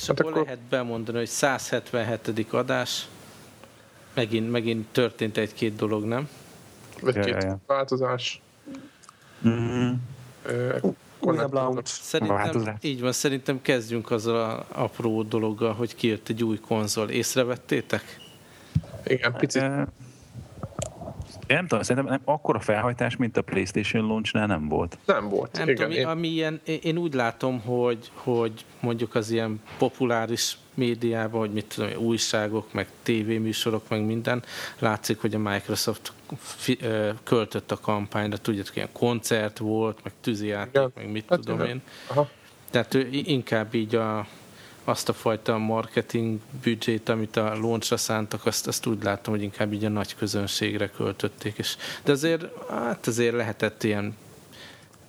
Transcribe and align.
És 0.00 0.06
hát 0.06 0.20
akkor, 0.20 0.32
akkor 0.32 0.44
lehet 0.44 0.60
bemondani, 0.60 1.18
hogy 1.18 1.26
177. 1.26 2.52
adás, 2.52 3.08
megint, 4.14 4.50
megint 4.50 4.86
történt 4.92 5.36
egy-két 5.36 5.76
dolog, 5.76 6.04
nem? 6.04 6.28
Egy-két 7.04 7.26
ja, 7.26 7.38
ja. 7.40 7.58
változás. 7.66 8.40
Mm-hmm. 9.48 9.92
Újabb 11.20 11.52
launch. 11.52 11.86
Szerintem, 11.86 12.36
változás. 12.36 12.74
így 12.80 13.00
van, 13.00 13.12
szerintem 13.12 13.62
kezdjünk 13.62 14.10
azzal 14.10 14.36
a 14.36 14.66
apró 14.82 15.22
dologgal, 15.22 15.72
hogy 15.72 15.94
kijött 15.94 16.28
egy 16.28 16.44
új 16.44 16.58
konzol. 16.58 17.08
Észrevettétek? 17.08 18.20
Igen, 19.04 19.32
picit. 19.32 19.62
Én 21.50 21.56
nem 21.56 21.66
tudom, 21.66 21.82
szerintem 21.84 22.12
nem, 22.12 22.20
akkora 22.24 22.60
felhajtás, 22.60 23.16
mint 23.16 23.36
a 23.36 23.42
PlayStation 23.42 24.06
launchnál 24.06 24.46
nem 24.46 24.68
volt. 24.68 24.98
Nem 25.04 25.28
volt, 25.28 25.52
nem 25.52 25.68
igen. 25.68 25.76
Tudom, 25.76 25.90
én... 25.90 26.06
Ami 26.06 26.28
ilyen, 26.28 26.60
én 26.82 26.96
úgy 26.96 27.14
látom, 27.14 27.60
hogy, 27.60 28.10
hogy 28.14 28.64
mondjuk 28.80 29.14
az 29.14 29.30
ilyen 29.30 29.60
populáris 29.78 30.58
médiában, 30.74 31.40
hogy 31.40 31.52
mit 31.52 31.74
tudom, 31.74 31.90
újságok, 31.96 32.72
meg 32.72 32.86
tévéműsorok, 33.02 33.88
meg 33.88 34.04
minden, 34.04 34.42
látszik, 34.78 35.20
hogy 35.20 35.34
a 35.34 35.38
Microsoft 35.38 36.12
fi, 36.38 36.78
költött 37.24 37.70
a 37.70 37.80
kampányra, 37.80 38.36
tudjátok, 38.36 38.76
ilyen 38.76 38.92
koncert 38.92 39.58
volt, 39.58 39.98
meg 40.02 40.12
tűzijáték, 40.20 40.94
meg 40.94 41.10
mit 41.10 41.24
hát, 41.28 41.40
tudom 41.40 41.60
én. 41.60 41.82
Aha. 42.06 42.28
Tehát 42.70 42.94
ő 42.94 43.08
inkább 43.10 43.74
így 43.74 43.94
a, 43.94 44.26
azt 44.84 45.08
a 45.08 45.12
fajta 45.12 45.58
marketing 45.58 46.38
büdzsét, 46.62 47.08
amit 47.08 47.36
a 47.36 47.54
launchra 47.54 47.96
szántak, 47.96 48.46
azt, 48.46 48.66
azt 48.66 48.86
úgy 48.86 49.02
láttam, 49.02 49.32
hogy 49.32 49.42
inkább 49.42 49.72
így 49.72 49.84
a 49.84 49.88
nagy 49.88 50.14
közönségre 50.14 50.88
költötték. 50.88 51.58
És, 51.58 51.76
de 52.04 52.12
azért, 52.12 52.68
hát 52.68 53.06
azért 53.06 53.34
lehetett 53.34 53.82
ilyen 53.82 54.16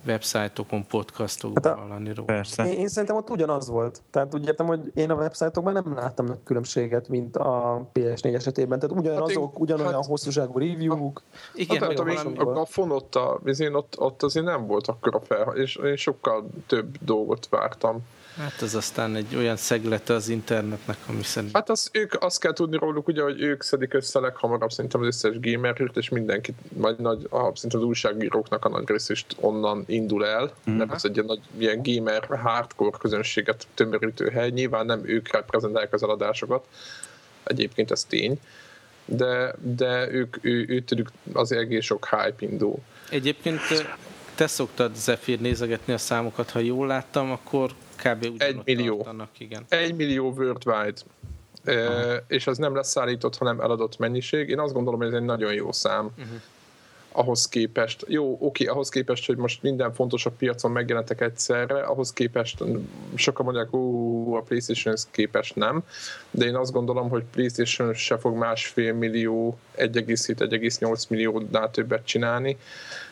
websájtokon, 0.06 0.88
podcastokban 0.88 1.64
hát 1.64 1.80
hallani 1.80 2.14
róla. 2.14 2.26
Persze. 2.26 2.66
Én, 2.66 2.80
én, 2.80 2.88
szerintem 2.88 3.18
ott 3.18 3.30
ugyanaz 3.30 3.70
volt. 3.70 4.02
Tehát 4.12 4.34
úgy 4.34 4.48
értem, 4.48 4.66
hogy 4.66 4.92
én 4.94 5.10
a 5.10 5.14
websájtokban 5.14 5.74
nem 5.74 5.94
láttam 5.96 6.44
különbséget, 6.44 7.08
mint 7.08 7.36
a 7.36 7.82
PS4 7.94 8.34
esetében. 8.34 8.80
Tehát 8.80 8.98
ugyanazok, 8.98 9.28
hát 9.28 9.56
én, 9.56 9.62
ugyanolyan 9.62 9.94
hát, 9.94 10.06
hosszúságú 10.06 10.60
review-k. 10.60 11.22
Igen, 11.54 11.82
hát, 11.82 12.04
meg 12.04 12.18
a, 12.38 12.42
a, 12.42 12.62
a 12.62 12.66
fonott, 12.66 13.16
a, 13.16 13.42
ott, 13.72 14.00
ott 14.00 14.24
azért 14.24 14.46
nem 14.46 14.68
volt 14.68 14.88
akkora 14.88 15.20
fel, 15.20 15.56
és 15.56 15.76
én 15.76 15.96
sokkal 15.96 16.50
több 16.68 16.98
dolgot 17.02 17.48
vártam. 17.50 18.02
Hát 18.38 18.62
ez 18.62 18.76
aztán 18.76 19.16
egy 19.16 19.36
olyan 19.36 19.56
szeglete 19.56 20.14
az 20.14 20.30
internetnek, 20.30 20.98
ami 21.08 21.24
szerint... 21.24 21.56
Hát 21.56 21.70
az, 21.70 21.90
ők, 21.94 22.24
azt 22.24 22.40
kell 22.40 22.54
tudni 22.54 22.78
róluk, 22.78 23.08
ugye, 23.08 23.22
hogy 23.22 23.42
ők 23.42 23.64
szedik 23.64 23.94
össze 23.94 24.20
leghamarabb 24.20 24.72
szerintem 24.72 25.02
az 25.02 25.08
összes 25.08 25.40
gamerhűrt, 25.40 25.98
és 25.98 26.10
mindenkit, 26.10 26.56
vagy 26.74 26.98
nagy, 26.98 27.28
ah, 27.30 27.56
szerintem 27.56 27.80
az 27.80 27.86
újságíróknak 27.86 28.66
a 28.66 28.70
nagy 28.70 28.88
rész 28.88 29.10
is 29.10 29.26
onnan 29.40 29.84
indul 29.88 30.26
el, 30.26 30.54
mm. 30.70 30.74
mert 30.74 30.94
ez 30.94 31.06
egy 31.06 31.14
ilyen 31.14 31.26
nagy 31.26 31.42
ilyen 31.58 31.82
gamer 31.84 32.40
hardcore 32.40 32.98
közönséget 32.98 33.68
tömörítő 33.74 34.30
hely. 34.30 34.50
Nyilván 34.50 34.86
nem 34.86 35.02
ők 35.06 35.32
reprezentálják 35.32 35.94
az 35.94 36.04
eladásokat, 36.04 36.66
egyébként 37.44 37.92
ez 37.92 38.04
tény, 38.04 38.40
de, 39.06 39.56
de 39.62 40.12
ők, 40.12 40.38
ő, 40.42 40.66
ő, 40.68 40.84
ők 40.98 41.10
azért 41.34 41.62
egész 41.62 41.86
sok 41.86 42.08
hype 42.10 42.46
indul. 42.46 42.78
Egyébként 43.10 43.60
te 44.36 44.48
szoktad 44.48 44.96
Zephyr 44.96 45.40
nézegetni 45.40 45.94
a 45.94 45.98
számokat, 45.98 46.50
ha 46.50 46.60
jól 46.60 46.88
láttam, 46.88 47.32
akkor 47.32 47.72
kb. 48.04 48.42
egy 48.42 48.62
millió. 48.66 48.96
Tartanak, 48.96 49.40
igen. 49.40 49.66
Egy 49.70 49.96
millió 49.96 50.32
worldwide. 50.32 51.02
Uh, 51.66 52.16
és 52.28 52.48
az 52.48 52.58
nem 52.58 52.76
lesz 52.76 52.90
szállított, 52.90 53.38
hanem 53.38 53.60
eladott 53.60 53.98
mennyiség. 53.98 54.50
Én 54.50 54.60
azt 54.60 54.74
gondolom, 54.74 55.00
hogy 55.00 55.10
ez 55.10 55.14
egy 55.14 55.26
nagyon 55.26 55.54
jó 55.54 55.72
szám. 55.72 56.06
Uh-huh. 56.06 56.42
Ahhoz 57.14 57.48
képest, 57.48 58.06
jó, 58.08 58.38
oké, 58.40 58.66
ahhoz 58.66 58.90
képest, 58.90 59.26
hogy 59.26 59.38
most 59.38 59.62
minden 59.62 59.94
fontosabb 59.94 60.34
piacon 60.34 60.72
megjelentek 60.72 61.22
egyszerre, 61.22 61.82
ahhoz 61.82 62.14
képest 62.14 62.64
sokan 63.16 63.46
mondják, 63.46 63.74
ó, 63.74 64.36
a 64.36 64.42
playstation 64.42 64.96
képest 65.12 65.56
nem, 65.56 65.84
de 66.32 66.46
én 66.46 66.56
azt 66.56 66.72
gondolom, 66.72 67.10
hogy 67.10 67.24
PlayStation 67.32 67.94
se 67.94 68.18
fog 68.18 68.38
másfél 68.38 68.94
millió, 68.94 69.58
1,7-1,8 69.78 71.08
milliónál 71.08 71.72
többet 71.72 72.06
csinálni. 72.06 72.58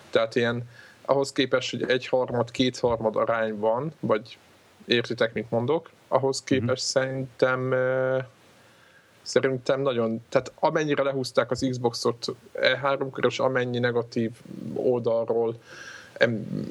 Tehát 0.09 0.35
ilyen 0.35 0.69
ahhoz 1.09 1.31
képest, 1.31 1.71
hogy 1.71 1.89
egy 1.89 2.07
harmad, 2.07 2.51
két 2.51 2.79
harmad 2.79 3.15
arányban, 3.15 3.93
vagy 3.99 4.37
értitek, 4.89 5.33
mit 5.33 5.49
mondok, 5.49 5.89
ahhoz 6.07 6.39
mhm. 6.39 6.47
képest 6.47 6.95
uh-huh. 6.95 7.03
szerintem 7.03 7.73
szerintem 9.21 9.81
nagyon, 9.81 10.21
tehát 10.29 10.51
amennyire 10.55 11.03
lehúzták 11.03 11.51
az 11.51 11.67
Xboxot 11.69 12.35
E3-kor, 12.53 13.25
és 13.25 13.39
amennyi 13.39 13.79
negatív 13.79 14.31
oldalról 14.73 15.55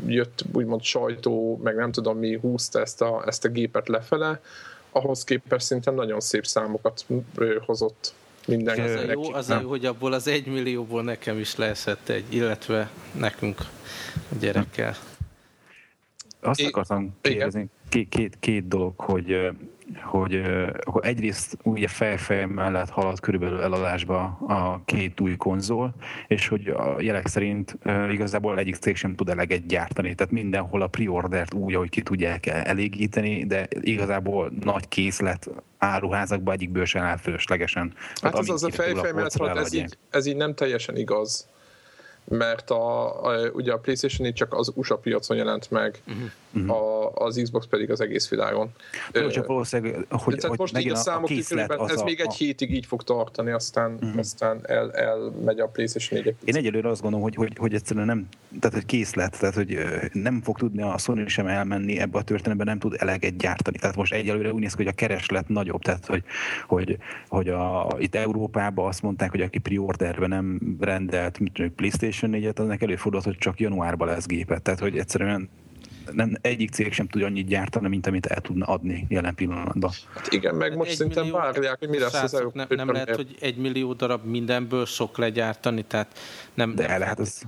jött 0.07 0.45
úgymond 0.53 0.83
sajtó, 0.83 1.61
meg 1.62 1.77
nem 1.77 1.93
tudom 1.93 2.19
mi 2.19 2.39
húzta 2.39 2.81
ezt 2.81 3.03
a, 3.03 3.23
ezt 3.27 3.45
a 3.45 3.49
gépet 3.49 3.89
lefele, 3.89 4.41
ahhoz 4.91 5.25
képest 5.25 5.67
szerintem 5.67 5.95
nagyon 5.95 6.21
szép 6.21 6.47
számokat 6.47 7.07
hozott 7.67 8.12
minden. 8.47 8.81
Az 8.81 8.91
a 8.91 9.11
jó, 9.11 9.33
az 9.33 9.51
a 9.51 9.61
jó, 9.61 9.69
hogy 9.69 9.84
abból 9.84 10.12
az 10.12 10.27
egy 10.27 10.47
millióból 10.47 11.03
nekem 11.03 11.39
is 11.39 11.57
leesett 11.57 12.09
egy, 12.09 12.34
illetve 12.34 12.91
nekünk 13.12 13.59
a 14.12 14.34
gyerekkel. 14.41 14.97
Azt 16.41 16.62
akartam 16.62 17.17
kérdezni, 17.21 17.69
két, 17.88 18.09
két, 18.09 18.37
két 18.41 18.69
dolog, 18.69 18.93
hogy, 18.97 19.50
hogy, 20.03 20.43
hogy 20.84 21.04
egyrészt 21.04 21.59
ugye 21.62 21.88
fejfej 21.88 22.44
mellett 22.44 22.88
halad 22.88 23.21
körülbelül 23.21 23.60
eladásba 23.60 24.22
a 24.49 24.81
két 24.84 25.21
új 25.21 25.37
konzol, 25.37 25.94
és 26.27 26.48
hogy 26.48 26.69
a 26.69 26.97
jelek 27.00 27.27
szerint 27.27 27.78
igazából 28.10 28.59
egyik 28.59 28.75
cég 28.75 28.97
sem 28.97 29.15
tud 29.15 29.28
eleget 29.28 29.66
gyártani, 29.66 30.15
tehát 30.15 30.32
mindenhol 30.32 30.82
a 30.82 30.87
preordert 30.87 31.54
úgy, 31.54 31.75
ahogy 31.75 31.91
ki 31.91 32.03
tudják 32.03 32.47
elégíteni, 32.47 33.44
de 33.47 33.69
igazából 33.81 34.53
nagy 34.62 34.88
készlet 34.88 35.50
áruházakban 35.78 36.54
egyikből 36.54 36.84
sem 36.84 37.03
áll 37.03 37.16
fölöslegesen. 37.16 37.94
Hát 38.22 38.34
az 38.34 38.50
az 38.50 38.65
a 38.65 38.71
fejfej 38.71 39.12
mellett, 39.12 39.56
ez 39.56 39.72
így, 39.72 39.98
ez 40.10 40.27
így 40.27 40.37
nem 40.37 40.54
teljesen 40.54 40.97
igaz 40.97 41.48
mert 42.28 42.71
a, 42.71 43.22
a, 43.25 43.48
ugye 43.53 43.72
a 43.72 43.78
PlayStation 43.78 44.32
csak 44.32 44.54
az 44.54 44.72
USA 44.75 44.97
piacon 44.97 45.37
jelent 45.37 45.71
meg, 45.71 46.03
uh-huh. 46.06 46.31
A, 46.66 47.10
az 47.14 47.41
Xbox 47.42 47.66
pedig 47.66 47.91
az 47.91 48.00
egész 48.00 48.28
világon. 48.28 48.70
Jó, 49.12 49.28
csak 49.28 49.47
valószínűleg, 49.47 50.06
hogy, 50.10 50.44
hogy 50.44 50.59
most 50.59 50.78
így 50.78 50.91
a 50.91 50.97
számok 50.97 51.31
a 51.31 51.91
ez 51.91 52.00
a, 52.00 52.04
még 52.04 52.20
egy 52.20 52.26
a... 52.26 52.32
hétig 52.32 52.75
így 52.75 52.86
fog 52.86 53.03
tartani, 53.03 53.50
aztán, 53.50 53.92
uh-huh. 53.92 54.19
aztán 54.19 54.60
el, 54.62 54.92
elmegy 54.92 55.60
a 55.60 55.66
PlayStation 55.66 56.22
4 56.22 56.34
Én 56.44 56.56
egyelőre 56.56 56.88
azt 56.88 57.00
gondolom, 57.00 57.25
hogy, 57.25 57.34
hogy, 57.34 57.53
hogy 57.59 57.75
egyszerűen 57.75 58.06
nem, 58.06 58.28
tehát 58.60 58.76
hogy 58.76 58.86
készlet, 58.86 59.38
tehát 59.38 59.54
hogy 59.54 59.78
nem 60.12 60.41
fog 60.42 60.59
tudni 60.59 60.82
a 60.82 60.98
Sony 60.98 61.26
sem 61.26 61.47
elmenni 61.47 61.98
ebbe 61.98 62.19
a 62.19 62.22
történetbe, 62.22 62.65
nem 62.65 62.78
tud 62.78 62.94
eleget 62.98 63.36
gyártani. 63.36 63.78
Tehát 63.78 63.97
most 63.97 64.12
egyelőre 64.12 64.53
úgy 64.53 64.60
néz 64.60 64.75
ki, 64.75 64.82
hogy 64.82 64.92
a 64.92 64.97
kereslet 64.97 65.48
nagyobb, 65.48 65.82
tehát 65.82 66.06
hogy, 66.06 66.22
hogy, 66.66 66.98
hogy 67.28 67.48
a, 67.48 67.97
itt 67.98 68.15
Európában 68.15 68.86
azt 68.86 69.03
mondták, 69.03 69.30
hogy 69.30 69.41
aki 69.41 69.59
pre 69.59 70.26
nem 70.26 70.76
rendelt 70.80 71.38
mit 71.38 71.53
PlayStation 71.76 71.97
PlayStation 71.98 72.32
4-et, 72.34 72.59
annak 72.59 72.82
előfordult, 72.82 73.25
hogy 73.25 73.38
csak 73.38 73.60
januárban 73.60 74.09
lesz 74.09 74.26
gépet. 74.26 74.62
Tehát, 74.62 74.80
hogy 74.80 74.98
egyszerűen 74.98 75.48
nem, 76.13 76.37
egyik 76.41 76.71
cég 76.71 76.93
sem 76.93 77.09
tud 77.09 77.23
annyit 77.23 77.47
gyártani, 77.47 77.89
mint 77.89 78.07
amit 78.07 78.27
el 78.27 78.41
tudna 78.41 78.67
adni 78.67 79.07
jelen 79.09 79.35
pillanatban. 79.35 79.91
Hát 80.15 80.33
igen, 80.33 80.55
meg 80.55 80.69
hát 80.69 80.79
most 80.79 80.95
szerintem 80.95 81.31
várják, 81.31 81.79
hogy 81.79 81.89
mi 81.89 81.99
lesz 81.99 82.23
az 82.23 82.35
EU. 82.35 82.51
Nem, 82.53 82.67
nem 82.71 82.93
lehet, 82.93 83.17
hogy 83.17 83.37
egy 83.41 83.57
millió 83.57 83.93
darab 83.93 84.25
mindenből 84.25 84.87
sok 84.87 85.19
legyártani, 85.19 85.83
tehát 85.83 86.19
nem... 86.55 86.75
De 86.75 86.89
el 86.89 86.99
lehet, 86.99 87.19
az, 87.19 87.43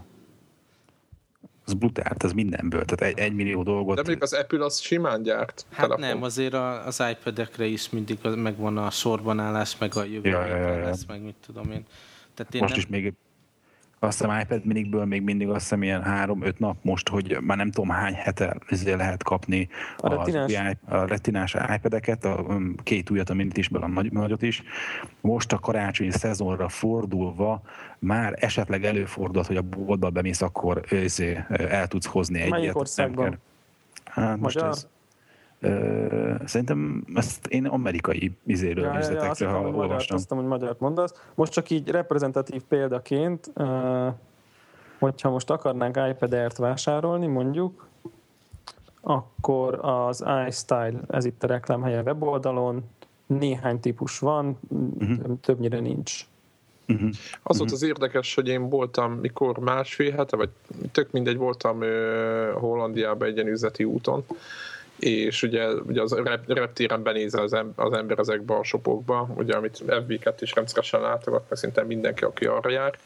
az 1.65 1.75
brutál, 1.75 2.15
az 2.19 2.33
mindenből, 2.33 2.85
tehát 2.85 3.15
egy, 3.15 3.25
egy 3.25 3.33
millió 3.33 3.63
dolgot... 3.63 3.97
De 3.97 4.03
még 4.07 4.23
az 4.23 4.33
Apple 4.33 4.65
az 4.65 4.79
simán 4.79 5.23
gyárt. 5.23 5.67
Hát 5.71 5.81
telefon. 5.81 6.07
nem, 6.07 6.23
azért 6.23 6.55
az 6.87 7.03
iPad-ekre 7.11 7.65
is 7.65 7.91
mindig 7.91 8.19
megvan 8.37 8.79
a 8.79 8.91
sorbanállás, 8.91 9.79
meg 9.79 9.97
a 9.97 10.05
jövő 10.05 10.29
ja, 10.29 10.47
ja, 10.47 10.57
ja, 10.57 10.73
ja. 10.73 10.85
lesz, 10.85 11.05
meg 11.07 11.23
mit 11.23 11.37
tudom 11.47 11.71
én. 11.71 11.85
Tehát 12.35 12.55
én 12.55 12.61
Most 12.61 12.73
nem... 12.73 12.83
is 12.83 12.87
még 12.87 13.15
azt 14.03 14.19
hiszem 14.19 14.41
iPad 14.41 14.65
minikből 14.65 15.05
még 15.05 15.23
mindig 15.23 15.49
azt 15.49 15.61
hiszem 15.61 15.83
ilyen 15.83 16.03
három-öt 16.03 16.59
nap 16.59 16.77
most, 16.83 17.09
hogy 17.09 17.37
már 17.41 17.57
nem 17.57 17.71
tudom 17.71 17.91
hány 17.91 18.15
hete 18.15 18.57
ezért 18.69 18.97
lehet 18.97 19.23
kapni 19.23 19.69
a 19.97 20.15
retinás, 20.15 20.77
a 20.89 21.05
retinás 21.05 21.57
iPad-eket, 21.75 22.25
a 22.25 22.45
um, 22.49 22.75
két 22.83 23.11
újat, 23.11 23.31
a 23.31 23.35
minit 23.35 23.57
is, 23.57 23.69
a 23.73 23.87
nagy, 23.87 24.13
nagyot 24.13 24.43
is. 24.43 24.63
Most 25.21 25.53
a 25.53 25.59
karácsonyi 25.59 26.11
szezonra 26.11 26.69
fordulva 26.69 27.63
már 27.99 28.35
esetleg 28.39 28.85
előfordult, 28.85 29.47
hogy 29.47 29.57
a 29.57 29.63
boltba 29.63 30.11
bemész, 30.11 30.43
akkor 30.43 30.85
őzé, 30.91 31.45
el 31.49 31.87
tudsz 31.87 32.07
hozni 32.07 32.39
egyet. 32.39 32.51
Melyik 32.51 32.77
országban? 32.77 33.39
Hát 34.05 34.41
most 34.41 34.55
Magyar? 34.55 34.71
ez, 34.71 34.87
Szerintem 36.45 37.05
ezt 37.15 37.47
én 37.47 37.67
amerikai 37.67 38.37
izéről 38.47 38.85
ja, 38.85 38.99
üzletekről 38.99 39.49
ja, 39.49 39.61
ja, 39.61 39.69
olvastam. 39.69 40.17
Azt 40.17 40.31
hogy 40.31 40.45
magyart 40.45 40.81
mondasz. 40.81 41.15
Most 41.35 41.53
csak 41.53 41.71
így 41.71 41.89
reprezentatív 41.89 42.63
példaként, 42.63 43.53
hogyha 44.99 45.31
most 45.31 45.51
akarnánk 45.51 45.99
iPad 46.11 46.33
Air-t 46.33 46.57
vásárolni, 46.57 47.27
mondjuk, 47.27 47.89
akkor 49.01 49.79
az 49.83 50.25
iStyle, 50.49 51.01
ez 51.09 51.25
itt 51.25 51.43
a 51.43 51.47
reklámhelye 51.47 52.03
weboldalon, 52.03 52.85
néhány 53.27 53.81
típus 53.81 54.19
van, 54.19 54.59
uh-huh. 54.69 55.41
többnyire 55.41 55.81
nincs. 55.81 56.27
Uh-huh. 56.89 57.11
Az 57.43 57.59
volt 57.59 57.71
az 57.71 57.83
érdekes, 57.83 58.35
hogy 58.35 58.49
én 58.49 58.69
voltam, 58.69 59.13
mikor 59.13 59.59
másfél 59.59 60.11
hete, 60.11 60.37
vagy 60.37 60.49
tök 60.93 61.11
mindegy, 61.11 61.37
voltam 61.37 61.79
uh, 61.79 61.87
Hollandiában 62.53 63.29
egy 63.29 63.35
ilyen 63.37 63.49
üzleti 63.49 63.85
úton, 63.85 64.25
és 65.01 65.43
ugye, 65.43 65.73
ugye 65.73 66.03
az 66.03 66.17
reptéren 66.47 67.03
benézel 67.03 67.43
az, 67.43 67.57
az 67.75 67.93
ember 67.93 68.19
ezekbe 68.19 68.55
a 68.55 68.65
shopokba, 68.65 69.29
ugye 69.37 69.55
amit 69.55 69.83
FB2 69.87 70.35
is 70.41 70.55
rendszeresen 70.55 71.01
látogat, 71.01 71.45
meg 71.49 71.59
szinte 71.59 71.83
mindenki, 71.83 72.25
aki 72.25 72.45
arra 72.47 72.71
jár, 72.71 72.99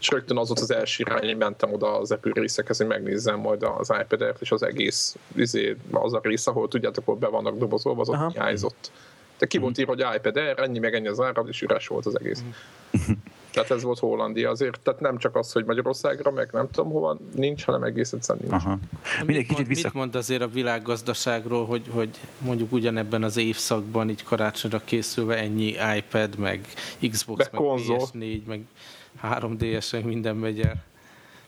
és 0.00 0.08
rögtön 0.08 0.38
az 0.38 0.48
volt 0.48 0.60
az 0.60 0.70
első 0.70 1.04
irány, 1.06 1.24
hogy 1.24 1.36
mentem 1.36 1.72
oda 1.72 1.98
az 1.98 2.10
Apple 2.10 2.32
részekhez, 2.34 2.76
hogy 2.76 2.86
megnézzem 2.86 3.38
majd 3.38 3.62
az 3.62 3.92
iPad-et, 4.00 4.40
és 4.40 4.52
az 4.52 4.62
egész 4.62 5.16
izé, 5.36 5.76
az 5.90 6.12
a 6.12 6.20
rész, 6.22 6.46
ahol 6.46 6.68
tudjátok, 6.68 7.06
hogy 7.06 7.18
be 7.18 7.28
vannak 7.28 7.56
dobozolva, 7.56 8.00
az 8.00 8.08
ott 8.08 8.32
hiányzott. 8.32 8.90
De 9.38 9.46
ki 9.46 9.58
volt 9.58 9.78
írva, 9.78 9.94
hogy 9.94 10.16
iPad 10.16 10.36
Air, 10.36 10.58
ennyi 10.58 10.78
meg 10.78 10.94
ennyi 10.94 11.08
az 11.08 11.20
ára, 11.20 11.44
és 11.48 11.62
üres 11.62 11.86
volt 11.86 12.06
az 12.06 12.18
egész. 12.20 12.42
Tehát 13.52 13.70
ez 13.70 13.82
volt 13.82 13.98
Hollandia 13.98 14.50
azért, 14.50 14.80
tehát 14.80 15.00
nem 15.00 15.18
csak 15.18 15.36
az, 15.36 15.52
hogy 15.52 15.64
Magyarországra, 15.64 16.30
meg 16.30 16.48
nem 16.52 16.70
tudom 16.70 16.90
hova 16.90 17.18
nincs, 17.34 17.64
hanem 17.64 17.82
egész 17.82 18.12
egyszerűen 18.12 18.46
nincs. 18.48 18.62
Aha. 18.64 18.78
Mit, 19.26 19.46
kicsit 19.46 19.66
vissza... 19.66 19.82
mit 19.84 19.94
mond 19.94 20.14
azért 20.14 20.42
a 20.42 20.48
világgazdaságról, 20.48 21.66
hogy, 21.66 21.82
hogy 21.90 22.10
mondjuk 22.38 22.72
ugyanebben 22.72 23.22
az 23.22 23.36
évszakban 23.36 24.10
így 24.10 24.24
karácsonyra 24.24 24.80
készülve 24.84 25.36
ennyi 25.36 25.74
iPad, 25.96 26.38
meg 26.38 26.66
Xbox, 27.10 27.50
meg 27.50 27.60
konzol. 27.60 27.98
PS4, 27.98 28.44
meg 28.44 28.64
3DS, 29.22 29.92
meg 29.92 30.04
minden 30.04 30.36
megy 30.36 30.60
el. 30.60 30.84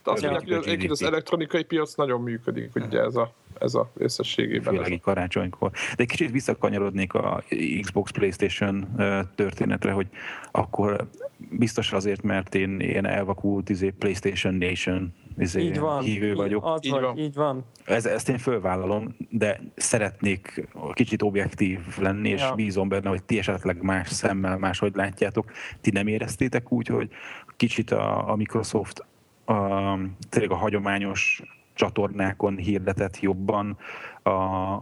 Azt 0.03 0.23
mondják, 0.23 0.65
hogy 0.65 0.87
az 0.91 1.03
elektronikai 1.03 1.63
piac 1.63 1.95
nagyon 1.95 2.21
működik, 2.21 2.75
ugye 2.75 3.01
ez 3.01 3.17
a 3.17 3.33
ez 3.61 3.75
a 3.75 3.91
összességében. 3.95 4.75
Főleg 4.75 5.01
karácsonykor. 5.01 5.71
De 5.71 6.03
egy 6.03 6.09
kicsit 6.09 6.31
visszakanyarodnék 6.31 7.15
a 7.15 7.43
Xbox 7.81 8.11
Playstation 8.11 8.89
történetre, 9.35 9.93
hogy 9.93 10.07
akkor 10.51 11.09
biztos 11.37 11.93
azért, 11.93 12.23
mert 12.23 12.55
én 12.55 12.81
ilyen 12.81 13.07
elvakult 13.07 13.69
izé, 13.69 13.91
Playstation 13.91 14.55
Nation 14.55 15.15
izé, 15.39 15.63
így 15.63 15.79
van, 15.79 16.03
hívő 16.03 16.29
így, 16.29 16.35
vagyok. 16.35 16.65
Az 16.65 16.85
így, 16.85 16.93
vagy, 16.93 17.03
van. 17.03 17.19
így 17.19 17.35
van. 17.35 17.65
Ez, 17.85 18.07
ezt 18.07 18.29
én 18.29 18.39
fölvállalom, 18.39 19.17
de 19.31 19.61
szeretnék 19.75 20.69
kicsit 20.93 21.23
objektív 21.23 21.81
lenni, 21.99 22.29
és 22.29 22.41
ja. 22.41 22.55
bízom 22.55 22.89
benne, 22.89 23.09
hogy 23.09 23.23
ti 23.23 23.39
esetleg 23.39 23.83
más 23.83 24.09
szemmel 24.09 24.59
máshogy 24.59 24.95
látjátok. 24.95 25.51
Ti 25.81 25.91
nem 25.91 26.07
éreztétek 26.07 26.73
úgy, 26.73 26.87
hogy 26.87 27.09
kicsit 27.57 27.91
a, 27.91 28.31
a 28.31 28.37
Microsoft 28.37 29.05
a, 29.45 29.99
tényleg 30.29 30.51
a 30.51 30.57
hagyományos 30.57 31.43
csatornákon 31.75 32.57
hirdetett 32.57 33.21
jobban, 33.21 33.79
a, 34.23 34.31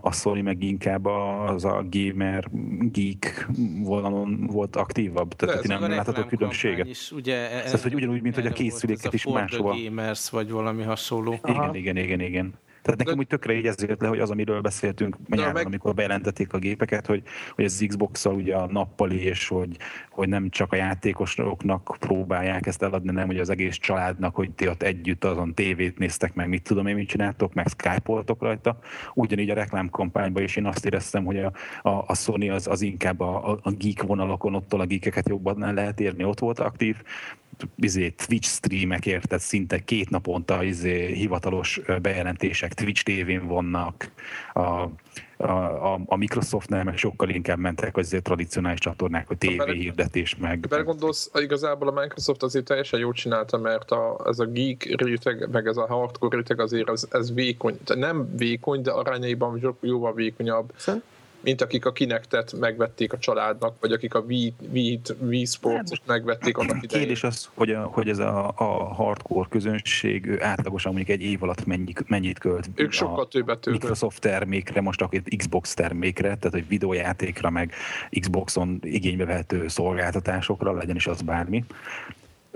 a 0.01 0.13
Sony 0.13 0.43
meg 0.43 0.63
inkább 0.63 1.07
az 1.07 1.65
a 1.65 1.85
gamer, 1.91 2.49
geek 2.81 3.49
vonalon 3.83 4.47
volt 4.47 4.77
aktívabb, 4.77 5.35
tehát 5.35 5.63
nem 5.63 5.81
láthatok 5.81 6.29
különbséget. 6.29 6.87
Is, 6.87 7.13
ugye, 7.13 7.51
ez, 7.51 7.73
ez, 7.73 7.83
hogy 7.83 7.95
ugyanúgy, 7.95 8.23
mint 8.23 8.35
hogy 8.35 8.47
a 8.47 8.51
készüléket 8.51 9.13
is 9.13 9.27
máshova. 9.27 9.75
Gamers, 9.85 10.31
vagy 10.31 10.51
valami 10.51 10.83
hasonló. 10.83 11.39
Igen, 11.45 11.75
igen, 11.75 11.97
igen, 11.97 12.21
igen. 12.21 12.55
Tehát 12.83 12.99
nekem 12.99 13.19
úgy 13.19 13.27
tökre 13.27 13.53
így 13.53 13.67
ezért 13.67 14.01
le, 14.01 14.09
hogy 14.09 14.19
az, 14.19 14.31
amiről 14.31 14.61
beszéltünk 14.61 15.17
nyáron, 15.29 15.53
meg... 15.53 15.67
amikor 15.67 15.95
bejelentették 15.95 16.53
a 16.53 16.59
gépeket, 16.59 17.07
hogy, 17.07 17.23
hogy 17.55 17.65
az 17.65 17.85
Xbox-szal 17.87 18.35
ugye 18.35 18.57
a 18.57 18.67
nappali, 18.67 19.23
és 19.23 19.49
hogy, 19.49 19.77
hogy 20.11 20.29
nem 20.29 20.49
csak 20.49 20.73
a 20.73 20.77
játékosoknak 20.77 21.97
próbálják 21.99 22.67
ezt 22.67 22.83
eladni, 22.83 23.13
nem 23.13 23.27
hogy 23.27 23.39
az 23.39 23.51
egész 23.51 23.77
családnak, 23.77 24.35
hogy 24.35 24.51
ti 24.51 24.69
ott 24.69 24.83
együtt 24.83 25.25
azon 25.25 25.55
tévét 25.55 25.99
néztek 25.99 26.35
meg, 26.35 26.49
mit 26.49 26.63
tudom 26.63 26.87
én, 26.87 26.95
mit 26.95 27.09
csináltok, 27.09 27.55
meg 27.55 27.67
skype 27.69 28.35
rajta. 28.39 28.79
Ugyanígy 29.15 29.51
a 29.51 29.55
reklámkampányban 29.55 30.43
is 30.43 30.57
én 30.57 30.67
azt 30.67 30.87
éreztem, 30.87 31.25
hogy 31.25 31.39
a, 31.39 31.53
a, 31.83 32.05
a 32.07 32.15
Sony 32.15 32.51
az, 32.51 32.67
az 32.67 32.81
inkább 32.81 33.21
a, 33.21 33.59
a 33.63 33.71
geek 33.71 34.03
vonalakon, 34.03 34.55
ottól 34.55 34.81
a 34.81 34.87
geekeket 34.87 35.29
jobban 35.29 35.75
lehet 35.75 36.01
érni, 36.01 36.25
ott 36.25 36.39
volt 36.39 36.59
aktív, 36.59 36.97
izé, 37.77 38.09
Twitch 38.11 38.49
streamek, 38.49 39.07
érted, 39.07 39.41
szinte 39.41 39.85
két 39.85 40.11
naponta 40.11 40.63
izé, 40.63 41.13
hivatalos 41.13 41.81
bejelentések 42.03 42.75
Twitch 42.75 43.03
tévén 43.03 43.47
vannak, 43.47 44.11
a, 44.55 44.89
a, 45.37 46.01
a 46.07 46.17
Microsoftnál 46.17 46.85
meg 46.85 46.97
sokkal 46.97 47.29
inkább 47.29 47.59
mentek 47.59 47.97
az 47.97 48.17
tradicionális 48.23 48.79
csatornák, 48.79 49.31
a 49.31 49.35
TV 49.37 49.71
hirdetés 49.71 50.37
meg. 50.37 50.59
Belegondolsz, 50.59 51.31
igazából 51.35 51.89
a 51.89 52.01
Microsoft 52.01 52.43
azért 52.43 52.65
teljesen 52.65 53.01
jól 53.01 53.13
csinálta, 53.13 53.59
mert 53.59 53.91
a, 53.91 54.25
ez 54.27 54.39
a 54.39 54.45
geek 54.45 54.85
réteg, 54.85 55.49
meg 55.51 55.67
ez 55.67 55.77
a 55.77 55.87
hardcore 55.87 56.37
réteg 56.37 56.61
azért 56.61 56.91
ez, 56.91 57.07
ez 57.11 57.35
vékony, 57.35 57.79
nem 57.95 58.37
vékony, 58.37 58.83
de 58.83 58.91
arányaiban 58.91 59.77
jóval 59.81 60.15
vékonyabb. 60.15 60.73
Szerint? 60.77 61.05
Mint 61.43 61.61
akik 61.61 61.85
a 61.85 61.93
Kinectet 61.93 62.53
megvették 62.59 63.13
a 63.13 63.19
családnak, 63.19 63.77
vagy 63.81 63.93
akik 63.93 64.15
a 64.15 64.19
Wii, 64.19 64.55
Wii, 64.73 65.01
Wii 65.21 65.45
Sports 65.45 66.01
megvették 66.07 66.57
annak 66.57 66.83
idején. 66.83 67.07
Kérdés 67.07 67.25
az, 67.25 67.49
hogy, 67.55 67.71
a, 67.71 67.83
hogy 67.83 68.09
ez 68.09 68.19
a, 68.19 68.53
a 68.57 68.95
hardcore 68.95 69.49
közönség 69.51 70.27
ő 70.27 70.43
átlagosan 70.43 70.93
mondjuk 70.93 71.19
egy 71.19 71.27
év 71.27 71.43
alatt 71.43 71.67
mennyi, 71.67 71.93
mennyit 72.07 72.39
költ. 72.39 72.71
Ők 72.75 72.93
sokkal 72.93 73.29
többet 73.29 73.59
tőle. 73.59 73.77
Microsoft 73.77 74.21
termékre, 74.21 74.81
most 74.81 75.03
akkor 75.03 75.23
Xbox 75.37 75.75
termékre, 75.75 76.27
tehát 76.27 76.51
hogy 76.53 76.69
videójátékra, 76.69 77.51
meg 77.51 77.73
Xboxon 78.21 78.79
igénybe 78.83 79.25
vehető 79.25 79.69
szolgáltatásokra, 79.69 80.73
legyen 80.73 80.97
is 80.97 81.07
az 81.07 81.23
bármi 81.23 81.65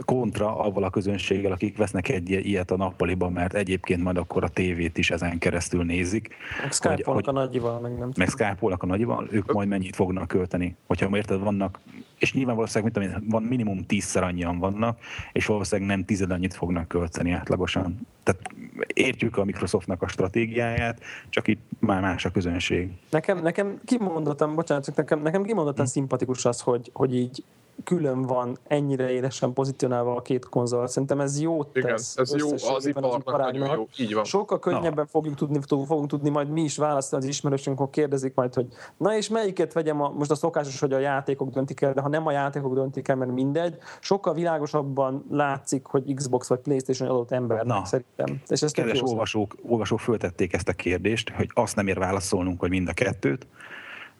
kontra 0.05 0.59
avval 0.59 0.83
a 0.83 0.91
közönséggel, 0.91 1.53
akik 1.53 1.77
vesznek 1.77 2.09
egy 2.09 2.31
ilyet 2.31 2.71
a 2.71 2.77
nappaliban, 2.77 3.33
mert 3.33 3.55
egyébként 3.55 4.03
majd 4.03 4.17
akkor 4.17 4.45
a 4.45 4.49
tévét 4.49 4.99
is 4.99 5.11
ezen 5.11 5.39
keresztül 5.39 5.85
nézik. 5.85 6.29
Meg 6.63 6.73
skype 6.73 7.11
a 7.11 7.33
nagyival, 7.33 7.81
meg 7.81 7.99
nem 7.99 8.13
Meg 8.17 8.29
skype 8.29 8.77
a 8.79 8.87
nagyival, 8.87 9.29
ők 9.31 9.53
majd 9.53 9.69
mennyit 9.69 9.97
fognak 9.97 10.29
költeni. 10.29 10.77
Hogyha 10.87 11.17
érted, 11.17 11.41
vannak, 11.41 11.81
és 12.19 12.33
nyilván 12.33 12.55
valószínűleg, 12.55 12.95
mint 12.95 13.13
tudom, 13.13 13.29
van 13.31 13.43
minimum 13.43 13.87
tízszer 13.87 14.23
annyian 14.23 14.59
vannak, 14.59 14.99
és 15.33 15.47
valószínűleg 15.47 15.91
nem 15.91 16.05
tized 16.05 16.31
annyit 16.31 16.55
fognak 16.55 16.89
költeni 16.89 17.33
átlagosan. 17.33 18.07
Tehát 18.23 18.41
értjük 18.87 19.37
a 19.37 19.45
Microsoftnak 19.45 20.03
a 20.03 20.09
stratégiáját, 20.09 21.01
csak 21.29 21.49
itt 21.49 21.61
már 21.79 22.01
más 22.01 22.25
a 22.25 22.31
közönség. 22.31 22.91
Nekem, 23.11 23.43
nekem 23.43 23.81
kimondottam, 23.85 24.55
bocsánat, 24.55 24.97
nekem, 24.97 25.23
nekem 25.23 25.43
kimondottan 25.43 25.85
hm. 25.85 25.91
szimpatikus 25.91 26.45
az, 26.45 26.61
hogy, 26.61 26.91
hogy 26.93 27.15
így 27.15 27.45
külön 27.85 28.23
van 28.23 28.57
ennyire 28.67 29.11
élesen 29.11 29.53
pozícionálva 29.53 30.17
a 30.17 30.23
két 30.23 30.49
konzol. 30.49 30.87
Szerintem 30.87 31.21
ez 31.21 31.41
jó 31.41 31.65
tesz. 31.65 31.83
Igen, 31.83 31.95
ez 31.95 32.35
jó, 32.37 32.75
az 32.75 32.87
iparnak 32.87 33.39
nagyon 33.39 33.75
jó. 33.75 33.89
Így 33.97 34.15
van. 34.15 34.25
Sokkal 34.25 34.59
könnyebben 34.59 34.95
no. 34.95 35.07
fogjuk 35.07 35.35
tudni, 35.35 35.61
fogunk 35.69 36.09
tudni 36.09 36.29
majd 36.29 36.49
mi 36.49 36.63
is 36.63 36.77
választani 36.77 37.23
az 37.23 37.29
ismerősünk, 37.29 37.81
akkor 37.81 37.91
kérdezik 37.91 38.35
majd, 38.35 38.55
hogy 38.55 38.67
na 38.97 39.17
és 39.17 39.29
melyiket 39.29 39.73
vegyem, 39.73 40.03
a, 40.03 40.09
most 40.09 40.31
a 40.31 40.35
szokásos, 40.35 40.81
hogy 40.81 40.93
a 40.93 40.99
játékok 40.99 41.51
döntik 41.51 41.81
el, 41.81 41.93
de 41.93 42.01
ha 42.01 42.09
nem 42.09 42.27
a 42.27 42.31
játékok 42.31 42.75
döntik 42.75 43.09
el, 43.09 43.17
mert 43.17 43.31
mindegy, 43.33 43.77
sokkal 44.01 44.35
világosabban 44.35 45.25
látszik, 45.31 45.85
hogy 45.85 46.15
Xbox 46.15 46.49
vagy 46.49 46.59
Playstation 46.59 47.09
adott 47.09 47.31
ember 47.31 47.65
na. 47.65 47.85
szerintem. 47.85 48.41
És 48.49 48.63
ezt 48.63 48.75
Kedves 48.75 49.03
olvasók, 49.03 49.57
olvasók 49.63 50.01
föltették 50.01 50.53
ezt 50.53 50.69
a 50.69 50.73
kérdést, 50.73 51.31
hogy 51.31 51.51
azt 51.55 51.77
nem 51.77 51.87
ér 51.87 51.99
válaszolnunk, 51.99 52.61
hogy 52.61 52.71
mind 52.71 52.89
a 52.89 52.93
kettőt, 52.93 53.47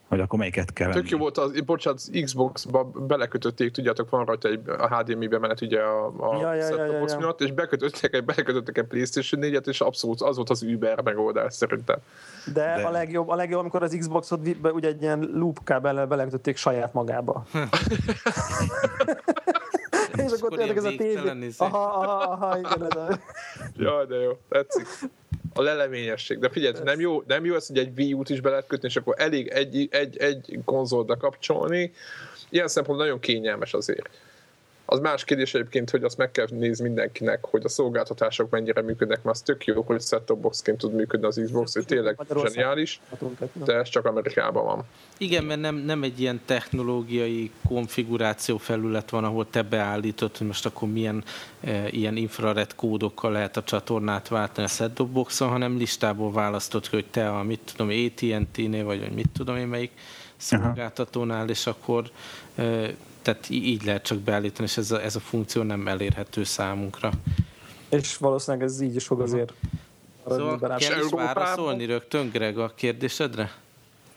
hogy 0.07 0.19
akkor 0.19 0.39
melyiket 0.39 0.73
kell 0.73 0.91
Tök 0.91 1.09
jó 1.09 1.17
volt, 1.17 1.37
az, 1.37 1.61
bocsánat, 1.61 1.99
az 1.99 2.09
Xbox-ba 2.23 2.83
belekötötték, 2.83 3.71
tudjátok, 3.71 4.09
van 4.09 4.25
rajta 4.25 4.49
egy 4.49 4.59
a 4.67 4.95
HDMI 4.95 5.27
bemenet 5.27 5.61
ugye 5.61 5.79
a, 5.79 6.05
a 6.05 6.37
ja, 6.41 6.53
ja, 6.53 6.67
ja, 6.67 6.85
ja, 6.85 7.05
ja. 7.07 7.17
miatt, 7.17 7.41
és 7.41 7.51
bekötöttek 7.51 8.13
egy, 8.13 8.25
belekötöttek 8.25 8.77
egy 8.77 8.85
PlayStation 8.85 9.41
4-et, 9.43 9.67
és 9.67 9.81
abszolút 9.81 10.21
az 10.21 10.35
volt 10.35 10.49
az 10.49 10.63
Uber 10.63 11.01
megoldás 11.01 11.53
szerintem. 11.53 11.97
De, 12.53 12.75
De, 12.75 12.87
a 12.87 12.91
legjobb, 12.91 13.29
a 13.29 13.35
legjobb, 13.35 13.59
amikor 13.59 13.83
az 13.83 13.95
Xboxot 13.99 14.39
ugye 14.63 14.87
egy 14.87 15.01
ilyen 15.01 15.29
loop 15.33 15.63
kábellel 15.63 16.05
belekötötték 16.07 16.57
saját 16.57 16.93
magába. 16.93 17.45
és 20.25 20.31
akkor 20.31 20.57
tényleg 20.57 20.77
ez 20.77 20.83
a 20.83 20.95
tévé. 20.97 21.49
Aha, 21.57 21.83
aha, 21.83 22.31
aha, 22.31 22.57
igen, 22.57 22.85
ez 22.85 22.95
a... 22.95 23.19
Jaj, 23.75 24.05
de 24.05 24.15
jó, 24.15 24.31
tetszik 24.49 24.87
a 25.57 25.61
leleményesség. 25.61 26.39
De 26.39 26.49
figyelj, 26.49 26.73
nem 26.83 26.99
jó, 26.99 27.23
nem 27.27 27.45
jó 27.45 27.55
ez, 27.55 27.67
hogy 27.67 27.77
egy 27.77 27.91
Wii 27.97 28.13
U-t 28.13 28.29
is 28.29 28.41
be 28.41 28.49
lehet 28.49 28.67
kötni, 28.67 28.87
és 28.87 28.95
akkor 28.95 29.15
elég 29.17 29.47
egy, 29.47 29.87
egy, 29.91 30.17
egy 30.17 30.59
konzolt 30.65 31.17
kapcsolni. 31.17 31.91
Ilyen 32.49 32.67
szempontból 32.67 33.05
nagyon 33.05 33.19
kényelmes 33.19 33.73
azért. 33.73 34.09
Az 34.89 34.99
más 34.99 35.23
kérdés 35.23 35.53
egyébként, 35.53 35.89
hogy 35.89 36.03
azt 36.03 36.17
meg 36.17 36.31
kell 36.31 36.45
nézni 36.49 36.83
mindenkinek, 36.83 37.45
hogy 37.45 37.61
a 37.65 37.69
szolgáltatások 37.69 38.49
mennyire 38.49 38.81
működnek, 38.81 39.23
mert 39.23 39.35
az 39.35 39.41
tök 39.41 39.65
jó, 39.65 39.81
hogy 39.81 40.01
set-top 40.01 40.39
boxként 40.39 40.77
tud 40.77 40.93
működni 40.93 41.25
az 41.25 41.41
Xbox, 41.43 41.73
hogy 41.73 41.85
tényleg 41.85 42.19
zseniális, 42.33 42.99
de 43.53 43.73
ez 43.73 43.89
csak 43.89 44.05
Amerikában 44.05 44.65
van. 44.65 44.83
Igen, 45.17 45.43
mert 45.43 45.59
nem, 45.59 45.75
nem 45.75 46.03
egy 46.03 46.19
ilyen 46.19 46.41
technológiai 46.45 47.51
konfiguráció 47.67 48.57
felület 48.57 49.09
van, 49.09 49.23
ahol 49.23 49.49
te 49.49 49.61
beállítod, 49.61 50.37
hogy 50.37 50.47
most 50.47 50.65
akkor 50.65 50.89
milyen 50.89 51.23
e, 51.61 51.87
ilyen 51.89 52.15
infrared 52.15 52.75
kódokkal 52.75 53.31
lehet 53.31 53.57
a 53.57 53.63
csatornát 53.63 54.27
váltani 54.27 54.67
a 54.67 54.69
set-top 54.69 55.09
boxon, 55.09 55.49
hanem 55.49 55.77
listából 55.77 56.31
választod, 56.31 56.85
hogy 56.85 57.05
te 57.11 57.29
a 57.29 57.43
mit 57.43 57.73
tudom, 57.75 57.87
AT&T-nél, 57.87 58.83
vagy, 58.83 58.99
vagy 58.99 59.13
mit 59.13 59.29
tudom 59.33 59.57
én 59.57 59.67
melyik 59.67 59.91
szolgáltatónál, 60.37 61.49
és 61.49 61.67
akkor 61.67 62.09
e, 62.55 62.89
tehát 63.27 63.49
így 63.49 63.83
lehet 63.83 64.03
csak 64.03 64.19
beállítani, 64.19 64.67
és 64.67 64.77
ez 64.77 64.91
a, 64.91 65.01
ez 65.01 65.15
a 65.15 65.19
funkció 65.19 65.61
nem 65.61 65.87
elérhető 65.87 66.43
számunkra. 66.43 67.11
És 67.89 68.17
valószínűleg 68.17 68.67
ez 68.67 68.81
így 68.81 68.95
is 68.95 69.05
fog 69.05 69.21
azért 69.21 69.53
Szóval 70.27 70.59
kell 70.77 71.03
is 71.03 71.11
válaszolni 71.11 71.85
rögtön, 71.85 72.29
Greg, 72.29 72.57
a 72.57 72.71
kérdésedre? 72.75 73.51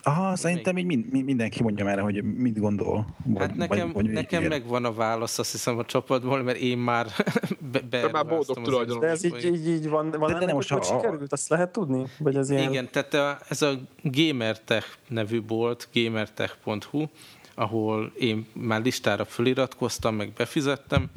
Aha, 0.03 0.37
szerintem 0.37 0.79
így 0.79 0.85
mind, 0.85 1.25
mindenki 1.25 1.63
mondja 1.63 1.85
már, 1.85 1.99
hogy 1.99 2.23
mit 2.23 2.59
gondol. 2.59 3.07
Vagy, 3.25 3.41
hát 3.41 3.55
nekem, 3.55 3.93
vagy, 3.93 4.05
vagy 4.05 4.13
nekem 4.13 4.45
megvan 4.45 4.85
a 4.85 4.93
válasz, 4.93 5.39
azt 5.39 5.53
hiszem 5.53 5.79
a 5.79 5.85
csapatból, 5.85 6.43
mert 6.43 6.59
én 6.59 6.79
már 6.79 7.07
be, 7.73 7.81
be 7.91 8.09
már 8.13 8.27
boldog 8.27 8.63
tulajdonos. 8.63 9.01
De 9.01 9.07
ez 9.07 9.25
így, 9.25 9.45
így, 9.45 9.69
így 9.69 9.89
van, 9.89 10.11
van 10.11 10.33
de, 10.33 10.39
de 10.39 10.47
nem 10.47 10.55
most, 10.55 10.71
hogy 10.71 10.85
sikerült, 10.85 11.33
azt 11.33 11.49
lehet 11.49 11.73
tudni? 11.73 12.07
Vagy 12.19 12.37
ez 12.37 12.51
ilyen... 12.51 12.71
Igen, 12.71 12.89
tehát 12.91 13.15
a, 13.15 13.39
ez 13.49 13.63
a 13.63 13.73
Gamertech 14.03 14.87
nevű 15.09 15.43
bolt, 15.43 15.89
gamertech.hu, 15.95 17.07
ahol 17.55 18.13
én 18.19 18.47
már 18.53 18.83
listára 18.83 19.25
föliratkoztam, 19.25 20.15
meg 20.15 20.33
befizettem, 20.33 21.11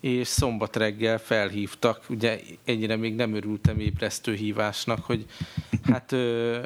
és 0.00 0.28
szombat 0.28 0.76
reggel 0.76 1.18
felhívtak, 1.18 2.04
ugye 2.08 2.40
ennyire 2.64 2.96
még 2.96 3.14
nem 3.14 3.34
örültem 3.34 3.80
ébresztő 3.80 4.34
hívásnak, 4.34 5.04
hogy 5.04 5.26
hát 5.90 6.12
ö, 6.12 6.62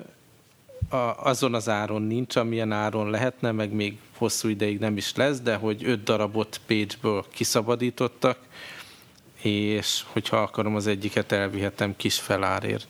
a, 0.88 0.96
azon 1.22 1.54
az 1.54 1.68
áron 1.68 2.02
nincs, 2.02 2.36
amilyen 2.36 2.72
áron 2.72 3.10
lehetne, 3.10 3.52
meg 3.52 3.72
még 3.72 3.98
hosszú 4.16 4.48
ideig 4.48 4.78
nem 4.78 4.96
is 4.96 5.14
lesz, 5.14 5.40
de 5.40 5.54
hogy 5.54 5.84
öt 5.84 6.02
darabot 6.02 6.60
Page-ből 6.66 7.24
kiszabadítottak, 7.30 8.38
és 9.42 10.04
hogyha 10.12 10.36
akarom 10.36 10.74
az 10.74 10.86
egyiket 10.86 11.32
elvihetem 11.32 11.96
kis 11.96 12.18
felárért 12.18 12.88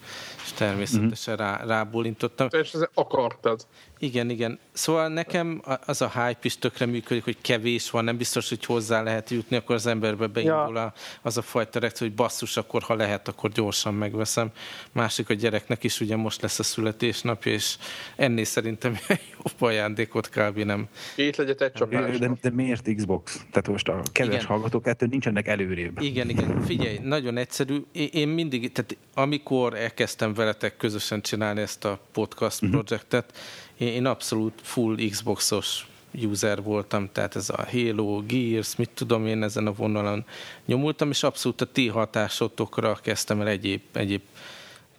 és 0.48 0.54
természetesen 0.54 1.34
mm-hmm. 1.34 1.44
rá, 1.44 1.64
rábólintottam. 1.64 2.48
És 2.50 2.76
akartad. 2.94 3.66
Igen, 3.98 4.30
igen. 4.30 4.58
Szóval 4.72 5.08
nekem 5.08 5.62
az 5.86 6.02
a 6.02 6.10
hype 6.10 6.38
is 6.42 6.58
tökre 6.58 6.86
működik, 6.86 7.24
hogy 7.24 7.36
kevés 7.40 7.90
van, 7.90 8.04
nem 8.04 8.16
biztos, 8.16 8.48
hogy 8.48 8.64
hozzá 8.64 9.02
lehet 9.02 9.30
jutni, 9.30 9.56
akkor 9.56 9.74
az 9.74 9.86
emberbe 9.86 10.26
beindul 10.26 10.74
ja. 10.74 10.92
az 11.22 11.36
a 11.36 11.42
fajta 11.42 11.78
reakció, 11.78 12.06
hogy 12.06 12.16
basszus, 12.16 12.56
akkor 12.56 12.82
ha 12.82 12.94
lehet, 12.94 13.28
akkor 13.28 13.50
gyorsan 13.50 13.94
megveszem. 13.94 14.50
Másik 14.92 15.30
a 15.30 15.34
gyereknek 15.34 15.84
is 15.84 16.00
ugye 16.00 16.16
most 16.16 16.42
lesz 16.42 16.58
a 16.58 16.62
születésnapja, 16.62 17.52
és 17.52 17.76
ennél 18.16 18.44
szerintem 18.44 18.98
jobb 19.34 19.62
ajándékot 19.62 20.28
kb. 20.28 20.58
nem. 20.58 20.88
Két 21.16 21.36
legyet 21.36 21.60
egy 21.60 21.72
csapás. 21.72 22.18
De, 22.18 22.30
de, 22.40 22.50
miért 22.50 22.94
Xbox? 22.94 23.36
Tehát 23.50 23.68
most 23.68 23.88
a 23.88 24.02
kedves 24.12 24.34
igen. 24.34 24.46
hallgatók 24.46 24.86
ettől 24.86 25.08
nincsenek 25.08 25.48
előrébb. 25.48 26.00
Igen, 26.00 26.28
igen. 26.28 26.62
Figyelj, 26.62 26.98
nagyon 27.02 27.36
egyszerű. 27.36 27.82
Én 27.92 28.28
mindig, 28.28 28.72
tehát 28.72 28.96
amikor 29.14 29.74
elkezdtem 29.74 30.34
veletek 30.34 30.76
közösen 30.76 31.20
csinálni 31.20 31.60
ezt 31.60 31.84
a 31.84 32.00
podcast 32.12 32.62
uh-huh. 32.62 32.70
projektet, 32.70 33.38
én, 33.78 33.88
én 33.88 34.06
abszolút 34.06 34.60
full 34.62 34.96
Xboxos 35.10 35.86
user 36.12 36.62
voltam, 36.62 37.08
tehát 37.12 37.36
ez 37.36 37.48
a 37.48 37.66
Halo, 37.70 38.22
Gears, 38.26 38.76
mit 38.76 38.90
tudom 38.90 39.26
én 39.26 39.42
ezen 39.42 39.66
a 39.66 39.72
vonalon 39.72 40.24
nyomultam, 40.66 41.10
és 41.10 41.22
abszolút 41.22 41.60
a 41.60 41.72
ti 41.72 41.88
hatásotokra 41.88 42.94
kezdtem 42.94 43.40
el 43.40 43.48
egyéb, 43.48 43.80
egyéb 43.92 44.22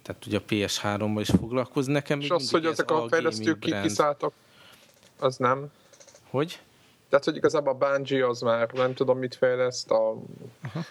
tehát 0.02 0.26
ugye 0.26 0.38
a 0.38 0.42
PS3-ban 0.48 1.18
is 1.20 1.28
foglalkozni. 1.28 1.92
Nekem 1.92 2.20
és 2.20 2.30
az, 2.30 2.50
hogy 2.50 2.66
ezek 2.66 2.90
a 2.90 3.08
fejlesztők 3.08 3.80
kiszálltak, 3.82 4.32
az 5.18 5.36
nem? 5.36 5.66
Hogy? 6.30 6.58
Tehát, 7.10 7.24
hogy 7.24 7.36
igazából 7.36 7.76
a 7.80 7.86
Bungie 7.86 8.26
az 8.26 8.40
már 8.40 8.70
nem 8.72 8.94
tudom 8.94 9.18
mit 9.18 9.34
fejleszt, 9.34 9.90
a, 9.90 10.16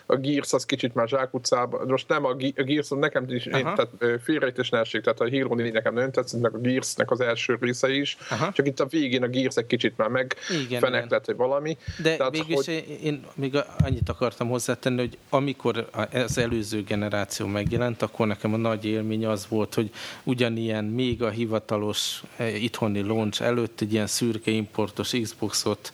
a 0.05 0.15
Gears 0.15 0.53
az 0.53 0.65
kicsit 0.65 0.93
már 0.93 1.07
zsákutcában, 1.07 1.87
most 1.87 2.07
nem 2.07 2.25
a, 2.25 2.29
a 2.29 2.63
Gears, 2.63 2.89
nekem 2.89 3.25
is, 3.27 3.45
én, 3.45 3.63
tehát 3.63 3.89
félrejtés 4.23 4.69
ne 4.69 4.79
esik, 4.79 5.01
tehát 5.01 5.19
a 5.19 5.29
Hero 5.29 5.55
4 5.55 5.73
nekem 5.73 5.93
nagyon 5.93 6.11
tetszett, 6.11 6.41
meg 6.41 6.53
a 6.53 6.57
Gearsnek 6.57 7.11
az 7.11 7.21
első 7.21 7.57
része 7.61 7.91
is, 7.91 8.17
Aha. 8.29 8.51
csak 8.51 8.67
itt 8.67 8.79
a 8.79 8.85
végén 8.85 9.23
a 9.23 9.27
Gears 9.27 9.55
egy 9.55 9.65
kicsit 9.65 9.97
már 9.97 10.09
meg 10.09 10.35
feneklett, 10.79 11.25
hogy 11.25 11.35
valami. 11.35 11.77
De 12.01 12.15
tehát, 12.15 12.31
mégis 12.31 12.65
hogy... 12.65 12.99
én 13.03 13.25
még 13.35 13.57
annyit 13.83 14.09
akartam 14.09 14.49
hozzátenni, 14.49 14.99
hogy 14.99 15.17
amikor 15.29 15.89
az 16.11 16.37
előző 16.37 16.83
generáció 16.83 17.45
megjelent, 17.45 18.01
akkor 18.01 18.27
nekem 18.27 18.53
a 18.53 18.57
nagy 18.57 18.85
élmény 18.85 19.25
az 19.25 19.47
volt, 19.47 19.73
hogy 19.73 19.91
ugyanilyen 20.23 20.83
még 20.83 21.23
a 21.23 21.29
hivatalos 21.29 22.23
eh, 22.37 22.63
itthoni 22.63 23.01
launch 23.01 23.41
előtt 23.41 23.81
egy 23.81 23.93
ilyen 23.93 24.07
szürke 24.07 24.51
importos 24.51 25.11
Xboxot 25.21 25.91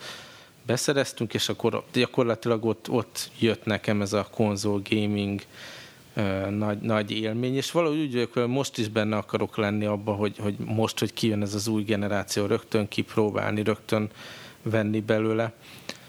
beszereztünk, 0.66 1.34
és 1.34 1.50
akkor 1.50 1.84
gyakorlatilag 1.94 2.66
ott, 2.66 2.90
ott 2.90 3.32
jött 3.40 3.66
nekem 3.66 4.02
ez 4.02 4.14
a 4.14 4.28
konzol 4.32 4.82
gaming 4.90 5.42
nagy, 6.50 6.80
nagy 6.80 7.12
élmény, 7.12 7.56
és 7.56 7.72
valahogy 7.72 8.00
úgy 8.00 8.14
vagyok, 8.14 8.34
hogy 8.34 8.48
most 8.48 8.78
is 8.78 8.88
benne 8.88 9.18
akarok 9.18 9.58
lenni 9.58 9.86
abba, 9.86 10.14
hogy, 10.14 10.38
hogy 10.38 10.56
most, 10.58 11.00
hogy 11.00 11.14
kijön 11.14 11.42
ez 11.42 11.54
az 11.54 11.68
új 11.68 11.84
generáció, 11.84 12.46
rögtön 12.46 12.88
kipróbálni, 12.88 13.64
rögtön 13.64 14.10
venni 14.62 15.02
belőle. 15.02 15.54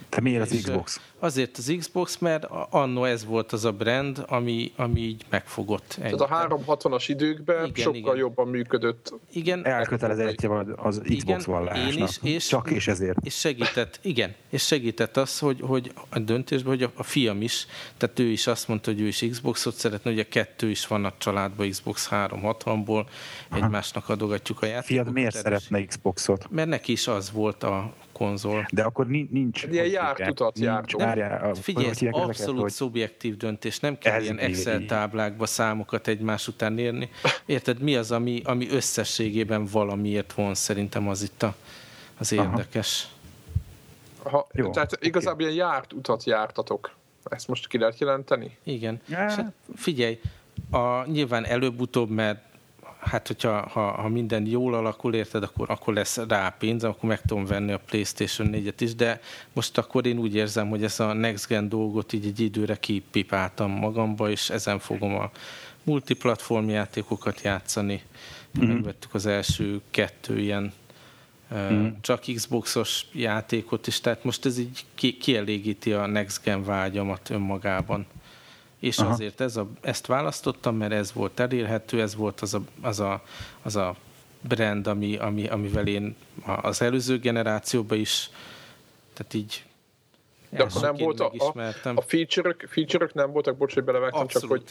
Te 0.08 0.20
miért 0.20 0.42
az 0.42 0.58
Xbox? 0.62 1.00
Azért 1.18 1.58
az 1.58 1.74
Xbox, 1.78 2.18
mert 2.18 2.44
annó 2.70 3.04
ez 3.04 3.24
volt 3.24 3.52
az 3.52 3.64
a 3.64 3.72
brand, 3.72 4.24
ami, 4.28 4.72
ami 4.76 5.00
így 5.00 5.24
megfogott. 5.30 5.96
Tehát 5.98 6.20
a 6.20 6.28
360-as 6.28 7.04
időkben 7.06 7.66
igen, 7.66 7.84
sokkal 7.84 7.98
igen. 7.98 8.16
jobban 8.16 8.48
működött. 8.48 9.14
Igen. 9.32 9.66
Elkötelezettje 9.66 10.48
van 10.48 10.74
az 10.76 11.02
Xbox 11.16 11.44
vallásnak. 11.44 11.94
Én 11.94 12.02
is, 12.02 12.18
és, 12.22 12.46
Csak 12.46 12.70
és 12.70 12.88
ezért. 12.88 13.18
És 13.22 13.34
segített, 13.34 13.98
igen, 14.02 14.34
és 14.50 14.66
segített 14.66 15.16
az, 15.16 15.38
hogy, 15.38 15.60
hogy 15.60 15.92
a 16.08 16.18
döntésben, 16.18 16.72
hogy 16.72 16.82
a, 16.82 16.90
a 16.94 17.02
fiam 17.02 17.42
is, 17.42 17.66
tehát 17.96 18.18
ő 18.18 18.24
is 18.24 18.46
azt 18.46 18.68
mondta, 18.68 18.90
hogy 18.90 19.00
ő 19.00 19.06
is 19.06 19.24
Xboxot 19.30 19.74
szeretne, 19.74 20.10
ugye 20.10 20.28
kettő 20.28 20.70
is 20.70 20.86
van 20.86 21.04
a 21.04 21.12
családban 21.18 21.68
Xbox 21.68 22.08
360-ból, 22.10 23.06
egymásnak 23.52 24.08
adogatjuk 24.08 24.62
a 24.62 24.66
játékokat. 24.66 24.86
Fiad 24.86 25.12
miért 25.12 25.34
szeretne 25.34 25.84
Xboxot? 25.84 26.46
Mert 26.50 26.68
neki 26.68 26.92
is 26.92 27.06
az 27.06 27.30
volt 27.32 27.62
a 27.62 27.92
konzol. 28.16 28.66
De 28.72 28.82
akkor 28.82 29.06
nincs... 29.06 29.62
Ilyen 29.70 29.86
járt 29.86 30.28
utat 30.28 30.58
járt. 31.14 31.58
Figyelj, 31.58 31.88
ez 31.88 31.98
abszolút 32.10 32.60
hogy... 32.60 32.70
szubjektív 32.70 33.36
döntés, 33.36 33.80
nem 33.80 33.98
kell 33.98 34.22
ilyen 34.22 34.38
Excel 34.38 34.84
táblákba 34.84 35.46
számokat 35.46 36.08
egymás 36.08 36.48
után 36.48 36.78
érni. 36.78 37.10
Érted, 37.46 37.80
mi 37.80 37.96
az, 37.96 38.12
ami, 38.12 38.42
ami 38.44 38.70
összességében 38.70 39.64
valamiért 39.64 40.32
von, 40.32 40.54
szerintem 40.54 41.08
az 41.08 41.22
itt 41.22 41.42
a, 41.42 41.54
az 42.18 42.32
érdekes. 42.32 43.08
Ha, 44.22 44.46
Jó, 44.52 44.70
tehát 44.70 44.92
okay. 44.92 45.08
igazából 45.08 45.42
ilyen 45.42 45.54
járt 45.54 45.92
utat 45.92 46.24
jártatok. 46.24 46.94
Ezt 47.24 47.48
most 47.48 47.68
ki 47.68 47.78
lehet 47.78 47.98
jelenteni? 47.98 48.56
Igen. 48.62 49.00
Ja. 49.08 49.24
És 49.26 49.34
hát 49.34 49.52
figyelj, 49.76 50.20
a, 50.70 51.06
nyilván 51.06 51.44
előbb-utóbb, 51.44 52.10
mert 52.10 52.40
hát 53.06 53.26
hogyha 53.26 53.68
ha, 53.68 53.90
ha 53.90 54.08
minden 54.08 54.46
jól 54.46 54.74
alakul, 54.74 55.14
érted, 55.14 55.42
akkor, 55.42 55.70
akkor 55.70 55.94
lesz 55.94 56.16
rá 56.28 56.54
pénz, 56.58 56.84
akkor 56.84 57.08
meg 57.08 57.20
tudom 57.20 57.44
venni 57.44 57.72
a 57.72 57.78
Playstation 57.78 58.48
4-et 58.52 58.74
is, 58.78 58.94
de 58.94 59.20
most 59.52 59.78
akkor 59.78 60.06
én 60.06 60.18
úgy 60.18 60.34
érzem, 60.34 60.68
hogy 60.68 60.84
ezt 60.84 61.00
a 61.00 61.12
Next 61.12 61.46
Gen 61.46 61.68
dolgot 61.68 62.12
így 62.12 62.26
egy 62.26 62.40
időre 62.40 62.76
kipipáltam 62.76 63.70
magamba, 63.70 64.30
és 64.30 64.50
ezen 64.50 64.78
fogom 64.78 65.14
a 65.14 65.30
multiplatform 65.82 66.68
játékokat 66.68 67.40
játszani. 67.42 68.02
Mm-hmm. 68.58 68.72
Megvettük 68.72 69.14
az 69.14 69.26
első 69.26 69.80
kettő 69.90 70.38
ilyen 70.38 70.72
mm. 71.54 71.86
csak 72.00 72.20
Xboxos 72.34 73.06
játékot 73.12 73.86
is, 73.86 74.00
tehát 74.00 74.24
most 74.24 74.46
ez 74.46 74.58
így 74.58 74.84
ki, 74.94 75.16
kielégíti 75.16 75.92
a 75.92 76.06
Next 76.06 76.42
Gen 76.42 76.64
vágyamat 76.64 77.30
önmagában. 77.30 78.06
És 78.78 78.98
Aha. 78.98 79.10
azért 79.10 79.40
ez 79.40 79.56
a, 79.56 79.68
ezt 79.80 80.06
választottam, 80.06 80.76
mert 80.76 80.92
ez 80.92 81.12
volt 81.12 81.40
elérhető, 81.40 82.00
ez 82.00 82.14
volt 82.14 82.40
az 82.40 82.54
a, 82.54 82.62
az 82.80 83.00
a, 83.00 83.22
az 83.62 83.76
a 83.76 83.96
brand, 84.40 84.86
ami, 84.86 85.16
ami, 85.16 85.48
amivel 85.48 85.86
én 85.86 86.16
az 86.62 86.82
előző 86.82 87.18
generációban 87.18 87.98
is, 87.98 88.30
tehát 89.12 89.34
így 89.34 89.64
de 90.50 90.62
akkor 90.62 90.82
nem 90.82 90.94
volt 90.94 91.20
a, 91.20 91.32
a, 91.36 91.92
a 91.94 92.00
feature-ök, 92.00 92.66
feature 92.68 93.08
nem 93.12 93.32
voltak, 93.32 93.56
bocs, 93.56 93.74
hogy 93.74 93.84
belevágtam, 93.84 94.26
csak 94.26 94.44
hogy 94.44 94.62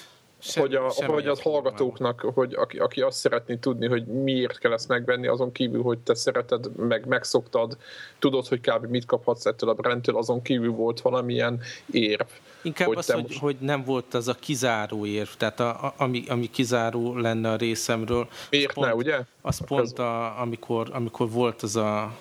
sem, 0.51 0.63
hogy, 0.63 0.75
a, 0.75 0.91
hogy 1.05 1.27
az 1.27 1.41
hallgatóknak, 1.41 2.19
hogy 2.19 2.53
aki, 2.53 2.77
aki 2.77 3.01
azt 3.01 3.17
szeretné 3.17 3.55
tudni, 3.55 3.87
hogy 3.87 4.05
miért 4.05 4.57
kell 4.57 4.73
ezt 4.73 4.87
megvenni, 4.87 5.27
azon 5.27 5.51
kívül, 5.51 5.81
hogy 5.81 5.97
te 5.97 6.15
szereted, 6.15 6.75
meg 6.75 7.05
megszoktad, 7.05 7.77
tudod, 8.19 8.47
hogy 8.47 8.59
kb. 8.59 8.85
mit 8.85 9.05
kaphatsz 9.05 9.45
ettől 9.45 9.69
a 9.69 9.73
brandtől, 9.73 10.17
azon 10.17 10.41
kívül 10.41 10.71
volt 10.71 11.01
valamilyen 11.01 11.61
érv. 11.91 12.27
Inkább 12.61 12.87
hogy 12.87 12.97
az, 12.97 13.11
hogy, 13.11 13.21
most... 13.21 13.39
hogy 13.39 13.55
nem 13.59 13.83
volt 13.83 14.13
az 14.13 14.27
a 14.27 14.33
kizáró 14.33 15.05
érv, 15.05 15.29
tehát 15.37 15.59
a, 15.59 15.69
a, 15.69 15.93
ami, 15.97 16.23
ami 16.27 16.49
kizáró 16.49 17.17
lenne 17.17 17.51
a 17.51 17.55
részemről. 17.55 18.27
Miért 18.49 18.73
pont, 18.73 18.87
ne, 18.87 18.95
ugye? 18.95 19.19
Az 19.41 19.65
pont, 19.65 19.99
a, 19.99 20.41
amikor, 20.41 20.89
amikor 20.91 21.29
volt 21.29 21.61
az, 21.61 21.75
a, 21.75 22.11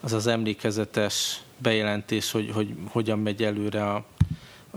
az 0.00 0.12
az 0.12 0.26
emlékezetes 0.26 1.42
bejelentés, 1.58 2.30
hogy, 2.30 2.50
hogy 2.54 2.74
hogyan 2.88 3.18
megy 3.18 3.42
előre 3.42 3.90
a, 3.90 4.04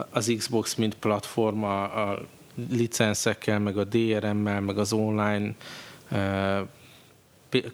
az 0.10 0.34
Xbox, 0.38 0.76
mint 0.76 0.96
platform 0.96 1.64
a, 1.64 1.84
a 2.10 2.20
licenszekkel, 2.72 3.60
meg 3.60 3.78
a 3.78 3.84
DRM-mel, 3.84 4.62
meg 4.62 4.78
az 4.78 4.94
online 4.94 5.54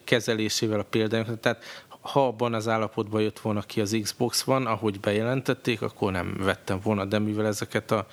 kezelésével 0.03 0.79
a 0.79 0.85
példányoknak. 0.89 1.39
Tehát 1.39 1.63
ha 1.99 2.27
abban 2.27 2.53
az 2.53 2.67
állapotban 2.67 3.21
jött 3.21 3.39
volna 3.39 3.61
ki 3.61 3.81
az 3.81 3.97
Xbox 4.01 4.43
van, 4.43 4.65
ahogy 4.65 4.99
bejelentették, 4.99 5.81
akkor 5.81 6.11
nem 6.11 6.35
vettem 6.39 6.79
volna, 6.83 7.05
de 7.05 7.19
mivel 7.19 7.45
ezeket 7.45 7.91
a, 7.91 8.07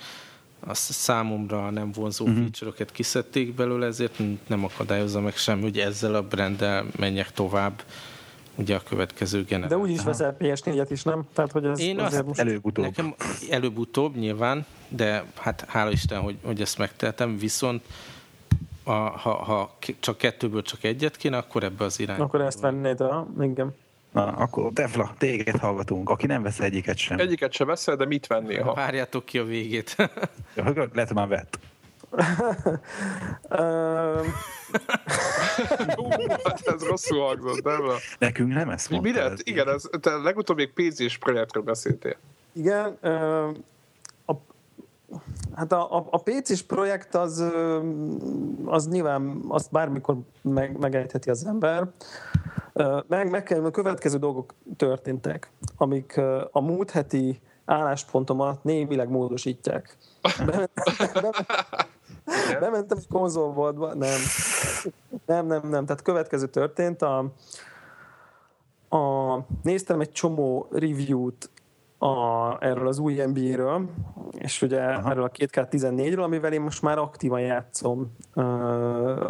a 0.59 0.73
számomra 0.73 1.69
nem 1.69 1.91
vonzó 1.91 2.25
uh-huh. 2.25 2.39
feature-okat 2.39 2.91
kiszedték 2.91 3.53
belőle, 3.53 3.85
ezért 3.85 4.19
nem 4.47 4.63
akadályozza 4.63 5.21
meg 5.21 5.35
sem, 5.35 5.61
hogy 5.61 5.79
ezzel 5.79 6.15
a 6.15 6.21
branddel 6.21 6.85
menjek 6.97 7.31
tovább 7.31 7.83
ugye 8.57 8.75
a 8.75 8.81
következő 8.89 9.43
generáció. 9.43 9.77
De 9.77 9.83
úgy 9.83 9.89
is 9.91 10.03
veszel 10.03 10.37
PS4-et 10.39 10.87
is, 10.89 11.03
nem? 11.03 11.23
Tehát, 11.33 11.51
hogy 11.51 11.65
ez 11.65 11.79
Én 11.79 11.99
azt, 11.99 12.25
most... 12.25 12.39
előbb-utóbb. 12.39 12.85
Nekem 12.85 13.15
előbb-utóbb 13.49 14.15
nyilván, 14.15 14.65
de 14.87 15.23
hát 15.35 15.65
hála 15.67 15.91
Isten, 15.91 16.21
hogy, 16.21 16.37
hogy 16.43 16.61
ezt 16.61 16.77
megteltem, 16.77 17.37
viszont 17.37 17.83
a, 18.83 18.91
ha, 18.91 19.29
ha 19.43 19.77
csak 19.99 20.17
kettőből 20.17 20.61
csak 20.61 20.83
egyet 20.83 21.17
kéne, 21.17 21.37
akkor 21.37 21.63
ebbe 21.63 21.85
az 21.85 21.99
irányba. 21.99 22.23
Akkor 22.23 22.41
ezt 22.41 22.59
vennéd, 22.59 23.01
a, 23.01 23.27
igen. 23.41 23.75
Na, 24.11 24.25
akkor 24.25 24.73
Defla, 24.73 25.13
téged 25.17 25.57
hallgatunk. 25.57 26.09
Aki 26.09 26.25
nem 26.25 26.43
vesz 26.43 26.59
egyiket 26.59 26.97
sem. 26.97 27.19
Egyiket 27.19 27.51
sem 27.51 27.67
veszel, 27.67 27.95
de 27.95 28.05
mit 28.05 28.27
vennél? 28.27 28.63
Ha? 28.63 28.73
Várjátok 28.73 29.25
ki 29.25 29.37
a 29.37 29.43
végét. 29.43 29.95
lehet, 30.93 31.13
már 31.13 31.27
vett. 31.27 31.59
Hú, 35.95 36.07
hát 36.43 36.67
ez 36.67 36.83
rosszul 36.83 37.25
hangzott, 37.25 37.63
nem? 37.63 37.81
Nekünk 38.19 38.53
nem 38.53 38.69
ezt 38.69 38.89
mondta. 38.89 39.09
Mi, 39.09 39.15
lett? 39.15 39.39
Igen, 39.43 39.69
ez, 39.69 39.83
te 40.01 40.15
legutóbb 40.15 40.57
még 40.57 40.73
PC-s 40.73 41.17
projektről 41.17 41.63
beszéltél. 41.63 42.15
Igen, 42.53 42.97
a, 44.25 44.33
hát 45.55 45.71
a, 45.71 45.97
a, 45.97 46.07
a 46.09 46.21
PC-s 46.21 46.61
projekt 46.61 47.15
az, 47.15 47.43
az 48.65 48.87
nyilván 48.87 49.41
azt 49.47 49.71
bármikor 49.71 50.17
meg, 50.41 50.77
megejtheti 50.77 51.29
az 51.29 51.45
ember. 51.45 51.87
Meg, 53.07 53.29
meg 53.29 53.43
kell, 53.43 53.65
a 53.65 53.71
következő 53.71 54.17
dolgok 54.17 54.53
történtek, 54.77 55.51
amik 55.77 56.17
a 56.51 56.61
múlt 56.61 56.91
heti 56.91 57.39
álláspontomat 57.65 58.63
némileg 58.63 59.09
módosítják. 59.09 59.97
Bementem 62.59 62.97
egy 62.97 63.07
konzolboltba, 63.07 63.93
nem. 63.93 64.19
Nem, 65.25 65.45
nem, 65.45 65.69
nem. 65.69 65.85
Tehát 65.85 66.01
következő 66.01 66.47
történt. 66.47 67.01
A, 67.01 67.17
a, 68.89 69.37
néztem 69.63 69.99
egy 69.99 70.11
csomó 70.11 70.67
review-t 70.71 71.49
a, 71.97 72.57
erről 72.59 72.87
az 72.87 72.99
új 72.99 73.23
NBA-ről, 73.25 73.89
és 74.31 74.61
ugye 74.61 74.81
Aha. 74.81 75.09
erről 75.09 75.23
a 75.23 75.29
2K14-ről, 75.29 76.23
amivel 76.23 76.53
én 76.53 76.61
most 76.61 76.81
már 76.81 76.97
aktívan 76.97 77.39
játszom 77.39 78.15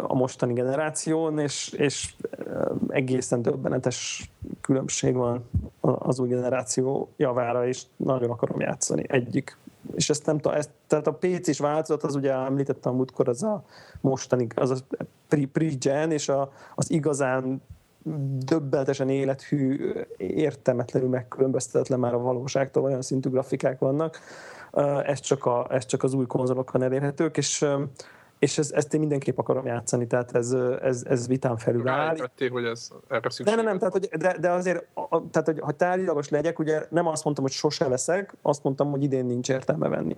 a 0.02 0.14
mostani 0.14 0.52
generáción, 0.52 1.38
és, 1.38 1.72
és 1.72 2.14
egészen 2.88 3.42
döbbenetes 3.42 4.30
különbség 4.60 5.14
van 5.14 5.48
az 5.80 6.18
új 6.18 6.28
generáció 6.28 7.08
javára, 7.16 7.66
és 7.66 7.82
nagyon 7.96 8.30
akarom 8.30 8.60
játszani 8.60 9.04
egyik. 9.08 9.56
És 9.94 10.10
ezt 10.10 10.26
nem 10.26 10.38
ezt, 10.42 10.70
tehát 10.86 11.06
a 11.06 11.18
PC-s 11.20 11.58
változat, 11.58 12.02
az 12.02 12.14
ugye 12.14 12.32
említettem 12.32 12.94
múltkor, 12.94 13.28
az 13.28 13.42
a 13.42 13.64
mostani, 14.00 14.46
az 14.54 14.70
a 14.70 14.76
pre-gen, 15.52 16.10
és 16.10 16.28
a, 16.28 16.52
az 16.74 16.90
igazán 16.90 17.62
döbbeltesen 18.38 19.08
élethű, 19.08 19.92
értelmetlenül 20.16 21.08
megkülönböztetlen 21.08 21.98
már 21.98 22.14
a 22.14 22.18
valóságtól, 22.18 22.82
olyan 22.82 23.02
szintű 23.02 23.30
grafikák 23.30 23.78
vannak. 23.78 24.18
Ez 25.04 25.20
csak, 25.20 25.44
a, 25.44 25.66
ez 25.70 25.86
csak 25.86 26.02
az 26.02 26.14
új 26.14 26.26
konzolokon 26.26 26.82
elérhetők, 26.82 27.36
és 27.36 27.66
és 28.38 28.58
ez, 28.58 28.70
ezt 28.70 28.94
én 28.94 29.00
mindenképp 29.00 29.38
akarom 29.38 29.66
játszani, 29.66 30.06
tehát 30.06 30.34
ez, 30.34 30.50
ez, 30.82 31.04
ez 31.08 31.26
vitán 31.26 31.56
felül 31.56 31.88
áll. 31.88 32.16
Hogy 32.50 32.64
ez 32.64 32.90
erre 33.08 33.30
szükség. 33.30 33.56
Nem, 33.56 33.64
nem, 33.64 33.78
tehát, 33.78 33.92
hogy, 33.92 34.08
de, 34.18 34.36
de 34.38 34.50
azért, 34.50 34.86
a, 34.94 35.30
tehát, 35.30 35.46
hogy 35.46 35.60
ha 35.60 35.72
tárgyalagos 35.72 36.28
legyek, 36.28 36.58
ugye 36.58 36.86
nem 36.90 37.06
azt 37.06 37.24
mondtam, 37.24 37.44
hogy 37.44 37.54
sose 37.54 37.88
veszek, 37.88 38.34
azt 38.42 38.62
mondtam, 38.62 38.90
hogy 38.90 39.02
idén 39.02 39.26
nincs 39.26 39.48
értelme 39.48 39.88
venni. 39.88 40.16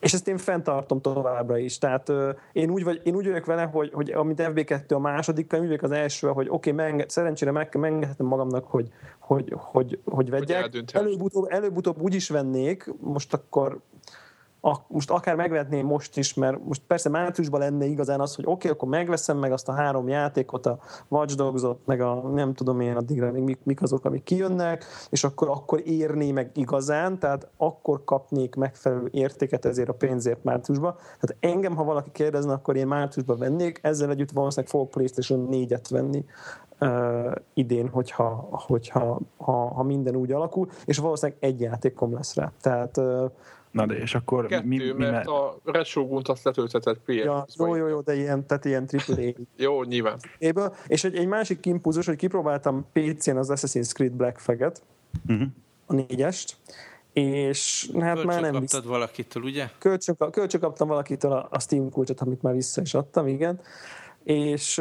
És 0.00 0.12
ezt 0.12 0.28
én 0.28 0.36
fenntartom 0.38 1.00
továbbra 1.00 1.58
is. 1.58 1.78
Tehát 1.78 2.08
uh, 2.08 2.28
én, 2.52 2.70
úgy 2.70 2.84
vagy, 2.84 3.00
én 3.04 3.14
úgy 3.14 3.26
vagyok 3.26 3.44
vele, 3.44 3.62
hogy, 3.62 3.92
hogy 3.92 4.10
amit 4.10 4.42
FB2 4.42 4.94
a 4.94 4.98
másodikkal, 4.98 5.60
úgy 5.60 5.66
vagyok 5.66 5.82
az 5.82 5.90
első, 5.90 6.28
hogy 6.28 6.48
oké, 6.48 6.70
okay, 6.70 6.86
menge, 6.86 7.04
szerencsére 7.08 7.50
meg, 7.50 7.74
megengedhetem 7.74 8.26
magamnak, 8.26 8.64
hogy, 8.64 8.88
hogy, 9.18 9.52
hogy, 9.56 9.98
hogy 10.04 10.30
vegyek. 10.30 10.70
Előbb-utóbb, 10.92 11.46
előbb-utóbb 11.48 12.00
úgy 12.00 12.14
is 12.14 12.28
vennék, 12.28 12.90
most 13.00 13.34
akkor 13.34 13.80
a, 14.60 14.76
most 14.86 15.10
akár 15.10 15.36
megvetném 15.36 15.86
most 15.86 16.16
is, 16.16 16.34
mert 16.34 16.64
most 16.64 16.82
persze 16.86 17.08
márciusban 17.08 17.60
lenne 17.60 17.84
igazán 17.84 18.20
az, 18.20 18.34
hogy 18.34 18.44
oké, 18.44 18.54
okay, 18.54 18.70
akkor 18.70 18.88
megveszem 18.88 19.38
meg 19.38 19.52
azt 19.52 19.68
a 19.68 19.72
három 19.72 20.08
játékot, 20.08 20.66
a 20.66 20.78
Watch 21.08 21.36
Dogs-ot, 21.36 21.86
meg 21.86 22.00
a 22.00 22.14
nem 22.14 22.54
tudom 22.54 22.80
én 22.80 22.96
addigra 22.96 23.32
még 23.32 23.42
mik, 23.42 23.58
mik 23.62 23.82
azok, 23.82 24.04
amik 24.04 24.22
kijönnek, 24.22 24.84
és 25.10 25.24
akkor, 25.24 25.48
akkor 25.48 25.80
érné 25.84 26.32
meg 26.32 26.50
igazán, 26.54 27.18
tehát 27.18 27.48
akkor 27.56 28.04
kapnék 28.04 28.54
megfelelő 28.54 29.08
értéket 29.10 29.64
ezért 29.64 29.88
a 29.88 29.92
pénzért 29.92 30.44
márciusban. 30.44 30.94
Tehát 30.94 31.36
engem, 31.40 31.76
ha 31.76 31.84
valaki 31.84 32.10
kérdezne, 32.12 32.52
akkor 32.52 32.76
én 32.76 32.86
márciusban 32.86 33.38
vennék, 33.38 33.78
ezzel 33.82 34.10
együtt 34.10 34.30
valószínűleg 34.30 34.70
fogok 34.70 34.90
PlayStation 34.90 35.48
4-et 35.50 35.86
venni, 35.90 36.24
uh, 36.80 37.32
idén, 37.54 37.88
hogyha, 37.88 38.48
hogyha 38.50 39.18
ha, 39.36 39.52
ha 39.52 39.82
minden 39.82 40.16
úgy 40.16 40.32
alakul, 40.32 40.68
és 40.84 40.98
valószínűleg 40.98 41.42
egy 41.42 41.60
játékom 41.60 42.12
lesz 42.12 42.34
rá. 42.34 42.52
Tehát 42.60 42.96
uh, 42.96 43.30
Na 43.70 43.86
de 43.86 43.94
és 43.94 44.14
akkor 44.14 44.46
Kettő, 44.46 44.66
mi, 44.66 44.76
mi 44.76 44.92
mert 44.92 45.26
me... 45.26 45.32
a 45.32 45.58
Red 45.64 45.86
Shogun-t 45.86 46.28
azt 46.28 46.44
letöltetett 46.44 46.98
PS. 47.04 47.14
Ja, 47.14 47.46
jó, 47.56 47.74
jó, 47.74 47.86
jó, 47.86 48.00
de 48.00 48.14
ilyen, 48.14 48.46
tehát 48.46 48.64
ilyen 48.64 48.86
triple 48.86 49.32
jó, 49.56 49.82
nyilván. 49.82 50.18
Éből. 50.38 50.74
És 50.86 51.04
egy, 51.04 51.16
egy 51.16 51.26
másik 51.26 51.66
impulzus, 51.66 52.06
hogy 52.06 52.16
kipróbáltam 52.16 52.86
PC-n 52.92 53.36
az 53.36 53.50
Assassin's 53.52 53.92
Creed 53.92 54.12
Black 54.12 54.38
Flag-et, 54.38 54.82
uh-huh. 55.28 55.48
a 55.86 55.94
négyest, 55.94 56.56
és 57.12 57.90
hát 58.00 58.14
kölcsön 58.14 58.26
már 58.26 58.40
nem 58.40 58.52
kaptad 58.52 58.80
visz... 58.80 58.90
valakitől, 58.90 59.42
ugye? 59.42 59.68
Kölcsön, 59.78 60.16
kölcsön 60.30 60.60
kaptam 60.60 60.88
valakitől 60.88 61.32
a, 61.32 61.48
a 61.50 61.60
Steam 61.60 61.90
kulcsot, 61.90 62.20
amit 62.20 62.42
már 62.42 62.54
vissza 62.54 62.80
is 62.80 62.94
adtam, 62.94 63.26
igen 63.26 63.60
és 64.28 64.78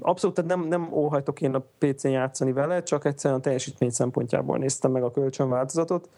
abszolút 0.00 0.36
tehát 0.36 0.50
nem, 0.50 0.60
nem 0.60 0.92
óhajtok 0.92 1.40
én 1.40 1.54
a 1.54 1.64
PC-n 1.78 2.08
játszani 2.08 2.52
vele, 2.52 2.82
csak 2.82 3.04
egyszerűen 3.04 3.40
a 3.40 3.42
teljesítmény 3.42 3.90
szempontjából 3.90 4.58
néztem 4.58 4.90
meg 4.90 5.02
a 5.02 5.10
kölcsönváltozatot, 5.10 6.08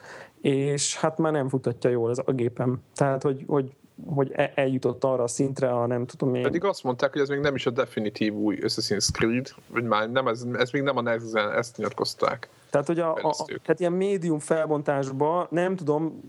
és 0.40 0.96
hát 0.98 1.18
már 1.18 1.32
nem 1.32 1.48
futatja 1.48 1.90
jól 1.90 2.10
ez 2.10 2.18
a 2.24 2.32
gépem. 2.32 2.82
Tehát, 2.94 3.22
hogy, 3.22 3.44
hogy 3.46 3.76
hogy 4.06 4.30
e, 4.34 4.52
eljutott 4.54 5.04
arra 5.04 5.22
a 5.22 5.26
szintre, 5.28 5.70
a 5.70 5.86
nem 5.86 6.06
tudom 6.06 6.34
én. 6.34 6.42
Pedig 6.42 6.64
azt 6.64 6.82
mondták, 6.84 7.12
hogy 7.12 7.20
ez 7.20 7.28
még 7.28 7.38
nem 7.38 7.54
is 7.54 7.66
a 7.66 7.70
definitív 7.70 8.34
új 8.34 8.58
Assassin's 8.60 9.08
Creed, 9.12 9.48
vagy 9.66 9.84
már 9.84 10.10
nem, 10.10 10.28
ez, 10.28 10.44
ez 10.52 10.70
még 10.70 10.82
nem 10.82 10.96
a 10.96 11.00
Next 11.00 11.32
Gen, 11.32 11.52
ezt 11.52 11.76
nyilatkozták. 11.76 12.48
Tehát, 12.70 12.86
hogy 12.86 12.98
a, 12.98 13.12
a, 13.14 13.44
tehát 13.44 13.80
ilyen 13.80 13.92
médium 13.92 14.38
felbontásba, 14.38 15.46
nem 15.50 15.76
tudom, 15.76 16.20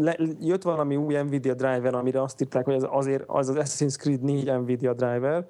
le, 0.00 0.16
jött 0.40 0.62
valami 0.62 0.96
új 0.96 1.14
Nvidia 1.14 1.54
driver, 1.54 1.94
amire 1.94 2.22
azt 2.22 2.40
írták, 2.40 2.64
hogy 2.64 2.74
ez 2.74 2.86
azért 2.90 3.24
az 3.26 3.48
az 3.48 3.56
Assassin's 3.58 3.96
Creed 3.96 4.22
4 4.22 4.52
Nvidia 4.52 4.92
driver, 4.92 5.46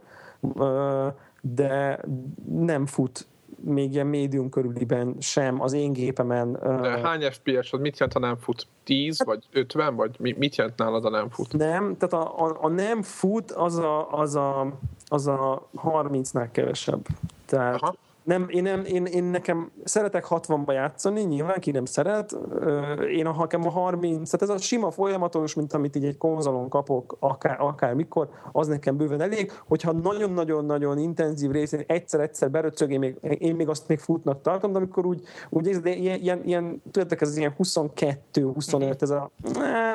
de 1.41 2.01
nem 2.49 2.87
fut 2.87 3.27
még 3.64 3.92
ilyen 3.92 4.07
médium 4.07 4.48
körüliben 4.48 5.16
sem 5.20 5.61
az 5.61 5.72
én 5.72 5.92
gépemen. 5.92 6.53
De 6.53 6.98
hány 6.98 7.31
FPS, 7.31 7.72
az 7.72 7.81
mit 7.81 7.98
jelent, 7.98 8.12
ha 8.12 8.18
nem 8.18 8.37
fut? 8.37 8.66
10 8.85 9.18
hát, 9.18 9.27
vagy 9.27 9.44
50, 9.53 9.94
vagy 9.96 10.35
mit 10.37 10.57
jelent 10.57 10.79
nálad, 10.79 11.05
a 11.05 11.11
nem 11.11 11.31
fut? 11.31 11.53
Nem, 11.53 11.96
tehát 11.96 12.27
a, 12.27 12.44
a, 12.46 12.59
a 12.61 12.68
nem 12.68 13.03
fut 13.03 13.51
az 13.51 13.79
a, 13.79 14.11
az 14.11 14.35
a, 14.35 14.72
az 15.07 15.27
a 15.27 15.68
30-nál 15.77 16.48
kevesebb. 16.53 17.07
Tehát 17.46 17.83
Aha 17.83 17.94
nem, 18.25 18.47
én, 18.49 18.63
nem, 18.63 18.85
én, 18.85 19.05
én 19.05 19.25
nekem 19.25 19.73
szeretek 19.85 20.27
60-ba 20.29 20.73
játszani, 20.73 21.21
nyilván 21.21 21.61
ki 21.61 21.71
nem 21.71 21.85
szeret. 21.85 22.37
Én 23.11 23.27
a, 23.27 23.37
nekem 23.39 23.67
a 23.67 23.71
30, 23.71 24.31
tehát 24.31 24.49
ez 24.49 24.63
a 24.63 24.65
sima 24.65 24.91
folyamatos, 24.91 25.55
mint 25.55 25.73
amit 25.73 25.97
így 25.97 26.05
egy 26.05 26.17
konzolon 26.17 26.69
kapok, 26.69 27.17
akár, 27.21 27.57
akár 27.61 27.95
mikor, 27.95 28.29
az 28.53 28.67
nekem 28.67 28.97
bőven 28.97 29.21
elég. 29.21 29.53
Hogyha 29.67 29.93
nagyon-nagyon-nagyon 29.93 30.99
intenzív 30.99 31.51
részén 31.51 31.85
egyszer-egyszer 31.87 32.51
beröcög, 32.51 32.91
én 32.91 32.99
még, 32.99 33.17
én 33.39 33.55
még 33.55 33.69
azt 33.69 33.89
még 33.89 33.99
futnak 33.99 34.43
tartom, 34.43 34.73
de 34.73 34.79
amikor 34.79 35.07
úgy, 35.07 35.23
úgy 35.49 35.69
ez, 35.69 35.85
ilyen, 35.85 36.21
ilyen, 36.21 36.41
ilyen, 36.45 36.83
tudjátok, 36.91 37.21
ez 37.21 37.37
ilyen 37.37 37.55
22-25, 37.59 39.03
ez 39.03 39.11
a, 39.11 39.31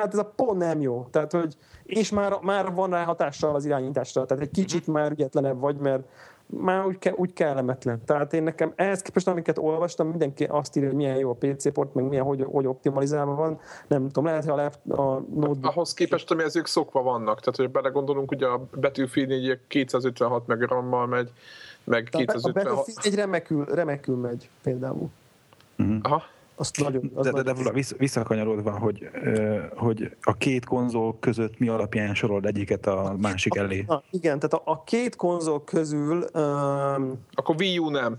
hát 0.00 0.12
ez 0.12 0.18
a 0.18 0.32
pont 0.36 0.58
nem 0.58 0.80
jó. 0.80 1.06
Tehát, 1.10 1.32
hogy, 1.32 1.56
és 1.84 2.10
már, 2.10 2.38
már 2.42 2.74
van 2.74 2.90
rá 2.90 3.04
hatással 3.04 3.54
az 3.54 3.64
irányításra, 3.64 4.24
tehát 4.24 4.42
egy 4.42 4.50
kicsit 4.50 4.86
már 4.86 5.10
ügyetlenebb 5.10 5.60
vagy, 5.60 5.76
mert 5.76 6.02
már 6.50 6.86
úgy, 6.86 6.98
ke, 6.98 7.12
úgy 7.16 7.32
kellemetlen. 7.32 8.04
Tehát 8.04 8.32
én 8.32 8.42
nekem 8.42 8.72
ehhez 8.76 9.02
képest, 9.02 9.28
amiket 9.28 9.58
olvastam, 9.58 10.08
mindenki 10.08 10.44
azt 10.44 10.76
írja, 10.76 10.88
hogy 10.88 10.98
milyen 10.98 11.16
jó 11.16 11.30
a 11.30 11.36
PC 11.38 11.72
port, 11.72 11.94
meg 11.94 12.04
milyen, 12.04 12.24
hogy, 12.24 12.44
hogy 12.50 12.66
optimalizálva 12.66 13.34
van. 13.34 13.60
Nem 13.86 14.06
tudom, 14.06 14.24
lehet, 14.24 14.44
hogy 14.44 14.58
a, 14.58 14.62
lap, 14.62 14.98
a 14.98 15.24
notebook... 15.34 15.66
Ahhoz 15.66 15.94
képest, 15.94 16.30
ami 16.30 16.42
ezek 16.42 16.66
szokva 16.66 17.02
vannak. 17.02 17.40
Tehát, 17.40 17.56
hogy 17.56 17.70
belegondolunk, 17.70 18.30
ugye 18.30 18.46
a 18.46 18.66
Battlefield 18.80 19.28
4 19.28 19.58
256 19.68 20.46
meg 20.46 20.62
RAM-mal 20.62 21.06
megy, 21.06 21.30
meg 21.84 22.08
256... 22.10 22.44
A 22.44 22.52
Battlefield 22.52 22.98
egy 23.02 23.14
remekül, 23.14 23.64
remekül 23.64 24.16
megy 24.16 24.48
például. 24.62 25.08
Uh-huh. 25.78 25.98
Aha. 26.02 26.22
Azt 26.58 26.80
nagyon, 26.82 27.10
az 27.14 27.26
de, 27.26 27.42
de, 27.42 27.52
de 27.52 27.72
vissza, 27.72 27.94
visszakanyarodva, 27.98 28.78
hogy, 28.78 29.10
hogy 29.76 30.16
a 30.20 30.34
két 30.36 30.64
konzol 30.64 31.16
között 31.20 31.58
mi 31.58 31.68
alapján 31.68 32.14
sorol 32.14 32.44
egyiket 32.44 32.86
a 32.86 33.14
másik 33.20 33.56
elé? 33.56 33.84
Na, 33.86 34.02
igen, 34.10 34.38
tehát 34.38 34.52
a, 34.52 34.62
a 34.64 34.82
két 34.84 35.16
konzol 35.16 35.64
közül... 35.64 36.24
Um, 36.34 37.18
Akkor 37.32 37.54
Wii 37.58 37.78
U 37.78 37.90
nem. 37.90 38.18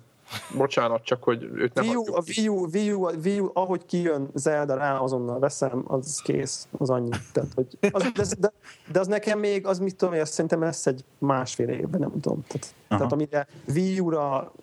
Bocsánat, 0.57 1.03
csak 1.03 1.23
hogy 1.23 1.43
őt 1.43 1.73
nem 1.73 1.85
Wii 1.85 1.95
U, 1.95 2.15
a 2.15 2.23
Wii 2.27 2.47
U, 2.47 2.67
Wii 2.73 2.91
U, 2.91 3.09
Wii 3.23 3.39
U, 3.39 3.49
ahogy 3.53 3.85
kijön 3.85 4.29
Zelda 4.33 4.75
rá, 4.75 4.97
azonnal 4.97 5.39
veszem, 5.39 5.83
az 5.87 6.21
kész, 6.23 6.67
az 6.77 6.89
annyi. 6.89 7.09
Tehát, 7.33 7.49
hogy 7.55 7.77
az, 7.91 8.03
de, 8.03 8.23
de, 8.39 8.51
de, 8.91 8.99
az 8.99 9.07
nekem 9.07 9.39
még, 9.39 9.65
az 9.65 9.79
mit 9.79 9.95
tudom, 9.95 10.19
azt 10.19 10.33
szerintem 10.33 10.61
lesz 10.61 10.85
egy 10.85 11.03
másfél 11.17 11.69
évben, 11.69 11.99
nem 11.99 12.19
tudom. 12.19 12.43
Tehát, 12.47 12.73
tehát 12.87 13.11
amire 13.11 13.47
Wii 13.67 13.99
U-ra 13.99 14.53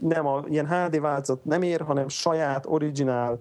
nem 0.00 0.26
a 0.26 0.44
ilyen 0.48 0.68
HD 0.68 1.00
változat 1.00 1.44
nem 1.44 1.62
ér, 1.62 1.80
hanem 1.80 2.08
saját, 2.08 2.66
originál 2.68 3.38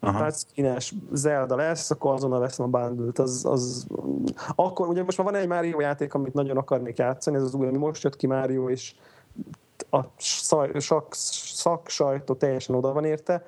touchscreen-es 0.00 0.94
Zelda 1.12 1.56
lesz, 1.56 1.90
akkor 1.90 2.12
azonnal 2.12 2.40
veszem 2.40 2.64
a 2.64 2.68
bundle 2.78 3.22
Az, 3.24 3.44
az, 3.44 3.86
akkor 4.54 4.88
ugye 4.88 5.02
most 5.02 5.18
már 5.18 5.26
van 5.26 5.40
egy 5.40 5.48
Mario 5.48 5.80
játék, 5.80 6.14
amit 6.14 6.34
nagyon 6.34 6.56
akarnék 6.56 6.98
játszani, 6.98 7.36
ez 7.36 7.42
az 7.42 7.54
új, 7.54 7.66
ami 7.66 7.76
most 7.76 8.02
jött 8.02 8.16
ki 8.16 8.26
Mario, 8.26 8.68
és 8.68 8.94
a 9.94 10.12
szak, 10.78 11.14
szaksajtó 11.14 12.34
teljesen 12.34 12.74
oda 12.74 12.92
van 12.92 13.04
érte. 13.04 13.44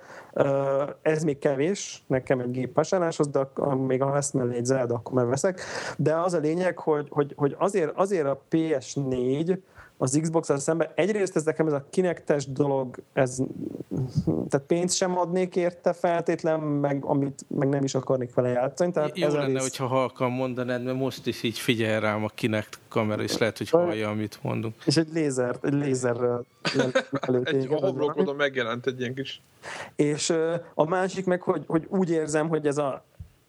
Ez 1.02 1.22
még 1.22 1.38
kevés, 1.38 2.04
nekem 2.06 2.40
egy 2.40 2.50
gépvásárláshoz, 2.50 3.28
de 3.28 3.48
még 3.87 4.02
ha 4.02 4.12
lesz 4.12 4.30
mellé 4.30 4.56
egy 4.56 4.64
Zelda, 4.64 4.94
akkor 4.94 5.24
már. 5.24 5.54
De 5.96 6.14
az 6.14 6.35
a 6.35 6.38
lényeg, 6.38 6.78
hogy, 6.78 7.09
hogy, 7.11 7.32
hogy 7.37 7.56
azért, 7.59 7.92
azért 7.96 8.26
a 8.26 8.40
PS4 8.50 9.59
az 9.98 10.18
Xbox-al 10.22 10.59
szemben. 10.59 10.88
Egyrészt 10.94 11.37
ez 11.37 11.44
nekem 11.44 11.66
ez 11.66 11.72
a 11.72 11.85
kinektes 11.90 12.46
dolog, 12.46 12.96
ez, 13.12 13.38
tehát 14.24 14.66
pénzt 14.66 14.96
sem 14.96 15.18
adnék 15.18 15.56
érte 15.56 15.92
feltétlen, 15.92 16.61
meg, 16.61 17.04
amit, 17.04 17.44
meg 17.48 17.68
nem 17.68 17.85
is 17.85 17.94
akarnék 17.94 18.35
vele 18.35 18.48
játszani. 18.48 18.92
Tehát 18.92 19.18
Jó 19.18 19.26
ez 19.26 19.32
lenne, 19.32 19.46
rész... 19.46 19.62
hogyha 19.62 19.87
halkan 19.87 20.30
mondanád, 20.30 20.82
mert 20.82 20.98
most 20.98 21.26
is 21.26 21.42
így 21.42 21.59
figyel 21.59 22.00
rám 22.00 22.24
a 22.24 22.28
Kinect 22.28 22.78
kamera, 22.88 23.22
és 23.22 23.38
lehet, 23.38 23.59
hogy 23.59 23.70
hallja, 23.70 24.09
amit 24.09 24.38
mondunk. 24.42 24.74
És 24.85 24.96
egy 24.96 25.09
lézer, 25.12 25.56
egy 25.62 25.72
lézerrel 25.72 26.44
egy 27.44 27.72
a 27.72 27.76
homlokodon 27.76 28.37
megjelent 28.37 28.87
egy 28.87 29.00
ilyen 29.00 29.14
kis... 29.14 29.42
És 29.96 30.32
a 30.74 30.85
másik 30.88 31.24
meg, 31.26 31.42
hogy, 31.42 31.64
hogy 31.66 31.87
úgy 31.88 32.11
érzem, 32.11 32.48
hogy 32.48 32.66
ez 32.66 32.78
a 32.78 33.04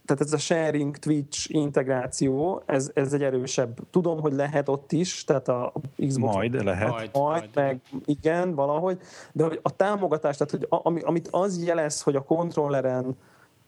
tehát 0.07 0.23
ez 0.23 0.33
a 0.33 0.37
sharing 0.37 0.97
Twitch 0.97 1.53
integráció, 1.53 2.61
ez, 2.65 2.91
ez 2.93 3.13
egy 3.13 3.23
erősebb. 3.23 3.77
Tudom, 3.91 4.19
hogy 4.19 4.33
lehet 4.33 4.69
ott 4.69 4.91
is, 4.91 5.23
tehát 5.23 5.47
a 5.47 5.73
Xbox. 6.07 6.33
Majd 6.33 6.63
lehet. 6.63 6.89
Majd, 6.89 7.09
majd, 7.13 7.49
meg 7.53 7.81
igen, 8.05 8.55
valahogy, 8.55 8.99
de 9.31 9.43
hogy 9.43 9.59
a 9.61 9.75
támogatás, 9.75 10.37
tehát 10.37 10.51
hogy 10.51 10.67
ami, 10.69 11.01
amit 11.01 11.27
az 11.31 11.65
jelez, 11.65 12.01
hogy 12.01 12.15
a 12.15 12.23
kontrolleren 12.23 13.17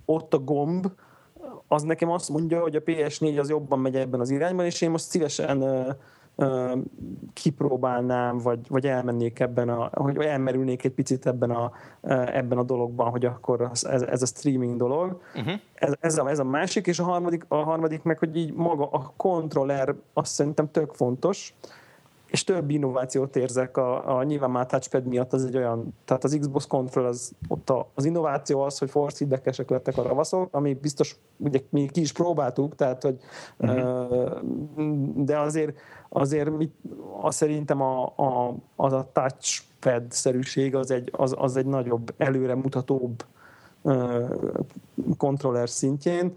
ott 0.06 0.34
a 0.34 0.40
gomb, 0.40 0.88
az 1.68 1.84
nekem 1.84 2.10
azt 2.10 2.30
mondja, 2.30 2.62
hogy 2.62 2.76
a 2.76 2.84
PS4 2.84 3.40
az 3.40 3.50
jobban 3.50 3.80
megy 3.80 3.96
ebben 3.96 4.20
az 4.20 4.30
irányban, 4.30 4.66
és 4.66 4.82
én 4.82 4.90
most 4.90 5.06
szívesen 5.10 5.64
kipróbálnám, 7.34 8.38
vagy, 8.38 8.60
vagy 8.68 8.86
elmennék 8.86 9.40
ebben, 9.40 9.70
a, 9.70 9.90
hogy 9.94 10.18
elmerülnék 10.18 10.84
egy 10.84 10.92
picit 10.92 11.26
ebben 11.26 11.50
a, 11.50 11.72
ebben 12.32 12.58
a 12.58 12.64
dologban, 12.64 13.10
hogy 13.10 13.26
akkor 13.26 13.70
ez, 13.84 14.02
ez 14.02 14.22
a 14.22 14.26
streaming 14.26 14.78
dolog. 14.78 15.22
Uh-huh. 15.36 15.54
Ez, 15.74 15.94
ez, 16.00 16.18
a, 16.18 16.30
ez 16.30 16.40
a 16.40 16.44
másik, 16.44 16.88
és 16.88 17.00
a 17.00 17.04
harmadik, 17.04 17.46
a 17.48 17.56
harmadik 17.56 18.04
meg, 18.04 18.20
hogy 18.20 18.36
így 18.36 18.54
maga 18.54 18.90
a 18.92 19.14
kontroller 19.18 19.96
azt 20.14 20.32
szerintem 20.32 20.72
tök 20.72 20.94
fontos, 20.94 21.54
és 22.32 22.44
több 22.44 22.70
innovációt 22.70 23.36
érzek 23.36 23.78
a, 23.78 24.18
a 24.18 24.24
nyilván 24.24 24.52
már 24.52 24.66
touchpad 24.66 25.06
miatt 25.06 25.34
az 25.34 25.46
egy 25.46 25.58
olyan, 25.58 25.96
tehát 26.06 26.24
az 26.24 26.38
Xbox 26.40 26.68
Control 26.68 27.06
az, 27.06 27.32
ott 27.48 27.70
a, 27.70 27.90
az 27.94 28.06
innováció 28.06 28.62
az, 28.62 28.78
hogy 28.78 28.90
force 28.90 29.18
feedbackesek 29.18 29.70
lettek 29.70 29.98
a 29.98 30.02
ravaszok, 30.02 30.56
ami 30.56 30.74
biztos, 30.74 31.16
ugye 31.38 31.60
mi 31.70 31.86
ki 31.92 32.02
is 32.02 32.12
próbáltuk, 32.12 32.76
tehát 32.76 33.04
hogy 33.04 33.18
uh-huh. 33.58 34.40
de 35.16 35.40
azért 35.40 35.78
azért 36.10 36.58
mit, 36.58 36.74
az 37.22 37.36
szerintem 37.36 37.82
a, 37.82 38.04
a, 38.06 38.56
az 38.76 38.94
a 38.94 39.10
touchpad-szerűség 39.14 40.76
az 40.76 40.92
egy, 40.92 41.10
az, 41.12 41.36
az 41.38 41.58
egy 41.58 41.66
nagyobb, 41.66 42.14
előremutatóbb 42.18 43.26
kontroller 45.18 45.70
szintjén, 45.70 46.34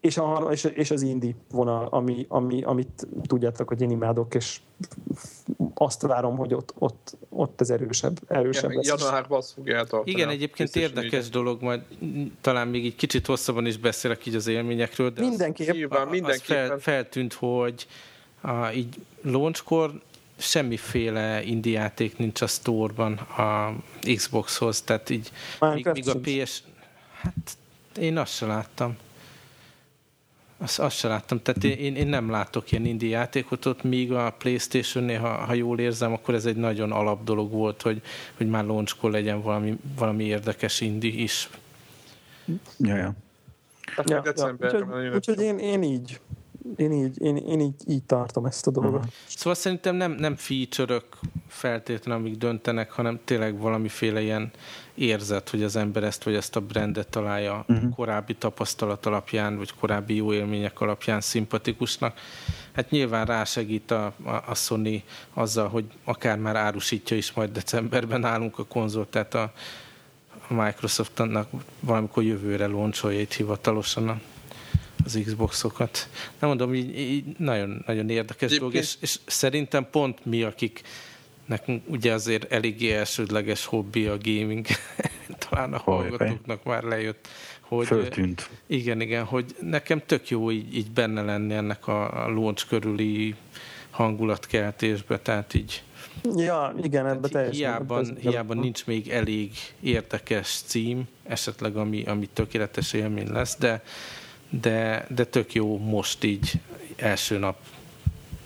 és, 0.00 0.16
a, 0.16 0.48
és, 0.50 0.64
és 0.64 0.90
az 0.90 1.02
indie 1.02 1.34
vonal, 1.50 1.86
ami, 1.90 2.26
ami, 2.28 2.62
amit 2.62 3.06
tudjátok, 3.26 3.68
hogy 3.68 3.80
én 3.80 3.90
imádok, 3.90 4.34
és 4.34 4.60
azt 5.74 6.02
várom, 6.02 6.36
hogy 6.36 6.54
ott, 6.54 6.74
ott, 6.78 7.16
ott 7.28 7.60
ez 7.60 7.70
erősebb, 7.70 8.18
erősebb 8.26 8.70
Igen, 8.70 8.76
lesz. 8.76 9.00
Januárban 9.00 9.38
azt 9.38 9.52
fogja 9.52 9.76
eltartani. 9.76 10.10
Igen, 10.10 10.28
egyébként 10.28 10.76
érdekes 10.76 11.24
így. 11.24 11.30
dolog, 11.30 11.62
majd 11.62 11.82
talán 12.40 12.68
még 12.68 12.86
egy 12.86 12.96
kicsit 12.96 13.26
hosszabban 13.26 13.66
is 13.66 13.76
beszélek 13.76 14.26
így 14.26 14.34
az 14.34 14.46
élményekről, 14.46 15.10
de 15.10 15.20
mindenképp, 15.20 15.68
az, 15.68 15.74
Nyilván, 15.74 16.08
mindenképpen. 16.08 16.62
Az 16.62 16.68
fel, 16.68 16.78
feltűnt, 16.78 17.32
hogy 17.32 17.86
a, 18.40 18.70
így 18.70 18.96
launchkor 19.22 20.00
semmiféle 20.36 21.42
indie 21.42 21.78
játék 21.78 22.18
nincs 22.18 22.40
a 22.40 22.46
store-ban 22.46 23.12
a 23.12 23.74
Xboxhoz, 24.14 24.80
tehát 24.80 25.10
így 25.10 25.30
míg, 25.60 25.88
míg 25.92 26.08
a 26.08 26.16
PS... 26.22 26.62
Hát 27.20 27.56
én 27.98 28.18
azt 28.18 28.34
se 28.34 28.46
láttam. 28.46 28.96
Azt, 30.58 30.78
azt 30.78 30.96
se 30.96 31.08
láttam, 31.08 31.42
tehát 31.42 31.64
én, 31.64 31.96
én 31.96 32.06
nem 32.06 32.30
látok 32.30 32.72
ilyen 32.72 32.84
indie 32.84 33.08
játékot 33.08 33.66
ott, 33.66 33.82
míg 33.82 34.12
a 34.12 34.34
Playstation-nél, 34.38 35.20
ha, 35.20 35.28
ha 35.28 35.54
jól 35.54 35.78
érzem, 35.78 36.12
akkor 36.12 36.34
ez 36.34 36.46
egy 36.46 36.56
nagyon 36.56 36.92
alap 36.92 37.24
dolog 37.24 37.52
volt, 37.52 37.82
hogy, 37.82 38.02
hogy 38.36 38.48
már 38.48 38.64
launchkor 38.64 39.10
legyen 39.10 39.42
valami, 39.42 39.78
valami 39.98 40.24
érdekes 40.24 40.80
indie 40.80 41.22
is. 41.22 41.48
Ja, 42.78 42.96
ja. 42.96 43.14
Ja, 44.04 44.22
ja. 44.36 44.52
Úgyhogy, 44.60 45.14
úgyhogy 45.14 45.40
én, 45.40 45.58
én 45.58 45.82
így 45.82 46.20
én 46.76 46.92
így, 46.92 47.20
én, 47.20 47.36
én 47.36 47.60
így, 47.60 47.74
így 47.86 48.02
tartom 48.02 48.44
ezt 48.44 48.66
a 48.66 48.70
dolgot. 48.70 48.94
Uh-huh. 48.94 49.12
Szóval 49.26 49.54
szerintem 49.54 49.94
nem, 49.94 50.12
nem 50.12 50.36
feature 50.36 51.02
feltétlenül, 51.48 52.24
amik 52.24 52.38
döntenek, 52.38 52.90
hanem 52.90 53.20
tényleg 53.24 53.58
valamiféle 53.58 54.20
ilyen 54.20 54.50
érzet, 54.94 55.50
hogy 55.50 55.62
az 55.62 55.76
ember 55.76 56.04
ezt 56.04 56.24
vagy 56.24 56.34
ezt 56.34 56.56
a 56.56 56.60
brandet 56.60 57.08
találja 57.08 57.64
uh-huh. 57.68 57.94
korábbi 57.94 58.34
tapasztalat 58.34 59.06
alapján, 59.06 59.56
vagy 59.56 59.74
korábbi 59.80 60.14
jó 60.14 60.32
élmények 60.32 60.80
alapján 60.80 61.20
szimpatikusnak. 61.20 62.18
Hát 62.72 62.90
nyilván 62.90 63.26
rásegít 63.26 63.90
a, 63.90 64.04
a, 64.24 64.30
a 64.46 64.54
Sony 64.54 65.02
azzal, 65.34 65.68
hogy 65.68 65.84
akár 66.04 66.38
már 66.38 66.56
árusítja 66.56 67.16
is 67.16 67.32
majd 67.32 67.52
decemberben 67.52 68.24
állunk 68.24 68.58
a 68.58 68.64
konzolt, 68.64 69.08
tehát 69.08 69.34
a, 69.34 69.52
a 70.48 70.54
Microsoftnak 70.54 71.48
valamikor 71.80 72.22
jövőre 72.22 72.66
launcholja 72.66 73.20
itt 73.20 73.32
hivatalosan 73.32 74.20
az 75.06 75.20
Xboxokat. 75.24 76.08
Nem 76.38 76.48
mondom, 76.48 76.74
így, 76.74 76.98
így 76.98 77.24
nagyon, 77.38 77.82
nagyon 77.86 78.10
érdekes 78.10 78.58
dolog, 78.58 78.74
és, 78.74 78.96
és 79.00 79.18
szerintem 79.26 79.86
pont 79.90 80.24
mi, 80.24 80.42
akik 80.42 80.82
nekünk 81.46 81.82
ugye 81.88 82.12
azért 82.12 82.52
eléggé 82.52 82.92
elsődleges 82.92 83.64
hobbi 83.64 84.06
a 84.06 84.16
gaming, 84.22 84.66
talán 85.48 85.72
a 85.72 85.78
hallgatóknak 85.78 86.64
már 86.64 86.82
lejött, 86.82 87.28
hogy 87.60 87.86
Föltűnt. 87.86 88.50
Igen, 88.66 89.00
igen, 89.00 89.24
hogy 89.24 89.56
nekem 89.60 90.02
tök 90.06 90.28
jó 90.28 90.50
így, 90.50 90.76
így 90.76 90.90
benne 90.90 91.22
lenni 91.22 91.54
ennek 91.54 91.86
a, 91.86 92.24
a 92.24 92.28
launch 92.28 92.66
körüli 92.68 93.34
hangulatkeltésbe, 93.90 95.18
tehát 95.18 95.54
így 95.54 95.82
Ja, 96.36 96.74
igen, 96.82 97.06
ebben 97.06 97.30
teljesen. 97.30 97.56
Hiába, 97.56 98.02
hiába 98.20 98.54
nincs 98.54 98.86
még 98.86 99.08
elég 99.08 99.52
érdekes 99.80 100.62
cím, 100.66 101.08
esetleg 101.24 101.76
ami, 101.76 102.04
ami 102.04 102.28
tökéletes 102.32 102.92
élmény 102.92 103.30
lesz, 103.32 103.56
de 103.58 103.82
de, 104.50 105.06
de 105.08 105.24
tök 105.24 105.54
jó 105.54 105.78
most 105.78 106.24
így 106.24 106.52
első 106.96 107.38
nap 107.38 107.56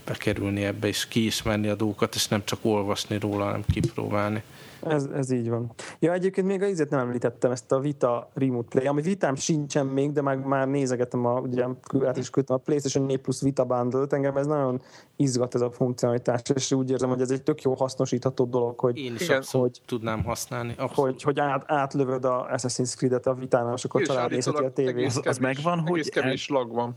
bekerülni 0.05 0.65
ebbe, 0.65 0.89
és 0.89 1.09
kiismerni 1.09 1.69
a 1.69 1.75
dolgokat, 1.75 2.15
és 2.15 2.29
nem 2.29 2.45
csak 2.45 2.59
olvasni 2.63 3.19
róla, 3.19 3.45
hanem 3.45 3.65
kipróbálni. 3.73 4.43
Ez, 4.83 5.09
ez 5.15 5.31
így 5.31 5.49
van. 5.49 5.73
Ja, 5.99 6.13
egyébként 6.13 6.47
még 6.47 6.63
a 6.63 6.67
izet 6.67 6.91
nem 6.91 7.01
említettem, 7.01 7.51
ezt 7.51 7.73
a 7.73 7.79
Vita 7.79 8.31
Remote 8.35 8.69
Play, 8.69 8.87
ami 8.87 9.03
vitám 9.03 9.35
sincsen 9.35 9.87
még, 9.87 10.13
de 10.13 10.23
már, 10.23 10.37
már 10.37 10.69
nézegetem, 10.69 11.27
a, 11.27 11.41
ugye 11.41 11.67
át 12.05 12.17
is 12.17 12.31
küldtem 12.31 12.57
a 12.57 12.59
PlayStation 12.59 13.07
4 13.07 13.19
Plus 13.19 13.41
Vita 13.41 13.65
bundle 13.65 14.07
engem 14.11 14.37
ez 14.37 14.47
nagyon 14.47 14.83
izgat 15.17 15.55
ez 15.55 15.61
a 15.61 15.71
funkcionalitás, 15.71 16.41
és 16.55 16.73
úgy 16.73 16.91
érzem, 16.91 17.09
hogy 17.09 17.21
ez 17.21 17.31
egy 17.31 17.43
tök 17.43 17.63
jó 17.63 17.75
hasznosítható 17.75 18.45
dolog, 18.45 18.79
hogy, 18.79 18.99
Én 18.99 19.15
is 19.15 19.21
igen, 19.21 19.43
hogy, 19.51 19.81
tudnám 19.87 20.25
használni. 20.25 20.75
Abszolút. 20.77 20.95
Hogy, 20.95 21.23
hogy 21.23 21.41
át, 21.41 21.65
átlövöd 21.67 22.25
a 22.25 22.47
Assassin's 22.53 22.97
Creed-et 22.97 23.27
a 23.27 23.35
vitánál, 23.35 23.75
és 23.75 23.85
akkor 23.85 24.03
család 24.03 24.31
nézheti 24.31 24.65
a 24.65 24.73
tévét. 24.73 25.07
Az, 25.07 25.21
az 25.25 25.39
megvan, 25.39 25.79
hogy... 25.79 26.09
kevés 26.09 26.49
lag 26.49 26.73
van 26.73 26.97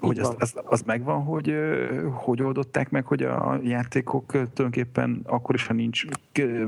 hogy 0.00 0.18
az, 0.18 0.34
az, 0.38 0.54
az 0.64 0.82
megvan, 0.82 1.22
hogy 1.22 1.54
hogy 2.12 2.42
oldották 2.42 2.90
meg, 2.90 3.06
hogy 3.06 3.22
a 3.22 3.58
játékok 3.62 4.26
tulajdonképpen 4.26 5.20
akkor 5.24 5.54
is, 5.54 5.66
ha 5.66 5.74
nincs 5.74 6.04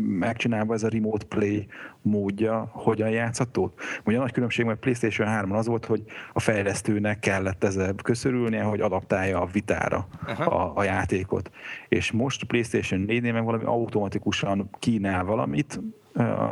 megcsinálva 0.00 0.74
ez 0.74 0.82
a 0.82 0.88
remote 0.88 1.26
play 1.26 1.66
módja, 2.02 2.68
hogyan 2.72 3.10
játszható? 3.10 3.72
Ugye 4.04 4.16
a 4.16 4.20
nagy 4.20 4.32
különbség, 4.32 4.64
mert 4.64 4.78
PlayStation 4.78 5.28
3 5.28 5.52
az 5.52 5.66
volt, 5.66 5.84
hogy 5.84 6.04
a 6.32 6.40
fejlesztőnek 6.40 7.18
kellett 7.18 7.64
ezzel 7.64 7.94
köszörülnie, 8.02 8.62
hogy 8.62 8.80
adaptálja 8.80 9.40
a 9.40 9.48
vitára 9.52 10.06
a, 10.38 10.72
a 10.74 10.82
játékot. 10.82 11.50
És 11.88 12.12
most 12.12 12.44
PlayStation 12.44 13.04
4-nél 13.08 13.32
meg 13.32 13.44
valami 13.44 13.64
automatikusan 13.64 14.68
kínál 14.78 15.24
valamit, 15.24 15.80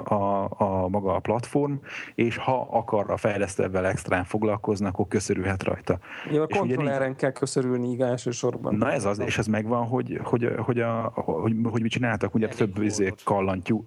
a, 0.04 0.48
a 0.58 0.88
maga 0.88 1.14
a 1.14 1.18
platform, 1.18 1.74
és 2.14 2.36
ha 2.36 2.68
akar 2.70 3.10
a 3.10 3.16
fejlesztővel 3.16 3.86
extrán 3.86 4.24
foglalkozni, 4.24 4.86
akkor 4.86 5.08
köszörülhet 5.08 5.62
rajta. 5.62 5.98
Jó, 6.30 6.42
a 6.42 6.46
kontrolleren 6.46 7.16
kell 7.16 7.32
köszörülni 7.32 7.88
így 7.88 8.00
elsősorban. 8.00 8.74
Na 8.74 8.92
ez 8.92 9.04
az, 9.04 9.18
és 9.18 9.38
ez 9.38 9.46
megvan, 9.46 9.86
hogy, 9.86 10.20
hogy, 10.22 10.54
hogy, 10.58 10.80
a, 10.80 11.12
hogy, 11.14 11.54
hogy 11.64 11.82
mit 11.82 11.90
csináltak, 11.90 12.34
ugye 12.34 12.48
több 12.48 12.82
izé, 12.82 13.14
kallantyú, 13.24 13.82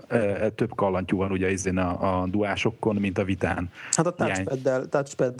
több 0.55 0.75
kallantyú 0.75 1.17
van 1.17 1.31
ugye 1.31 1.51
izén 1.51 1.77
a, 1.77 2.21
a 2.21 2.27
duásokon, 2.27 2.95
mint 2.95 3.17
a 3.17 3.23
vitán. 3.23 3.69
Hát 3.91 4.05
a 4.05 4.11
touchpad 4.11 4.87
touchpad 4.89 5.33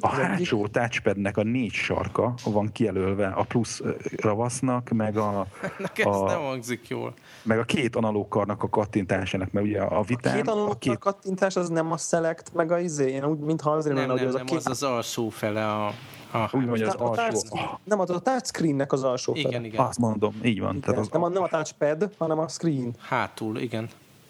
A 0.00 0.08
hátsó 0.08 0.66
touchpadnek 0.66 1.36
a 1.36 1.42
négy 1.42 1.72
sarka 1.72 2.34
van 2.44 2.72
kijelölve 2.72 3.26
a 3.26 3.42
plusz 3.42 3.82
ravasznak, 4.16 4.88
meg 4.88 5.16
a... 5.16 5.46
Nekem 5.78 6.08
a, 6.08 6.26
nem 6.26 6.40
hangzik 6.40 6.88
jól. 6.88 7.14
Meg 7.42 7.58
a 7.58 7.64
két 7.64 7.96
analóg 7.96 8.28
karnak 8.28 8.62
a 8.62 8.68
kattintásának, 8.68 9.52
mert 9.52 9.66
ugye 9.66 9.80
a 9.80 10.02
vitán... 10.02 10.32
A 10.32 10.36
két 10.36 10.48
analóg 10.48 10.70
a 10.70 10.74
két... 10.74 10.98
kattintás 10.98 11.56
az 11.56 11.68
nem 11.68 11.92
a 11.92 11.96
select, 11.96 12.54
meg 12.54 12.72
a 12.72 12.78
izé, 12.78 13.10
én 13.10 13.24
úgy, 13.24 13.38
mintha 13.38 13.70
azért 13.70 13.94
nem, 13.94 14.06
lenne, 14.06 14.18
hogy 14.18 14.28
az 14.28 14.34
nem, 14.34 14.42
a 14.42 14.44
két... 14.44 14.56
az 14.56 14.66
az 14.66 14.82
alsó 14.82 15.28
fele 15.28 15.72
a... 15.72 15.86
a 16.32 16.48
úgy 16.52 16.66
mondja, 16.66 16.86
az 16.86 16.94
a 16.94 17.04
alsó. 17.04 17.22
Touch, 17.22 17.78
nem, 17.84 18.00
az 18.00 18.10
a 18.10 18.18
touchscreennek 18.18 18.92
az 18.92 19.02
alsó 19.02 19.34
igen, 19.34 19.50
fele. 19.50 19.66
Igen, 19.66 19.84
Azt 19.84 19.98
mondom, 19.98 20.34
így 20.42 20.60
van. 20.60 20.70
Igen. 20.70 20.80
Tehát 20.80 21.00
az 21.00 21.08
nem, 21.08 21.22
a, 21.22 21.28
nem 21.28 21.42
a 21.42 21.48
touchpad, 21.48 22.10
hanem 22.18 22.38
a 22.38 22.48
screen. 22.48 22.94
Hátul, 22.98 23.58
igen. 23.58 23.88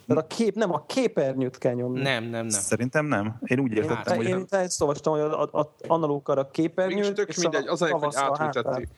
Tehát 0.09 0.23
a 0.23 0.27
kép, 0.27 0.55
nem 0.55 0.73
a 0.73 0.85
képernyőt 0.87 1.59
kell 1.59 1.75
nyomni. 1.75 2.01
Nem, 2.01 2.23
nem, 2.23 2.31
nem. 2.31 2.49
Szerintem 2.49 3.07
nem. 3.07 3.39
Én 3.45 3.61
úgy 3.61 3.73
értettem, 3.73 3.97
hát, 3.97 4.17
hogy... 4.17 4.27
Én 4.27 4.45
ezt 4.49 4.81
olvastam, 4.81 5.13
hogy 5.13 5.23
a, 5.23 5.43
a, 5.43 5.59
a 5.61 5.71
analókkal 5.87 6.39
a 6.39 6.51
képernyőt, 6.51 6.95
Mégis 6.95 7.15
tök 7.15 7.37
mindegy, 7.37 7.67
az 7.67 7.83
a, 7.83 7.97
hogy 7.97 8.15
átültették. 8.17 8.89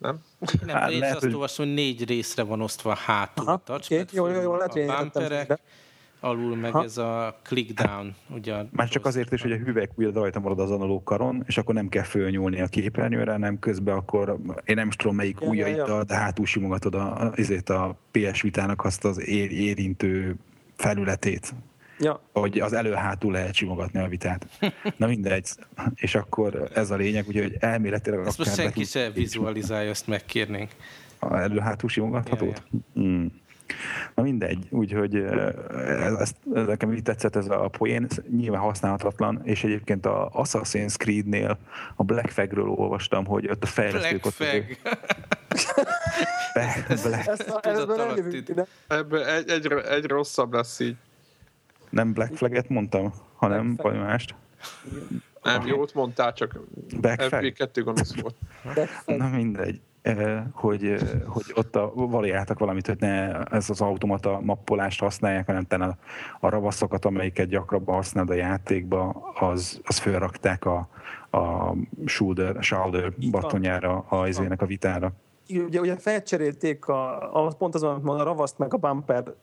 Nem? 0.00 0.18
Nem, 0.66 0.76
hát, 0.76 0.90
én 0.90 0.98
lehet, 0.98 1.14
azt 1.14 1.24
hogy... 1.24 1.34
olvastam, 1.34 1.66
hogy 1.66 1.74
négy 1.74 2.06
részre 2.08 2.42
van 2.42 2.60
osztva 2.60 2.94
hátul. 2.94 3.46
Aha, 3.46 3.60
okay. 3.68 4.04
Jó, 4.12 4.26
jó, 4.26 4.40
jó, 4.40 4.56
lehet, 4.56 4.72
hogy 4.72 4.86
bumperek, 4.86 5.60
alul 6.20 6.56
meg 6.56 6.72
ha? 6.72 6.82
ez 6.82 6.98
a 6.98 7.38
click 7.42 7.82
down. 7.82 8.14
Ugye 8.30 8.54
Már 8.70 8.88
csak 8.88 9.06
azért 9.06 9.32
is, 9.32 9.42
hogy 9.42 9.52
a 9.52 9.56
hüvelyk 9.56 9.90
ugye 9.94 10.10
rajta 10.12 10.40
marad 10.40 10.58
az 10.58 10.70
analóg 10.70 11.02
karon, 11.02 11.42
és 11.46 11.58
akkor 11.58 11.74
nem 11.74 11.88
kell 11.88 12.02
fölnyúlni 12.02 12.60
a 12.60 12.66
képernyőre, 12.66 13.36
nem 13.36 13.58
közben 13.58 13.96
akkor, 13.96 14.38
én 14.64 14.74
nem 14.74 14.88
is 14.88 14.96
tudom 14.96 15.16
melyik 15.16 15.38
ja, 15.40 15.48
ujjait, 15.48 15.76
ja, 15.76 15.86
ja. 15.86 16.04
de 16.04 16.14
hátul 16.14 16.46
simogatod 16.46 16.94
a, 16.94 17.30
azért 17.36 17.68
a 17.68 17.96
PS 18.10 18.42
Vitának 18.42 18.84
azt 18.84 19.04
az 19.04 19.20
érintő 19.50 20.36
felületét. 20.76 21.54
Ja. 21.98 22.20
Hogy 22.32 22.58
az 22.58 22.72
elő-hátul 22.72 23.32
lehet 23.32 23.54
simogatni 23.54 24.00
a 24.00 24.08
vitát. 24.08 24.46
Na 24.96 25.06
mindegy. 25.06 25.48
És 25.94 26.14
akkor 26.14 26.70
ez 26.74 26.90
a 26.90 26.96
lényeg, 26.96 27.24
úgyhogy 27.28 27.56
elméletileg... 27.58 28.26
Ezt 28.26 28.38
most 28.38 28.54
senki 28.54 28.84
se 28.84 29.10
vizualizálja, 29.10 29.90
ezt 29.90 30.06
megkérnénk. 30.06 30.70
A 31.18 31.36
elő-hátul 31.36 31.88
simogathatót? 31.88 32.62
Ja, 32.70 32.80
ja. 32.94 33.02
Mm. 33.02 33.26
Na 34.14 34.22
mindegy, 34.22 34.66
úgyhogy 34.70 35.16
ez, 35.16 36.12
ez, 36.12 36.32
ez 36.54 36.66
nekem 36.66 36.92
így 36.92 37.02
tetszett 37.02 37.36
ez 37.36 37.48
a 37.48 37.68
poén, 37.68 38.06
nyilván 38.36 38.60
használhatatlan, 38.60 39.40
és 39.44 39.64
egyébként 39.64 40.06
a 40.06 40.30
Assassin's 40.34 40.96
Creed-nél 40.96 41.58
a 41.94 42.02
Black 42.02 42.30
Flag-ről 42.30 42.68
olvastam, 42.68 43.24
hogy 43.24 43.48
ott 43.50 43.62
a 43.62 43.66
fejlesztők... 43.66 44.20
Black 44.38 44.80
Flag. 46.96 48.66
Ebben 48.86 49.26
egy, 49.26 49.50
egy, 49.50 49.72
egy 49.72 50.04
rosszabb 50.04 50.52
lesz 50.52 50.80
így. 50.80 50.96
Nem 51.90 52.12
Black 52.12 52.36
Flag-et 52.36 52.68
mondtam, 52.68 53.14
hanem 53.36 53.76
valami 53.76 54.00
mást. 54.00 54.34
Nem, 55.42 55.66
jót 55.66 55.94
mondtál, 55.94 56.32
csak 56.32 56.60
FB2 57.02 57.80
gonosz 57.84 58.14
volt. 58.20 58.36
Na 59.06 59.28
mindegy 59.28 59.80
hogy, 60.52 60.94
hogy 61.26 61.44
ott 61.54 61.76
a, 61.76 61.92
variáltak 61.94 62.58
valamit, 62.58 62.86
hogy 62.86 62.98
ne 62.98 63.42
ez 63.42 63.70
az 63.70 63.80
automata 63.80 64.40
mappolást 64.40 65.00
használják, 65.00 65.46
hanem 65.46 65.66
a, 65.68 65.96
a 66.40 66.48
ravaszokat, 66.48 67.04
amelyiket 67.04 67.48
gyakrabban 67.48 67.94
használod 67.94 68.30
a 68.30 68.34
játékba, 68.34 69.32
az, 69.40 69.80
az 69.84 69.98
fölrakták 69.98 70.64
a, 70.64 70.88
a 71.30 71.72
shoulder, 72.04 72.56
shoulder 72.62 73.12
batonjára, 73.30 74.04
a, 74.08 74.28
izének 74.28 74.62
a 74.62 74.66
vitára 74.66 75.12
ugye, 75.48 75.80
ugye 75.80 75.96
felcserélték 75.96 76.86
a, 76.86 77.32
a, 77.46 77.54
pont 77.58 77.74
azon, 77.74 78.08
a 78.08 78.22
ravaszt 78.22 78.58
meg 78.58 78.74
a 78.74 78.76
bumper 78.76 79.34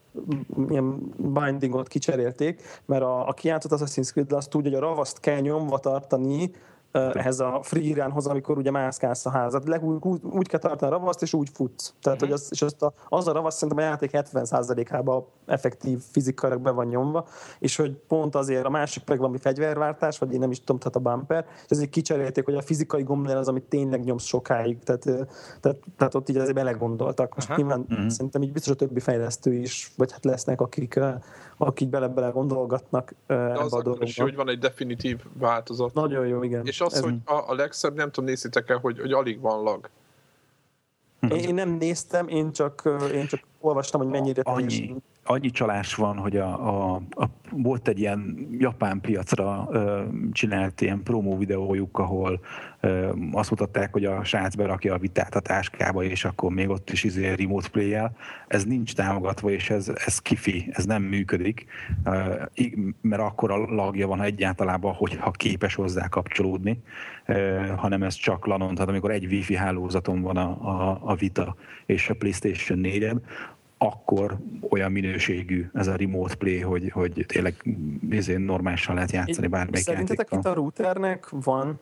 ilyen 0.70 1.14
bindingot 1.18 1.88
kicserélték, 1.88 2.62
mert 2.86 3.02
a, 3.02 3.28
aki 3.28 3.48
játszott 3.48 3.80
Assassin's 3.80 4.12
Creed, 4.12 4.32
azt 4.32 4.50
tudja, 4.50 4.72
hogy 4.72 4.80
a 4.80 4.86
ravaszt 4.86 5.20
kell 5.20 5.40
nyomva 5.40 5.78
tartani 5.78 6.52
ehhez 6.94 7.40
a 7.40 7.60
freerunhoz, 7.64 8.28
amikor 8.28 8.58
ugye 8.58 8.72
mászkálsz 8.72 9.26
a 9.26 9.30
házat. 9.30 9.68
Leg, 9.68 9.84
úgy, 9.84 10.20
úgy 10.24 10.48
kell 10.48 10.60
tartani 10.60 10.92
a 10.92 10.96
ravaszt, 10.96 11.22
és 11.22 11.34
úgy 11.34 11.50
futsz. 11.54 11.94
Tehát, 12.02 12.22
uh-huh. 12.22 12.30
hogy 12.30 12.32
az, 12.32 12.48
és 12.52 12.62
azt 12.62 12.82
a, 12.82 12.94
az 13.10 13.28
a 13.28 13.32
ravasz 13.32 13.56
szerintem 13.58 13.86
a 13.86 13.88
játék 13.88 14.10
70%-ában 14.14 15.26
effektív 15.46 16.00
fizikailag 16.12 16.62
be 16.62 16.72
van 16.72 16.88
nyomva, 16.88 17.26
és 17.60 17.76
hogy 17.76 17.92
pont 18.08 18.36
azért 18.36 18.66
a 18.66 18.70
másik 18.70 19.08
meg 19.08 19.18
valami 19.18 19.38
fegyverváltás, 19.38 20.18
vagy 20.18 20.34
én 20.34 20.40
nem 20.40 20.52
is 20.52 20.60
tudom, 20.60 20.78
tehát 20.78 20.96
a 20.96 21.00
bumper, 21.00 21.46
és 21.64 21.70
ezért 21.70 21.90
kicserélték, 21.90 22.46
hogy 22.46 22.56
a 22.56 22.62
fizikai 22.62 23.04
gombnél 23.04 23.38
az, 23.38 23.48
amit 23.48 23.64
tényleg 23.64 24.04
nyomsz 24.04 24.26
sokáig. 24.26 24.80
Tehát, 24.84 25.02
tehát, 25.60 25.80
tehát 25.98 26.16
ott 26.16 26.30
így 26.30 26.38
azért 26.38 26.56
belegondoltak. 26.56 27.36
Most 27.36 27.50
uh-huh. 27.50 27.66
nyilván 27.66 27.86
uh-huh. 27.90 28.08
szerintem 28.08 28.42
így 28.42 28.52
biztos 28.52 28.72
a 28.72 28.76
többi 28.76 29.00
fejlesztő 29.00 29.54
is, 29.54 29.94
vagy 29.98 30.12
hát 30.12 30.26
lesznek, 30.26 30.62
akik, 30.62 31.00
akik 31.58 31.90
bele-bele 31.90 32.30
gondolgatnak 32.30 33.14
ebbe 33.28 33.60
az 33.60 33.74
a 33.74 33.82
dologba. 33.82 34.24
hogy 34.24 34.36
van 34.36 34.50
egy 34.50 34.60
definitív 34.60 35.20
változat. 35.34 35.94
Nagyon 35.94 36.28
jó, 36.28 36.44
igen. 36.44 36.66
És 36.66 36.82
az, 36.82 36.94
Ez... 36.94 37.02
hogy 37.02 37.16
a, 37.26 37.50
a 37.50 37.54
legszebb, 37.54 37.96
nem 37.96 38.12
tudom, 38.12 38.30
néztétek 38.30 38.70
el, 38.70 38.78
hogy, 38.78 39.00
hogy 39.00 39.12
alig 39.12 39.40
van 39.40 39.64
lag. 39.64 39.90
Én, 41.20 41.38
én 41.38 41.54
nem 41.54 41.70
néztem, 41.70 42.28
én 42.28 42.52
csak, 42.52 42.90
én 43.14 43.28
csak 43.28 43.40
olvastam, 43.60 44.02
hogy 44.02 44.10
mennyire 44.10 44.42
annyi, 44.46 44.96
annyi 45.26 45.50
csalás 45.50 45.96
van, 45.96 46.18
hogy 46.18 46.38
a, 46.38 46.68
a, 46.68 47.02
a, 47.10 47.26
volt 47.52 47.88
egy 47.88 48.00
ilyen 48.00 48.48
japán 48.58 49.02
piacra 49.02 49.68
ö, 49.72 50.02
csinált 50.32 50.82
ilyen 50.82 51.04
promó 51.04 51.38
videójuk, 51.38 52.00
ahol 52.00 52.40
ö, 52.80 53.12
azt 53.32 53.50
mutatták, 53.50 53.94
hogy 53.94 54.06
a 54.06 54.24
srác 54.24 54.56
berakja 54.56 54.94
a 54.94 54.98
vitát 54.98 55.36
a 55.36 55.40
táskába, 55.40 56.04
és 56.04 56.26
akkor 56.26 56.52
még 56.52 56.70
ott 56.70 56.90
is 56.90 57.04
izé 57.04 57.34
remote 57.34 57.70
play 57.70 57.94
-el. 57.94 58.16
Ez 58.48 58.66
nincs 58.66 58.94
támogatva, 58.94 59.50
és 59.50 59.70
ez, 59.70 59.92
ez 60.06 60.20
kifi, 60.20 60.70
ez 60.72 60.86
nem 60.86 61.04
működik, 61.04 61.66
ö, 62.04 62.44
mert 63.02 63.22
akkor 63.22 63.52
a 63.52 63.58
lagja 63.58 64.08
van 64.08 64.22
egyáltalában, 64.22 64.94
hogyha 64.94 65.32
képes 65.32 65.76
hozzá 65.76 66.08
kapcsolódni, 66.08 66.82
ö, 67.26 67.60
hanem 67.78 68.04
ez 68.04 68.14
csak 68.14 68.46
lanon, 68.46 68.74
tehát 68.74 68.90
amikor 68.90 69.12
egy 69.12 69.26
wifi 69.26 69.56
hálózaton 69.56 70.22
van 70.22 70.38
a, 70.38 70.50
a, 70.70 71.00
a 71.02 71.16
Vita 71.16 71.56
és 71.86 72.10
a 72.10 72.14
PlayStation 72.14 72.80
4 72.80 73.12
akkor 73.84 74.38
olyan 74.70 74.92
minőségű 74.92 75.70
ez 75.74 75.88
a 75.88 75.96
remote 75.96 76.36
play, 76.36 76.60
hogy, 76.60 76.90
hogy 76.90 77.26
tényleg 77.28 77.56
normálisan 78.38 78.96
lehet 78.96 79.12
játszani 79.12 79.48
bármelyik 79.48 79.86
Szerintetek 79.86 80.28
itt 80.32 80.46
a 80.46 80.54
routernek 80.54 81.30
van 81.30 81.80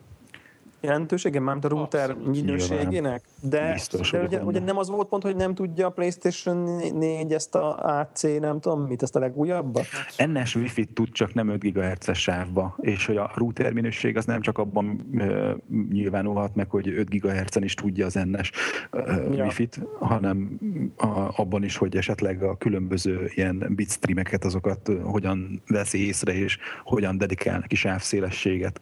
jelentősége, 0.82 1.40
már 1.40 1.56
a 1.60 1.68
router 1.68 2.14
minőségének, 2.14 3.22
de, 3.40 3.72
Biztos, 3.72 4.10
de 4.10 4.22
ugye, 4.22 4.42
ugye, 4.42 4.60
nem 4.60 4.78
az 4.78 4.88
volt 4.88 5.08
pont, 5.08 5.22
hogy 5.22 5.36
nem 5.36 5.54
tudja 5.54 5.86
a 5.86 5.90
PlayStation 5.90 6.56
4 6.94 7.32
ezt 7.32 7.54
a 7.54 7.76
AC, 7.76 8.22
nem 8.22 8.60
tudom 8.60 8.80
mit, 8.80 9.02
ezt 9.02 9.16
a 9.16 9.18
legújabbat? 9.18 9.86
NS 10.26 10.54
Wi-Fi 10.54 10.84
tud 10.84 11.12
csak 11.12 11.34
nem 11.34 11.48
5 11.48 11.60
GHz-es 11.60 12.18
sávba, 12.18 12.76
és 12.80 13.06
hogy 13.06 13.16
a 13.16 13.30
router 13.34 13.72
minőség 13.72 14.16
az 14.16 14.24
nem 14.24 14.40
csak 14.40 14.58
abban 14.58 15.06
uh, 15.12 15.50
nyilvánulhat 15.90 16.54
meg, 16.54 16.70
hogy 16.70 16.88
5 16.88 17.08
GHz-en 17.08 17.62
is 17.62 17.74
tudja 17.74 18.06
az 18.06 18.14
NS 18.14 18.50
uh, 18.92 19.36
ja. 19.36 19.44
Wi-Fi-t, 19.44 19.80
hanem 19.98 20.58
a, 20.96 21.40
abban 21.40 21.64
is, 21.64 21.76
hogy 21.76 21.96
esetleg 21.96 22.42
a 22.42 22.56
különböző 22.56 23.30
ilyen 23.34 23.72
bitstreameket, 23.76 24.44
azokat 24.44 24.90
hogyan 25.02 25.62
veszi 25.66 26.06
észre, 26.06 26.34
és 26.34 26.58
hogyan 26.84 27.18
dedikál 27.18 27.58
neki 27.58 27.74
sávszélességet. 27.74 28.80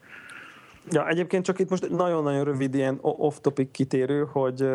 Ja, 0.91 1.09
egyébként 1.09 1.45
csak 1.45 1.59
itt 1.59 1.71
most 1.71 1.91
nagyon-nagyon 1.91 2.45
rövid 2.45 2.75
ilyen 2.75 2.99
off-topic 3.01 3.71
kitérő, 3.71 4.29
hogy, 4.33 4.71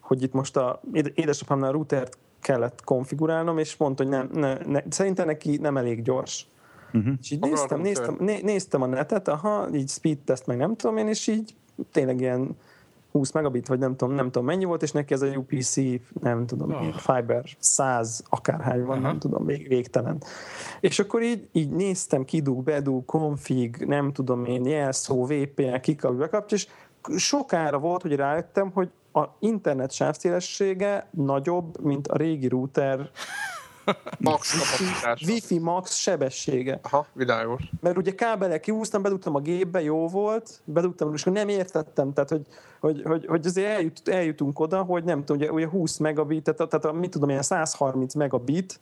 hogy 0.00 0.22
itt 0.22 0.32
most 0.32 0.56
a 0.56 0.80
édesapámnál 1.14 1.68
a 1.68 1.72
routert 1.72 2.18
kellett 2.40 2.84
konfigurálnom, 2.84 3.58
és 3.58 3.76
mondta, 3.76 4.02
hogy 4.02 4.12
nem, 4.12 4.28
ne, 4.32 4.54
ne, 4.66 4.82
szerintem 4.88 5.26
neki 5.26 5.56
nem 5.56 5.76
elég 5.76 6.02
gyors. 6.02 6.46
Uh-huh. 6.92 7.12
És 7.20 7.30
így 7.30 7.40
néztem, 7.40 7.80
néztem, 7.80 8.16
né, 8.18 8.40
néztem 8.42 8.82
a 8.82 8.86
netet, 8.86 9.28
aha, 9.28 9.68
így 9.72 9.88
speed 9.88 10.18
test, 10.18 10.46
meg 10.46 10.56
nem 10.56 10.76
tudom 10.76 10.96
én, 10.96 11.08
és 11.08 11.26
így 11.26 11.54
tényleg 11.92 12.20
ilyen 12.20 12.56
20 13.18 13.32
megabit, 13.32 13.68
vagy 13.68 13.78
nem 13.78 13.96
tudom, 13.96 14.14
nem 14.14 14.24
tudom 14.24 14.44
mennyi 14.44 14.64
volt, 14.64 14.82
és 14.82 14.92
neki 14.92 15.14
ez 15.14 15.22
a 15.22 15.26
UPC, 15.26 15.76
nem 16.20 16.46
tudom, 16.46 16.70
oh. 16.70 16.94
Fiber 16.94 17.44
100 17.58 18.24
akárhány 18.28 18.80
van, 18.80 18.88
uh-huh. 18.88 19.02
nem 19.02 19.18
tudom, 19.18 19.46
vég, 19.46 19.68
végtelen. 19.68 20.22
És 20.80 20.98
akkor 20.98 21.22
így, 21.22 21.48
így 21.52 21.70
néztem, 21.70 22.24
kidug, 22.24 22.64
bedug, 22.64 23.04
config, 23.04 23.76
nem 23.86 24.12
tudom 24.12 24.44
én, 24.44 24.66
jelszó, 24.66 25.24
VPN, 25.26 25.80
kikap, 25.80 26.14
bekapcs, 26.14 26.52
és 26.52 26.66
sokára 27.16 27.78
volt, 27.78 28.02
hogy 28.02 28.16
rájöttem, 28.16 28.70
hogy 28.70 28.90
a 29.12 29.24
internet 29.38 29.92
sávszélessége 29.92 31.08
nagyobb, 31.10 31.84
mint 31.84 32.08
a 32.08 32.16
régi 32.16 32.48
router 32.48 33.10
max 34.18 34.58
kapacitás. 34.58 35.22
Wi-Fi 35.26 35.58
max 35.58 35.94
sebessége. 35.94 36.80
Aha, 36.82 37.06
világos. 37.12 37.62
Mert 37.80 37.96
ugye 37.96 38.14
kábelek 38.14 38.60
kiúztam, 38.60 39.02
bedugtam 39.02 39.34
a 39.34 39.40
gépbe, 39.40 39.82
jó 39.82 40.08
volt, 40.08 40.60
bedugtam, 40.64 41.14
és 41.14 41.22
nem 41.22 41.48
értettem, 41.48 42.12
tehát 42.12 42.30
hogy, 42.30 42.46
hogy, 42.80 43.02
hogy, 43.04 43.26
hogy 43.26 43.46
azért 43.46 43.68
eljut, 43.68 44.08
eljutunk 44.08 44.60
oda, 44.60 44.82
hogy 44.82 45.04
nem 45.04 45.24
tudom, 45.24 45.36
ugye, 45.36 45.52
ugye 45.52 45.68
20 45.68 45.96
megabit, 45.96 46.54
tehát, 46.54 46.70
tehát 46.70 46.96
mit 46.98 47.10
tudom, 47.10 47.28
ilyen 47.28 47.42
130 47.42 48.14
megabit, 48.14 48.80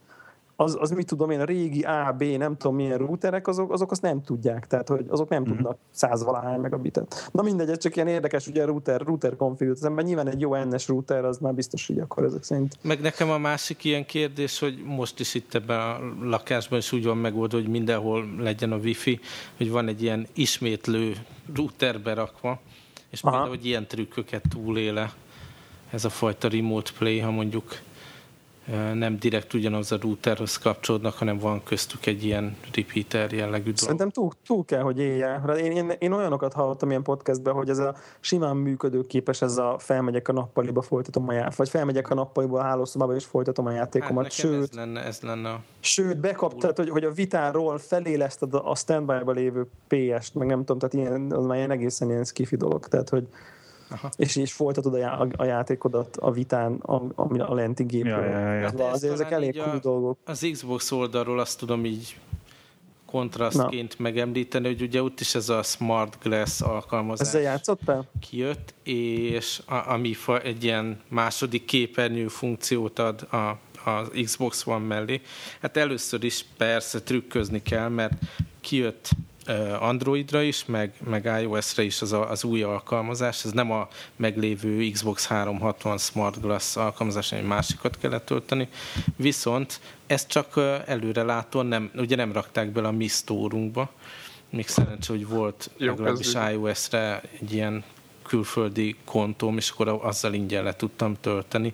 az, 0.56 0.76
az 0.80 0.90
mit 0.90 1.06
tudom 1.06 1.30
én, 1.30 1.40
a 1.40 1.44
régi 1.44 1.82
A, 1.82 2.14
B, 2.18 2.22
nem 2.22 2.56
tudom 2.56 2.76
milyen 2.76 2.98
routerek, 2.98 3.48
azok, 3.48 3.72
azok 3.72 3.90
azt 3.90 4.02
nem 4.02 4.22
tudják, 4.22 4.66
tehát 4.66 4.88
hogy 4.88 5.06
azok 5.08 5.28
nem 5.28 5.42
mm-hmm. 5.42 5.52
tudnak 5.52 5.78
százvalahány 5.90 6.60
megabitet. 6.60 7.28
Na 7.32 7.42
mindegy, 7.42 7.68
ez 7.70 7.78
csak 7.78 7.96
ilyen 7.96 8.08
érdekes, 8.08 8.46
ugye 8.46 8.64
router, 8.64 9.00
router 9.00 9.36
config, 9.36 9.68
az 9.68 9.84
ember 9.84 10.04
nyilván 10.04 10.28
egy 10.28 10.40
jó 10.40 10.54
NS 10.54 10.88
router, 10.88 11.24
az 11.24 11.38
már 11.38 11.54
biztos 11.54 11.88
így 11.88 11.98
akkor 11.98 12.24
ezek 12.24 12.42
szerint. 12.42 12.76
Meg 12.82 13.00
nekem 13.00 13.30
a 13.30 13.38
másik 13.38 13.84
ilyen 13.84 14.06
kérdés, 14.06 14.58
hogy 14.58 14.82
most 14.84 15.20
is 15.20 15.34
itt 15.34 15.54
ebben 15.54 15.80
a 15.80 15.98
lakásban 16.24 16.78
is 16.78 16.92
úgy 16.92 17.04
van 17.04 17.16
megoldva, 17.16 17.58
hogy 17.58 17.68
mindenhol 17.68 18.34
legyen 18.38 18.72
a 18.72 18.76
wifi, 18.76 19.20
hogy 19.56 19.70
van 19.70 19.88
egy 19.88 20.02
ilyen 20.02 20.26
ismétlő 20.32 21.14
router 21.54 22.00
berakva, 22.00 22.60
és 23.10 23.22
Aha. 23.22 23.30
például, 23.30 23.56
hogy 23.56 23.66
ilyen 23.66 23.86
trükköket 23.86 24.42
túléle 24.48 25.12
ez 25.90 26.04
a 26.04 26.08
fajta 26.08 26.48
remote 26.48 26.90
play, 26.98 27.18
ha 27.18 27.30
mondjuk 27.30 27.80
nem 28.94 29.18
direkt 29.18 29.54
ugyanaz 29.54 29.92
a 29.92 29.98
routerhoz 30.00 30.58
kapcsolódnak, 30.58 31.14
hanem 31.14 31.38
van 31.38 31.62
köztük 31.62 32.06
egy 32.06 32.24
ilyen 32.24 32.56
repeater 32.74 33.32
jellegű 33.32 33.62
dolog. 33.62 33.78
Szerintem 33.78 34.10
túl, 34.10 34.30
túl 34.46 34.64
kell, 34.64 34.80
hogy 34.80 34.98
élje. 34.98 35.42
Én, 35.58 35.72
én, 35.72 35.92
én 35.98 36.12
olyanokat 36.12 36.52
hallottam 36.52 36.90
ilyen 36.90 37.02
podcastben, 37.02 37.54
hogy 37.54 37.68
ez 37.68 37.78
a 37.78 37.94
simán 38.20 38.56
működőképes, 38.56 39.42
ez 39.42 39.56
a 39.56 39.76
felmegyek 39.78 40.28
a 40.28 40.32
nappaliba, 40.32 40.82
folytatom 40.82 41.28
a 41.28 41.32
játékomat, 41.32 41.56
vagy 41.56 41.68
felmegyek 41.68 42.10
a 42.10 42.14
nappaliba 42.14 42.58
a 42.58 42.62
hálószobába, 42.62 43.14
és 43.14 43.24
folytatom 43.24 43.66
a 43.66 43.70
játékomat. 43.70 44.22
Hát 44.22 44.32
sőt, 44.32 44.62
ez 44.62 44.72
lenne, 44.72 45.04
ez 45.04 45.20
lenne 45.20 45.48
a... 45.48 45.60
Sőt, 45.80 46.16
bekap, 46.16 46.58
tehát, 46.58 46.76
hogy, 46.76 46.88
hogy 46.88 47.04
a 47.04 47.10
vitáról 47.10 47.78
feléleszted 47.78 48.54
a 48.54 48.74
standby-ba 48.74 49.32
lévő 49.32 49.66
PS-t, 49.88 50.34
meg 50.34 50.46
nem 50.46 50.64
tudom, 50.64 50.78
tehát 50.78 50.94
ilyen, 50.94 51.32
az 51.32 51.44
már 51.44 51.56
ilyen 51.56 51.70
egészen 51.70 52.10
ilyen 52.10 52.24
skifi 52.24 52.56
dolog. 52.56 52.88
Tehát, 52.88 53.08
hogy 53.08 53.28
Aha. 53.92 54.10
és 54.16 54.36
így 54.36 54.50
folytatod 54.50 54.94
a, 54.94 54.96
já- 54.96 55.32
a 55.36 55.44
játékodat 55.44 56.16
a 56.16 56.30
vitán, 56.30 56.72
a, 56.72 56.94
a, 56.94 57.38
a 57.38 57.54
lenti 57.54 57.84
gépről. 57.84 58.24
Ja, 58.24 58.38
ja, 58.38 58.52
ja. 58.54 58.62
Hát 58.62 58.80
azért 58.80 59.12
ezek 59.12 59.30
elég 59.30 59.62
cool 59.62 59.78
dolgok. 59.78 60.18
Az 60.24 60.48
Xbox 60.52 60.90
oldalról 60.90 61.38
azt 61.38 61.58
tudom 61.58 61.84
így 61.84 62.16
kontrasztként 63.12 63.98
Na. 63.98 64.02
megemlíteni, 64.02 64.66
hogy 64.66 64.82
ugye 64.82 65.02
ott 65.02 65.20
is 65.20 65.34
ez 65.34 65.48
a 65.48 65.62
Smart 65.62 66.18
Glass 66.22 66.60
alkalmazás 66.60 67.26
Ezzel 67.26 67.40
játszottál? 67.40 68.08
kijött, 68.20 68.74
és 68.82 69.60
a, 69.66 69.74
ami 69.92 70.16
egy 70.42 70.64
ilyen 70.64 71.00
második 71.08 71.64
képernyő 71.64 72.28
funkciót 72.28 72.98
ad 72.98 73.26
a, 73.30 73.58
az 73.90 74.08
Xbox 74.24 74.66
One 74.66 74.86
mellé. 74.86 75.20
Hát 75.60 75.76
először 75.76 76.24
is 76.24 76.44
persze 76.56 77.02
trükközni 77.02 77.62
kell, 77.62 77.88
mert 77.88 78.12
kijött 78.60 79.10
Androidra 79.78 80.42
is, 80.42 80.64
meg, 80.64 80.92
meg 81.04 81.30
iOS-re 81.42 81.82
is 81.82 82.02
az, 82.02 82.12
a, 82.12 82.30
az 82.30 82.44
új 82.44 82.62
alkalmazás. 82.62 83.44
Ez 83.44 83.50
nem 83.50 83.70
a 83.70 83.88
meglévő 84.16 84.90
Xbox 84.90 85.26
360 85.26 85.98
Smart 85.98 86.40
Glass 86.40 86.76
alkalmazás, 86.76 87.32
egy 87.32 87.44
másikat 87.44 87.98
kellett 87.98 88.24
tölteni. 88.24 88.68
Viszont 89.16 89.80
ezt 90.06 90.28
csak 90.28 90.56
előrelátóan 90.86 91.66
nem, 91.66 91.90
ugye 91.94 92.16
nem 92.16 92.32
rakták 92.32 92.70
bele 92.70 92.88
a 92.88 92.92
mi 92.92 93.06
store 93.06 93.56
még 94.50 94.68
szerencsé, 94.68 95.12
hogy 95.12 95.26
volt 95.26 95.70
Jó, 95.76 95.88
legalábbis 95.88 96.34
iOS-re 96.34 97.20
egy 97.40 97.52
ilyen 97.52 97.84
külföldi 98.22 98.96
kontóm, 99.04 99.56
és 99.56 99.70
akkor 99.70 99.88
azzal 99.88 100.34
ingyen 100.34 100.64
le 100.64 100.76
tudtam 100.76 101.16
tölteni. 101.20 101.72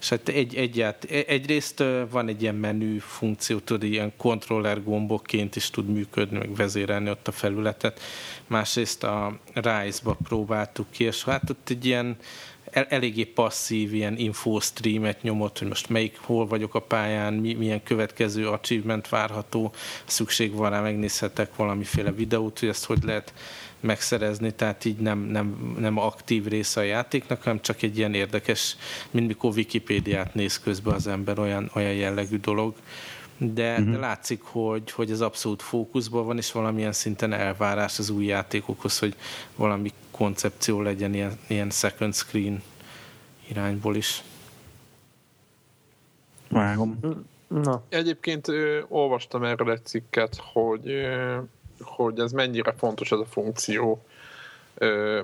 És 0.00 0.08
hát 0.08 0.28
egy, 0.28 0.54
egyát, 0.54 1.04
egyrészt 1.04 1.84
van 2.10 2.28
egy 2.28 2.42
ilyen 2.42 2.54
menü 2.54 2.98
funkció, 2.98 3.58
tudod, 3.58 3.82
ilyen 3.82 4.12
kontroller 4.16 4.84
gombokként 4.84 5.56
is 5.56 5.70
tud 5.70 5.88
működni, 5.88 6.38
meg 6.38 6.54
vezérelni 6.54 7.10
ott 7.10 7.28
a 7.28 7.32
felületet. 7.32 8.00
Másrészt 8.46 9.04
a 9.04 9.38
Rise-ba 9.54 10.16
próbáltuk 10.22 10.90
ki, 10.90 11.04
és 11.04 11.24
hát 11.24 11.50
ott 11.50 11.68
egy 11.70 11.84
ilyen 11.84 12.16
el, 12.70 12.84
eléggé 12.88 13.24
passzív 13.24 13.94
ilyen 13.94 14.16
infostreamet 14.16 15.22
nyomott, 15.22 15.58
hogy 15.58 15.68
most 15.68 15.88
melyik, 15.88 16.18
hol 16.20 16.46
vagyok 16.46 16.74
a 16.74 16.80
pályán, 16.80 17.34
mi, 17.34 17.54
milyen 17.54 17.82
következő 17.82 18.48
achievement 18.48 19.08
várható, 19.08 19.72
szükség 20.04 20.54
van 20.54 20.70
rá, 20.70 20.80
megnézhetek 20.80 21.56
valamiféle 21.56 22.12
videót, 22.12 22.58
hogy 22.58 22.68
ezt 22.68 22.84
hogy 22.84 23.02
lehet 23.02 23.32
megszerezni, 23.80 24.52
tehát 24.52 24.84
így 24.84 24.98
nem, 24.98 25.18
nem, 25.18 25.76
nem 25.78 25.98
aktív 25.98 26.46
része 26.46 26.80
a 26.80 26.84
játéknak, 26.84 27.42
hanem 27.42 27.60
csak 27.60 27.82
egy 27.82 27.98
ilyen 27.98 28.14
érdekes, 28.14 28.76
mint 29.10 29.26
mikor 29.26 29.52
Wikipédiát 29.56 30.34
néz 30.34 30.60
közben 30.60 30.94
az 30.94 31.06
ember, 31.06 31.38
olyan, 31.38 31.70
olyan 31.74 31.94
jellegű 31.94 32.38
dolog. 32.38 32.74
De, 33.40 33.70
uh-huh. 33.70 33.84
de 33.84 33.90
mhm. 33.90 34.00
látszik, 34.00 34.42
hogy, 34.42 34.90
hogy 34.90 35.10
ez 35.10 35.20
abszolút 35.20 35.62
fókuszban 35.62 36.26
van, 36.26 36.36
és 36.36 36.52
valamilyen 36.52 36.92
szinten 36.92 37.32
elvárás 37.32 37.98
az 37.98 38.10
új 38.10 38.24
játékokhoz, 38.24 38.98
hogy 38.98 39.14
valami 39.56 39.92
koncepció 40.10 40.82
legyen 40.82 41.14
ilyen, 41.14 41.38
ilyen 41.46 41.70
second 41.70 42.14
screen 42.14 42.62
irányból 43.48 43.96
is. 43.96 44.22
Vágom. 46.48 46.98
Na. 47.48 47.82
Egyébként 47.88 48.48
ö, 48.48 48.80
olvastam 48.88 49.44
erről 49.44 49.70
egy 49.70 49.84
cikket, 49.84 50.40
hogy 50.52 50.88
ö, 50.88 51.38
hogy 51.80 52.18
ez 52.18 52.32
mennyire 52.32 52.72
fontos 52.72 53.12
ez 53.12 53.18
a 53.18 53.24
funkció, 53.24 54.02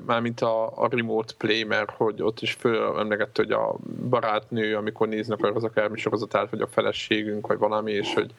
mármint 0.07 0.41
a, 0.41 0.83
a 0.83 0.89
remote 0.91 1.33
play, 1.39 1.65
mert 1.65 1.91
hogy 1.91 2.23
ott 2.23 2.41
is 2.41 2.53
föl 2.53 2.99
emlegette, 2.99 3.43
hogy 3.43 3.51
a 3.51 3.77
barátnő, 4.09 4.77
amikor 4.77 5.09
néznek 5.09 5.55
az 5.55 5.65
akár 5.65 5.91
sorozatát, 5.95 6.51
vagy 6.51 6.61
a 6.61 6.67
feleségünk, 6.67 7.47
vagy 7.47 7.59
valami, 7.59 7.93
és 7.93 8.15
hogy, 8.15 8.31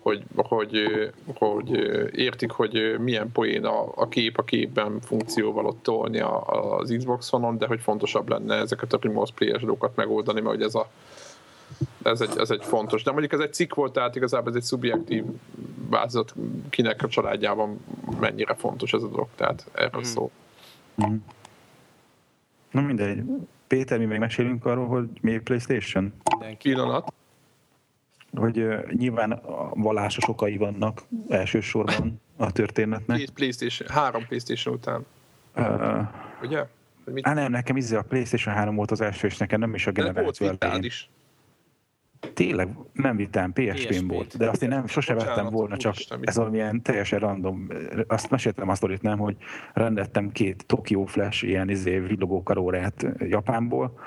hogy, 0.00 0.22
hogy, 0.36 0.82
hogy 1.34 1.70
értik, 2.14 2.50
hogy 2.50 2.96
milyen 2.98 3.32
poén 3.32 3.64
a, 3.64 3.92
a 3.94 4.08
kép 4.08 4.38
a 4.38 4.42
képben 4.42 5.00
funkcióval 5.00 5.66
ott 5.66 5.82
tolni 5.82 6.20
az 6.20 6.94
Xbox-on, 6.98 7.58
de 7.58 7.66
hogy 7.66 7.80
fontosabb 7.80 8.28
lenne 8.28 8.54
ezeket 8.54 8.92
a 8.92 8.98
remote 9.00 9.32
play-es 9.34 9.60
dolgokat 9.60 9.96
megoldani, 9.96 10.40
mert 10.40 10.54
hogy 10.54 10.64
ez 10.64 10.74
a 10.74 10.88
ez 12.02 12.20
egy, 12.20 12.38
ez 12.38 12.50
egy 12.50 12.64
fontos. 12.64 13.02
De 13.02 13.10
mondjuk 13.10 13.32
ez 13.32 13.40
egy 13.40 13.52
cikk 13.52 13.74
volt, 13.74 13.92
tehát 13.92 14.16
igazából 14.16 14.50
ez 14.50 14.56
egy 14.56 14.62
szubjektív 14.62 15.24
változat, 15.88 16.34
kinek 16.70 17.02
a 17.02 17.08
családjában 17.08 17.80
mennyire 18.20 18.54
fontos 18.54 18.92
ez 18.92 19.02
a 19.02 19.08
dolog, 19.08 19.28
tehát 19.34 19.66
erről 19.72 20.00
mm. 20.00 20.04
szó. 20.04 20.30
Mm. 21.06 21.16
Na 22.70 22.80
mindegy. 22.80 23.22
Péter, 23.66 23.98
mi 23.98 24.04
még 24.04 24.18
mesélünk 24.18 24.64
arról, 24.64 24.86
hogy 24.86 25.08
mi 25.20 25.38
Playstation? 25.38 26.12
Pillanat. 26.62 27.12
Hogy 28.32 28.58
uh, 28.58 28.90
nyilván 28.92 29.32
a 29.32 29.70
vallásos 29.74 30.28
okai 30.28 30.56
vannak 30.56 31.02
elsősorban 31.28 32.20
a 32.36 32.52
történetnek. 32.52 33.18
Két 33.18 33.30
Playstation, 33.30 33.88
három 33.88 34.26
Playstation 34.26 34.74
után. 34.74 35.06
Uh, 35.56 36.08
Ugye? 36.42 36.66
Á, 37.20 37.34
nem, 37.34 37.50
nekem 37.50 37.76
izé 37.76 37.96
a 37.96 38.02
Playstation 38.02 38.54
3 38.54 38.74
volt 38.74 38.90
az 38.90 39.00
első, 39.00 39.26
és 39.26 39.36
nekem 39.36 39.60
nem 39.60 39.74
is 39.74 39.86
a 39.86 39.90
generáció 39.90 40.46
elején. 40.58 40.82
is. 40.82 41.10
Tényleg 42.34 42.68
nem 42.92 43.16
vittem, 43.16 43.52
PSP-n 43.52 44.06
volt, 44.06 44.36
de 44.36 44.48
azt 44.48 44.62
én 44.62 44.68
nem, 44.68 44.86
sose 44.86 45.14
vettem 45.14 45.46
volna, 45.46 45.76
csak 45.76 45.94
ez 46.20 46.36
valamilyen 46.36 46.82
teljesen 46.82 47.18
random. 47.18 47.66
Azt 48.06 48.30
meséltem 48.30 48.68
a 48.68 48.74
sztorit, 48.74 49.02
nem, 49.02 49.18
hogy 49.18 49.36
rendeltem 49.72 50.32
két 50.32 50.66
Tokyo 50.66 51.04
Flash 51.04 51.44
ilyen 51.44 51.68
izé 51.68 51.98
villogó 51.98 52.42
karórát 52.42 53.06
Japánból, 53.18 53.98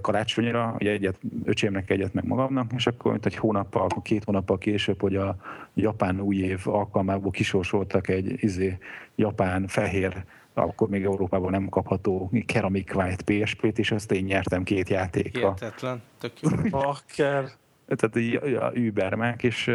karácsonyra, 0.00 0.74
ugye 0.78 0.90
egyet, 0.90 1.18
öcsémnek 1.44 1.90
egyet 1.90 2.12
meg 2.12 2.24
magamnak, 2.24 2.70
és 2.76 2.86
akkor 2.86 3.10
mint 3.10 3.26
egy 3.26 3.36
hónappal, 3.36 3.88
két 4.02 4.24
hónappal 4.24 4.58
később, 4.58 5.00
hogy 5.00 5.16
a 5.16 5.36
japán 5.74 6.20
új 6.20 6.36
év 6.36 6.60
alkalmából 6.64 7.30
kisorsoltak 7.30 8.08
egy 8.08 8.42
izé, 8.42 8.78
japán 9.14 9.66
fehér 9.66 10.24
akkor 10.62 10.88
még 10.88 11.04
Európában 11.04 11.50
nem 11.50 11.68
kapható 11.68 12.30
Ceramic 12.46 12.94
White 12.94 13.24
PSP-t, 13.24 13.78
és 13.78 13.90
azt 13.90 14.12
én 14.12 14.24
nyertem 14.24 14.62
két 14.62 14.88
játékra. 14.88 15.40
Hihetetlen, 15.40 16.02
tök 16.18 16.40
jó. 16.40 16.50
Bakker. 16.70 17.44
Tehát 17.86 18.16
így 18.16 18.34
a 18.34 18.72
Übermek, 18.74 19.42
és 19.42 19.70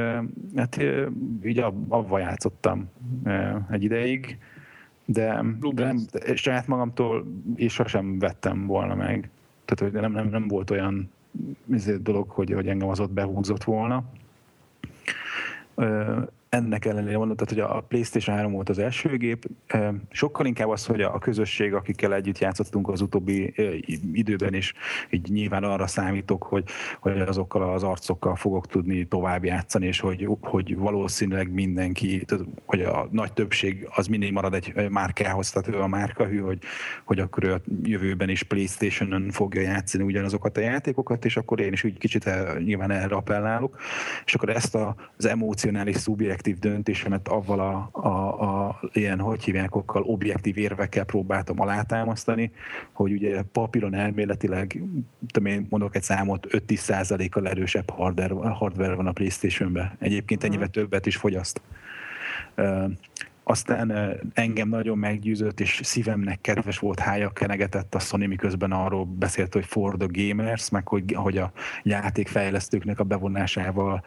hát 0.56 0.80
így 1.44 1.60
abban 1.88 2.20
játszottam 2.20 2.89
egy 3.72 3.84
ideig, 3.84 4.38
de, 5.06 5.44
de 5.74 5.84
nem, 5.84 6.00
saját 6.36 6.67
magamtól 6.67 7.26
és 7.56 7.74
sosem 7.74 8.20
vettem 8.20 8.65
volna 8.65 8.96
meg. 8.96 9.30
Tehát 9.65 9.94
hogy 9.94 10.02
nem, 10.02 10.12
nem, 10.12 10.28
nem 10.28 10.48
volt 10.48 10.70
olyan 10.70 11.12
dolog, 12.00 12.30
hogy, 12.30 12.52
hogy 12.52 12.67
engem 12.67 12.89
az 12.89 13.00
ott 13.00 13.12
behúzott 13.12 13.63
volna 13.63 14.04
ennek 16.52 16.86
ellenére 16.86 17.18
mondom, 17.18 17.36
tehát, 17.36 17.68
hogy 17.68 17.78
a 17.78 17.82
PlayStation 17.82 18.36
3 18.36 18.52
volt 18.52 18.70
az 18.70 18.80
első 18.80 19.18
gép, 19.18 19.48
sokkal 20.10 20.46
inkább 20.46 20.70
az, 20.70 20.86
hogy 20.86 21.02
a 21.02 21.20
közösség, 21.20 21.74
akikkel 21.74 22.14
együtt 22.14 22.38
játszottunk 22.38 22.90
az 22.90 23.02
utóbbi 23.02 23.54
időben, 24.14 24.54
és 24.54 24.74
így 25.10 25.30
nyilván 25.30 25.64
arra 25.64 25.88
számítok, 25.88 26.44
hogy, 26.44 26.64
hogy 27.00 27.20
azokkal 27.22 27.74
az 27.74 27.84
arcokkal 27.84 28.36
fogok 28.36 28.68
tudni 28.68 29.08
tovább 29.08 29.44
játszani, 29.44 29.86
és 29.88 30.00
hogy, 30.00 30.28
hogy 30.42 30.78
valószínűleg 30.78 31.52
mindenki, 31.52 32.26
tehát, 32.26 32.46
hogy 32.66 32.82
a 32.82 33.08
nagy 33.12 33.34
többség 33.34 33.88
az 33.96 34.08
mindig 34.08 34.32
marad 34.32 34.54
egy 34.54 34.90
márkához, 34.90 35.52
tehát 35.52 35.68
ő 35.68 35.82
a 35.82 35.88
márkahű, 35.88 36.40
hogy, 36.40 36.60
hogy 37.04 37.20
akkor 37.20 37.44
ő 37.44 37.54
a 37.54 37.62
jövőben 37.84 38.30
is 38.30 38.44
PlayStation-on 38.44 39.30
fogja 39.30 39.62
játszani 39.62 40.04
ugyanazokat 40.04 40.58
a 40.58 40.62
játékokat, 40.62 41.26
és 41.26 41.38
akkor 41.38 41.60
én 41.60 41.74
is 41.74 41.84
úgy 41.84 41.98
kicsit 41.98 42.26
el, 42.26 42.58
nyilván 42.58 42.92
erre 42.92 43.16
appellálok, 43.16 43.78
és 44.26 44.34
akkor 44.34 44.50
ezt 44.50 44.76
az 45.18 45.26
emocionális 45.26 45.96
szubjekt 45.96 46.40
szubjektív 46.41 46.71
döntésemet 46.71 47.27
avval 47.27 47.60
a, 47.60 47.89
a, 48.08 48.67
a 48.67 48.79
ilyen, 48.94 49.19
hogy 49.19 49.44
hívják, 49.44 49.75
okkal, 49.75 50.02
objektív 50.02 50.58
érvekkel 50.58 51.04
próbáltam 51.04 51.60
alátámasztani, 51.60 52.52
hogy 52.92 53.12
ugye 53.12 53.42
papíron 53.42 53.94
elméletileg, 53.94 54.81
tudom 55.31 55.52
én 55.52 55.67
mondok 55.69 55.96
egy 55.96 56.04
számot, 56.04 56.48
5-10 56.50 57.27
kal 57.29 57.48
erősebb 57.48 57.89
hardware, 57.89 58.50
hardware 58.50 58.96
van 58.96 59.08
a 59.08 59.12
Playstation-ben. 59.12 59.92
Egyébként 60.00 60.44
ennyivel 60.44 60.67
többet 60.67 61.06
is 61.06 61.15
fogyaszt. 61.15 61.62
Aztán 63.44 64.17
engem 64.33 64.69
nagyon 64.69 64.98
meggyőzött, 64.98 65.60
és 65.60 65.79
szívemnek 65.83 66.42
kedves 66.42 66.79
volt 66.79 67.00
hája 67.00 67.29
kenegetett 67.29 67.96
a 67.96 68.00
Sony, 68.00 68.27
miközben 68.27 68.71
arról 68.71 69.06
beszélt, 69.06 69.54
hogy 69.54 69.65
for 69.65 69.96
the 69.98 70.08
gamers, 70.12 70.69
meg 70.69 70.87
hogy, 70.87 71.13
hogy 71.13 71.37
a 71.37 71.52
játékfejlesztőknek 71.83 73.00
a 73.00 73.04
bevonásával 73.04 74.04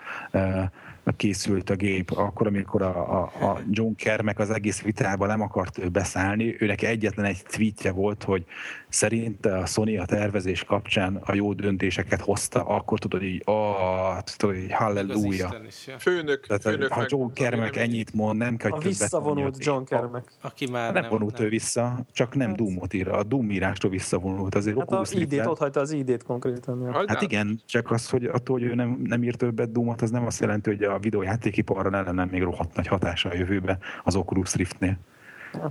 készült 1.12 1.70
a 1.70 1.74
gép, 1.74 2.10
akkor, 2.10 2.46
amikor 2.46 2.82
a, 2.82 3.22
a, 3.22 3.22
a 3.22 3.60
John 3.70 3.94
Kermek 3.94 4.38
az 4.38 4.50
egész 4.50 4.82
vitában 4.82 5.28
nem 5.28 5.40
akart 5.40 5.92
beszállni, 5.92 6.56
őnek 6.58 6.82
egyetlen 6.82 7.26
egy 7.26 7.42
tweetje 7.42 7.92
volt, 7.92 8.22
hogy 8.22 8.44
szerint 8.88 9.46
a 9.46 9.66
Sony 9.66 9.98
a 9.98 10.04
tervezés 10.04 10.64
kapcsán 10.64 11.16
a 11.24 11.34
jó 11.34 11.52
döntéseket 11.52 12.20
hozta, 12.20 12.64
akkor 12.64 12.98
tudod 12.98 13.22
így, 13.22 13.42
ah, 13.44 14.18
tudod 14.36 14.56
így, 14.56 14.72
halleluja. 14.72 15.54
Főnök, 15.98 16.46
Tehát, 16.46 16.62
főnök 16.62 16.92
ha 16.92 17.04
John 17.08 17.32
Kermek 17.32 17.76
ennyit 17.76 18.14
mond, 18.14 18.38
nem 18.38 18.56
kell, 18.56 18.70
hogy 18.70 18.84
A 18.84 18.88
visszavonult 18.88 19.64
John 19.64 19.84
Kermek. 19.84 20.24
Aki 20.40 20.70
már 20.70 20.92
nem, 20.92 21.02
nem 21.02 21.10
vonult 21.10 21.36
nem. 21.36 21.46
ő 21.46 21.48
vissza, 21.48 22.06
csak 22.12 22.34
nem 22.34 22.48
hát. 22.48 22.56
Doomot 22.56 22.92
ír. 22.94 23.08
A 23.08 23.22
Doom 23.22 23.50
írástól 23.50 23.90
visszavonult. 23.90 24.54
Azért 24.54 24.78
hát 24.78 24.92
az 24.92 25.12
ID-t, 25.12 25.46
ott 25.46 25.58
hagyta 25.58 25.80
az 25.80 25.92
ID-t 25.92 26.22
konkrétan. 26.22 26.82
Ja. 26.82 27.04
Hát 27.06 27.22
igen, 27.22 27.60
csak 27.66 27.90
az, 27.90 28.10
hogy 28.10 28.24
attól, 28.24 28.58
hogy 28.58 28.68
ő 28.68 28.74
nem, 28.74 29.00
nem 29.04 29.22
írt 29.22 29.38
többet 29.38 29.72
Doomot, 29.72 30.02
az 30.02 30.10
nem 30.10 30.26
azt 30.26 30.40
jelenti, 30.40 30.70
hogy 30.70 30.82
a 30.82 30.93
videójátékiparra 30.98 31.90
ne 31.90 32.02
lenne 32.02 32.24
még 32.24 32.42
rohadt 32.42 32.76
nagy 32.76 32.86
hatása 32.86 33.28
a 33.28 33.34
jövőbe 33.34 33.78
az 34.04 34.16
Oculus 34.16 34.54
Riftnél. 34.54 34.98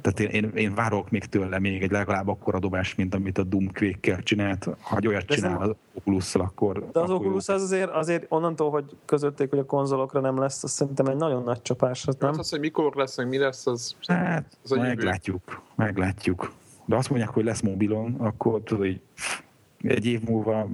Tehát 0.02 0.20
én, 0.20 0.30
én, 0.30 0.52
én 0.56 0.76
várok 0.76 1.10
még 1.10 1.26
tőle 1.26 1.60
még 1.60 1.84
egy 1.84 1.92
legalább 1.92 2.28
akkora 2.28 2.60
dobás, 2.60 2.96
mint 2.96 3.16
amit 3.16 3.38
a 3.38 3.44
Doom 3.44 3.72
quake 3.74 4.22
csinált. 4.24 4.68
Ha 4.82 5.00
olyat 5.08 5.26
csinál 5.26 5.62
az 5.62 5.76
oculus 5.94 6.36
akkor... 6.36 6.90
De 6.92 7.00
az 7.00 7.10
akkor 7.10 7.26
Oculus 7.26 7.48
az 7.48 7.62
azért, 7.62 7.90
azért 7.90 8.26
onnantól, 8.30 8.70
hogy 8.70 8.86
közötték, 9.06 9.50
hogy 9.50 9.60
a 9.60 9.66
konzolokra 9.66 10.20
nem 10.20 10.40
lesz, 10.40 10.64
az 10.64 10.72
szerintem 10.72 11.06
egy 11.06 11.16
nagyon 11.16 11.44
nagy 11.44 11.62
csapás. 11.62 12.08
Az, 12.08 12.16
nem? 12.20 12.30
Hát 12.30 12.40
az, 12.40 12.50
hogy 12.50 12.60
mikor 12.60 12.96
lesz, 12.96 13.18
meg 13.18 13.28
mi 13.28 13.38
lesz, 13.38 13.68
az... 13.68 13.96
Hát, 14.08 14.58
az 14.64 14.70
meglátjuk, 14.70 15.62
meglátjuk. 15.76 16.52
De 16.86 16.96
azt 16.96 17.10
mondják, 17.10 17.32
hogy 17.32 17.44
lesz 17.44 17.62
mobilon, 17.62 18.16
akkor 18.20 18.62
tudod, 18.62 18.86
hogy 18.86 19.02
egy 19.84 20.06
év 20.06 20.22
múlva 20.22 20.70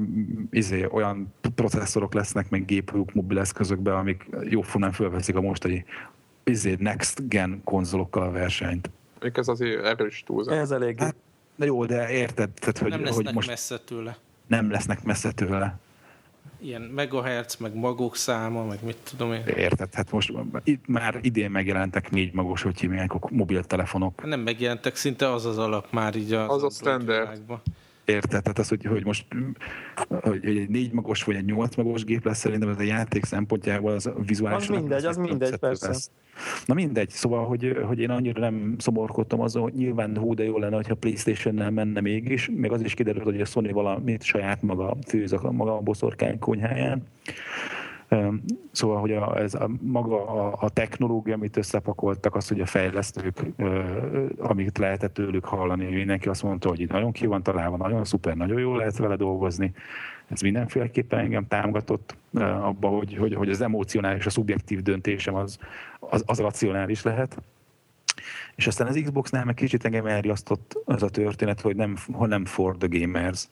izé, 0.51 0.85
olyan 0.91 1.33
processzorok 1.55 2.13
lesznek, 2.13 2.49
meg 2.49 2.65
gépük 2.65 3.13
mobileszközökben, 3.13 3.95
amik 3.95 4.25
jóformán 4.49 4.91
fölveszik 4.91 5.35
a 5.35 5.41
mostani 5.41 5.85
izé, 6.43 6.75
next 6.79 7.27
gen 7.27 7.61
konzolokkal 7.63 8.23
a 8.23 8.31
versenyt. 8.31 8.89
Még 9.21 9.31
ez 9.37 9.47
azért 9.47 9.85
erős 9.85 10.23
túlzás. 10.25 10.57
Ez 10.57 10.71
elég. 10.71 10.99
Hát, 10.99 11.15
de 11.55 11.65
jó, 11.65 11.85
de 11.85 12.09
érted, 12.09 12.49
tehát, 12.49 12.77
hogy, 12.77 12.89
nem 12.89 13.13
hogy 13.13 13.33
most 13.33 13.47
messze 13.47 13.79
tőle. 13.79 14.17
Nem 14.47 14.71
lesznek 14.71 15.03
messze 15.03 15.31
tőle. 15.31 15.79
Ilyen 16.61 16.81
megahertz, 16.81 17.55
meg 17.57 17.75
magok 17.75 18.15
száma, 18.15 18.65
meg 18.65 18.79
mit 18.83 18.97
tudom 19.09 19.33
én. 19.33 19.43
Érted, 19.45 19.93
hát 19.93 20.11
most 20.11 20.33
itt 20.63 20.87
már 20.87 21.19
idén 21.21 21.51
megjelentek 21.51 22.11
négy 22.11 22.33
magos, 22.33 22.61
hogy 22.61 22.79
hívják, 22.79 23.29
mobiltelefonok. 23.29 24.25
Nem 24.25 24.39
megjelentek, 24.39 24.95
szinte 24.95 25.31
az 25.31 25.45
az 25.45 25.57
alap 25.57 25.87
már 25.91 26.15
így 26.15 26.33
az, 26.33 26.49
az 26.49 26.63
a 26.63 26.69
standard. 26.69 27.41
Érted? 28.09 28.41
Tehát 28.41 28.59
az, 28.59 28.69
hogy, 28.69 28.85
hogy 28.85 29.05
most 29.05 29.25
hogy 30.21 30.45
egy 30.45 30.69
négy 30.69 30.91
magos 30.91 31.23
vagy 31.23 31.35
egy 31.35 31.45
nyolc 31.45 31.75
magos 31.75 32.03
gép 32.03 32.25
lesz, 32.25 32.37
szerintem 32.37 32.69
ez 32.69 32.79
a 32.79 32.83
játék 32.83 33.25
szempontjából 33.25 33.91
az 33.91 34.11
vizuálisan... 34.25 34.75
Az 34.75 34.81
mindegy, 34.81 35.05
az 35.05 35.17
mindegy, 35.17 35.57
persze. 35.57 35.87
Lesz. 35.87 36.11
Na 36.65 36.73
mindegy, 36.73 37.09
szóval, 37.09 37.45
hogy, 37.45 37.77
hogy 37.85 37.99
én 37.99 38.09
annyira 38.09 38.39
nem 38.39 38.75
szomorkodtam 38.77 39.39
azon, 39.39 39.61
hogy 39.61 39.73
nyilván 39.73 40.17
hú, 40.17 40.33
de 40.33 40.43
jó 40.43 40.57
lenne, 40.57 40.75
hogyha 40.75 40.95
Playstation-nel 40.95 41.71
menne 41.71 42.01
mégis, 42.01 42.49
még 42.55 42.71
az 42.71 42.81
is 42.81 42.93
kiderült, 42.93 43.23
hogy 43.23 43.41
a 43.41 43.45
Sony 43.45 43.71
valamit 43.71 44.23
saját 44.23 44.61
maga 44.61 44.97
főz 45.07 45.33
a 45.33 45.51
maga 45.51 45.75
a 45.75 45.79
boszorkány 45.79 46.39
konyháján. 46.39 47.03
Szóval, 48.71 48.99
hogy 48.99 49.11
a, 49.11 49.37
ez 49.39 49.53
a, 49.53 49.69
maga 49.81 50.27
a, 50.27 50.55
a 50.59 50.69
technológia, 50.69 51.33
amit 51.33 51.57
összepakoltak, 51.57 52.35
az, 52.35 52.47
hogy 52.47 52.61
a 52.61 52.65
fejlesztők, 52.65 53.45
amit 54.37 54.77
lehetett 54.77 55.13
tőlük 55.13 55.45
hallani, 55.45 55.85
mindenki 55.85 56.27
azt 56.27 56.43
mondta, 56.43 56.69
hogy 56.69 56.79
itt 56.79 56.91
nagyon 56.91 57.11
ki 57.11 57.25
van 57.25 57.43
találva, 57.43 57.77
nagyon 57.77 58.05
szuper, 58.05 58.35
nagyon 58.35 58.59
jól 58.59 58.77
lehet 58.77 58.97
vele 58.97 59.15
dolgozni. 59.15 59.73
Ez 60.27 60.41
mindenféleképpen 60.41 61.19
engem 61.19 61.47
támogatott 61.47 62.15
abba, 62.61 62.87
hogy, 62.87 63.15
hogy, 63.17 63.35
hogy 63.35 63.49
az 63.49 63.61
emocionális, 63.61 64.25
a 64.25 64.29
szubjektív 64.29 64.81
döntésem 64.81 65.35
az, 65.35 65.57
az, 65.99 66.23
az 66.25 66.39
racionális 66.39 67.03
lehet. 67.03 67.41
És 68.55 68.67
aztán 68.67 68.87
az 68.87 68.99
Xbox-nál 69.03 69.45
meg 69.45 69.53
kicsit 69.53 69.85
engem 69.85 70.05
elriasztott 70.05 70.81
az 70.85 71.03
a 71.03 71.09
történet, 71.09 71.61
hogy 71.61 71.75
nem, 71.75 71.95
nem 72.19 72.45
for 72.45 72.77
the 72.77 72.99
gamers 72.99 73.47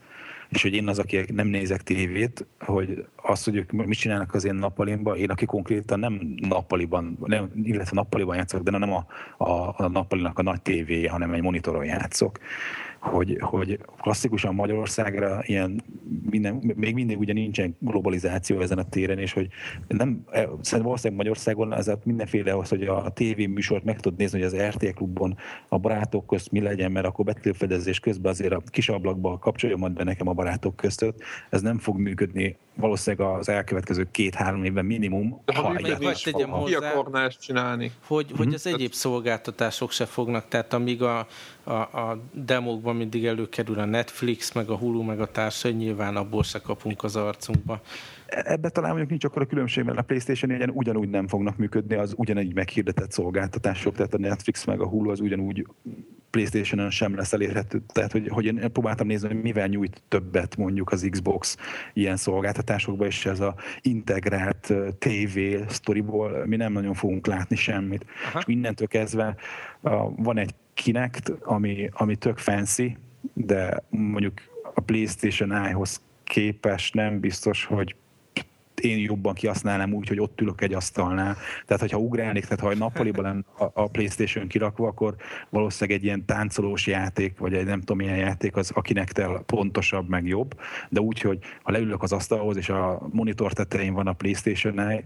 és 0.50 0.62
hogy 0.62 0.74
én 0.74 0.88
az, 0.88 1.00
aki 1.00 1.26
nem 1.34 1.48
nézek 1.48 1.82
tévét, 1.82 2.46
hogy 2.60 3.06
az, 3.16 3.44
hogy 3.44 3.56
ők 3.56 3.72
mit 3.72 3.98
csinálnak 3.98 4.34
az 4.34 4.46
én 4.46 4.56
nappalimban, 4.56 5.18
én, 5.18 5.30
aki 5.30 5.46
konkrétan 5.46 6.00
nem 6.00 6.36
nappaliban, 6.36 7.18
nem, 7.26 7.52
illetve 7.64 7.96
nappaliban 7.96 8.36
játszok, 8.36 8.62
de 8.62 8.78
nem 8.78 8.94
a, 8.94 9.06
a, 9.38 9.74
a 9.78 9.88
nappalinak 9.88 10.40
a 10.40 10.42
nagy 10.42 10.62
tévéje, 10.62 11.10
hanem 11.10 11.34
egy 11.34 11.42
monitoron 11.42 11.86
játszok 11.86 12.40
hogy, 13.00 13.38
hogy 13.42 13.80
klasszikusan 14.02 14.56
Magyarországra 14.56 15.40
ilyen 15.46 15.84
minden, 16.30 16.74
még 16.76 16.94
mindig 16.94 17.20
ugye 17.20 17.34
nincsen 17.34 17.76
globalizáció 17.80 18.60
ezen 18.60 18.78
a 18.78 18.90
téren, 18.90 19.20
és 19.20 19.34
hogy 19.34 19.48
nem, 19.88 20.24
e, 20.32 20.40
szerintem 20.42 20.82
valószínűleg 20.82 21.18
Magyarországon 21.18 21.74
ez 21.74 21.92
mindenféle 22.04 22.58
az, 22.58 22.70
hogy 22.70 22.84
a 22.84 23.10
tévéműsort 23.10 23.84
meg 23.84 24.00
tud 24.00 24.18
nézni, 24.18 24.42
hogy 24.42 24.54
az 24.54 24.62
RT 24.70 24.94
klubon 24.94 25.38
a 25.68 25.78
barátok 25.78 26.28
közt 26.28 26.52
mi 26.52 26.62
legyen, 26.62 26.92
mert 26.92 27.06
akkor 27.06 27.26
betűfedezés 27.26 28.00
közben 28.00 28.32
azért 28.32 28.54
a 28.54 28.62
kis 28.66 28.90
ablakba 28.90 29.38
kapcsolja 29.38 29.78
majd 29.78 29.94
be 29.94 30.04
nekem 30.04 30.28
a 30.28 30.34
barátok 30.34 30.76
között. 30.76 31.22
Ez 31.50 31.62
nem 31.62 31.78
fog 31.78 31.98
működni 31.98 32.58
valószínűleg 32.78 33.38
az 33.38 33.50
elkövetkező 33.50 34.08
két-három 34.12 34.64
évben 34.64 34.86
minimum. 34.86 35.42
De 35.46 35.56
ha, 35.56 35.62
ha 35.62 35.70
működni 35.70 36.06
is 36.06 36.24
hozzá, 36.50 37.26
ezt 37.26 37.42
csinálni? 37.42 37.92
Hogy, 38.08 38.32
hogy 38.38 38.54
az 38.54 38.68
egyéb 38.68 38.92
szolgáltatások 38.92 39.92
se 39.92 40.06
fognak, 40.06 40.48
tehát 40.48 40.74
amíg 40.74 41.02
a, 41.02 41.28
a, 41.68 42.10
a 42.10 42.20
demókban 42.34 42.96
mindig 42.96 43.26
előkerül 43.26 43.80
a 43.80 43.86
Netflix, 43.86 44.54
meg 44.54 44.70
a 44.70 44.76
Hulu, 44.76 45.02
meg 45.02 45.20
a 45.20 45.32
társai, 45.32 45.72
nyilván 45.72 46.16
abból 46.16 46.44
se 46.44 46.60
kapunk 46.60 47.04
az 47.04 47.16
arcunkba. 47.16 47.82
Ebben 48.28 48.72
talán 48.74 48.90
mondjuk 48.90 49.10
nincs 49.10 49.24
akkor 49.24 49.42
a 49.42 49.46
különbség, 49.46 49.84
mert 49.84 49.98
a 49.98 50.02
PlayStation 50.02 50.58
4 50.58 50.70
ugyanúgy 50.74 51.10
nem 51.10 51.28
fognak 51.28 51.58
működni 51.58 51.96
az 51.96 52.14
ugyanígy 52.18 52.54
meghirdetett 52.54 53.12
szolgáltatások, 53.12 53.96
tehát 53.96 54.14
a 54.14 54.18
Netflix 54.18 54.66
meg 54.66 54.82
a 54.82 54.88
Hulu 54.88 55.10
az 55.10 55.20
ugyanúgy 55.20 55.66
PlayStation-on 56.30 56.90
sem 56.90 57.16
lesz 57.16 57.34
elérhető. 57.34 57.82
Tehát, 57.94 58.12
hogy, 58.12 58.28
hogy 58.28 58.46
én 58.46 58.72
próbáltam 58.72 59.08
nézni, 59.08 59.28
hogy 59.28 59.42
mivel 59.42 59.68
nyújt 59.68 60.02
többet 60.08 60.58
mondjuk 60.58 60.92
az 60.92 61.08
Xbox 61.10 61.58
ilyen 61.94 62.18
szolgáltatásokba, 62.18 63.06
és 63.06 63.26
ez 63.26 63.40
a 63.40 63.56
integrált 63.82 64.74
TV 65.00 65.40
sztoriból 65.68 66.46
mi 66.46 66.56
nem 66.56 66.72
nagyon 66.72 66.94
fogunk 66.94 67.28
látni 67.28 67.56
semmit. 67.56 68.06
Aha. 68.28 68.40
És 68.40 68.44
innentől 68.48 68.88
kezdve 68.88 69.36
van 70.16 70.38
egy 70.38 70.56
Kinect, 70.74 71.30
ami, 71.30 71.90
ami 71.94 72.16
tök 72.16 72.38
fancy, 72.38 72.98
de 73.34 73.84
mondjuk 73.90 74.34
a 74.74 74.82
PlayStation 74.82 75.52
Eye-hoz 75.52 76.02
képes 76.24 76.92
nem 76.92 77.20
biztos, 77.20 77.66
hogy 77.66 77.96
én 78.82 78.98
jobban 78.98 79.34
kihasználnám 79.34 79.94
úgy, 79.94 80.08
hogy 80.08 80.20
ott 80.20 80.42
ülök 80.42 80.62
egy 80.62 80.74
asztalnál. 80.74 81.38
Tehát, 81.66 81.82
hogyha 81.82 81.98
ugrálnék, 81.98 82.44
tehát 82.44 82.60
ha 82.60 82.72
egy 82.72 82.78
nappaliban 82.78 83.24
lenne 83.24 83.72
a 83.74 83.88
Playstation 83.88 84.48
kirakva, 84.48 84.88
akkor 84.88 85.16
valószínűleg 85.50 86.00
egy 86.00 86.06
ilyen 86.06 86.26
táncolós 86.26 86.88
játék, 86.88 87.38
vagy 87.38 87.54
egy 87.54 87.66
nem 87.66 87.80
tudom 87.80 87.98
milyen 87.98 88.18
játék, 88.18 88.56
az 88.56 88.72
akinek 88.74 89.12
tel 89.12 89.44
pontosabb, 89.46 90.10
meg 90.10 90.28
jobb, 90.28 90.60
de 90.90 91.00
úgy, 91.00 91.22
hogy 91.22 91.40
ha 91.64 91.72
leülök 91.72 92.04
az 92.04 92.12
asztalhoz, 92.12 92.58
és 92.58 92.70
a 92.70 93.08
monitor 93.12 93.54
tetején 93.54 93.94
van 93.94 94.08
a 94.08 94.14
playstation 94.14 95.04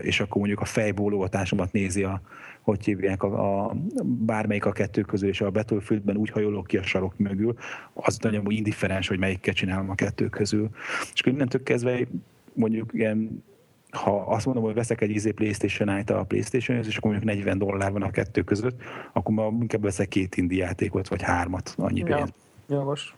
és 0.00 0.20
akkor 0.20 0.36
mondjuk 0.36 0.60
a 0.60 0.64
fejbólogatásomat 0.64 1.72
nézi 1.72 2.02
a, 2.02 2.20
hogy 2.60 2.84
hívják 2.84 3.22
a, 3.22 3.62
a, 3.64 3.76
bármelyik 4.04 4.64
a 4.64 4.72
kettő 4.72 5.00
közül, 5.00 5.28
és 5.28 5.40
a 5.40 5.50
Battlefieldben 5.50 6.16
úgy 6.16 6.30
hajolok 6.30 6.66
ki 6.66 6.76
a 6.76 6.82
sarok 6.82 7.18
mögül, 7.18 7.54
az 7.92 8.18
nagyon 8.18 8.50
indifferens, 8.50 9.08
hogy 9.08 9.18
melyikkel 9.18 9.54
csinálom 9.54 9.90
a 9.90 9.94
kettő 9.94 10.28
közül. 10.28 10.70
És 11.14 11.22
innentől 11.24 11.62
kezdve 11.62 11.98
mondjuk 12.54 12.90
ilyen 12.92 13.44
ha 13.92 14.20
azt 14.20 14.44
mondom, 14.44 14.64
hogy 14.64 14.74
veszek 14.74 15.00
egy 15.00 15.10
izé 15.10 15.30
PlayStation 15.30 15.88
át 15.88 16.10
a 16.10 16.24
playstation 16.24 16.78
és 16.78 16.96
akkor 16.96 17.10
mondjuk 17.10 17.34
40 17.34 17.58
dollár 17.58 17.92
van 17.92 18.02
a 18.02 18.10
kettő 18.10 18.42
között, 18.42 18.80
akkor 19.12 19.34
már 19.34 19.46
inkább 19.60 19.82
veszek 19.82 20.08
két 20.08 20.36
indi 20.36 20.56
játékot, 20.56 21.08
vagy 21.08 21.22
hármat, 21.22 21.74
annyi 21.78 22.02
ja, 22.06 22.16
pénz. 22.16 22.32
Jogos. 22.68 23.14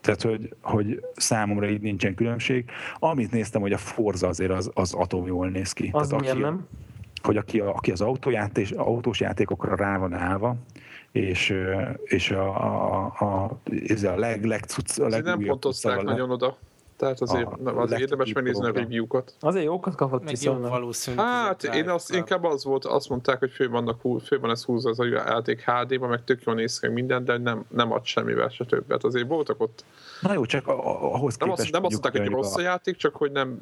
Tehát, 0.00 0.22
hogy, 0.22 0.54
hogy 0.60 1.04
számomra 1.16 1.68
így 1.68 1.80
nincsen 1.80 2.14
különbség. 2.14 2.70
Amit 2.98 3.30
néztem, 3.30 3.60
hogy 3.60 3.72
a 3.72 3.78
Forza 3.78 4.28
azért 4.28 4.50
az, 4.50 4.70
az 4.74 4.94
atom 4.94 5.26
jól 5.26 5.48
néz 5.48 5.72
ki. 5.72 5.90
Az 5.92 6.08
Tehát, 6.08 6.24
aki, 6.24 6.40
nem? 6.40 6.66
Hogy 7.22 7.36
aki, 7.36 7.60
aki 7.60 7.90
az 7.90 8.00
autójátés, 8.00 8.70
autós 8.70 9.20
játékokra 9.20 9.76
rá 9.76 9.98
van 9.98 10.12
állva, 10.14 10.56
és, 11.12 11.54
és 12.04 12.30
a, 12.30 12.64
a, 12.64 13.12
a, 13.18 13.24
a, 13.24 13.44
a 14.06 14.16
leg, 14.16 14.44
leg, 14.44 14.64
a 14.96 15.08
nem 15.08 15.38
pontozták 15.38 16.02
nagyon 16.02 16.30
oda 16.30 16.56
Tehát 17.00 17.20
azért, 17.20 17.46
a, 17.64 17.80
azért 17.80 18.00
érdemes 18.00 18.32
megnézni 18.32 18.66
a 18.66 18.72
review-kat. 18.72 19.34
Azért 19.40 19.64
jókat 19.64 19.94
kapott 19.94 20.24
Meg 20.24 20.42
jobb 20.42 20.68
valószínű. 20.68 21.16
Hát 21.16 21.64
én 21.64 21.88
azt, 21.88 22.14
inkább 22.14 22.44
az 22.44 22.64
volt, 22.64 22.84
azt 22.84 23.08
mondták, 23.08 23.38
hogy 23.38 23.50
fő, 23.50 23.68
vannak, 23.68 24.00
fő 24.24 24.38
van 24.40 24.50
ez 24.50 24.64
húzva 24.64 24.90
az 24.90 25.00
a 25.00 25.04
játék 25.04 25.64
HD-ban, 25.70 26.08
meg 26.08 26.24
tök 26.24 26.42
jól 26.42 26.54
néz 26.54 26.78
ki 26.78 26.88
minden, 26.88 27.24
de 27.24 27.38
nem, 27.38 27.64
nem 27.68 27.92
ad 27.92 28.04
semmivel 28.04 28.48
se 28.48 28.64
többet. 28.64 29.04
Azért 29.04 29.28
voltak 29.28 29.60
ott 29.60 29.84
Na 30.20 30.32
jó, 30.32 30.44
csak 30.44 30.66
ahhoz 30.66 31.36
nem 31.36 31.48
képest... 31.48 31.72
Nem 31.72 31.84
azt 31.84 32.00
mondták, 32.02 32.22
hogy 32.22 32.32
rossz 32.32 32.56
a 32.56 32.60
játék, 32.60 32.96
csak 32.96 33.16
hogy 33.16 33.32
nem 33.32 33.58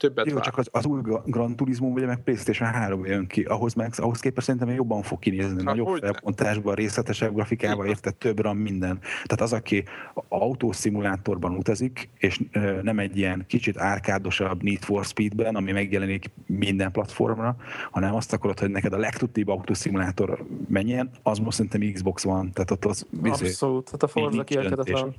többet 0.00 0.26
Jó, 0.26 0.34
vár. 0.34 0.44
csak 0.44 0.58
az, 0.58 0.68
az 0.72 0.86
új 0.86 1.00
Gran 1.24 1.56
Turismo 1.56 1.88
ugye 1.88 2.06
meg 2.06 2.22
PlayStation 2.22 2.68
3 2.68 3.04
jön 3.04 3.26
ki, 3.26 3.42
ahhoz, 3.42 3.74
meg, 3.74 3.92
ahhoz 3.96 4.20
képest 4.20 4.46
szerintem 4.46 4.70
jobban 4.70 5.02
fog 5.02 5.18
kinézni, 5.18 5.54
hát, 5.54 5.64
nagyobb 5.64 5.96
felbontásban, 5.96 6.74
részletesebb 6.74 7.34
grafikával, 7.34 7.86
érted 7.86 8.14
több 8.14 8.40
RAM 8.40 8.56
minden. 8.56 8.98
Tehát 9.00 9.40
az, 9.40 9.52
aki 9.52 9.84
autószimulátorban 10.28 11.56
utazik, 11.56 12.08
és 12.18 12.40
ö, 12.52 12.82
nem 12.82 12.98
egy 12.98 13.16
ilyen 13.16 13.44
kicsit 13.46 13.78
árkádosabb 13.78 14.62
Need 14.62 14.82
for 14.82 15.04
Speedben, 15.04 15.54
ami 15.54 15.72
megjelenik 15.72 16.30
minden 16.46 16.92
platformra, 16.92 17.56
hanem 17.90 18.14
azt 18.14 18.32
akarod, 18.32 18.58
hogy 18.58 18.70
neked 18.70 18.92
a 18.92 18.98
legtudtibb 18.98 19.48
autószimulátor 19.48 20.44
menjen, 20.68 21.10
az 21.22 21.38
most 21.38 21.56
szerintem 21.56 21.92
Xbox 21.92 22.22
van. 22.22 22.52
Tehát 22.52 22.70
ott 22.70 22.84
az 22.84 23.06
bizony, 23.10 23.46
Abszolút, 23.46 23.84
tehát 23.84 24.02
a 24.02 24.08
Forza 24.08 24.44
kielkedetlen. 24.44 25.14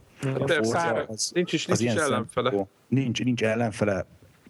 Nincs 1.33 1.53
is, 1.53 1.65
nincs 1.65 1.81
is 1.81 1.93
ellenfele. 1.93 2.67
Nincs, 2.87 3.23
nincs 3.23 3.43
ellenfele, 3.43 4.05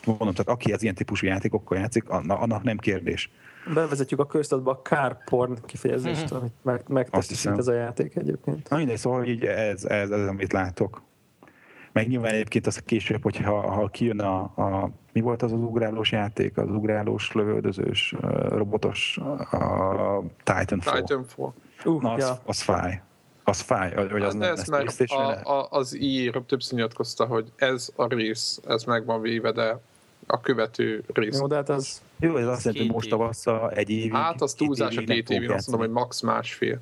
mondom, 0.06 0.32
tehát 0.32 0.47
aki 0.47 0.74
az 0.74 0.84
ilyen 0.84 0.95
típusú 0.95 1.28
játékokkal 1.28 1.78
játszik, 1.78 2.10
annak 2.10 2.64
nem 2.64 2.78
kérdés. 2.78 3.32
Bevezetjük 3.74 4.20
a 4.20 4.26
köztudatba 4.26 4.72
a 4.72 4.82
car 4.82 5.24
porn 5.24 5.58
kifejezést, 5.66 6.24
mm-hmm. 6.24 6.41
amit 6.41 6.54
meg, 6.62 6.84
megteszik 6.88 7.52
ez 7.58 7.68
a 7.68 7.74
játék 7.74 8.16
egyébként. 8.16 8.70
Na 8.70 8.78
mindegy, 8.78 8.97
szóval 8.97 9.26
így 9.26 9.45
ez, 9.45 9.86
ez, 9.86 10.10
ez, 10.10 10.28
amit 10.28 10.52
látok. 10.52 11.02
Meg 11.91 12.08
nyilván 12.08 12.34
egyébként 12.34 12.68
az 12.68 12.78
később, 12.78 13.24
hogyha 13.24 13.72
ha 13.72 13.88
kijön 13.88 14.20
a, 14.20 14.39
a, 14.41 14.91
mi 15.14 15.22
volt 15.22 15.41
az 15.41 15.52
az 15.52 15.60
ugrálós 15.60 16.12
játék, 16.12 16.58
az 16.58 16.70
ugrálós, 16.70 17.32
lövöldözős, 17.32 18.16
robotos, 18.47 19.18
a 19.52 20.24
Titanfall. 20.43 21.02
Titanfall. 21.02 21.54
Uh, 21.86 22.02
Na, 22.02 22.12
az, 22.12 22.24
ja. 22.24 22.39
az 22.45 22.62
fáj. 22.62 23.02
Az 23.43 23.60
fáj, 23.60 23.93
hogy 23.93 24.22
az, 24.22 24.28
az 24.28 24.34
nem 24.34 24.49
lesz 24.49 24.70
meg 24.70 24.89
a, 25.08 25.60
a, 25.60 25.68
az 25.70 25.97
ír 25.99 26.41
többször 26.47 26.78
nyilatkozta, 26.78 27.26
hogy 27.26 27.52
ez 27.56 27.91
a 27.95 28.08
rész, 28.08 28.60
ez 28.68 28.84
meg 28.84 29.06
van 29.06 29.22
véve, 29.22 29.52
de 29.52 29.80
a 30.32 30.41
követő 30.41 31.03
rész. 31.13 31.39
Jó, 31.39 31.47
de 31.47 31.55
hát 31.55 31.69
az... 31.69 32.01
Jó, 32.19 32.38
ez 32.38 32.47
azt 32.47 32.63
jelenti, 32.63 32.86
hogy 32.86 32.95
most 32.95 33.09
tavasszal 33.09 33.71
egy 33.71 33.89
évig... 33.89 34.13
Hát 34.13 34.41
az 34.41 34.53
túlzás 34.53 34.97
a 34.97 35.01
két 35.01 35.29
évig, 35.29 35.49
azt 35.49 35.67
mondom, 35.67 35.88
hogy 35.88 35.95
max 35.95 36.21
másfél. 36.21 36.79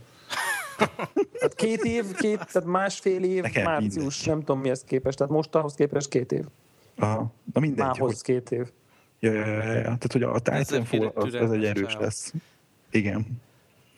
hát 1.41 1.55
két 1.55 1.83
év, 1.83 2.05
két, 2.15 2.37
tehát 2.51 2.65
másfél 2.65 3.23
év, 3.23 3.41
Nekem 3.41 3.63
március, 3.63 3.93
mindegy. 3.93 4.25
nem 4.25 4.39
tudom 4.39 4.59
mihez 4.59 4.83
képest, 4.83 5.17
tehát 5.17 5.33
most 5.33 5.55
ahhoz 5.55 5.73
képest 5.73 6.09
két 6.09 6.31
év. 6.31 6.43
Aha, 6.97 7.31
na 7.53 7.59
mindegy. 7.59 7.85
Mához 7.85 7.97
hogy... 7.99 8.21
két 8.21 8.51
év. 8.51 8.67
Ja, 9.19 9.31
ja, 9.31 9.45
ja, 9.45 9.73
ja. 9.73 9.81
Tehát, 9.81 10.11
hogy 10.11 10.23
a 10.23 10.39
Titanfall 10.39 11.11
az, 11.13 11.33
az 11.33 11.51
egy 11.51 11.65
erős 11.65 11.95
lesz. 11.99 12.33
Igen. 12.91 13.41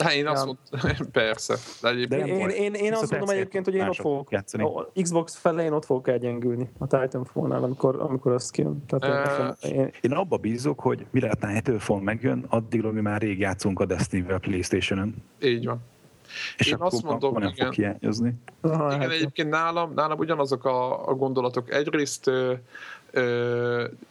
Hát 0.01 0.13
én 0.13 0.27
azt 0.27 0.45
mondtam, 0.45 1.07
persze. 1.11 1.55
De 1.81 1.89
egyébként 1.89 2.27
én, 2.27 2.35
én, 2.35 2.49
én, 2.49 2.73
én 2.73 2.93
azt 2.93 3.11
mondom 3.11 3.29
egyébként, 3.29 3.65
hogy 3.65 3.75
én 3.75 3.87
ott 3.87 3.95
fogok, 3.95 4.31
játszani. 4.31 4.67
Xbox 5.01 5.35
felé 5.35 5.63
én 5.63 5.71
ott 5.71 5.85
fogok 5.85 6.07
elgyengülni 6.07 6.69
a 6.77 6.87
Titanfall-nál, 6.87 7.63
amikor, 7.63 7.95
amikor 7.99 8.31
azt 8.31 8.51
kijön. 8.51 8.83
Tehát 8.87 9.57
uh, 9.63 9.71
én, 9.71 9.91
én 10.01 10.11
abba 10.11 10.37
bízok, 10.37 10.79
hogy 10.79 11.05
mire 11.11 11.29
a 11.29 11.35
Titanfall 11.35 12.01
megjön, 12.01 12.45
addig 12.49 12.81
mi 12.81 13.01
már 13.01 13.21
rég 13.21 13.39
játszunk 13.39 13.79
a 13.79 13.85
Destiny-vel 13.85 14.39
Playstation-ön. 14.39 15.15
Így 15.41 15.65
van. 15.65 15.79
És 16.57 16.67
én 16.67 16.77
azt 16.79 17.03
mondom, 17.03 17.33
nem 17.33 17.49
igen. 17.49 17.65
fog 17.65 17.75
hiányozni. 17.75 18.33
igen, 18.63 18.79
hát 18.79 19.11
egyébként 19.11 19.49
nálam, 19.49 19.93
nálam 19.93 20.19
ugyanazok 20.19 20.65
a, 20.65 21.07
a 21.09 21.13
gondolatok. 21.13 21.73
Egyrészt 21.73 22.31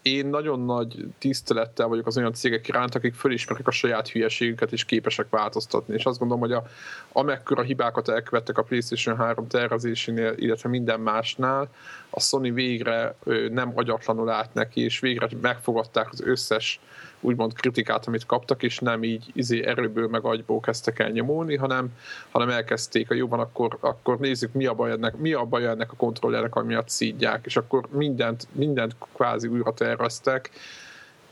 én 0.03 0.27
nagyon 0.27 0.61
nagy 0.61 1.07
tisztelettel 1.19 1.87
vagyok 1.87 2.07
az 2.07 2.17
olyan 2.17 2.33
cégek 2.33 2.69
iránt, 2.69 2.95
akik 2.95 3.15
fölismerik 3.15 3.67
a 3.67 3.71
saját 3.71 4.09
hülyeségüket 4.09 4.73
és 4.73 4.85
képesek 4.85 5.27
változtatni. 5.31 5.95
És 5.95 6.05
azt 6.05 6.19
gondolom, 6.19 6.43
hogy 6.43 6.53
a, 6.53 6.67
amekkora 7.13 7.63
hibákat 7.63 8.09
elkövettek 8.09 8.59
a 8.59 8.63
PlayStation 8.63 9.17
3 9.17 9.47
tervezésénél, 9.47 10.35
illetve 10.37 10.69
minden 10.69 11.01
másnál, 11.01 11.69
a 12.11 12.21
Sony 12.21 12.55
végre 12.55 13.15
nem 13.51 13.73
agyatlanul 13.75 14.31
állt 14.31 14.55
neki, 14.55 14.81
és 14.81 15.01
végre 15.01 15.29
megfogadták 15.41 16.09
az 16.11 16.21
összes 16.21 16.81
úgymond 17.21 17.55
kritikát, 17.55 18.07
amit 18.07 18.27
kaptak, 18.27 18.63
és 18.63 18.79
nem 18.79 19.05
így 19.05 19.31
izé 19.33 19.67
erőből 19.67 20.09
meg 20.09 20.25
agyból 20.25 20.61
kezdtek 20.61 20.99
el 20.99 21.09
nyomulni, 21.09 21.57
hanem, 21.57 21.89
hanem 22.31 22.49
elkezdték, 22.49 23.09
hogy 23.09 23.17
jó 23.17 23.29
akkor, 23.31 23.77
akkor 23.81 24.19
nézzük, 24.19 24.53
mi 24.53 24.67
a 24.67 24.75
baj 24.75 24.91
ennek, 24.91 25.17
mi 25.17 25.33
a 25.33 25.45
baj 25.45 25.67
ennek 25.67 25.93
a 25.93 25.97
kontrollernek, 25.97 26.55
miatt 26.55 26.89
szídják, 26.89 27.47
és 27.47 27.57
akkor 27.57 27.87
mindent, 27.91 28.47
mindent 28.53 28.90
kvázi 29.15 29.49
újra 29.49 29.75
terveztek, 29.75 30.51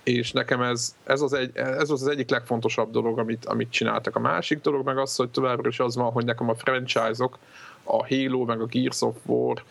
és 0.02 0.32
nekem 0.32 0.62
ez, 0.62 0.94
ez, 1.04 1.20
az 1.20 1.32
egy, 1.32 1.50
ez 1.54 1.90
az, 1.90 2.02
az 2.02 2.08
egyik 2.08 2.30
legfontosabb 2.30 2.90
dolog, 2.90 3.18
amit, 3.18 3.44
amit 3.44 3.70
csináltak. 3.70 4.16
A 4.16 4.20
másik 4.20 4.60
dolog 4.60 4.84
meg 4.84 4.98
az, 4.98 5.16
hogy 5.16 5.30
továbbra 5.30 5.68
is 5.68 5.80
az 5.80 5.96
van, 5.96 6.12
hogy 6.12 6.24
nekem 6.24 6.48
a 6.48 6.54
franchise-ok, 6.54 7.38
a 7.82 8.06
Halo, 8.06 8.44
meg 8.44 8.60
a 8.60 8.66
Gears 8.66 9.00
of 9.00 9.16
War, 9.26 9.62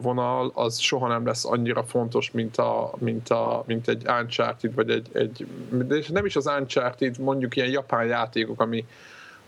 vonal, 0.00 0.50
az 0.54 0.78
soha 0.78 1.08
nem 1.08 1.26
lesz 1.26 1.44
annyira 1.44 1.84
fontos, 1.84 2.30
mint, 2.30 2.56
a, 2.56 2.92
mint, 2.98 3.28
a, 3.28 3.62
mint 3.66 3.88
egy 3.88 4.06
Uncharted, 4.06 4.74
vagy 4.74 4.90
egy, 4.90 5.08
egy 5.12 5.46
de 5.70 5.98
nem 6.08 6.26
is 6.26 6.36
az 6.36 6.46
Uncharted, 6.46 7.18
mondjuk 7.18 7.56
ilyen 7.56 7.68
japán 7.68 8.06
játékok, 8.06 8.60
ami, 8.60 8.86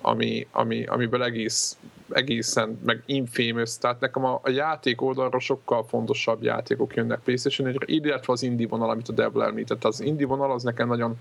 ami, 0.04 0.46
ami, 0.50 0.84
amiből 0.84 1.22
egész, 1.22 1.76
egészen, 2.10 2.78
meg 2.84 3.02
infamous, 3.06 3.78
tehát 3.78 4.00
nekem 4.00 4.24
a, 4.24 4.40
a 4.42 4.50
játék 4.50 5.02
oldalra 5.02 5.38
sokkal 5.38 5.84
fontosabb 5.84 6.42
játékok 6.42 6.94
jönnek 6.94 7.18
playstation 7.18 7.76
illetve 7.84 8.32
az 8.32 8.42
indie 8.42 8.66
vonal, 8.66 8.90
amit 8.90 9.08
a 9.08 9.12
Devil 9.12 9.42
említett. 9.42 9.84
Az 9.84 10.00
indie 10.00 10.26
vonal 10.26 10.52
az 10.52 10.62
nekem 10.62 10.88
nagyon, 10.88 11.20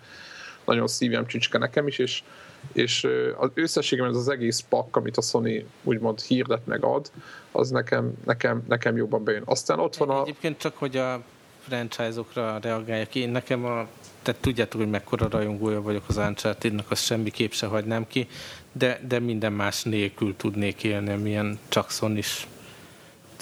nagyon 0.66 0.88
szívem 0.88 1.26
csücske 1.26 1.58
nekem 1.58 1.88
is, 1.88 1.98
és, 1.98 2.24
és 2.74 3.08
az 3.38 3.50
összességében 3.54 4.10
ez 4.10 4.18
az 4.18 4.30
egész 4.30 4.66
pak, 4.70 4.96
amit 4.96 5.18
a 5.18 5.22
Sony 5.22 5.66
úgymond 5.84 6.20
hirdet 6.22 6.66
meg 6.66 6.84
ad, 6.84 7.12
az 7.52 7.70
nekem, 7.70 8.14
nekem, 8.26 8.64
nekem 8.68 8.96
jobban 8.96 9.24
bejön. 9.24 9.44
Aztán 9.46 9.80
ott 9.80 9.96
van 9.96 10.10
a... 10.10 10.22
Egyébként 10.22 10.58
csak, 10.58 10.78
hogy 10.78 10.98
a 10.98 11.24
franchise-okra 11.60 12.58
reagáljak. 12.62 13.16
Én 13.16 13.30
nekem 13.30 13.66
a 13.66 13.88
tehát 14.24 14.42
tudjátok, 14.42 14.82
hogy 14.82 14.90
mekkora 14.90 15.28
rajongója 15.30 15.82
vagyok 15.82 16.04
az 16.08 16.18
Uncharted-nak, 16.18 16.92
azt 16.92 17.04
semmiképp 17.04 17.52
se 17.52 17.66
hagynám 17.66 18.08
ki, 18.08 18.28
de, 18.74 19.00
de 19.08 19.20
minden 19.20 19.54
más 19.54 19.84
nélkül 19.84 20.36
tudnék 20.36 20.84
élni, 20.84 21.16
milyen 21.16 21.60
Jackson 21.72 22.18
is. 22.18 22.48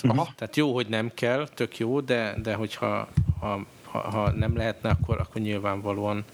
Aha. 0.02 0.28
Tehát 0.36 0.56
jó, 0.56 0.74
hogy 0.74 0.88
nem 0.88 1.12
kell, 1.14 1.48
tök 1.54 1.78
jó, 1.78 2.00
de, 2.00 2.36
de 2.44 2.54
hogyha 2.54 3.08
ha, 3.40 3.66
ha, 3.84 4.00
ha 4.00 4.32
nem 4.32 4.56
lehetne, 4.56 4.90
akkor, 4.90 5.20
akkor 5.20 5.42
nyilvánvalóan 5.42 6.26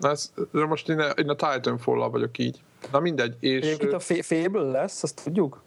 Na 0.00 0.10
ez, 0.10 0.32
de 0.52 0.64
most 0.64 0.88
én 0.88 0.98
a, 0.98 1.08
én 1.10 1.28
a 1.28 1.34
titanfall 1.34 2.08
vagyok 2.08 2.38
így. 2.38 2.60
Na 2.92 3.00
mindegy. 3.00 3.36
És, 3.40 3.62
Egyébként 3.62 3.92
a 3.92 3.98
Fable 3.98 4.62
lesz, 4.62 5.02
azt 5.02 5.24
tudjuk? 5.24 5.62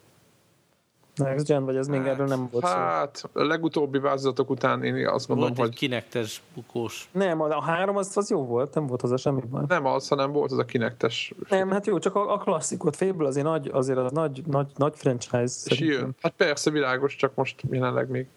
Next 1.15 1.47
Gen, 1.47 1.65
vagy 1.65 1.75
ez 1.75 1.87
még 1.87 1.99
hát, 1.99 2.09
erről 2.09 2.27
nem 2.27 2.47
volt 2.51 2.65
Hát, 2.65 3.15
szó. 3.15 3.29
a 3.33 3.43
legutóbbi 3.43 3.99
változatok 3.99 4.49
után 4.49 4.83
én 4.83 5.07
azt 5.07 5.27
mondom, 5.27 5.47
volt 5.47 5.59
hogy... 5.59 5.77
kinektes 5.77 6.41
bukós. 6.55 7.09
Nem, 7.11 7.41
a 7.41 7.61
három 7.61 7.97
az, 7.97 8.17
az 8.17 8.29
jó 8.29 8.45
volt, 8.45 8.73
nem 8.73 8.87
volt 8.87 9.01
az 9.01 9.11
a 9.11 9.17
semmi 9.17 9.41
baj. 9.49 9.63
Nem 9.67 9.85
az, 9.85 10.07
hanem 10.07 10.31
volt 10.31 10.51
az 10.51 10.57
a 10.57 10.65
kinektes. 10.65 11.33
Nem, 11.49 11.69
hát 11.69 11.85
jó, 11.85 11.99
csak 11.99 12.15
a, 12.15 12.33
a 12.33 12.37
klasszikot, 12.37 12.95
Fable 12.95 13.27
azért 13.27 13.45
nagy, 13.45 13.69
azért 13.73 13.97
az 13.97 14.11
nagy, 14.11 14.41
nagy, 14.45 14.67
nagy 14.75 14.93
franchise. 14.95 15.55
És 15.65 15.79
jön. 15.79 16.15
Hát 16.21 16.33
persze, 16.37 16.71
világos, 16.71 17.15
csak 17.15 17.35
most 17.35 17.61
jelenleg 17.69 18.09
még. 18.09 18.27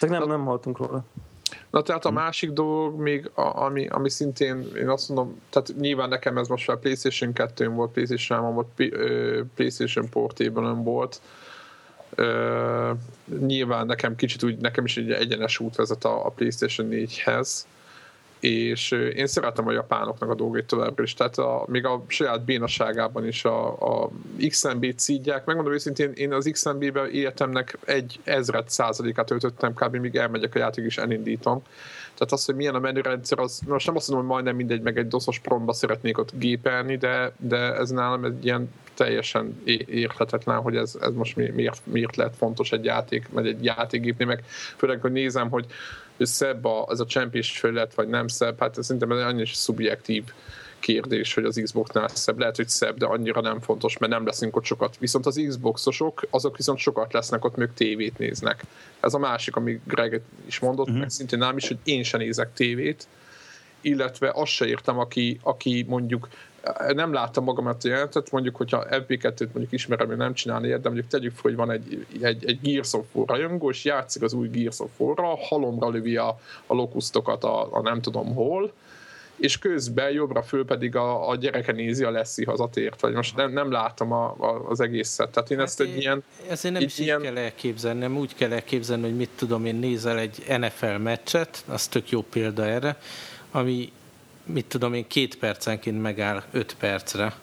Csak 0.00 0.10
nem, 0.10 0.28
nem 0.28 0.44
hallottunk 0.44 0.78
róla. 0.78 1.04
Na 1.70 1.82
tehát 1.82 2.04
a 2.04 2.10
másik 2.10 2.50
dolog 2.50 3.00
még, 3.00 3.30
a, 3.34 3.62
ami, 3.62 3.86
ami 3.86 4.10
szintén 4.10 4.66
én 4.76 4.88
azt 4.88 5.08
mondom, 5.08 5.40
tehát 5.50 5.74
nyilván 5.80 6.08
nekem 6.08 6.38
ez 6.38 6.48
most 6.48 6.66
már 6.66 6.78
PlayStation 6.78 7.32
2 7.32 7.68
volt, 7.68 7.92
PlayStation 7.92 8.38
3 8.38 8.54
volt, 8.54 8.68
PlayStation 9.54 10.08
portable 10.08 10.70
volt, 10.70 11.20
Uh, 12.16 12.98
nyilván 13.40 13.86
nekem 13.86 14.16
kicsit 14.16 14.42
úgy, 14.42 14.56
nekem 14.58 14.84
is 14.84 14.96
egy 14.96 15.10
egyenes 15.10 15.58
út 15.58 15.76
vezet 15.76 16.04
a, 16.04 16.26
a 16.26 16.28
PlayStation 16.28 16.88
4-hez, 16.90 17.64
és 18.42 18.90
én 18.90 19.26
szeretem 19.26 19.66
a 19.66 19.72
japánoknak 19.72 20.30
a 20.30 20.34
dolgait 20.34 20.66
továbbra 20.66 21.02
is, 21.02 21.14
tehát 21.14 21.38
a, 21.38 21.64
még 21.66 21.84
a 21.84 22.04
saját 22.06 22.44
bénaságában 22.44 23.26
is 23.26 23.44
a, 23.44 23.68
a 24.02 24.10
XMB-t 24.48 24.98
szídják. 24.98 25.44
Megmondom 25.44 25.74
őszintén, 25.74 26.12
én 26.14 26.32
az 26.32 26.48
XMB-be 26.52 27.08
életemnek 27.10 27.78
egy 27.84 28.20
ezret 28.24 28.70
százalékát 28.70 29.30
öltöttem, 29.30 29.74
kb. 29.74 29.96
míg 29.96 30.16
elmegyek 30.16 30.54
a 30.54 30.58
játék 30.58 30.84
és 30.84 30.98
elindítom. 30.98 31.62
Tehát 32.14 32.32
az, 32.32 32.44
hogy 32.44 32.54
milyen 32.54 32.74
a 32.74 32.78
menürendszer, 32.78 33.38
az 33.38 33.60
most 33.66 33.86
nem 33.86 33.96
azt 33.96 34.08
mondom, 34.08 34.26
hogy 34.26 34.34
majdnem 34.34 34.56
mindegy, 34.56 34.82
meg 34.82 34.98
egy 34.98 35.08
doszos 35.08 35.38
promba 35.38 35.72
szeretnék 35.72 36.18
ott 36.18 36.30
gépelni, 36.34 36.96
de, 36.96 37.32
de 37.38 37.74
ez 37.74 37.90
nálam 37.90 38.24
egy 38.24 38.44
ilyen 38.44 38.70
teljesen 38.94 39.62
érthetetlen, 39.86 40.58
hogy 40.58 40.76
ez, 40.76 40.96
ez 41.00 41.12
most 41.14 41.36
miért, 41.36 41.80
miért 41.84 42.16
lehet 42.16 42.36
fontos 42.36 42.72
egy 42.72 42.84
játék, 42.84 43.28
vagy 43.30 43.46
egy 43.46 43.64
játékgépnél, 43.64 44.26
meg 44.26 44.44
főleg, 44.76 45.00
hogy 45.00 45.12
nézem, 45.12 45.50
hogy, 45.50 45.66
hogy 46.22 46.32
szebb 46.32 46.64
a, 46.64 46.86
ez 46.90 47.00
a 47.00 47.06
csempés 47.06 47.58
felület, 47.58 47.94
vagy 47.94 48.08
nem 48.08 48.28
szebb, 48.28 48.58
hát 48.58 48.78
ez 48.78 48.84
szerintem 48.84 49.12
ez 49.12 49.24
annyira 49.24 49.50
szubjektív 49.52 50.24
kérdés, 50.82 51.34
hogy 51.34 51.44
az 51.44 51.60
Xbox-nál 51.62 52.08
szebb. 52.08 52.38
Lehet, 52.38 52.56
hogy 52.56 52.68
szebb, 52.68 52.96
de 52.96 53.06
annyira 53.06 53.40
nem 53.40 53.60
fontos, 53.60 53.98
mert 53.98 54.12
nem 54.12 54.26
leszünk 54.26 54.56
ott 54.56 54.64
sokat. 54.64 54.96
Viszont 54.98 55.26
az 55.26 55.40
Xboxosok, 55.48 56.26
azok 56.30 56.56
viszont 56.56 56.78
sokat 56.78 57.12
lesznek 57.12 57.44
ott, 57.44 57.56
még 57.56 57.68
tévét 57.74 58.18
néznek. 58.18 58.64
Ez 59.00 59.14
a 59.14 59.18
másik, 59.18 59.56
ami 59.56 59.80
Greg 59.86 60.22
is 60.46 60.58
mondott, 60.58 60.86
uh-huh. 60.86 61.00
meg 61.00 61.10
szintén 61.10 61.38
nem 61.38 61.56
is, 61.56 61.68
hogy 61.68 61.78
én 61.84 62.02
sem 62.02 62.20
nézek 62.20 62.52
tévét, 62.52 63.06
illetve 63.80 64.32
azt 64.34 64.52
se 64.52 64.66
értem, 64.66 64.98
aki, 64.98 65.38
aki 65.42 65.84
mondjuk 65.88 66.28
nem 66.94 67.12
láttam 67.12 67.44
magamat 67.44 67.84
a 67.84 67.88
jelentet, 67.88 68.30
mondjuk, 68.30 68.56
hogyha 68.56 68.86
FB2-t 68.90 69.38
mondjuk 69.38 69.72
ismerem, 69.72 70.06
hogy 70.06 70.16
nem 70.16 70.34
csinálni 70.34 70.66
ilyet, 70.66 70.80
de 70.80 70.88
mondjuk 70.88 71.10
tegyük 71.10 71.32
fel, 71.32 71.42
hogy 71.42 71.56
van 71.56 71.70
egy, 71.70 72.06
egy, 72.20 72.44
egy 72.46 72.60
Gears 72.62 72.92
of 72.92 73.06
War 73.12 73.28
rajongó, 73.28 73.70
és 73.70 73.84
játszik 73.84 74.22
az 74.22 74.32
új 74.32 74.48
Gears 74.48 74.80
of 74.80 74.90
War-ra, 74.96 75.36
halomra 75.36 75.88
lövi 75.88 76.16
a, 76.16 76.38
a 76.66 76.74
lokusztokat 76.74 77.44
a, 77.44 77.74
a 77.74 77.80
nem 77.80 78.00
tudom 78.00 78.34
hol, 78.34 78.72
és 79.36 79.58
közben 79.58 80.10
jobbra 80.10 80.42
föl 80.42 80.64
pedig 80.64 80.96
a, 80.96 81.28
a 81.28 81.36
gyereke 81.36 81.72
nézi 81.72 82.04
a 82.04 82.10
Leszi 82.10 82.44
hazatért, 82.44 83.00
vagy 83.00 83.12
most 83.12 83.36
nem, 83.36 83.52
nem 83.52 83.70
látom 83.70 84.12
a, 84.12 84.34
a, 84.38 84.68
az 84.68 84.80
egészet. 84.80 85.30
Tehát 85.30 85.50
én 85.50 85.58
hát 85.58 85.66
ezt 85.66 85.80
egy 85.80 85.96
ilyen... 85.96 86.24
Ezért 86.48 86.74
nem 86.74 86.82
is 86.82 86.98
ilyen... 86.98 87.18
így 87.18 87.24
kell 87.24 87.36
elképzelni, 87.36 87.98
nem 87.98 88.16
úgy 88.16 88.34
kell 88.34 88.52
elképzelni, 88.52 89.02
hogy 89.02 89.16
mit 89.16 89.30
tudom 89.36 89.64
én, 89.64 89.74
nézel 89.74 90.18
egy 90.18 90.44
NFL 90.58 90.86
meccset, 90.86 91.64
az 91.68 91.86
tök 91.86 92.10
jó 92.10 92.22
példa 92.22 92.66
erre, 92.66 92.96
ami 93.50 93.92
mit 94.44 94.66
tudom 94.66 94.94
én, 94.94 95.06
két 95.06 95.38
percenként 95.38 96.02
megáll 96.02 96.42
öt 96.50 96.76
percre, 96.78 97.34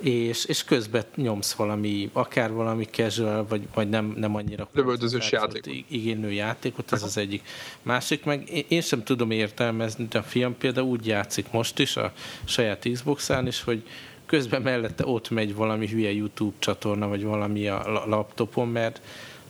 és, 0.00 0.44
és 0.44 0.64
közben 0.64 1.04
nyomsz 1.14 1.52
valami, 1.52 2.10
akár 2.12 2.52
valami 2.52 2.84
casual, 2.84 3.46
vagy, 3.48 3.62
vagy 3.74 3.88
nem, 3.88 4.14
nem 4.16 4.34
annyira 4.34 4.68
lövöldözős 4.72 5.32
játékot. 5.32 5.84
igénylő 5.88 6.32
játékot, 6.32 6.92
ez 6.92 7.02
az 7.02 7.16
egyik. 7.16 7.42
Másik 7.82 8.24
meg 8.24 8.64
én 8.68 8.80
sem 8.80 9.04
tudom 9.04 9.30
értelmezni, 9.30 10.06
de 10.10 10.18
a 10.18 10.22
film 10.22 10.56
például 10.58 10.86
úgy 10.86 11.06
játszik 11.06 11.50
most 11.50 11.78
is 11.78 11.96
a 11.96 12.12
saját 12.44 12.88
Xbox-án 12.92 13.46
is, 13.46 13.62
hogy 13.62 13.82
közben 14.26 14.62
mellette 14.62 15.06
ott 15.06 15.30
megy 15.30 15.54
valami 15.54 15.88
hülye 15.88 16.12
YouTube 16.12 16.56
csatorna, 16.58 17.08
vagy 17.08 17.24
valami 17.24 17.66
a 17.68 18.04
laptopon, 18.06 18.68
mert 18.68 19.00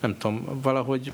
nem 0.00 0.18
tudom, 0.18 0.60
valahogy 0.62 1.12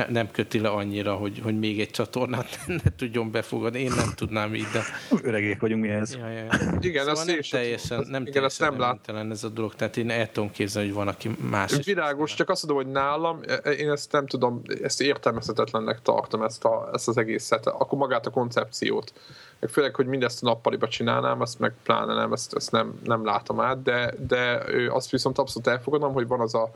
ne, 0.00 0.12
nem 0.20 0.30
köti 0.30 0.60
le 0.60 0.68
annyira, 0.68 1.14
hogy, 1.14 1.40
hogy 1.42 1.58
még 1.58 1.80
egy 1.80 1.90
csatornát 1.90 2.58
ne, 2.66 2.90
tudjon 2.96 3.30
befogadni. 3.30 3.80
Én 3.80 3.92
nem 3.96 4.12
tudnám 4.14 4.54
így, 4.54 4.66
de... 4.72 4.82
Öregek 5.22 5.60
vagyunk 5.60 5.82
mi 5.82 5.88
ez. 5.88 6.14
Ja, 6.14 6.28
ja. 6.28 6.46
Igen, 6.80 7.04
szóval 7.04 7.24
nem 7.24 7.40
teljesen, 7.50 8.06
nem 8.08 8.20
igen, 8.20 8.32
teljesen 8.32 8.68
nem 8.68 8.80
lát. 8.80 9.30
ez 9.30 9.44
a 9.44 9.48
dolog, 9.48 9.74
tehát 9.74 9.96
én 9.96 10.10
el 10.10 10.30
tudom 10.30 10.50
képzelni, 10.50 10.88
hogy 10.88 10.96
van, 10.96 11.08
aki 11.08 11.30
más. 11.50 11.84
Világos, 11.84 12.34
csak 12.34 12.48
azt 12.48 12.66
mondom, 12.66 12.84
hogy 12.84 12.92
nálam, 12.92 13.40
e, 13.46 13.60
e, 13.62 13.70
én 13.70 13.90
ezt 13.90 14.12
nem 14.12 14.26
tudom, 14.26 14.62
ezt 14.82 15.00
értelmezhetetlennek 15.00 16.02
tartom, 16.02 16.42
ezt, 16.42 16.64
a, 16.64 16.90
ezt 16.92 17.08
az 17.08 17.16
egészet, 17.16 17.66
akkor 17.66 17.98
magát 17.98 18.26
a 18.26 18.30
koncepciót. 18.30 19.12
Meg 19.60 19.70
főleg, 19.70 19.94
hogy 19.94 20.06
mindezt 20.06 20.42
a 20.42 20.46
nappaliba 20.46 20.88
csinálnám, 20.88 21.40
azt 21.40 21.58
meg 21.58 21.74
pláne 21.82 22.14
nem, 22.14 22.32
ezt, 22.32 22.54
ezt 22.54 22.70
nem, 22.70 23.00
nem 23.04 23.24
látom 23.24 23.60
át, 23.60 23.82
de, 23.82 24.14
de 24.28 24.62
azt 24.88 25.10
viszont 25.10 25.38
abszolút 25.38 25.68
elfogadom, 25.68 26.12
hogy 26.12 26.26
van 26.26 26.40
az 26.40 26.54
a 26.54 26.70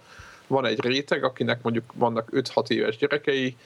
van 0.47 0.67
egy 0.67 0.81
réteg, 0.81 1.25
akinek 1.25 1.63
mondjuk 1.63 1.85
vannak 1.95 2.29
5-6 2.33 2.71
éves 2.71 2.97
gyerekei, 2.97 3.57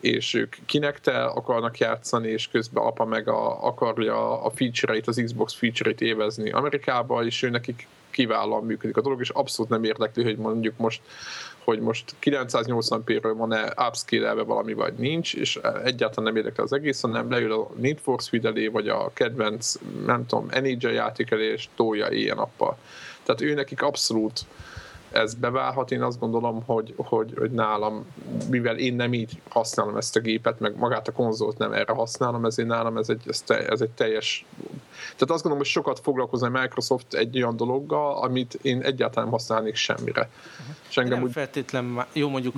és 0.00 0.34
ők 0.34 0.56
kinektel 0.66 1.28
akarnak 1.28 1.78
játszani, 1.78 2.28
és 2.28 2.48
közben 2.48 2.84
apa 2.84 3.04
meg 3.04 3.28
a, 3.28 3.66
akarja 3.66 4.42
a 4.42 4.50
feature-eit, 4.50 5.06
az 5.06 5.20
Xbox 5.24 5.54
feature-eit 5.54 6.00
évezni 6.00 6.50
Amerikába, 6.50 7.24
és 7.24 7.42
ő 7.42 7.48
nekik 7.50 7.86
kiválóan 8.10 8.64
működik 8.64 8.96
a 8.96 9.00
dolog, 9.00 9.20
és 9.20 9.28
abszolút 9.28 9.70
nem 9.70 9.84
érdekli, 9.84 10.22
hogy 10.22 10.36
mondjuk 10.36 10.76
most 10.76 11.00
hogy 11.64 11.80
most 11.80 12.14
980p-ről 12.22 13.34
van-e 13.36 13.74
upscale 13.88 14.42
valami, 14.42 14.72
vagy 14.72 14.94
nincs, 14.94 15.34
és 15.34 15.58
egyáltalán 15.84 16.32
nem 16.32 16.36
érdekel 16.36 16.64
az 16.64 16.72
egész, 16.72 17.00
hanem 17.00 17.30
leül 17.30 17.52
a 17.52 17.70
Need 17.76 17.98
for 17.98 18.20
Speed 18.20 18.44
elé, 18.44 18.66
vagy 18.66 18.88
a 18.88 19.10
kedvenc, 19.12 19.74
nem 20.06 20.26
tudom, 20.26 20.46
NHL 20.62 20.88
játék 20.88 21.30
elé, 21.30 21.52
és 21.52 21.68
tolja 21.74 22.08
éjjel-nappal. 22.08 22.78
Tehát 23.22 23.40
ő 23.40 23.54
nekik 23.54 23.82
abszolút 23.82 24.40
ez 25.12 25.34
beválhat. 25.34 25.90
Én 25.90 26.02
azt 26.02 26.18
gondolom, 26.18 26.62
hogy, 26.66 26.94
hogy, 26.96 27.34
hogy 27.38 27.50
nálam, 27.50 28.06
mivel 28.50 28.78
én 28.78 28.94
nem 28.94 29.14
így 29.14 29.40
használom 29.48 29.96
ezt 29.96 30.16
a 30.16 30.20
gépet, 30.20 30.60
meg 30.60 30.76
magát 30.76 31.08
a 31.08 31.12
konzolt 31.12 31.58
nem 31.58 31.72
erre 31.72 31.92
használom, 31.92 32.44
ezért 32.44 32.68
nálam 32.68 32.96
ez 32.96 33.08
egy, 33.08 33.22
ez, 33.26 33.40
te, 33.40 33.68
ez 33.68 33.80
egy 33.80 33.90
teljes... 33.90 34.44
Tehát 34.96 35.20
azt 35.20 35.28
gondolom, 35.28 35.58
hogy 35.58 35.66
sokat 35.66 36.00
foglalkozna 36.00 36.46
a 36.46 36.60
Microsoft 36.60 37.14
egy 37.14 37.36
olyan 37.36 37.56
dologgal, 37.56 38.22
amit 38.22 38.58
én 38.62 38.82
egyáltalán 38.82 39.24
nem 39.24 39.32
használnék 39.32 39.74
semmire. 39.74 40.20
Uh-huh. 40.20 40.76
És 40.88 40.96
engem 40.96 41.14
nem 41.14 41.22
úgy... 41.22 41.32
feltétlen, 41.32 42.04
jó 42.12 42.28
mondjuk 42.28 42.54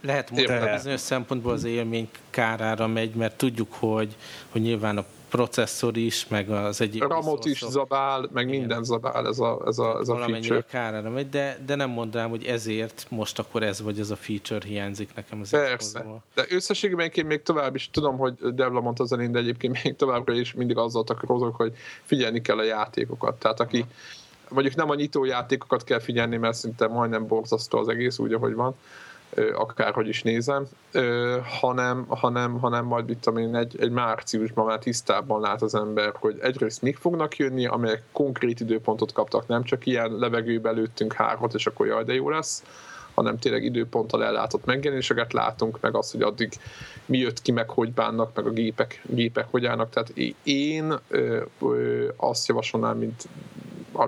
lehet 0.00 0.30
mondani, 0.30 0.70
bizonyos 0.72 1.00
szempontból 1.00 1.52
az 1.52 1.64
élmény 1.64 2.08
kárára 2.30 2.86
megy, 2.86 3.14
mert 3.14 3.36
tudjuk, 3.36 3.72
hogy, 3.78 4.16
hogy 4.48 4.60
nyilván 4.60 4.96
a 4.98 5.04
processzor 5.30 5.96
is, 5.96 6.26
meg 6.28 6.50
az 6.50 6.80
egyik... 6.80 7.04
Ramot 7.04 7.44
is 7.44 7.64
zabál, 7.68 8.28
meg 8.32 8.48
Igen. 8.48 8.58
minden 8.58 8.84
zabál 8.84 9.26
ez 9.26 9.38
a, 9.38 9.62
ez 9.66 9.78
a, 9.78 9.98
ez 10.00 10.08
a 10.08 10.16
feature. 10.16 10.64
kárára 10.70 11.10
megy, 11.10 11.28
de, 11.28 11.58
de 11.66 11.74
nem 11.74 11.90
mondanám, 11.90 12.30
hogy 12.30 12.44
ezért 12.44 13.06
most 13.08 13.38
akkor 13.38 13.62
ez 13.62 13.82
vagy 13.82 13.98
ez 13.98 14.10
a 14.10 14.16
feature 14.16 14.66
hiányzik 14.66 15.14
nekem 15.14 15.40
az 15.40 15.50
Persze, 15.50 16.04
de 16.34 16.44
összességében 16.48 17.10
én 17.14 17.26
még 17.26 17.42
tovább 17.42 17.74
is 17.74 17.90
tudom, 17.90 18.18
hogy 18.18 18.34
Devla 18.34 18.80
mondta 18.80 19.02
az 19.02 19.12
elén, 19.12 19.32
de 19.32 19.38
egyébként 19.38 19.82
még 19.82 19.96
továbbra 19.96 20.32
is 20.32 20.54
mindig 20.54 20.76
azzal 20.76 21.04
takarózok, 21.04 21.56
hogy 21.56 21.72
figyelni 22.04 22.40
kell 22.40 22.58
a 22.58 22.64
játékokat. 22.64 23.38
Tehát 23.38 23.60
aki 23.60 23.84
mondjuk 24.48 24.74
nem 24.74 24.90
a 24.90 24.94
nyitó 24.94 25.24
játékokat 25.24 25.84
kell 25.84 26.00
figyelni, 26.00 26.36
mert 26.36 26.56
szinte 26.56 26.86
majdnem 26.86 27.26
borzasztó 27.26 27.78
az 27.78 27.88
egész 27.88 28.18
úgy, 28.18 28.32
ahogy 28.32 28.54
van, 28.54 28.74
akárhogy 29.54 30.08
is 30.08 30.22
nézem, 30.22 30.66
hanem, 31.60 32.04
hanem, 32.08 32.58
hanem 32.58 32.84
majd 32.84 33.10
itt 33.10 33.38
én 33.38 33.56
egy, 33.56 33.76
egy 33.80 33.90
márciusban 33.90 34.66
már 34.66 34.78
tisztában 34.78 35.40
lát 35.40 35.62
az 35.62 35.74
ember, 35.74 36.12
hogy 36.14 36.38
egyrészt 36.40 36.82
mik 36.82 36.96
fognak 36.96 37.36
jönni, 37.36 37.66
amelyek 37.66 38.02
konkrét 38.12 38.60
időpontot 38.60 39.12
kaptak, 39.12 39.46
nem 39.46 39.62
csak 39.62 39.86
ilyen 39.86 40.12
levegőbe 40.12 40.70
lőttünk 40.70 41.12
hármat, 41.12 41.54
és 41.54 41.66
akkor 41.66 41.86
jaj, 41.86 42.04
de 42.04 42.14
jó 42.14 42.30
lesz, 42.30 42.64
hanem 43.14 43.38
tényleg 43.38 43.64
időponttal 43.64 44.24
ellátott 44.24 44.64
megjelenéseket 44.64 45.32
látunk, 45.32 45.80
meg 45.80 45.96
az, 45.96 46.10
hogy 46.10 46.22
addig 46.22 46.52
mi 47.06 47.18
jött 47.18 47.42
ki, 47.42 47.52
meg 47.52 47.70
hogy 47.70 47.92
bánnak, 47.92 48.34
meg 48.34 48.46
a 48.46 48.50
gépek, 48.50 49.02
gépek 49.06 49.46
hogy 49.50 49.66
állnak. 49.66 49.90
Tehát 49.90 50.12
én 50.42 50.94
ö, 51.08 51.42
ö, 51.60 52.08
azt 52.16 52.48
javasolnám, 52.48 52.98
mint 52.98 53.28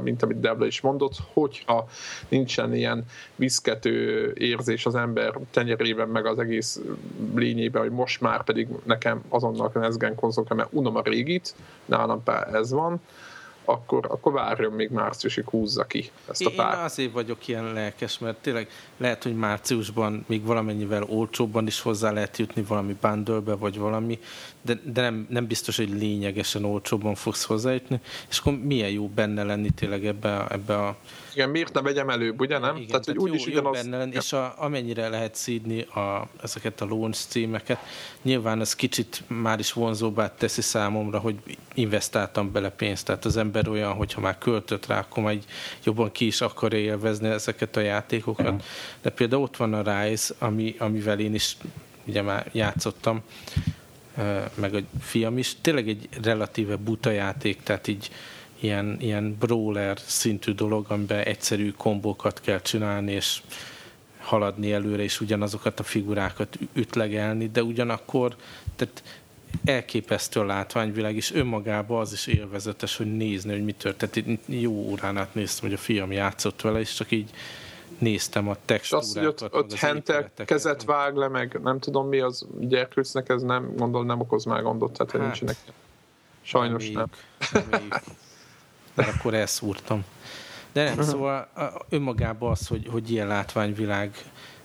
mint 0.02 0.22
amit 0.22 0.40
Debla 0.40 0.66
is 0.66 0.80
mondott, 0.80 1.16
hogyha 1.32 1.88
nincsen 2.28 2.74
ilyen 2.74 3.04
viszkető 3.36 4.32
érzés 4.34 4.86
az 4.86 4.94
ember 4.94 5.38
tenyerében, 5.50 6.08
meg 6.08 6.26
az 6.26 6.38
egész 6.38 6.80
lényében, 7.34 7.82
hogy 7.82 7.90
most 7.90 8.20
már 8.20 8.44
pedig 8.44 8.68
nekem 8.84 9.22
azonnal 9.28 9.72
kell 9.72 9.82
ezgen 9.82 10.14
konzolokra, 10.14 10.54
mert 10.54 10.72
unom 10.72 10.96
a 10.96 11.02
régit, 11.02 11.54
nálam 11.84 12.22
ez 12.52 12.70
van, 12.70 13.00
akkor, 13.64 14.06
akkor 14.08 14.32
várjon 14.32 14.72
még 14.72 14.90
márciusig 14.90 15.48
húzza 15.48 15.84
ki 15.84 16.10
ezt 16.30 16.46
a 16.46 16.50
pár. 16.56 16.78
Én 16.78 16.84
azért 16.84 17.12
vagyok 17.12 17.48
ilyen 17.48 17.72
lelkes, 17.72 18.18
mert 18.18 18.36
tényleg 18.36 18.68
lehet, 18.96 19.22
hogy 19.22 19.36
márciusban 19.36 20.24
még 20.28 20.44
valamennyivel 20.44 21.02
olcsóbban 21.02 21.66
is 21.66 21.80
hozzá 21.80 22.10
lehet 22.10 22.36
jutni 22.38 22.62
valami 22.62 22.96
bundle 23.00 23.56
vagy 23.56 23.78
valami, 23.78 24.18
de, 24.62 24.80
de 24.84 25.00
nem, 25.00 25.26
nem 25.30 25.46
biztos, 25.46 25.76
hogy 25.76 25.90
lényegesen 25.90 26.64
olcsóbban 26.64 27.14
fogsz 27.14 27.44
hozzájutni, 27.44 28.00
és 28.30 28.38
akkor 28.38 28.58
milyen 28.58 28.90
jó 28.90 29.08
benne 29.08 29.42
lenni 29.42 29.70
tényleg 29.70 30.06
ebbe 30.06 30.36
a, 30.36 30.52
ebbe 30.52 30.78
a 30.78 30.96
igen, 31.34 31.48
miért 31.50 31.72
ne 31.72 31.80
vegyem 31.80 32.08
előbb, 32.08 32.40
ugye 32.40 32.58
nem? 32.58 32.76
Igen, 32.76 32.88
tehát, 32.88 33.04
hogy 33.04 33.18
úgy 33.18 33.34
is 33.34 33.46
ugyanaz... 33.46 33.82
Benne 33.82 33.96
lenni, 33.96 34.14
és 34.14 34.32
a, 34.32 34.54
amennyire 34.56 35.08
lehet 35.08 35.34
szídni 35.34 35.80
a, 35.80 36.28
ezeket 36.42 36.80
a 36.80 36.84
launch 36.84 37.28
címeket, 37.28 37.78
nyilván 38.22 38.60
ez 38.60 38.74
kicsit 38.74 39.22
már 39.26 39.58
is 39.58 39.72
vonzóbbá 39.72 40.34
teszi 40.34 40.60
számomra, 40.60 41.18
hogy 41.18 41.36
investáltam 41.74 42.52
bele 42.52 42.70
pénzt, 42.70 43.06
tehát 43.06 43.24
az 43.24 43.36
ember 43.36 43.68
olyan, 43.68 43.92
hogyha 43.92 44.20
már 44.20 44.38
költött 44.38 44.86
rá, 44.86 44.98
akkor 44.98 45.22
majd 45.22 45.44
jobban 45.84 46.12
ki 46.12 46.26
is 46.26 46.40
akarja 46.40 46.78
élvezni 46.78 47.28
ezeket 47.28 47.76
a 47.76 47.80
játékokat. 47.80 48.64
De 49.02 49.10
például 49.10 49.42
ott 49.42 49.56
van 49.56 49.74
a 49.74 50.02
Rise, 50.02 50.34
ami, 50.38 50.74
amivel 50.78 51.20
én 51.20 51.34
is 51.34 51.56
ugye 52.04 52.22
már 52.22 52.50
játszottam, 52.52 53.22
meg 54.54 54.74
a 54.74 54.80
fiam 55.00 55.38
is, 55.38 55.56
tényleg 55.60 55.88
egy 55.88 56.08
relatíve 56.22 56.76
buta 56.76 57.10
játék, 57.10 57.62
tehát 57.62 57.88
így 57.88 58.10
ilyen, 58.60 58.96
ilyen 59.00 59.36
brawler 59.38 59.98
szintű 60.04 60.52
dolog, 60.52 60.86
amiben 60.88 61.24
egyszerű 61.24 61.70
kombókat 61.70 62.40
kell 62.40 62.60
csinálni, 62.60 63.12
és 63.12 63.42
haladni 64.18 64.72
előre, 64.72 65.02
és 65.02 65.20
ugyanazokat 65.20 65.80
a 65.80 65.82
figurákat 65.82 66.58
ütlegelni, 66.72 67.48
de 67.48 67.62
ugyanakkor 67.62 68.36
tehát 68.76 69.02
elképesztő 69.64 70.40
a 70.40 70.44
látványvilág, 70.44 71.16
és 71.16 71.32
önmagában 71.32 72.00
az 72.00 72.12
is 72.12 72.26
élvezetes, 72.26 72.96
hogy 72.96 73.16
nézni, 73.16 73.52
hogy 73.52 73.64
mi 73.64 73.72
történt. 73.72 74.40
Jó 74.46 74.72
órán 74.72 75.16
át 75.16 75.34
néztem, 75.34 75.68
hogy 75.68 75.78
a 75.78 75.80
fiam 75.80 76.12
játszott 76.12 76.60
vele, 76.60 76.80
és 76.80 76.94
csak 76.94 77.10
így 77.10 77.30
néztem 78.02 78.48
a 78.48 78.56
textúrákat. 78.64 79.08
Azt, 79.08 79.18
hogy 79.18 79.26
ott, 79.26 79.54
ott 79.54 79.74
Henter 79.74 80.30
kezet 80.34 80.84
vág 80.84 81.16
le, 81.16 81.28
meg 81.28 81.60
nem 81.62 81.78
tudom 81.78 82.08
mi 82.08 82.20
az 82.20 82.46
gyerkőcnek, 82.58 83.28
ez 83.28 83.42
nem, 83.42 83.76
gondolom 83.76 84.06
nem 84.06 84.20
okoz 84.20 84.44
már 84.44 84.62
gondot, 84.62 84.92
tehát 84.92 85.12
hát, 85.12 85.20
nincsenek. 85.20 85.56
Sajnos 86.40 86.90
nem. 86.90 87.06
nem. 87.52 87.68
nem 87.70 87.88
mert 88.94 89.14
akkor 89.14 89.34
elszúrtam. 89.34 90.04
De 90.72 90.84
nem, 90.84 90.92
uh-huh. 90.92 91.08
szóval 91.08 91.48
önmagában 91.88 92.50
az, 92.50 92.66
hogy, 92.66 92.88
hogy 92.90 93.10
ilyen 93.10 93.26
látványvilág 93.26 94.14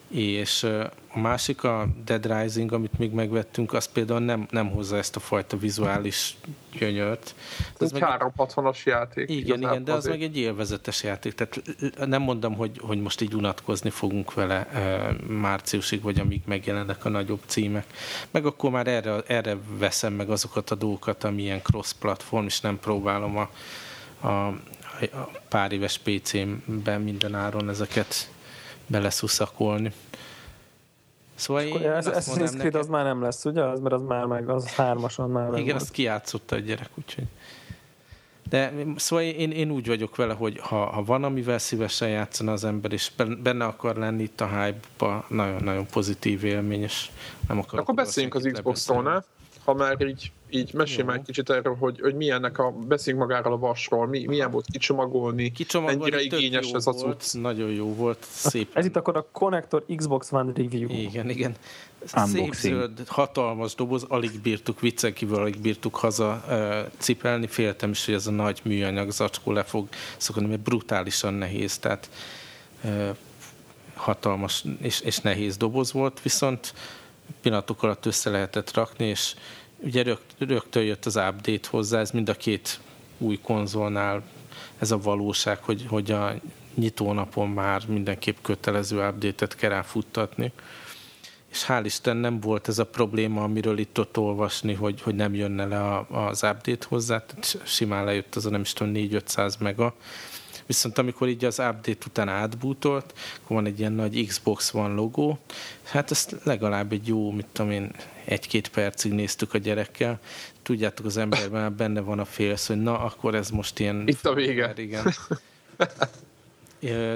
és 0.08 0.64
a 0.64 1.20
másik, 1.20 1.64
a 1.64 1.88
Dead 2.05 2.26
Rising, 2.26 2.72
amit 2.72 2.97
még 2.97 3.12
megvettünk, 3.12 3.74
az 3.74 3.86
például 3.86 4.20
nem, 4.20 4.47
nem 4.49 4.70
hozza 4.70 4.97
ezt 4.97 5.16
a 5.16 5.20
fajta 5.20 5.58
vizuális 5.58 6.38
gyönyört. 6.78 7.36
Ez 7.80 7.91
egy 7.91 8.01
360-as 8.05 8.84
játék. 8.84 9.30
Igen, 9.30 9.62
igen, 9.62 9.84
de 9.84 9.91
az 9.91 9.97
azért. 9.97 10.20
meg 10.20 10.24
egy 10.24 10.38
élvezetes 10.38 11.03
játék. 11.03 11.34
Tehát 11.34 11.62
nem 12.05 12.22
mondom, 12.22 12.55
hogy, 12.55 12.80
hogy 12.80 13.01
most 13.01 13.22
így 13.22 13.34
unatkozni 13.34 13.89
fogunk 13.89 14.34
vele 14.34 14.68
márciusig, 15.28 16.01
vagy 16.01 16.20
amíg 16.20 16.41
megjelennek 16.45 17.05
a 17.05 17.10
nagyobb 17.10 17.41
címek. 17.45 17.86
Meg 18.32 18.45
akkor 18.45 18.72
már 18.72 18.88
erre, 18.88 19.22
erre 19.28 19.58
veszem 19.78 20.14
meg 20.14 20.30
azokat 20.30 20.72
a 20.72 20.76
dolgokat, 20.76 21.24
ami 21.24 21.41
ilyen 21.41 21.62
cross-platform, 21.62 22.45
és 22.45 22.62
nem 22.62 22.80
próbálom 22.80 23.38
a, 23.38 23.49
a, 24.28 24.47
a 25.01 25.30
pár 25.49 25.72
éves 25.72 25.97
PC-ben 25.97 27.01
minden 27.01 27.36
áron 27.36 27.70
ezeket 27.70 28.30
beleszuszakolni. 28.88 29.92
Szóval 31.36 31.64
én 31.64 31.92
ez, 31.92 32.08
Assassin's 32.10 32.58
Creed 32.58 32.76
az 32.76 32.88
már 32.88 33.04
nem 33.04 33.22
lesz, 33.22 33.46
ugye? 33.46 33.64
Az, 33.64 33.80
mert 33.80 33.96
az 33.96 34.02
már 34.02 34.26
meg, 34.26 34.50
az 34.50 34.76
hármason 34.76 35.30
már 35.30 35.58
Igen, 35.58 35.76
azt 35.76 35.92
kiátszotta 35.92 36.56
a 36.56 36.60
gyerek, 36.60 36.90
úgyhogy. 36.96 37.28
De 38.50 38.74
szóval 38.96 39.26
én, 39.26 39.52
én 39.52 39.72
úgy 39.72 39.88
vagyok 39.88 40.16
vele, 40.16 40.34
hogy 40.34 40.60
ha, 40.60 40.86
ha 40.86 41.04
van, 41.04 41.24
amivel 41.24 41.58
szívesen 41.58 42.10
játszana 42.10 42.52
az 42.52 42.64
ember, 42.64 42.92
és 42.94 43.12
benne 43.44 43.66
akar 43.66 43.96
lenni 43.96 44.24
itt 44.24 44.42
a 44.42 44.48
hype-ba, 44.48 45.26
nagyon-nagyon 45.28 45.86
pozitív 45.86 46.44
élmény, 46.44 46.82
és 46.82 47.10
nem 47.48 47.60
akar. 47.60 47.80
Akkor 47.80 47.94
beszéljünk 47.94 48.36
az 48.36 48.50
Xbox-ról? 48.52 49.26
Ha 49.64 49.74
már 49.74 50.02
így 50.02 50.32
így 50.50 50.74
mesélj 50.74 51.08
már 51.08 51.16
egy 51.16 51.26
kicsit 51.26 51.50
erről, 51.50 51.76
hogy, 51.76 52.00
hogy 52.00 52.16
milyennek 52.16 52.60
a, 52.60 52.72
beszéljünk 52.72 53.28
magáról 53.28 53.54
a 53.54 53.58
vasról, 53.58 54.08
mi, 54.08 54.26
milyen 54.26 54.52
volt 54.52 54.66
kicsomagolni, 54.72 55.52
kicsomagolni 55.52 56.00
mennyire 56.00 56.22
igényes 56.22 56.72
ez 56.72 56.88
a 56.88 56.93
cucc. 56.93 57.34
Nagyon 57.34 57.70
jó 57.70 57.93
volt, 57.93 58.26
szép. 58.30 58.78
Ez 58.78 58.86
itt 58.86 58.95
akkor 58.95 59.18
a 59.18 59.28
Connector 59.32 59.86
Xbox 59.95 60.32
One 60.32 60.52
Review. 60.56 60.89
Igen, 60.89 61.30
igen. 61.30 61.56
Szép 62.06 62.54
zöld, 62.54 63.04
hatalmas 63.08 63.76
doboz, 63.76 64.04
alig 64.08 64.41
bírtuk, 64.41 64.80
viccen 64.80 65.14
kívül 65.14 65.36
alig 65.36 65.60
bírtuk 65.60 65.95
haza 65.95 66.43
uh, 66.48 66.91
cipelni, 66.98 67.48
féltem 67.48 67.89
is, 67.89 68.06
hogy 68.06 68.14
ez 68.14 68.28
a 68.28 68.32
nagy 68.32 68.60
műanyag 68.64 69.12
zacskó 69.12 69.52
le 69.52 69.64
fog 69.64 69.88
szokni, 70.18 70.45
mert 70.45 70.62
brutálisan 70.62 71.34
nehéz, 71.34 71.78
tehát 71.78 72.10
uh, 72.84 73.16
hatalmas 73.95 74.64
és, 74.82 75.00
és 75.02 75.18
nehéz 75.18 75.58
doboz 75.58 75.91
volt, 75.91 76.22
viszont 76.22 76.74
pillanatok 77.41 77.84
alatt 77.84 78.06
össze 78.06 78.30
lehetett 78.30 78.74
rakni, 78.74 79.06
és 79.06 79.36
ugye 79.80 80.04
rögt, 80.04 80.36
rögtön 80.38 80.84
jött 80.84 81.06
az 81.06 81.16
update 81.16 81.68
hozzá, 81.70 82.00
ez 82.00 82.12
mind 82.12 82.30
a 82.30 82.34
két 82.34 82.80
új 83.18 83.40
konzolnál 83.42 84.24
ez 84.78 84.92
a 84.92 84.98
valóság, 84.98 85.64
hogy, 85.64 85.86
hogy 85.90 86.12
a 86.12 86.34
nyitónapon 86.76 87.50
már 87.50 87.88
mindenképp 87.88 88.38
kötelező 88.42 89.08
update-et 89.08 89.56
kell 89.56 89.70
ráfuttatni. 89.70 90.52
És 91.52 91.66
hál' 91.68 91.82
Isten 91.84 92.18
nem 92.18 92.40
volt 92.40 92.68
ez 92.68 92.80
a 92.80 92.86
probléma, 92.86 93.44
amiről 93.44 93.78
itt 93.78 94.00
ott 94.00 94.18
olvasni, 94.18 94.74
hogy, 94.74 95.02
hogy 95.02 95.16
nem 95.16 95.36
jönne 95.36 95.66
le 95.66 95.80
a, 95.80 96.08
az 96.28 96.44
update 96.44 96.86
hozzá, 96.90 97.26
tehát 97.26 97.62
simán 97.66 98.06
lejött 98.06 98.36
az 98.36 98.46
a 98.46 98.50
nem 98.50 98.62
is 98.62 98.74
tudom 98.74 98.94
4-500 98.96 99.60
mega, 99.60 99.96
Viszont 100.68 100.98
amikor 100.98 101.28
így 101.28 101.46
az 101.46 101.60
update 101.60 102.06
után 102.08 102.30
átbútolt, 102.30 103.14
akkor 103.44 103.56
van 103.56 103.66
egy 103.66 103.80
ilyen 103.80 103.92
nagy 103.92 104.28
Xbox 104.28 104.74
One 104.74 104.94
logó, 104.94 105.38
hát 105.84 106.12
ezt 106.12 106.36
legalább 106.44 106.92
egy 106.92 107.08
jó, 107.08 107.32
mit 107.32 107.46
tudom 107.52 107.72
én, 107.72 107.92
egy-két 108.28 108.68
percig 108.68 109.12
néztük 109.12 109.54
a 109.54 109.58
gyerekkel. 109.58 110.20
Tudjátok, 110.62 111.06
az 111.06 111.18
emberben 111.18 111.62
már 111.62 111.72
benne 111.72 112.00
van 112.00 112.20
a 112.20 112.26
félsz, 112.26 112.68
hogy 112.68 112.82
na, 112.82 113.00
akkor 113.00 113.36
ez 113.36 113.50
most 113.50 113.80
ilyen... 113.80 114.08
Itt 114.08 114.26
a 114.26 114.34
vége. 114.34 114.74
Igen. 114.76 115.14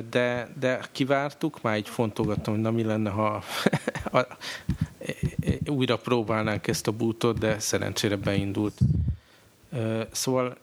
De, 0.10 0.50
de 0.60 0.82
kivártuk, 0.92 1.62
már 1.62 1.78
így 1.78 1.90
fontolgattam, 1.90 2.54
hogy 2.54 2.64
na 2.64 2.72
mi 2.72 2.84
lenne, 2.84 3.10
ha 3.10 3.44
újra 5.66 5.98
próbálnánk 5.98 6.68
ezt 6.68 6.88
a 6.88 6.92
bútot, 6.92 7.40
de 7.40 7.60
szerencsére 7.60 8.16
beindult. 8.16 8.78
Szóval 10.12 10.58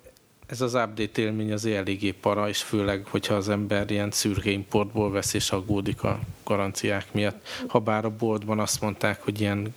ez 0.47 0.61
az 0.61 0.75
update 0.75 1.21
élmény 1.21 1.53
az 1.53 1.65
eléggé 1.65 2.11
para, 2.11 2.49
és 2.49 2.63
főleg, 2.63 3.07
hogyha 3.07 3.35
az 3.35 3.49
ember 3.49 3.91
ilyen 3.91 4.11
szürke 4.11 4.51
importból 4.51 5.11
vesz 5.11 5.35
és 5.35 5.51
aggódik 5.51 6.03
a 6.03 6.21
garanciák 6.45 7.13
miatt. 7.13 7.47
Habár 7.67 8.05
a 8.05 8.11
boltban 8.11 8.59
azt 8.59 8.81
mondták, 8.81 9.23
hogy 9.23 9.41
ilyen 9.41 9.75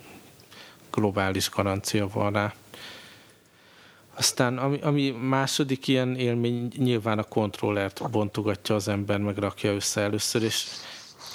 globális 0.92 1.50
garancia 1.50 2.08
van 2.12 2.32
rá. 2.32 2.54
Aztán 4.14 4.58
ami, 4.58 4.78
ami 4.80 5.10
második 5.10 5.88
ilyen 5.88 6.16
élmény, 6.16 6.68
nyilván 6.76 7.18
a 7.18 7.22
kontrollert 7.22 8.10
bontogatja 8.10 8.74
az 8.74 8.88
ember, 8.88 9.18
meg 9.18 9.36
rakja 9.36 9.72
össze 9.72 10.00
először, 10.00 10.42
és 10.42 10.66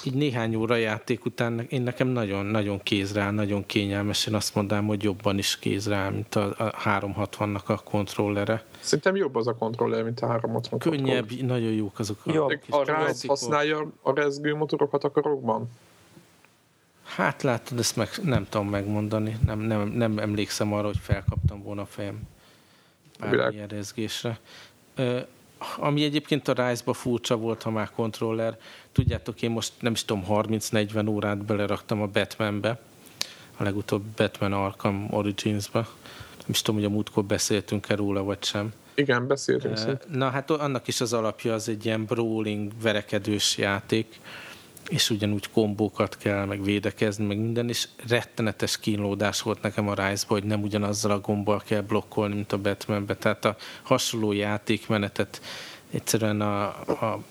így 0.04 0.14
néhány 0.14 0.54
óra 0.54 0.76
játék 0.76 1.24
után 1.24 1.66
én 1.68 1.82
nekem 1.82 2.08
nagyon, 2.08 2.46
nagyon 2.46 2.82
kézre 2.82 3.20
áll, 3.20 3.32
nagyon 3.32 3.66
kényelmes. 3.66 4.26
Én 4.26 4.34
azt 4.34 4.54
mondanám, 4.54 4.86
hogy 4.86 5.02
jobban 5.02 5.38
is 5.38 5.58
kézre 5.58 5.96
áll, 5.96 6.10
mint 6.10 6.34
a, 6.34 6.54
a 6.58 6.70
360-nak 6.84 7.64
a 7.66 7.78
kontrollere. 7.78 8.64
Szerintem 8.80 9.16
jobb 9.16 9.34
az 9.34 9.46
a 9.46 9.54
kontroller, 9.54 10.02
mint 10.02 10.20
a 10.20 10.26
360 10.26 10.78
Könnyebb, 10.78 11.30
nagyon 11.30 11.72
jók 11.72 11.98
azok 11.98 12.18
a 12.24 12.32
Jó, 12.32 12.46
A 12.68 13.06
Rise 13.06 13.28
használja 13.28 13.92
a 14.02 14.14
rezgő 14.14 14.54
motorokat 14.54 15.04
a 15.04 15.10
karokban? 15.10 15.68
Hát 17.14 17.42
látod, 17.42 17.78
ezt 17.78 17.96
meg 17.96 18.08
nem 18.22 18.46
tudom 18.48 18.68
megmondani. 18.68 19.38
Nem, 19.46 19.58
nem, 19.58 19.88
nem 19.88 20.18
emlékszem 20.18 20.72
arra, 20.72 20.86
hogy 20.86 20.98
felkaptam 21.02 21.62
volna 21.62 21.82
a 21.82 21.86
fejem 21.86 22.20
bármilyen 23.20 23.68
rezgésre. 23.68 24.38
Ami 25.76 26.04
egyébként 26.04 26.48
a 26.48 26.68
Rise-ba 26.68 26.92
furcsa 26.92 27.36
volt, 27.36 27.62
ha 27.62 27.70
már 27.70 27.90
kontroller, 27.90 28.58
tudjátok, 28.92 29.42
én 29.42 29.50
most 29.50 29.72
nem 29.80 29.92
is 29.92 30.04
tudom, 30.04 30.24
30-40 30.28 31.08
órát 31.08 31.44
beleraktam 31.44 32.02
a 32.02 32.06
Batmanbe, 32.06 32.80
a 33.56 33.62
legutóbb 33.62 34.02
Batman 34.02 34.52
Arkham 34.52 35.06
Origins-ba. 35.10 35.78
Nem 36.38 36.46
is 36.46 36.62
tudom, 36.62 36.80
hogy 36.80 36.90
a 36.90 36.94
múltkor 36.94 37.24
beszéltünk-e 37.24 37.94
róla, 37.94 38.22
vagy 38.22 38.44
sem. 38.44 38.72
Igen, 38.94 39.26
beszéltünk. 39.26 39.98
Na 40.10 40.30
hát 40.30 40.50
annak 40.50 40.88
is 40.88 41.00
az 41.00 41.12
alapja 41.12 41.54
az 41.54 41.68
egy 41.68 41.84
ilyen 41.84 42.04
brawling, 42.04 42.72
verekedős 42.82 43.58
játék, 43.58 44.20
és 44.88 45.10
ugyanúgy 45.10 45.50
kombókat 45.50 46.16
kell, 46.16 46.44
meg 46.44 46.62
védekezni, 46.62 47.26
meg 47.26 47.38
minden, 47.38 47.68
és 47.68 47.88
rettenetes 48.08 48.78
kínlódás 48.78 49.42
volt 49.42 49.62
nekem 49.62 49.88
a 49.88 49.94
rise 49.94 50.24
hogy 50.28 50.44
nem 50.44 50.62
ugyanazzal 50.62 51.10
a 51.10 51.20
gombbal 51.20 51.62
kell 51.66 51.80
blokkolni, 51.80 52.34
mint 52.34 52.52
a 52.52 52.58
Batmanbe. 52.58 53.16
Tehát 53.16 53.44
a 53.44 53.56
hasonló 53.82 54.32
játékmenetet 54.32 55.40
egyszerűen 55.90 56.40
a, 56.40 56.64
a 56.66 57.22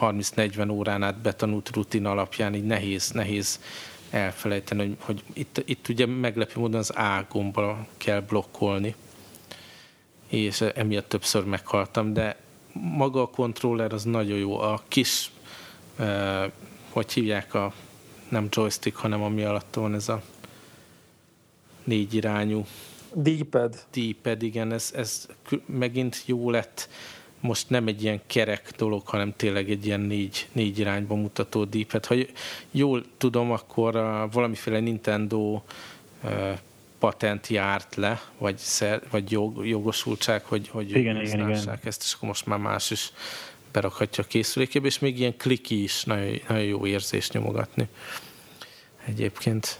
30-40 0.00 0.70
órán 0.70 1.02
át 1.02 1.18
betanult 1.18 1.70
rutin 1.74 2.06
alapján 2.06 2.54
így 2.54 2.64
nehéz, 2.64 3.10
nehéz 3.10 3.60
elfelejteni, 4.10 4.82
hogy, 4.82 4.96
hogy 4.98 5.22
itt, 5.32 5.62
itt 5.64 5.88
ugye 5.88 6.06
meglepő 6.06 6.60
módon 6.60 6.80
az 6.80 6.90
A 6.90 7.26
gombbal 7.28 7.86
kell 7.96 8.20
blokkolni, 8.20 8.94
és 10.28 10.60
emiatt 10.60 11.08
többször 11.08 11.44
meghaltam, 11.44 12.12
de 12.12 12.36
maga 12.72 13.22
a 13.22 13.30
kontroller 13.30 13.92
az 13.92 14.04
nagyon 14.04 14.38
jó. 14.38 14.58
A 14.58 14.82
kis 14.88 15.30
eh, 15.98 16.50
hogy 16.94 17.12
hívják 17.12 17.54
a 17.54 17.72
nem 18.28 18.48
joystick, 18.50 18.96
hanem 18.96 19.22
ami 19.22 19.42
alatt 19.42 19.74
van 19.74 19.94
ez 19.94 20.08
a 20.08 20.22
négy 21.84 22.14
irányú 22.14 22.66
D-pad. 23.12 23.84
D-pad, 23.92 24.42
igen, 24.42 24.72
ez, 24.72 24.90
ez 24.94 25.28
megint 25.66 26.22
jó 26.26 26.50
lett. 26.50 26.88
Most 27.40 27.70
nem 27.70 27.86
egy 27.86 28.02
ilyen 28.02 28.20
kerek 28.26 28.72
dolog, 28.76 29.06
hanem 29.06 29.32
tényleg 29.36 29.70
egy 29.70 29.86
ilyen 29.86 30.00
négy, 30.00 30.48
négy 30.52 30.78
irányba 30.78 31.14
mutató 31.14 31.64
D-pad. 31.64 32.06
Ha 32.06 32.14
jól 32.70 33.04
tudom, 33.16 33.50
akkor 33.50 33.96
a, 33.96 34.28
valamiféle 34.32 34.78
Nintendo 34.78 35.60
uh, 36.22 36.58
patent 36.98 37.46
járt 37.46 37.94
le, 37.94 38.22
vagy, 38.38 38.56
szer, 38.56 39.02
vagy 39.10 39.30
jog, 39.30 39.66
jogosultság, 39.66 40.44
hogy, 40.44 40.68
hogy 40.68 40.90
igen, 40.90 41.20
igen, 41.20 41.38
igen. 41.38 41.78
ezt, 41.84 42.02
és 42.02 42.12
akkor 42.12 42.28
most 42.28 42.46
már 42.46 42.58
más 42.58 42.90
is 42.90 43.12
berakhatja 43.74 44.24
a 44.24 44.26
készülékébe, 44.26 44.86
és 44.86 44.98
még 44.98 45.18
ilyen 45.18 45.36
kliki 45.36 45.82
is 45.82 46.04
nagyon, 46.04 46.40
nagyon 46.48 46.64
jó 46.64 46.86
érzés 46.86 47.30
nyomogatni 47.30 47.88
egyébként. 49.04 49.78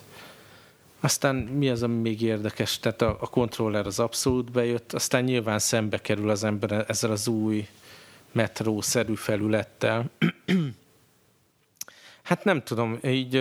Aztán 1.01 1.37
mi 1.37 1.69
az, 1.69 1.83
ami 1.83 2.01
még 2.01 2.23
érdekes? 2.23 2.79
Tehát 2.79 3.03
a, 3.03 3.17
a 3.21 3.29
kontroller 3.29 3.87
az 3.87 3.99
abszolút 3.99 4.51
bejött, 4.51 4.93
aztán 4.93 5.25
nyilván 5.25 5.59
szembe 5.59 6.01
kerül 6.01 6.31
az 6.31 6.45
ember 6.45 6.85
ezzel 6.89 7.11
az 7.11 7.29
új 7.29 7.69
metró-szerű 8.33 9.15
felülettel, 9.15 10.11
Hát 12.25 12.45
nem 12.45 12.63
tudom, 12.63 12.99
így 13.03 13.33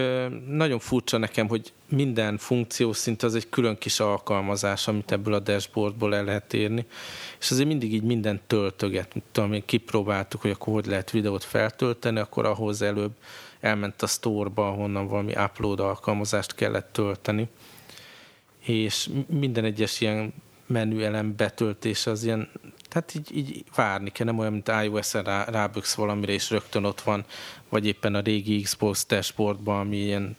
nagyon 0.47 0.79
furcsa 0.79 1.17
nekem, 1.17 1.47
hogy 1.47 1.73
minden 1.89 2.37
funkció 2.37 2.93
szinte 2.93 3.25
az 3.25 3.35
egy 3.35 3.49
külön 3.49 3.77
kis 3.77 3.99
alkalmazás, 3.99 4.87
amit 4.87 5.11
ebből 5.11 5.33
a 5.33 5.39
dashboardból 5.39 6.15
el 6.15 6.23
lehet 6.23 6.53
érni, 6.53 6.85
és 7.39 7.51
azért 7.51 7.67
mindig 7.67 7.93
így 7.93 8.03
minden 8.03 8.41
töltöget. 8.47 9.15
Tudom, 9.31 9.53
én 9.53 9.65
kipróbáltuk, 9.65 10.41
hogy 10.41 10.51
akkor 10.51 10.73
hogy 10.73 10.85
lehet 10.85 11.11
videót 11.11 11.43
feltölteni, 11.43 12.19
akkor 12.19 12.45
ahhoz 12.45 12.81
előbb 12.81 13.11
elment 13.59 14.01
a 14.01 14.07
store-ba, 14.07 14.67
ahonnan 14.67 15.07
valami 15.07 15.33
upload 15.37 15.79
alkalmazást 15.79 16.55
kellett 16.55 16.93
tölteni, 16.93 17.47
és 18.59 19.09
minden 19.27 19.63
egyes 19.63 20.01
ilyen 20.01 20.33
menüelem 20.67 21.35
betöltése 21.35 22.11
az 22.11 22.23
ilyen 22.23 22.49
Tehát 22.93 23.15
így, 23.15 23.37
így 23.37 23.63
várni 23.75 24.11
kell, 24.11 24.25
nem 24.25 24.39
olyan, 24.39 24.51
mint 24.51 24.71
iOS-en 24.83 25.23
rá, 25.23 25.43
ráböksz 25.43 25.93
valamire, 25.93 26.31
és 26.31 26.49
rögtön 26.49 26.83
ott 26.83 27.01
van, 27.01 27.25
vagy 27.69 27.85
éppen 27.85 28.15
a 28.15 28.19
régi 28.19 28.61
Xbox 28.61 29.05
dashboardban, 29.05 29.79
ami 29.79 29.97
ilyen 29.97 30.37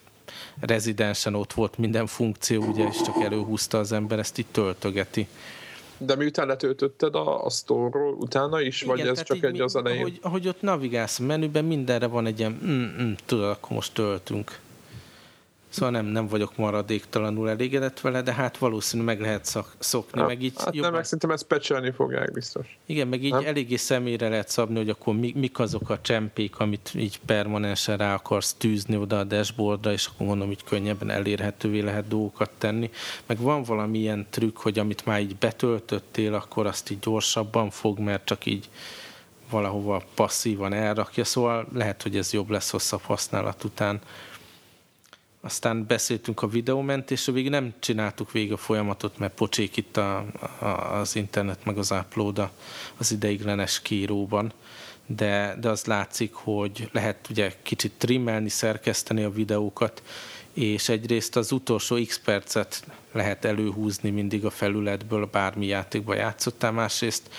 rezidensen 0.61 1.35
ott 1.35 1.53
volt 1.53 1.79
minden 1.79 2.07
funkció, 2.07 2.63
ugye, 2.63 2.87
és 2.87 2.97
csak 3.03 3.23
előhúzta 3.23 3.79
az 3.79 3.93
ember, 3.93 4.19
ezt 4.19 4.39
így 4.39 4.47
töltögeti. 4.51 5.27
De 5.99 6.17
miután 6.17 6.47
letöltötted 6.47 7.15
a, 7.15 7.45
a 7.45 7.51
store 7.51 7.99
utána 7.99 8.61
is, 8.61 8.83
Igen, 8.83 8.97
vagy 8.97 9.07
ez 9.07 9.23
csak 9.23 9.43
egy 9.43 9.61
az 9.61 9.77
elején? 9.77 10.01
Ahogy, 10.01 10.19
ahogy 10.23 10.49
ott 10.49 10.63
navigálsz 10.63 11.21
a 11.21 11.23
menüben, 11.23 11.65
mindenre 11.65 12.07
van 12.07 12.27
egy 12.27 12.39
ilyen, 12.39 12.61
mm, 12.65 13.03
mm, 13.03 13.13
tudod, 13.27 13.51
akkor 13.51 13.73
most 13.73 13.95
töltünk. 13.95 14.59
Szóval 15.75 15.91
nem, 15.91 16.07
nem 16.07 16.27
vagyok 16.27 16.57
maradéktalanul 16.57 17.51
elégedett 17.51 18.01
vele, 18.01 18.23
de 18.23 18.33
hát 18.33 18.59
valószínűleg 18.59 19.17
meg 19.17 19.27
lehet 19.27 19.45
szak, 19.45 19.75
szokni. 19.79 20.21
Ja, 20.21 20.27
meg 20.27 20.43
így 20.43 20.53
hát 20.57 20.65
jobban... 20.65 20.81
nem, 20.81 20.93
meg 20.93 21.05
szerintem 21.05 21.31
ezt 21.31 21.45
pecselni 21.45 21.91
fogják 21.91 22.33
biztos. 22.33 22.79
Igen, 22.87 23.09
meg 23.09 23.25
így 23.25 23.33
nem? 23.33 23.45
eléggé 23.45 23.77
személyre 23.77 24.29
lehet 24.29 24.49
szabni, 24.49 24.77
hogy 24.77 24.89
akkor 24.89 25.15
mi, 25.15 25.33
mik 25.37 25.59
azok 25.59 25.91
a 25.91 26.01
csempék, 26.01 26.59
amit 26.59 26.91
így 26.95 27.21
permanensen 27.27 27.97
rá 27.97 28.15
akarsz 28.15 28.55
tűzni 28.55 28.97
oda 28.97 29.19
a 29.19 29.25
dashboardra, 29.25 29.93
és 29.93 30.07
akkor 30.07 30.27
mondom, 30.27 30.47
hogy 30.47 30.65
könnyebben 30.65 31.11
elérhetővé 31.11 31.81
lehet 31.81 32.09
dolgokat 32.09 32.51
tenni. 32.59 32.91
Meg 33.27 33.39
van 33.39 33.63
valami 33.63 33.99
ilyen 33.99 34.27
trükk, 34.31 34.57
hogy 34.57 34.79
amit 34.79 35.07
már 35.07 35.21
így 35.21 35.37
betöltöttél, 35.37 36.35
akkor 36.35 36.67
azt 36.67 36.91
így 36.91 36.99
gyorsabban 36.99 37.71
fog, 37.71 37.99
mert 37.99 38.25
csak 38.25 38.47
így 38.47 38.69
valahova 39.51 40.03
passzívan 40.15 40.73
elrakja, 40.73 41.25
szóval 41.25 41.67
lehet, 41.73 42.03
hogy 42.03 42.17
ez 42.17 42.33
jobb 42.33 42.51
lesz 42.51 42.71
hosszabb 42.71 43.03
használat 43.03 43.65
után 43.65 44.01
aztán 45.45 45.87
beszéltünk 45.87 46.43
a 46.43 46.49
videómentésről, 46.49 47.35
végig 47.35 47.51
nem 47.51 47.75
csináltuk 47.79 48.33
végig 48.33 48.53
a 48.53 48.57
folyamatot, 48.57 49.19
mert 49.19 49.35
pocsék 49.35 49.77
itt 49.77 49.97
a, 49.97 50.27
a, 50.59 50.67
az 50.67 51.17
internet 51.17 51.65
meg 51.65 51.79
az 51.79 51.91
upload 51.91 52.49
az 52.97 53.13
ideiglenes 53.13 53.83
kíróban, 53.83 54.53
de, 55.07 55.57
de 55.61 55.69
az 55.69 55.85
látszik, 55.85 56.33
hogy 56.33 56.89
lehet 56.93 57.27
ugye 57.31 57.53
kicsit 57.63 57.93
trimmelni, 57.99 58.49
szerkeszteni 58.49 59.23
a 59.23 59.31
videókat, 59.31 60.03
és 60.53 60.89
egyrészt 60.89 61.37
az 61.37 61.53
utolsó 61.53 62.05
x 62.07 62.19
percet 62.19 62.85
lehet 63.13 63.45
előhúzni 63.45 64.11
mindig 64.11 64.45
a 64.45 64.51
felületből, 64.51 65.29
bármi 65.33 65.67
játékba 65.67 66.15
játszottál, 66.15 66.73
másrészt 66.73 67.31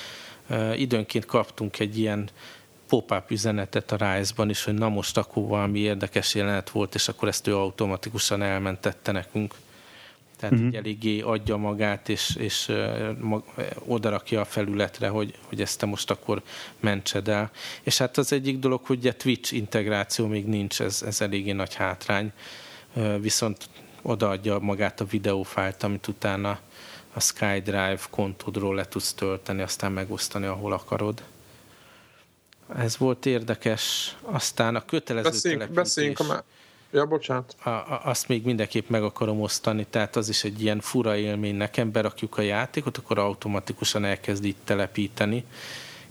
időnként 0.75 1.25
kaptunk 1.25 1.79
egy 1.79 1.97
ilyen 1.97 2.29
pop-up 2.87 3.31
üzenetet 3.31 3.91
a 3.91 3.95
Rise-ban 3.95 4.49
is, 4.49 4.63
hogy 4.63 4.73
na 4.73 4.89
most 4.89 5.17
akkor 5.17 5.47
valami 5.47 5.79
érdekes 5.79 6.35
jelenet 6.35 6.69
volt, 6.69 6.95
és 6.95 7.07
akkor 7.07 7.27
ezt 7.27 7.47
ő 7.47 7.55
automatikusan 7.55 8.41
elmentette 8.41 9.11
nekünk. 9.11 9.55
Tehát 10.39 10.55
uh-huh. 10.55 10.69
így 10.69 10.75
eléggé 10.75 11.21
adja 11.21 11.57
magát, 11.57 12.09
és, 12.09 12.35
és 12.35 12.71
mag, 13.19 13.43
odarakja 13.85 14.41
a 14.41 14.45
felületre, 14.45 15.07
hogy, 15.07 15.33
hogy 15.41 15.61
ezt 15.61 15.79
te 15.79 15.85
most 15.85 16.11
akkor 16.11 16.41
mentsed 16.79 17.27
el. 17.27 17.51
És 17.83 17.97
hát 17.97 18.17
az 18.17 18.33
egyik 18.33 18.59
dolog, 18.59 18.85
hogy 18.85 19.07
a 19.07 19.13
Twitch 19.13 19.53
integráció 19.53 20.27
még 20.27 20.45
nincs, 20.45 20.81
ez, 20.81 21.01
ez 21.05 21.21
eléggé 21.21 21.51
nagy 21.51 21.73
hátrány. 21.73 22.31
Viszont 23.19 23.69
odaadja 24.01 24.59
magát 24.59 25.01
a 25.01 25.05
videófájlt, 25.05 25.83
amit 25.83 26.07
utána 26.07 26.59
a 27.13 27.19
SkyDrive 27.19 27.99
kontódról 28.09 28.75
le 28.75 28.85
tudsz 28.85 29.13
tölteni, 29.13 29.61
aztán 29.61 29.91
megosztani, 29.91 30.45
ahol 30.45 30.73
akarod. 30.73 31.23
Ez 32.75 32.97
volt 32.97 33.25
érdekes. 33.25 34.15
Aztán 34.21 34.75
a 34.75 34.85
kötelező 34.85 35.29
beszéljünk, 35.29 35.61
telepítés. 35.61 35.83
Beszéljünk 35.83 36.19
a 36.19 36.43
Ja, 36.95 37.05
bocsánat. 37.05 37.55
A, 37.63 37.69
a, 37.69 38.01
azt 38.03 38.27
még 38.27 38.43
mindenképp 38.43 38.89
meg 38.89 39.03
akarom 39.03 39.41
osztani, 39.41 39.85
tehát 39.89 40.15
az 40.15 40.29
is 40.29 40.43
egy 40.43 40.61
ilyen 40.61 40.79
fura 40.79 41.15
élmény 41.15 41.55
nekem, 41.55 41.91
berakjuk 41.91 42.37
a 42.37 42.41
játékot, 42.41 42.97
akkor 42.97 43.19
automatikusan 43.19 44.05
elkezd 44.05 44.45
itt 44.45 44.59
telepíteni, 44.63 45.45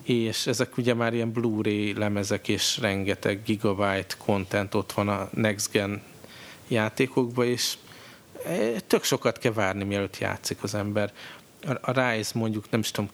és 0.02 0.46
ezek 0.46 0.76
ugye 0.76 0.94
már 0.94 1.14
ilyen 1.14 1.32
Blu-ray 1.32 1.94
lemezek 1.98 2.48
és 2.48 2.78
rengeteg 2.78 3.42
gigabyte 3.42 4.14
content 4.18 4.74
ott 4.74 4.92
van 4.92 5.09
a 5.09 5.28
Next 5.32 5.70
Gen 5.70 6.02
játékokban, 6.68 7.46
és 7.46 7.76
e, 8.46 8.80
tök 8.80 9.05
sokat 9.05 9.38
kell 9.38 9.52
várni, 9.52 9.84
mielőtt 9.84 10.18
játszik 10.18 10.62
az 10.62 10.74
ember. 10.74 11.12
A, 11.66 11.90
a 11.90 12.00
Rise 12.00 12.32
mondjuk, 12.34 12.70
nem 12.70 12.80
is 12.80 12.90
tudom, 12.90 13.11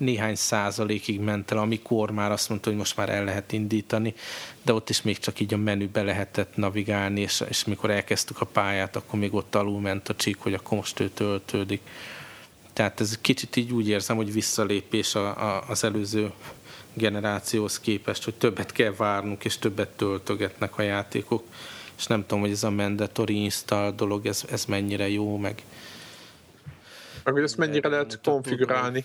néhány 0.00 0.34
százalékig 0.34 1.20
ment 1.20 1.50
el, 1.50 1.58
amikor 1.58 2.10
már 2.10 2.32
azt 2.32 2.48
mondta, 2.48 2.68
hogy 2.68 2.78
most 2.78 2.96
már 2.96 3.08
el 3.08 3.24
lehet 3.24 3.52
indítani, 3.52 4.14
de 4.62 4.72
ott 4.72 4.90
is 4.90 5.02
még 5.02 5.18
csak 5.18 5.40
így 5.40 5.54
a 5.54 5.56
menübe 5.56 6.02
lehetett 6.02 6.56
navigálni, 6.56 7.20
és, 7.20 7.42
és 7.48 7.64
mikor 7.64 7.90
elkezdtük 7.90 8.40
a 8.40 8.44
pályát, 8.44 8.96
akkor 8.96 9.18
még 9.18 9.34
ott 9.34 9.54
alul 9.54 9.80
ment 9.80 10.08
a 10.08 10.14
csík, 10.14 10.38
hogy 10.38 10.54
akkor 10.54 10.78
most 10.78 11.00
ő 11.00 11.08
töltődik. 11.08 11.80
Tehát 12.72 13.00
ez 13.00 13.18
kicsit 13.20 13.56
így 13.56 13.72
úgy 13.72 13.88
érzem, 13.88 14.16
hogy 14.16 14.32
visszalépés 14.32 15.14
a, 15.14 15.56
a, 15.56 15.64
az 15.68 15.84
előző 15.84 16.32
generációhoz 16.94 17.80
képest, 17.80 18.24
hogy 18.24 18.34
többet 18.34 18.72
kell 18.72 18.94
várnunk, 18.96 19.44
és 19.44 19.58
többet 19.58 19.88
töltögetnek 19.88 20.78
a 20.78 20.82
játékok, 20.82 21.44
és 21.98 22.06
nem 22.06 22.20
tudom, 22.20 22.40
hogy 22.40 22.50
ez 22.50 22.64
a 22.64 22.70
mandatory 22.70 23.42
install 23.42 23.92
dolog, 23.92 24.26
ez, 24.26 24.44
ez 24.50 24.64
mennyire 24.64 25.08
jó, 25.08 25.36
meg 25.36 25.62
meg 27.24 27.34
hogy 27.34 27.42
ezt 27.42 27.56
mennyire 27.56 27.88
lehet 27.88 28.20
konfigurálni. 28.22 29.04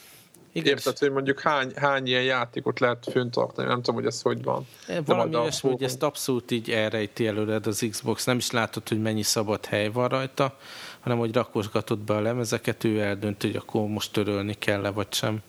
Igen. 0.56 0.74
Érted, 0.74 0.97
hogy 0.97 1.12
mondjuk 1.12 1.39
hány, 1.39 1.72
hány 1.76 2.08
ilyen 2.08 2.24
játékot 2.24 2.80
lehet 2.80 3.08
föntartani, 3.12 3.68
nem 3.68 3.76
tudom, 3.76 3.95
hogy 3.95 4.06
ez 4.06 4.22
hogy 4.22 4.43
van. 4.43 4.68
Valami 5.06 5.36
olyasmi, 5.36 5.70
hogy 5.70 5.84
ezt 5.84 6.03
abszolút 6.03 6.51
így 6.51 6.70
elrejti 6.70 7.28
előred 7.28 7.68
az 7.68 7.86
Xbox, 7.89 8.26
nem 8.26 8.38
is 8.38 8.51
látod, 8.51 8.88
hogy 8.88 9.01
mennyi 9.01 9.22
szabad 9.22 9.66
hely 9.66 9.89
van 9.89 10.08
rajta, 10.08 10.58
hanem 10.99 11.18
hogy 11.18 11.34
rakosgatod 11.34 11.99
be 11.99 12.14
a 12.14 12.20
lemezeket, 12.22 12.84
ő 12.84 13.01
eldönt, 13.01 13.41
hogy 13.41 13.56
akkor 13.56 13.88
most 13.88 14.12
törölni 14.12 14.53
kell-e, 14.53 14.89
vagy 14.89 15.14
sem. 15.14 15.41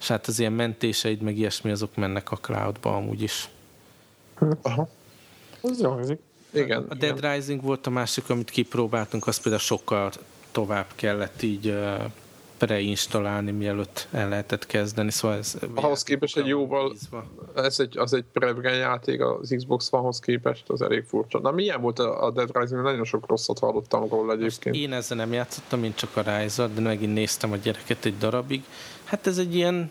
És 0.00 0.08
hát 0.08 0.26
az 0.26 0.38
ilyen 0.38 0.52
mentéseid, 0.52 1.20
meg 1.20 1.38
ilyesmi, 1.38 1.70
azok 1.70 1.96
mennek 1.96 2.30
a 2.30 2.36
cloudba 2.36 2.96
amúgy 2.96 3.22
is. 3.22 3.48
Aha. 4.62 4.88
Ez 5.62 5.80
jó 5.80 5.90
hangzik. 5.90 6.20
Igen. 6.50 6.86
A 6.88 6.94
Dead 6.94 7.16
igen. 7.18 7.34
Rising 7.34 7.62
volt 7.62 7.86
a 7.86 7.90
másik, 7.90 8.30
amit 8.30 8.50
kipróbáltunk, 8.50 9.26
az 9.26 9.40
például 9.40 9.62
sokkal 9.62 10.12
tovább 10.50 10.86
kellett 10.94 11.42
így 11.42 11.74
preinstallálni, 12.66 13.50
mielőtt 13.50 14.08
el 14.10 14.28
lehetett 14.28 14.66
kezdeni, 14.66 15.10
szóval 15.10 15.36
ez... 15.36 15.56
Ahhoz 15.74 16.02
képest 16.02 16.36
egy 16.36 16.46
jóval, 16.46 16.94
ez 17.54 17.80
egy, 17.80 17.98
az 17.98 18.12
egy 18.12 18.24
prevgen 18.32 18.76
játék 18.76 19.20
az 19.20 19.54
Xbox 19.56 19.92
One-hoz 19.92 20.18
képest, 20.18 20.68
az 20.68 20.82
elég 20.82 21.04
furcsa. 21.04 21.38
Na 21.38 21.50
milyen 21.50 21.80
volt 21.80 21.98
a 21.98 22.30
Dead 22.34 22.50
Rising? 22.52 22.82
Nagyon 22.82 23.04
sok 23.04 23.26
rosszat 23.28 23.58
hallottam 23.58 24.08
róla 24.08 24.32
egyébként. 24.32 24.74
Most 24.76 24.86
én 24.86 24.92
ezzel 24.92 25.16
nem 25.16 25.32
játszottam, 25.32 25.84
én 25.84 25.94
csak 25.94 26.16
a 26.16 26.22
rise 26.36 26.68
de 26.74 26.80
megint 26.80 27.14
néztem 27.14 27.52
a 27.52 27.56
gyereket 27.56 28.04
egy 28.04 28.18
darabig. 28.18 28.62
Hát 29.04 29.26
ez 29.26 29.38
egy 29.38 29.54
ilyen, 29.54 29.90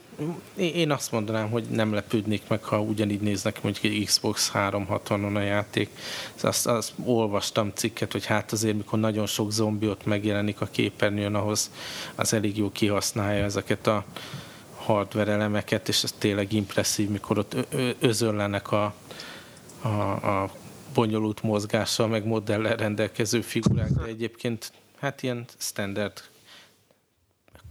én 0.56 0.92
azt 0.92 1.12
mondanám, 1.12 1.50
hogy 1.50 1.64
nem 1.64 1.94
lepődnék 1.94 2.42
meg, 2.48 2.64
ha 2.64 2.82
ugyanígy 2.82 3.22
néznek 3.22 3.64
mondjuk 3.64 3.94
egy 3.94 4.06
Xbox 4.06 4.52
360-on 4.54 5.36
a 5.36 5.40
játék. 5.40 5.90
Azt, 6.42 6.68
azt 6.68 6.92
olvastam 7.06 7.72
cikket, 7.74 8.12
hogy 8.12 8.26
hát 8.26 8.52
azért, 8.52 8.76
mikor 8.76 9.00
nagyon 9.00 9.26
sok 9.26 9.52
zombi 9.52 9.88
ott 9.88 10.06
megjelenik 10.06 10.62
a 10.62 10.68
képernyőn, 10.72 11.36
ahhoz 11.36 11.72
az 12.16 12.34
elég 12.34 12.58
jó 12.58 12.72
kihasználja 12.72 13.44
ezeket 13.44 13.88
a 13.88 14.06
hardware 14.76 15.32
elemeket, 15.32 15.88
és 15.88 16.04
ez 16.04 16.12
tényleg 16.18 16.54
impresszív, 16.54 17.10
mikor 17.10 17.38
ott 17.38 17.56
özöllenek 18.00 18.72
a, 18.72 18.94
a, 19.82 19.88
a 19.88 20.50
bonyolult 20.94 21.44
mozgással, 21.44 22.08
meg 22.08 22.26
modellel 22.26 22.76
rendelkező 22.76 23.42
figurák, 23.42 23.90
de 23.90 24.04
egyébként 24.04 24.72
hát 25.00 25.24
ilyen 25.24 25.46
standard 25.58 26.24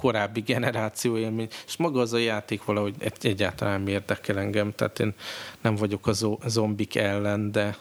korábbi 0.02 0.40
generáció 0.40 1.16
élmény, 1.16 1.48
és 1.66 1.76
maga 1.76 2.00
az 2.00 2.12
a 2.12 2.18
játék 2.18 2.64
valahogy 2.64 2.94
egyáltalán 3.20 3.88
érdekel 3.88 4.38
engem, 4.38 4.74
tehát 4.74 5.00
én 5.00 5.14
nem 5.60 5.74
vagyok 5.74 6.06
a 6.06 6.48
zombik 6.48 6.96
ellen, 6.96 7.52
de, 7.52 7.76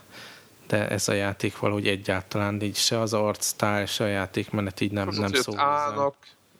de 0.67 0.89
ez 0.89 1.07
a 1.07 1.13
játék 1.13 1.59
valahogy 1.59 1.87
egyáltalán 1.87 2.61
így 2.61 2.75
se 2.75 2.99
az 2.99 3.13
art 3.13 3.43
style, 3.43 3.85
se 3.85 4.03
a 4.03 4.07
játékmenet 4.07 4.81
így 4.81 4.91
nem, 4.91 5.07
az 5.07 5.17
nem 5.17 5.33
szól 5.33 5.59
állnak, 5.59 6.15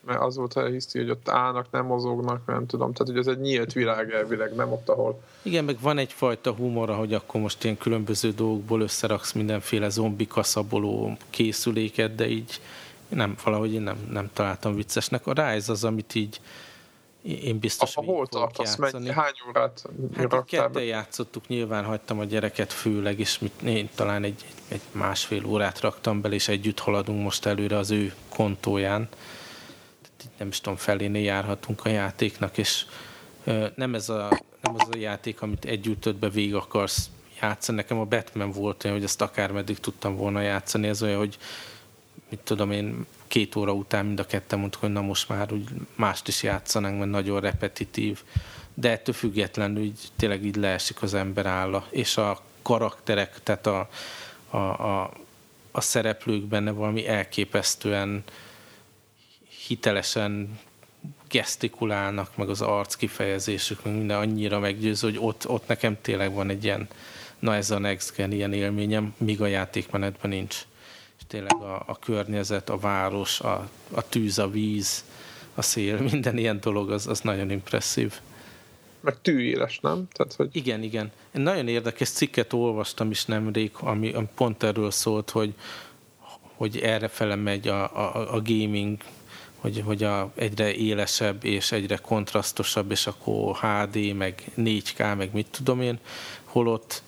mert 0.05 0.22
az 0.22 0.36
volt 0.36 0.53
a 0.53 0.66
hiszti, 0.66 0.99
hogy 0.99 1.09
ott 1.09 1.30
állnak, 1.30 1.68
nem 1.72 1.86
mozognak, 1.86 2.45
nem 2.45 2.66
tudom, 2.66 2.93
tehát 2.93 3.14
hogy 3.14 3.18
ez 3.18 3.28
egy 3.28 3.41
nyílt 3.41 3.74
világ 3.74 4.12
elvileg, 4.12 4.55
nem 4.55 4.72
ott, 4.72 4.89
ahol... 4.89 5.22
Igen, 5.41 5.66
meg 5.66 5.78
van 5.82 5.97
egyfajta 5.97 6.51
humora, 6.51 6.95
hogy 6.95 7.14
akkor 7.14 7.41
most 7.41 7.64
ilyen 7.64 7.78
különböző 7.78 8.32
dolgokból 8.32 8.82
összeraksz 8.82 9.32
mindenféle 9.32 9.89
zombi 9.89 10.28
kaszaboló 10.28 11.18
készüléket, 11.30 12.16
de 12.16 12.28
így 12.28 12.62
nem, 13.12 13.36
valahogy 13.43 13.74
én 13.74 13.82
nem, 13.82 14.07
nem 14.12 14.30
találtam 14.34 14.76
viccesnek. 14.76 15.28
A 15.28 15.34
Rise 15.34 15.72
az, 15.72 15.84
amit 15.84 16.16
így 16.16 16.41
én 17.22 17.59
biztos, 17.59 17.95
hogy 17.95 18.05
hol 18.05 18.28
tartasz? 18.28 18.76
Mennyi, 18.76 19.12
hány 19.12 19.34
órát 19.47 19.84
hát 20.18 20.45
ketten 20.45 20.84
játszottuk, 20.84 21.47
nyilván 21.47 21.84
hagytam 21.84 22.20
a 22.20 22.24
gyereket 22.24 22.74
főleg, 22.74 23.20
és 23.20 23.39
mit, 23.39 23.62
én 23.62 23.89
talán 23.95 24.24
egy, 24.24 24.45
egy 24.68 24.82
másfél 24.91 25.45
órát 25.45 25.80
raktam 25.80 26.22
bele, 26.22 26.34
és 26.34 26.47
együtt 26.47 26.80
haladunk 26.80 27.24
most 27.24 27.45
előre 27.45 27.78
az 27.78 27.91
ő 27.91 28.14
kontóján. 28.30 29.07
Nem 30.38 30.47
is 30.47 30.62
tudom, 30.62 30.78
felénél 30.78 31.24
járhatunk 31.24 31.86
a 31.86 31.89
játéknak, 31.89 32.57
és 32.57 32.86
nem 33.76 33.95
ez 33.95 34.09
a, 34.09 34.39
nem 34.62 34.76
az 34.78 34.88
a 34.91 34.97
játék, 34.97 35.41
amit 35.41 35.66
együtt 35.66 36.16
be 36.16 36.30
végig 36.30 36.55
akarsz 36.55 37.09
játszani. 37.41 37.78
Nekem 37.78 37.99
a 37.99 38.05
Batman 38.05 38.51
volt 38.51 38.84
olyan, 38.84 38.95
hogy 38.95 39.05
ezt 39.05 39.22
akármeddig 39.22 39.80
tudtam 39.80 40.16
volna 40.16 40.41
játszani, 40.41 40.88
ez 40.88 41.03
olyan, 41.03 41.18
hogy 41.18 41.38
mit 42.32 42.39
tudom 42.39 42.71
én, 42.71 43.05
két 43.27 43.55
óra 43.55 43.71
után 43.71 44.05
mind 44.05 44.19
a 44.19 44.25
ketten 44.25 44.59
mondtuk, 44.59 44.82
hogy 44.82 44.91
na 44.91 45.01
most 45.01 45.29
már 45.29 45.53
úgy 45.53 45.69
mást 45.95 46.27
is 46.27 46.43
játszanánk, 46.43 46.99
mert 46.99 47.11
nagyon 47.11 47.39
repetitív. 47.39 48.21
De 48.73 48.89
ettől 48.89 49.15
függetlenül 49.15 49.84
így, 49.84 49.99
tényleg 50.15 50.45
így 50.45 50.55
leesik 50.55 51.01
az 51.01 51.13
ember 51.13 51.45
álla. 51.45 51.88
És 51.89 52.17
a 52.17 52.41
karakterek, 52.61 53.43
tehát 53.43 53.67
a, 53.67 53.89
a, 54.49 54.57
a, 54.57 55.13
a 55.71 55.82
szereplők 55.82 56.43
benne 56.43 56.71
valami 56.71 57.07
elképesztően 57.07 58.23
hitelesen 59.67 60.59
gesztikulálnak, 61.29 62.38
meg 62.38 62.49
az 62.49 62.61
arc 62.61 62.95
kifejezésük, 62.95 63.84
meg 63.84 63.93
minden 63.93 64.17
annyira 64.17 64.59
meggyőző, 64.59 65.07
hogy 65.07 65.19
ott, 65.21 65.49
ott 65.49 65.67
nekem 65.67 65.97
tényleg 66.01 66.34
van 66.34 66.49
egy 66.49 66.63
ilyen, 66.63 66.88
na 67.39 67.55
ez 67.55 67.71
a 67.71 67.79
next 67.79 68.15
gen 68.15 68.32
ilyen 68.32 68.53
élményem, 68.53 69.13
míg 69.17 69.41
a 69.41 69.45
játékmenetben 69.45 70.32
nincs. 70.32 70.65
Tényleg 71.32 71.61
a, 71.61 71.84
a 71.86 71.99
környezet, 71.99 72.69
a 72.69 72.77
város, 72.77 73.39
a, 73.39 73.69
a 73.91 74.09
tűz, 74.09 74.39
a 74.39 74.49
víz, 74.49 75.05
a 75.55 75.61
szél, 75.61 75.97
minden 76.11 76.38
ilyen 76.38 76.59
dolog, 76.59 76.91
az, 76.91 77.07
az 77.07 77.19
nagyon 77.19 77.51
impresszív. 77.51 78.19
Meg 78.99 79.21
tűéles, 79.21 79.79
nem? 79.79 80.07
Tehát, 80.11 80.34
hogy... 80.34 80.49
Igen, 80.51 80.84
igen. 80.84 81.11
Én 81.36 81.41
nagyon 81.41 81.67
érdekes 81.67 82.09
cikket 82.09 82.53
olvastam 82.53 83.11
is 83.11 83.25
nemrég, 83.25 83.71
ami, 83.79 84.13
ami 84.13 84.27
pont 84.36 84.63
erről 84.63 84.91
szólt, 84.91 85.29
hogy, 85.29 85.53
hogy 86.55 86.77
erre 86.77 87.07
fele 87.07 87.36
megy 87.36 87.67
a, 87.67 87.84
a, 87.84 88.34
a 88.34 88.41
gaming 88.41 88.97
hogy, 89.55 89.82
hogy 89.86 90.03
a, 90.03 90.32
egyre 90.36 90.73
élesebb 90.73 91.43
és 91.43 91.71
egyre 91.71 91.97
kontrasztosabb, 91.97 92.91
és 92.91 93.07
akkor 93.07 93.57
HD, 93.57 94.13
meg 94.15 94.43
4K, 94.57 95.17
meg 95.17 95.34
mit 95.34 95.47
tudom 95.51 95.82
én, 95.82 95.99
holott 96.43 97.03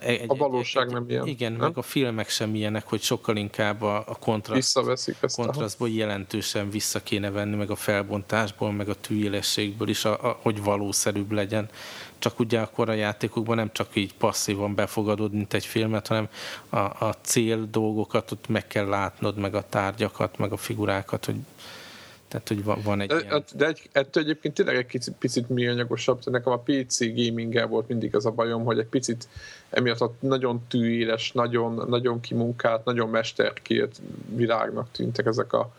egy, 0.00 0.24
a 0.26 0.34
valóság 0.34 0.86
egy, 0.86 0.92
nem 0.92 1.04
ilyen. 1.08 1.26
Igen, 1.26 1.52
nem? 1.52 1.60
meg 1.60 1.76
a 1.76 1.82
filmek 1.82 2.28
sem 2.28 2.54
ilyenek, 2.54 2.88
hogy 2.88 3.02
sokkal 3.02 3.36
inkább 3.36 3.82
a, 3.82 3.96
a 4.06 4.16
kontraszt, 4.18 4.80
kontrasztból 5.34 5.88
a... 5.88 5.92
jelentősen 5.92 6.70
vissza 6.70 7.02
kéne 7.02 7.30
venni, 7.30 7.56
meg 7.56 7.70
a 7.70 7.76
felbontásból, 7.76 8.72
meg 8.72 8.88
a 8.88 8.94
tűélességből 8.94 9.88
is, 9.88 10.04
a, 10.04 10.28
a, 10.28 10.38
hogy 10.42 10.62
valószerűbb 10.62 11.32
legyen. 11.32 11.68
Csak 12.18 12.38
ugye 12.38 12.60
akkor 12.60 12.88
a 12.88 12.92
játékokban 12.92 13.56
nem 13.56 13.70
csak 13.72 13.88
így 13.92 14.14
passzívan 14.14 14.74
befogadod, 14.74 15.32
mint 15.32 15.54
egy 15.54 15.66
filmet, 15.66 16.06
hanem 16.06 16.28
a, 16.68 16.78
a 16.78 17.14
cél 17.20 17.68
dolgokat 17.70 18.30
ott 18.30 18.48
meg 18.48 18.66
kell 18.66 18.86
látnod, 18.86 19.36
meg 19.36 19.54
a 19.54 19.68
tárgyakat, 19.68 20.38
meg 20.38 20.52
a 20.52 20.56
figurákat, 20.56 21.24
hogy 21.24 21.36
tehát, 22.32 22.48
hogy 22.48 22.64
van, 22.64 22.78
van 22.84 23.00
egy 23.00 23.08
de, 23.08 23.20
ilyen... 23.20 23.44
De 23.54 23.66
egy, 23.66 23.88
ettől 23.92 24.22
egyébként 24.22 24.54
tényleg 24.54 24.76
egy 24.76 24.86
kicsit, 24.86 25.14
picit 25.18 25.48
műanyagosabb. 25.48 26.20
Nekem 26.24 26.52
a 26.52 26.62
PC 26.64 26.98
gaming 26.98 27.68
volt 27.68 27.88
mindig 27.88 28.14
az 28.14 28.26
a 28.26 28.30
bajom, 28.30 28.64
hogy 28.64 28.78
egy 28.78 28.86
picit 28.86 29.28
emiatt 29.70 30.00
a 30.00 30.12
nagyon 30.20 30.62
tűéles, 30.68 31.32
nagyon, 31.32 31.84
nagyon 31.88 32.20
kimunkált, 32.20 32.84
nagyon 32.84 33.08
mesterkért 33.08 34.00
világnak 34.34 34.90
tűntek 34.90 35.26
ezek 35.26 35.52
a 35.52 35.72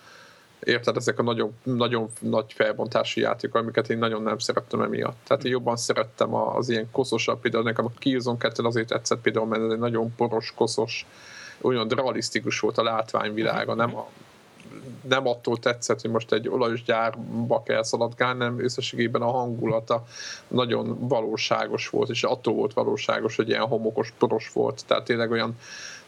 érted, 0.59 0.97
ezek 0.97 1.19
a 1.19 1.23
nagyon, 1.23 1.53
nagyon 1.63 2.09
nagy 2.19 2.53
felbontású 2.53 3.21
játékok, 3.21 3.61
amiket 3.61 3.89
én 3.89 3.97
nagyon 3.97 4.23
nem 4.23 4.37
szerettem 4.37 4.81
emiatt. 4.81 5.17
Tehát 5.27 5.43
én 5.43 5.51
jobban 5.51 5.77
szerettem 5.77 6.33
az 6.33 6.69
ilyen 6.69 6.91
koszosabb, 6.91 7.39
például 7.39 7.63
nekem 7.63 7.85
a 7.85 7.91
Killzone 7.99 8.37
2 8.37 8.63
azért 8.63 8.87
tetszett 8.87 9.21
például, 9.21 9.45
mert 9.45 9.63
ez 9.63 9.71
egy 9.71 9.79
nagyon 9.79 10.15
poros, 10.15 10.53
koszos, 10.55 11.05
olyan 11.61 11.87
realisztikus 11.87 12.59
volt 12.59 12.77
a 12.77 12.83
látványvilága, 12.83 13.73
nem 13.73 13.95
a 13.95 14.07
nem 15.01 15.27
attól 15.27 15.57
tetszett, 15.57 16.01
hogy 16.01 16.11
most 16.11 16.31
egy 16.31 16.49
olajos 16.49 16.83
gyárba 16.83 17.63
kell 17.63 17.83
szaladgálni, 17.83 18.39
hanem 18.39 18.63
összességében 18.63 19.21
a 19.21 19.31
hangulata 19.31 20.03
nagyon 20.47 21.07
valóságos 21.07 21.89
volt, 21.89 22.09
és 22.09 22.23
attól 22.23 22.53
volt 22.53 22.73
valóságos, 22.73 23.35
hogy 23.35 23.49
ilyen 23.49 23.67
homokos, 23.67 24.13
poros 24.17 24.51
volt, 24.53 24.83
tehát 24.85 25.03
tényleg 25.03 25.31
olyan 25.31 25.57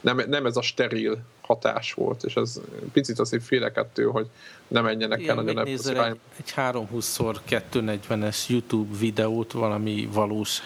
nem, 0.01 0.21
nem 0.27 0.45
ez 0.45 0.57
a 0.57 0.61
steril 0.61 1.17
hatás 1.41 1.93
volt, 1.93 2.23
és 2.23 2.35
ez 2.35 2.61
picit 2.93 3.19
azért 3.19 3.43
félek 3.43 3.77
ettől, 3.77 4.11
hogy 4.11 4.27
ne 4.67 4.81
menjenek 4.81 5.19
Igen, 5.19 5.29
el 5.29 5.43
nagyon 5.43 5.57
ebben 5.57 5.73
az 5.73 5.87
Egy, 5.87 6.19
egy 6.37 6.53
320x240-es 6.55 8.47
YouTube 8.47 8.97
videót, 8.97 9.51
valami 9.51 10.09
valós 10.11 10.61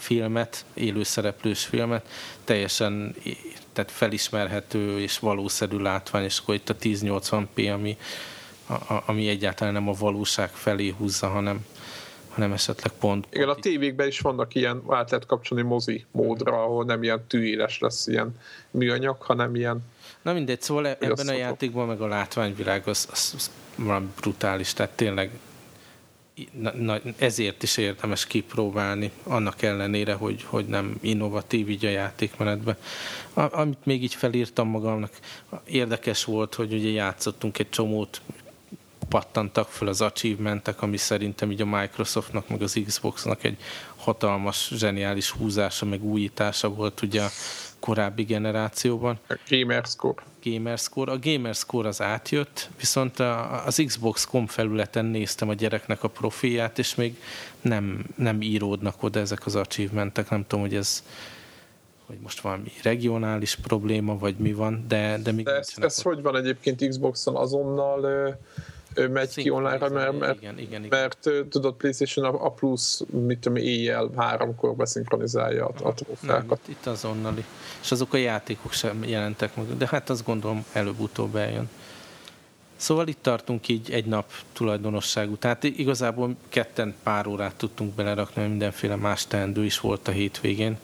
filmet, 0.00 0.64
élőszereplős 0.74 1.64
filmet, 1.64 2.08
teljesen 2.44 3.14
tehát 3.72 3.90
felismerhető 3.90 5.00
és 5.00 5.18
valószerű 5.18 5.76
látvány, 5.76 6.24
és 6.24 6.38
akkor 6.38 6.54
itt 6.54 6.68
a 6.68 6.76
1080p, 6.76 7.72
ami, 7.74 7.96
a, 8.68 9.02
ami 9.06 9.28
egyáltalán 9.28 9.72
nem 9.72 9.88
a 9.88 9.92
valóság 9.92 10.48
felé 10.48 10.88
húzza, 10.88 11.28
hanem, 11.28 11.66
hanem 12.28 12.52
esetleg 12.52 12.92
pont... 12.98 13.26
Igen, 13.30 13.48
a 13.48 13.54
tévékben 13.54 14.06
is 14.06 14.20
vannak 14.20 14.54
ilyen, 14.54 14.82
át 14.88 15.10
lehet 15.10 15.26
kapcsolni 15.26 15.64
mozi 15.64 16.04
módra, 16.10 16.62
ahol 16.62 16.84
nem 16.84 17.02
ilyen 17.02 17.24
tűéles 17.26 17.78
lesz 17.78 18.06
ilyen 18.06 18.38
műanyag, 18.70 19.22
hanem 19.22 19.54
ilyen 19.54 19.82
Na 20.22 20.32
mindegy, 20.32 20.60
szóval 20.60 20.86
ebben 20.86 21.28
a 21.28 21.32
játékban 21.32 21.86
meg 21.86 22.00
a 22.00 22.06
látványvilág 22.06 22.88
az, 22.88 23.08
az, 23.10 23.32
az 23.36 23.50
valami 23.76 24.06
brutális, 24.20 24.72
tehát 24.72 24.96
tényleg 24.96 25.30
na, 26.60 26.72
na, 26.74 26.98
ezért 27.18 27.62
is 27.62 27.76
érdemes 27.76 28.26
kipróbálni, 28.26 29.10
annak 29.22 29.62
ellenére, 29.62 30.14
hogy, 30.14 30.44
hogy 30.44 30.66
nem 30.66 30.98
innovatív 31.00 31.68
így 31.68 31.84
a 31.84 31.88
játékmenetben. 31.88 32.76
A, 33.32 33.58
amit 33.58 33.84
még 33.84 34.02
így 34.02 34.14
felírtam 34.14 34.68
magamnak, 34.68 35.12
érdekes 35.64 36.24
volt, 36.24 36.54
hogy 36.54 36.72
ugye 36.72 36.88
játszottunk 36.88 37.58
egy 37.58 37.70
csomót, 37.70 38.20
pattantak 39.08 39.68
föl 39.68 39.88
az 39.88 40.00
achievementek, 40.00 40.82
ami 40.82 40.96
szerintem 40.96 41.50
így 41.50 41.60
a 41.60 41.66
Microsoftnak, 41.66 42.48
meg 42.48 42.62
az 42.62 42.80
Xboxnak 42.86 43.44
egy 43.44 43.56
hatalmas, 43.96 44.70
zseniális 44.74 45.30
húzása, 45.30 45.86
meg 45.86 46.04
újítása 46.04 46.68
volt 46.68 47.02
ugye 47.02 47.22
korábbi 47.80 48.22
generációban. 48.22 49.18
A 49.28 49.38
Gamerscore. 49.48 50.22
Gamerscore. 50.44 51.12
A 51.12 51.18
Gamerscore 51.18 51.88
az 51.88 52.02
átjött, 52.02 52.68
viszont 52.78 53.18
az 53.64 53.82
Xbox.com 53.86 54.46
felületen 54.46 55.04
néztem 55.04 55.48
a 55.48 55.54
gyereknek 55.54 56.02
a 56.02 56.08
profilját, 56.08 56.78
és 56.78 56.94
még 56.94 57.16
nem, 57.60 58.04
nem 58.16 58.42
íródnak 58.42 59.02
oda 59.02 59.20
ezek 59.20 59.46
az 59.46 59.54
achievementek. 59.54 60.30
Nem 60.30 60.46
tudom, 60.46 60.60
hogy 60.60 60.74
ez 60.74 61.02
hogy 62.06 62.18
most 62.22 62.40
valami 62.40 62.72
regionális 62.82 63.56
probléma, 63.56 64.18
vagy 64.18 64.36
mi 64.36 64.52
van, 64.52 64.84
de, 64.88 65.18
de 65.22 65.32
még 65.32 65.44
de 65.44 65.52
ez, 65.52 65.72
ez 65.76 66.02
hogy 66.02 66.22
van 66.22 66.36
egyébként 66.36 66.88
Xboxon 66.88 67.36
azonnal 67.36 68.38
megy 69.08 69.34
ki 69.34 69.50
online 69.50 69.88
mert, 69.88 70.18
mert, 70.18 70.40
igen, 70.40 70.58
igen, 70.58 70.84
igen. 70.84 70.98
mert 71.00 71.30
tudod, 71.50 71.74
PlayStation 71.74 72.24
a, 72.24 72.44
a 72.44 72.50
plusz, 72.50 73.02
mit 73.10 73.38
tudom, 73.38 73.58
éjjel 73.58 74.10
háromkor 74.16 74.74
beszinkronizálja 74.74 75.66
a, 75.66 75.88
a 75.88 75.94
trófákat. 75.94 76.60
Itt, 76.62 76.68
itt 76.68 76.86
azonnali. 76.86 77.44
És 77.82 77.92
azok 77.92 78.14
a 78.14 78.16
játékok 78.16 78.72
sem 78.72 79.04
jelentek 79.04 79.56
meg, 79.56 79.76
de 79.76 79.86
hát 79.90 80.10
azt 80.10 80.24
gondolom 80.24 80.64
előbb-utóbb 80.72 81.36
eljön. 81.36 81.68
Szóval 82.76 83.08
itt 83.08 83.22
tartunk 83.22 83.68
így 83.68 83.90
egy 83.90 84.04
nap 84.04 84.32
tulajdonosságú. 84.52 85.36
Tehát 85.36 85.64
igazából 85.64 86.36
ketten 86.48 86.94
pár 87.02 87.26
órát 87.26 87.54
tudtunk 87.56 87.94
belerakni, 87.94 88.46
mindenféle 88.46 88.96
más 88.96 89.26
teendő 89.26 89.64
is 89.64 89.80
volt 89.80 90.08
a 90.08 90.10
hétvégén. 90.10 90.78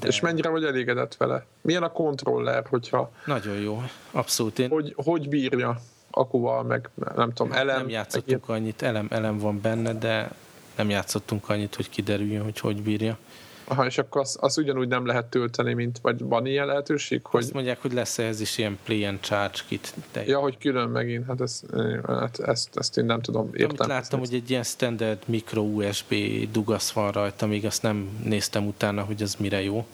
De... 0.00 0.06
És 0.06 0.20
mennyire 0.20 0.48
vagy 0.48 0.64
elégedett 0.64 1.16
vele? 1.16 1.46
Milyen 1.60 1.82
a 1.82 1.92
kontroller, 1.92 2.66
hogyha... 2.68 3.10
Nagyon 3.24 3.56
jó, 3.56 3.82
abszolút. 4.10 4.58
Én... 4.58 4.68
Hogy, 4.68 4.92
hogy 4.96 5.28
bírja? 5.28 5.80
Akuval, 6.10 6.62
meg 6.62 6.90
nem 7.16 7.32
tudom, 7.32 7.52
elem. 7.52 7.76
Nem 7.76 7.88
játszottunk 7.88 8.46
meg... 8.46 8.56
annyit, 8.56 8.82
elem, 8.82 9.06
elem 9.10 9.38
van 9.38 9.60
benne, 9.60 9.92
de 9.92 10.30
nem 10.76 10.90
játszottunk 10.90 11.48
annyit, 11.48 11.74
hogy 11.74 11.90
kiderüljön, 11.90 12.42
hogy 12.42 12.58
hogy 12.58 12.82
bírja. 12.82 13.18
Aha, 13.64 13.86
és 13.86 13.98
akkor 13.98 14.20
azt, 14.20 14.36
azt 14.36 14.58
ugyanúgy 14.58 14.88
nem 14.88 15.06
lehet 15.06 15.24
tölteni, 15.24 15.74
mint, 15.74 15.98
vagy 16.02 16.20
van 16.22 16.46
ilyen 16.46 16.66
lehetőség? 16.66 17.20
Hogy... 17.24 17.42
Azt 17.42 17.52
mondják, 17.52 17.82
hogy 17.82 17.92
lesz 17.92 18.18
ez 18.18 18.40
is 18.40 18.58
ilyen 18.58 18.78
play 18.84 19.04
and 19.04 19.20
charge 19.20 19.58
kit. 19.68 19.94
De... 20.12 20.24
Ja, 20.24 20.38
hogy 20.38 20.58
külön 20.58 20.88
megint, 20.88 21.26
hát, 21.26 21.40
ez, 21.40 21.62
hát 22.06 22.38
ezt, 22.38 22.76
ezt 22.76 22.98
én 22.98 23.04
nem 23.04 23.20
tudom 23.20 23.50
értem. 23.52 23.76
Amit 23.78 23.86
láttam, 23.86 24.18
hogy 24.18 24.34
egy 24.34 24.50
ilyen 24.50 24.62
standard 24.62 25.18
micro 25.26 25.62
USB 25.62 26.14
dugasz 26.52 26.90
van 26.90 27.10
rajta, 27.10 27.46
még 27.46 27.66
azt 27.66 27.82
nem 27.82 28.08
néztem 28.24 28.66
utána, 28.66 29.02
hogy 29.02 29.22
az 29.22 29.34
mire 29.34 29.62
jó. 29.62 29.86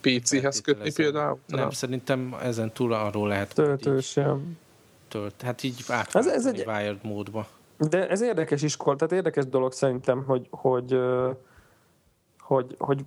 PC-hez 0.00 0.60
kötni 0.60 0.92
például? 0.92 1.38
Nem, 1.46 1.70
szerintem 1.70 2.36
ezen 2.42 2.72
túl 2.72 2.92
arról 2.92 3.28
lehet. 3.28 3.54
Töltős, 3.54 4.16
tölt. 5.10 5.42
Hát 5.42 5.62
így 5.62 5.84
át 5.88 6.14
ez, 6.14 6.26
ez 6.26 6.46
egy 6.46 6.64
wired 6.66 6.98
módba. 7.02 7.46
De 7.78 8.08
ez 8.08 8.20
érdekes 8.20 8.62
iskola, 8.62 8.96
tehát 8.96 9.12
érdekes 9.12 9.46
dolog 9.46 9.72
szerintem, 9.72 10.24
hogy, 10.24 10.46
hogy, 10.50 11.00
hogy, 12.38 12.74
hogy 12.78 13.04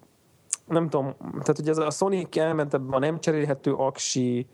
nem 0.66 0.90
tudom, 0.90 1.16
tehát 1.20 1.60
ugye 1.60 1.72
ez 1.72 1.78
a 1.78 1.90
Sony 1.90 2.28
elment 2.32 2.74
ebben 2.74 2.94
a 2.94 3.00
nem 3.00 3.20
cserélhető 3.20 3.74
aksi 3.74 4.48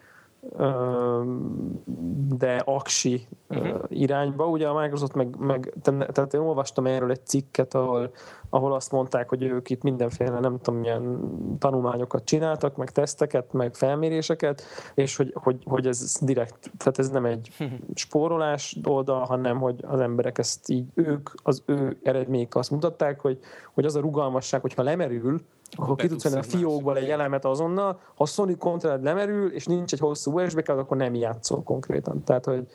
de 2.38 2.62
aksi 2.66 3.28
uh-huh. 3.47 3.82
irányba. 3.88 4.47
Ugye 4.47 4.68
a 4.68 4.80
Microsoft 4.80 5.14
meg, 5.14 5.36
meg 5.38 5.74
tehát 5.82 6.34
én 6.34 6.39
olvastam 6.39 6.86
erről 6.86 7.12
egy 7.12 7.26
cikket, 7.26 7.74
ahol, 7.74 8.12
ahol 8.50 8.74
azt 8.74 8.91
mondták, 8.91 9.30
hogy 9.30 9.43
ők 9.43 9.70
itt 9.70 9.82
mindenféle, 9.82 10.39
nem 10.39 10.58
tudom, 10.62 10.80
milyen 10.80 11.20
tanulmányokat 11.60 12.24
csináltak, 12.24 12.76
meg 12.76 12.91
teszteket, 12.91 13.54
meg 13.54 13.76
felméréseket, 13.76 14.64
és 14.93 15.16
hogy, 15.16 15.32
hogy, 15.34 15.64
hogy 15.66 15.88
ez 15.88 16.18
direkt, 16.22 16.72
tehát 16.78 17.00
ez 17.00 17.10
nem 17.10 17.26
egy 17.26 17.50
spórolás 17.93 18.78
oldal, 18.84 19.26
hanem 19.26 19.58
hogy 19.60 19.84
az 19.88 20.00
emberek 20.00 20.38
ezt 20.38 20.70
így, 20.70 20.86
ők, 20.93 21.30
az 21.43 21.64
ő 21.66 21.97
eredmények 22.04 22.56
azt 22.56 22.72
mutatták, 22.72 23.20
hogy, 23.20 23.39
hogy 23.74 23.86
az 23.86 23.95
a 23.95 24.00
rugalmasság, 24.00 24.62
hogyha 24.62 24.84
lemerül, 24.84 25.41
akkor 25.72 25.95
ki 25.95 26.08
tudsz 26.08 26.24
venni 26.24 26.38
a 26.38 26.43
fiókból 26.43 26.97
egy 26.97 27.10
elemet 27.10 27.45
azonnal, 27.45 28.00
ha 28.16 28.26
Sony 28.26 28.58
kontroller 28.58 29.02
lemerül, 29.02 29.52
és 29.52 29.66
nincs 29.66 29.93
egy 29.93 30.00
hosszú 30.00 30.39
USB 30.39 30.62
kábel, 30.62 30.84
akkor 30.84 30.97
nem 30.97 31.14
játszol 31.14 31.64
konkrétan. 31.64 32.24
Tehát, 32.24 32.45
hogy, 32.45 32.68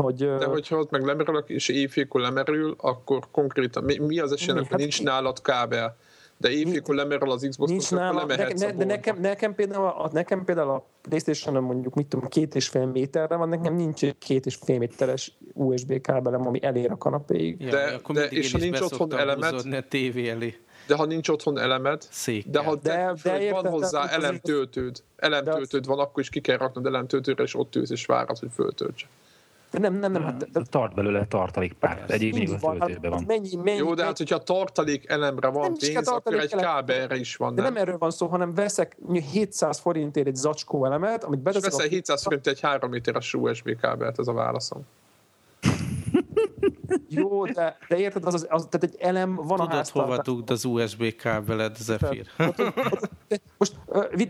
hogy, 0.00 0.16
De 0.16 0.44
hogyha 0.44 0.76
ott 0.76 0.90
meg 0.90 1.04
lemerül, 1.04 1.44
és 1.46 1.68
éjfélkor 1.68 2.20
lemerül, 2.20 2.74
akkor 2.78 3.26
konkrétan 3.30 3.84
mi, 3.84 3.98
mi 3.98 4.18
az 4.18 4.32
esély, 4.32 4.54
hogy 4.54 4.68
hát 4.68 4.78
nincs 4.78 5.02
nálad 5.02 5.42
kábel? 5.42 5.96
de 6.40 6.50
évfélkor 6.50 6.94
lemerül 6.94 7.30
az 7.30 7.46
Xbox, 7.48 7.70
nincs 7.70 7.90
nála, 7.90 8.24
de, 8.24 8.52
ne, 8.56 8.72
de 8.72 8.84
nekem, 8.84 9.20
nekem, 9.20 9.54
például 9.54 9.86
a, 9.86 10.10
nekem 10.12 10.44
például 10.44 10.70
a 10.70 10.84
playstation 11.02 11.62
mondjuk 11.62 11.94
mit 11.94 12.06
tudom, 12.06 12.28
két 12.28 12.54
és 12.54 12.68
fél 12.68 12.86
méterre 12.86 13.36
van, 13.36 13.48
nekem 13.48 13.74
nincs 13.74 14.04
egy 14.04 14.18
két 14.18 14.46
és 14.46 14.58
fél 14.64 14.78
méteres 14.78 15.32
USB 15.52 16.00
kábelem, 16.00 16.46
ami 16.46 16.62
elér 16.62 16.90
a 16.90 16.96
kanapéig. 16.96 17.60
Ja, 17.60 17.70
de, 17.70 18.00
de 18.12 18.24
és 18.24 18.52
ha 18.52 18.58
nincs 18.58 18.80
otthon 18.80 19.14
elemet, 19.16 19.52
a 19.52 19.84
tévé 19.88 20.28
elé. 20.28 20.54
De 20.86 20.94
ha 20.94 21.04
nincs 21.04 21.28
otthon 21.28 21.58
elemed, 21.58 22.06
Szék. 22.10 22.46
de 22.48 22.58
ha 22.58 22.76
de, 22.76 23.14
de, 23.22 23.38
de 23.38 23.50
van 23.50 23.66
hozzá 23.68 24.08
elemtöltőd, 24.08 25.02
elemtöltőd 25.16 25.86
van, 25.86 25.98
akkor 25.98 26.22
is 26.22 26.28
ki 26.28 26.40
kell 26.40 26.56
raknod 26.56 26.86
elemtöltőre, 26.86 27.42
és 27.42 27.54
ott 27.54 27.76
ülsz 27.76 27.90
és 27.90 28.06
várod, 28.06 28.38
hogy 28.38 28.50
föltöltse. 28.54 29.06
Nem, 29.70 29.94
nem, 29.94 30.12
nem. 30.12 30.22
Hát, 30.22 30.50
de, 30.50 30.60
tart 30.70 30.94
belőle 30.94 31.26
tartalék 31.26 31.72
pár. 31.72 32.04
Egyéb 32.08 32.34
még 32.34 32.50
a 32.50 32.58
töltőben 32.58 33.10
van. 33.10 33.24
Mennyi, 33.26 33.56
mennyi, 33.56 33.78
Jó, 33.78 33.94
de 33.94 34.04
hát, 34.04 34.16
hogyha 34.18 34.38
tartalék 34.38 35.08
elemre 35.08 35.48
van 35.48 35.62
nem 35.62 35.92
pénz, 35.92 36.08
akkor 36.08 36.34
egy 36.34 36.54
kábelre 36.54 37.16
is 37.16 37.36
van. 37.36 37.54
De 37.54 37.62
nem? 37.62 37.72
nem 37.72 37.82
erről 37.82 37.98
van 37.98 38.10
szó, 38.10 38.26
hanem 38.26 38.54
veszek 38.54 38.96
700 39.32 39.78
forintért 39.78 40.26
egy 40.26 40.34
zacskó 40.34 40.84
elemet, 40.84 41.24
amit 41.24 41.40
beteszek. 41.40 41.70
És 41.70 41.76
veszel 41.76 41.90
700 41.90 42.22
forintért 42.22 42.56
egy 42.56 42.62
3 42.62 42.90
méteres 42.90 43.34
USB 43.34 43.76
kábelt, 43.80 44.18
ez 44.18 44.26
a 44.26 44.32
válaszom. 44.32 44.86
Jó, 47.10 47.44
de, 47.44 47.76
de 47.88 47.98
érted, 47.98 48.24
az, 48.24 48.34
az, 48.34 48.46
az, 48.50 48.66
tehát 48.70 48.94
egy 48.94 49.00
elem 49.00 49.34
van 49.34 49.46
Tudod, 49.46 49.60
a 49.60 49.74
háztartásban. 49.74 50.04
hova 50.04 50.22
dugd 50.22 50.50
az 50.50 50.64
USB 50.64 51.16
kábeled, 51.16 51.76
Zephyr? 51.76 52.26
Most 53.58 53.76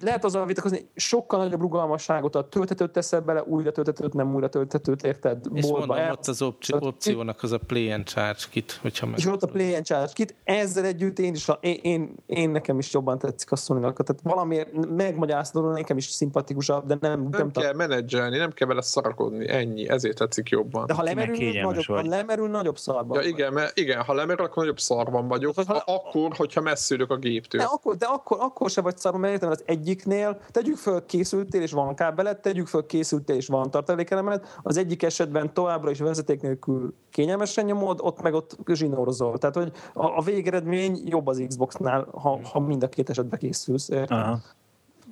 lehet 0.01 0.24
azzal 0.24 0.47
vitatkozni, 0.47 0.89
sokkal 0.95 1.39
nagyobb 1.39 1.61
rugalmasságot 1.61 2.35
a 2.35 2.49
töltetőt 2.49 2.91
teszel 2.91 3.20
bele, 3.20 3.43
újra 3.43 3.72
töltetőt, 3.72 4.12
nem 4.12 4.35
újra 4.35 4.49
töltetőt, 4.49 5.03
érted? 5.03 5.47
És 5.53 5.62
Boltba 5.62 5.78
mondom, 5.78 5.97
el... 5.97 6.12
ott 6.12 6.26
az 6.26 6.43
opci- 6.43 6.74
opciónak 6.74 7.43
az 7.43 7.53
a 7.53 7.59
Play 7.59 7.91
and 7.91 8.05
Charge 8.05 8.41
kit, 8.51 8.78
hogyha 8.83 9.07
meg... 9.07 9.18
És 9.18 9.26
ott 9.26 9.43
a 9.43 9.47
Play 9.47 9.74
and 9.74 9.85
Charge 9.85 10.12
kit, 10.12 10.35
ezzel 10.45 10.85
együtt 10.85 11.18
én 11.18 11.35
is, 11.35 11.49
én, 11.61 11.78
én, 11.83 12.14
én 12.26 12.51
nekem 12.51 12.78
is 12.78 12.93
jobban 12.93 13.18
tetszik 13.18 13.53
a 13.53 13.57
sony 13.57 13.81
tehát 13.81 14.20
valamiért 14.22 14.87
megmagyaráztatod, 14.87 15.72
nekem 15.72 15.97
is 15.97 16.05
szimpatikusabb, 16.05 16.87
de 16.87 16.97
nem... 17.01 17.20
Nem, 17.20 17.31
nem 17.31 17.51
kell 17.51 17.74
menedzselni, 17.74 18.37
nem 18.37 18.53
kell 18.53 18.68
vele 18.68 18.83
szarakodni, 18.83 19.49
ennyi, 19.49 19.89
ezért 19.89 20.16
tetszik 20.16 20.49
jobban. 20.49 20.87
De 20.87 20.95
ha 20.95 21.03
lemerül, 21.03 21.61
nagyobb, 21.62 21.85
ha 21.85 22.03
lemerül 22.03 22.49
nagyobb 22.49 22.70
szarban 22.77 23.23
ja, 23.23 23.29
igen, 23.29 23.53
mert, 23.53 23.79
igen, 23.79 24.03
ha 24.03 24.14
lemerül, 24.14 24.45
akkor 24.45 24.57
nagyobb 24.57 24.81
szarban 24.81 25.29
vagyok, 25.29 25.55
ha, 25.55 25.64
ha, 25.66 25.83
akkor, 25.87 26.37
hogyha 26.37 26.61
messzülök 26.61 27.11
a 27.11 27.16
géptől. 27.16 27.61
De 27.61 27.66
akkor, 27.66 27.97
de 27.97 28.07
akkor, 28.07 28.39
akkor 28.41 28.71
se 28.71 28.81
vagy 28.81 28.99
szarban, 28.99 29.21
mert 29.21 29.33
értem, 29.33 29.51
az 29.51 29.62
egyiknél 29.66 30.41
tegyük 30.51 30.77
föl 30.77 31.07
készültél 31.07 31.62
és 31.62 31.73
van 31.73 31.95
kábelet, 31.95 32.43
tegyük 32.43 32.66
föl 32.66 32.87
készültél 32.87 33.37
és 33.37 33.47
van 33.47 33.71
tartalékelemet, 33.71 34.59
az 34.62 34.77
egyik 34.77 35.03
esetben 35.03 35.53
továbbra 35.55 35.91
is 35.91 35.99
vezeték 35.99 36.41
nélkül 36.41 36.95
kényelmesen 37.11 37.64
nyomod, 37.64 37.99
ott 38.03 38.23
meg 38.23 38.35
ott 38.35 38.57
zsinórozol. 38.73 39.39
Tehát, 39.39 39.55
hogy 39.55 39.73
a, 39.95 40.16
a 40.16 40.23
végeredmény 40.23 41.03
jobb 41.05 41.27
az 41.27 41.45
Xboxnál, 41.49 42.09
ha, 42.12 42.41
ha 42.53 42.61
mind 42.61 42.83
a 42.83 42.89
két 42.89 43.11
esetben 43.11 43.39
készülsz. 43.39 43.89
Aha. 43.91 44.41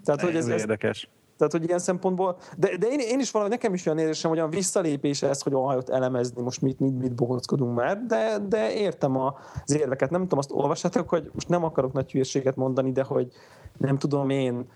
Tehát, 0.05 0.21
hogy 0.21 0.37
ez, 0.37 0.49
ez, 0.49 0.61
érdekes. 0.61 1.09
Tehát, 1.39 1.53
hogy 1.53 1.64
ilyen 1.64 1.78
szempontból, 1.78 2.36
de, 2.57 2.76
de 2.76 2.86
én, 2.86 2.99
én 2.99 3.18
is 3.18 3.30
valahogy 3.30 3.53
nekem 3.53 3.74
is 3.74 3.86
olyan 3.86 3.99
érzésem, 3.99 4.30
hogy 4.30 4.39
a 4.39 4.49
visszalépés 4.49 5.22
ez, 5.22 5.43
hogy 5.43 5.53
ahajott 5.53 5.89
elemezni, 5.89 6.43
most 6.43 6.62
mit, 6.62 6.80
mit, 6.80 6.99
mit 6.99 7.14
bohockodunk 7.14 7.74
már, 7.76 8.07
de, 8.07 8.39
de 8.49 8.72
értem 8.74 9.16
az 9.16 9.74
érveket. 9.74 10.11
Nem 10.11 10.22
tudom, 10.22 10.39
azt 10.39 10.53
olvassátok, 10.53 11.09
hogy 11.09 11.30
most 11.34 11.49
nem 11.49 11.64
akarok 11.64 11.93
nagy 11.93 12.12
hülyeséget 12.12 12.57
mondani, 12.57 12.93
de 12.93 13.03
hogy 13.03 13.32
nem 13.78 13.99
tudom 13.99 14.30
én, 14.30 14.66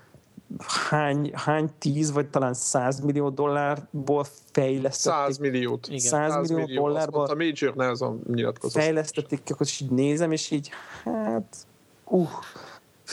hány, 0.89 1.31
hány 1.33 1.69
tíz 1.77 2.11
vagy 2.11 2.27
talán 2.27 2.53
100 2.53 2.99
millió 2.99 3.29
dollárból 3.29 4.25
fejlesztették. 4.51 5.23
100 5.25 5.37
milliót. 5.37 5.87
Igen. 5.87 5.99
100, 5.99 6.31
100 6.31 6.49
millió, 6.49 6.65
millió 6.65 6.81
dollárból. 6.81 7.25
A 7.25 7.35
Major 7.35 7.75
ne 7.75 7.89
azon 7.89 8.21
nyilatkozott. 8.33 8.81
Fejlesztették, 8.81 9.39
akkor 9.47 9.67
így 9.81 9.91
nézem, 9.91 10.31
és 10.31 10.51
így, 10.51 10.69
hát, 11.03 11.55
uh. 12.05 12.29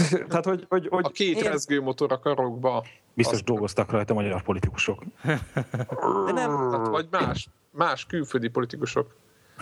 Tehát, 0.28 0.44
hogy, 0.44 0.66
hogy, 0.68 0.88
hogy 0.88 1.04
a 1.04 1.08
két 1.08 1.36
én... 1.36 1.50
rezgőmotor 1.50 2.12
a 2.12 2.18
karokba. 2.18 2.84
Biztos 3.14 3.34
azt 3.34 3.44
dolgoztak 3.44 3.90
rajta 3.90 4.14
magyar 4.14 4.42
politikusok. 4.42 5.02
De 6.26 6.32
nem. 6.32 6.70
Hát, 6.70 6.86
vagy 6.86 7.08
más, 7.10 7.48
más 7.70 8.06
külföldi 8.06 8.48
politikusok. 8.48 9.16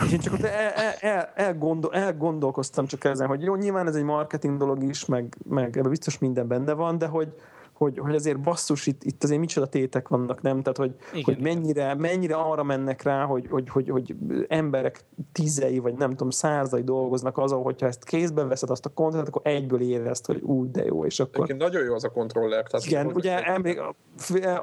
És 0.05 0.11
én 0.11 0.19
csak 0.19 0.33
ott 0.33 0.41
el, 0.41 0.71
el, 0.71 0.93
el, 0.99 1.31
elgondol, 1.35 1.93
elgondolkoztam 1.93 2.85
csak 2.85 3.03
ezen, 3.03 3.27
hogy 3.27 3.41
jó, 3.41 3.55
nyilván 3.55 3.87
ez 3.87 3.95
egy 3.95 4.03
marketing 4.03 4.57
dolog 4.57 4.83
is, 4.83 5.05
meg, 5.05 5.37
meg 5.49 5.77
ebben 5.77 5.89
biztos 5.89 6.19
minden 6.19 6.47
benne 6.47 6.73
van, 6.73 6.97
de 6.97 7.07
hogy, 7.07 7.33
hogy, 7.79 7.99
hogy 7.99 8.15
azért 8.15 8.39
basszus, 8.39 8.87
itt, 8.87 9.03
itt 9.03 9.23
azért 9.23 9.39
micsoda 9.39 9.67
tétek 9.67 10.07
vannak, 10.07 10.41
nem? 10.41 10.61
Tehát, 10.61 10.77
hogy, 10.77 10.95
Igen. 11.11 11.23
hogy 11.23 11.37
mennyire, 11.43 11.95
mennyire 11.95 12.35
arra 12.35 12.63
mennek 12.63 13.01
rá, 13.01 13.25
hogy, 13.25 13.47
hogy, 13.49 13.69
hogy, 13.69 13.89
hogy 13.89 14.15
emberek 14.47 15.05
tízei, 15.31 15.79
vagy 15.79 15.93
nem 15.93 16.09
tudom, 16.09 16.29
százai 16.29 16.83
dolgoznak 16.83 17.37
azon, 17.37 17.61
hogyha 17.61 17.87
ezt 17.87 18.03
kézbe 18.03 18.43
veszed 18.43 18.69
azt 18.69 18.85
a 18.85 18.89
kontrollert, 18.89 19.27
akkor 19.27 19.41
egyből 19.43 19.81
érezt, 19.81 20.25
hogy 20.25 20.41
úgy, 20.41 20.71
de 20.71 20.85
jó, 20.85 21.05
és 21.05 21.19
akkor... 21.19 21.35
Egyébként 21.35 21.59
nagyon 21.59 21.83
jó 21.83 21.93
az 21.93 22.03
a 22.03 22.09
kontroller. 22.09 22.63
Tehát 22.63 22.85
Igen, 22.85 23.05
ugye 23.05 23.43
emlék, 23.43 23.81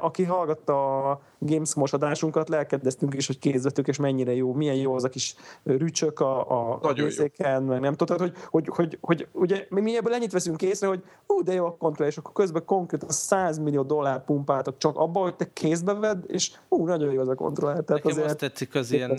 aki 0.01 0.23
hallgatta 0.23 1.09
a 1.11 1.21
Games 1.39 1.73
adásunkat, 1.91 2.49
lelkedeztünk 2.49 3.13
is, 3.13 3.27
hogy 3.27 3.39
kézvetők, 3.39 3.87
és 3.87 3.97
mennyire 3.97 4.33
jó, 4.33 4.53
milyen 4.53 4.75
jó 4.75 4.93
az 4.93 5.03
a 5.03 5.09
kis 5.09 5.35
rücsök 5.63 6.19
a, 6.19 6.51
a, 6.51 6.79
a 6.81 6.91
részéken, 6.91 7.63
meg 7.63 7.79
nem 7.79 7.93
tudod, 7.93 8.19
hogy, 8.19 8.33
hogy, 8.49 8.67
hogy, 8.67 8.97
hogy, 9.01 9.27
ugye 9.31 9.65
mi 9.69 9.97
ebből 9.97 10.13
ennyit 10.13 10.31
veszünk 10.31 10.61
észre, 10.61 10.87
hogy 10.87 11.03
ú, 11.27 11.43
de 11.43 11.53
jó 11.53 11.65
a 11.65 11.75
kontroller, 11.77 12.11
és 12.11 12.17
akkor 12.17 12.31
közben 12.33 12.65
konkrét 12.65 13.03
100 13.11 13.57
millió 13.57 13.81
dollár 13.81 14.25
pumpáltak 14.25 14.77
csak 14.77 14.97
abba, 14.97 15.19
hogy 15.19 15.35
te 15.35 15.53
kézbe 15.53 15.93
vedd, 15.93 16.23
és 16.27 16.51
ú, 16.67 16.85
nagyon 16.85 17.13
jó 17.13 17.21
az 17.21 17.27
a 17.27 17.35
kontroller. 17.35 17.83
Tehát 17.83 18.03
Nekem 18.03 18.11
azért 18.11 18.25
azt 18.25 18.37
tetszik 18.37 18.75
az 18.75 18.91
ilyen, 18.91 19.17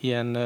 ilyen 0.00 0.36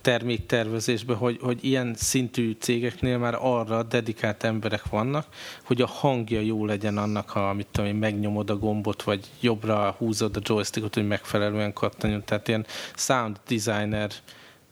terméktervezésben, 0.00 1.16
hogy, 1.16 1.38
hogy 1.42 1.64
ilyen 1.64 1.94
szintű 1.96 2.56
cégeknél 2.60 3.18
már 3.18 3.36
arra 3.40 3.82
dedikált 3.82 4.44
emberek 4.44 4.88
vannak, 4.88 5.26
hogy 5.64 5.82
a 5.82 5.86
hangja 5.86 6.40
jó 6.40 6.64
legyen 6.66 6.98
annak, 6.98 7.28
ha 7.28 7.52
mit 7.52 7.66
tudom 7.70 7.90
én, 7.90 7.96
megnyomod 7.96 8.50
a 8.50 8.56
gombot, 8.56 9.02
vagy 9.02 9.30
jobbra 9.40 9.94
húzod 9.98 10.36
a 10.36 10.40
joystickot, 10.42 10.94
hogy 10.94 11.06
megfelelően 11.06 11.72
kattanjon. 11.72 12.24
Tehát 12.24 12.48
ilyen 12.48 12.66
sound 12.94 13.40
designer 13.48 14.10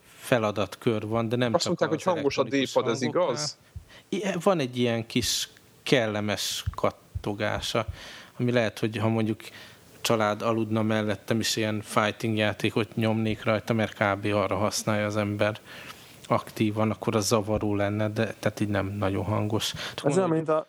feladatkör 0.05 1.07
van, 1.07 1.28
de 1.28 1.36
nem 1.36 1.55
Azt 1.55 1.64
csak 1.64 1.78
mondták, 1.78 1.88
hogy 1.88 2.14
hangos 2.14 2.38
a 2.38 2.42
D-pad, 2.42 2.88
ez 2.88 3.03
igaz? 3.03 3.57
Van 4.42 4.59
egy 4.59 4.78
ilyen 4.78 5.07
kis 5.07 5.49
kellemes 5.89 6.64
kattogása, 6.74 7.86
ami 8.39 8.53
lehet, 8.53 8.78
hogy 8.78 8.97
ha 8.97 9.09
mondjuk 9.09 9.41
család 10.01 10.43
aludna 10.43 10.82
mellettem 10.82 11.41
is 11.41 11.57
ilyen 11.57 11.80
fighting 11.80 12.36
játékot 12.36 12.97
nyomnék 12.97 13.45
rajta, 13.45 13.72
mert 13.72 13.95
kb. 13.95 14.24
arra 14.34 14.57
használja 14.57 15.07
az 15.07 15.16
ember 15.16 15.61
aktívan, 16.26 16.91
akkor 16.91 17.16
az 17.16 17.26
zavaró 17.26 17.74
lenne, 17.74 18.09
de 18.09 18.34
tehát 18.39 18.61
így 18.61 18.68
nem 18.68 18.86
nagyon 18.86 19.24
hangos. 19.24 19.74
Ez 20.05 20.16
olyan, 20.16 20.30
mint 20.30 20.49
a... 20.49 20.66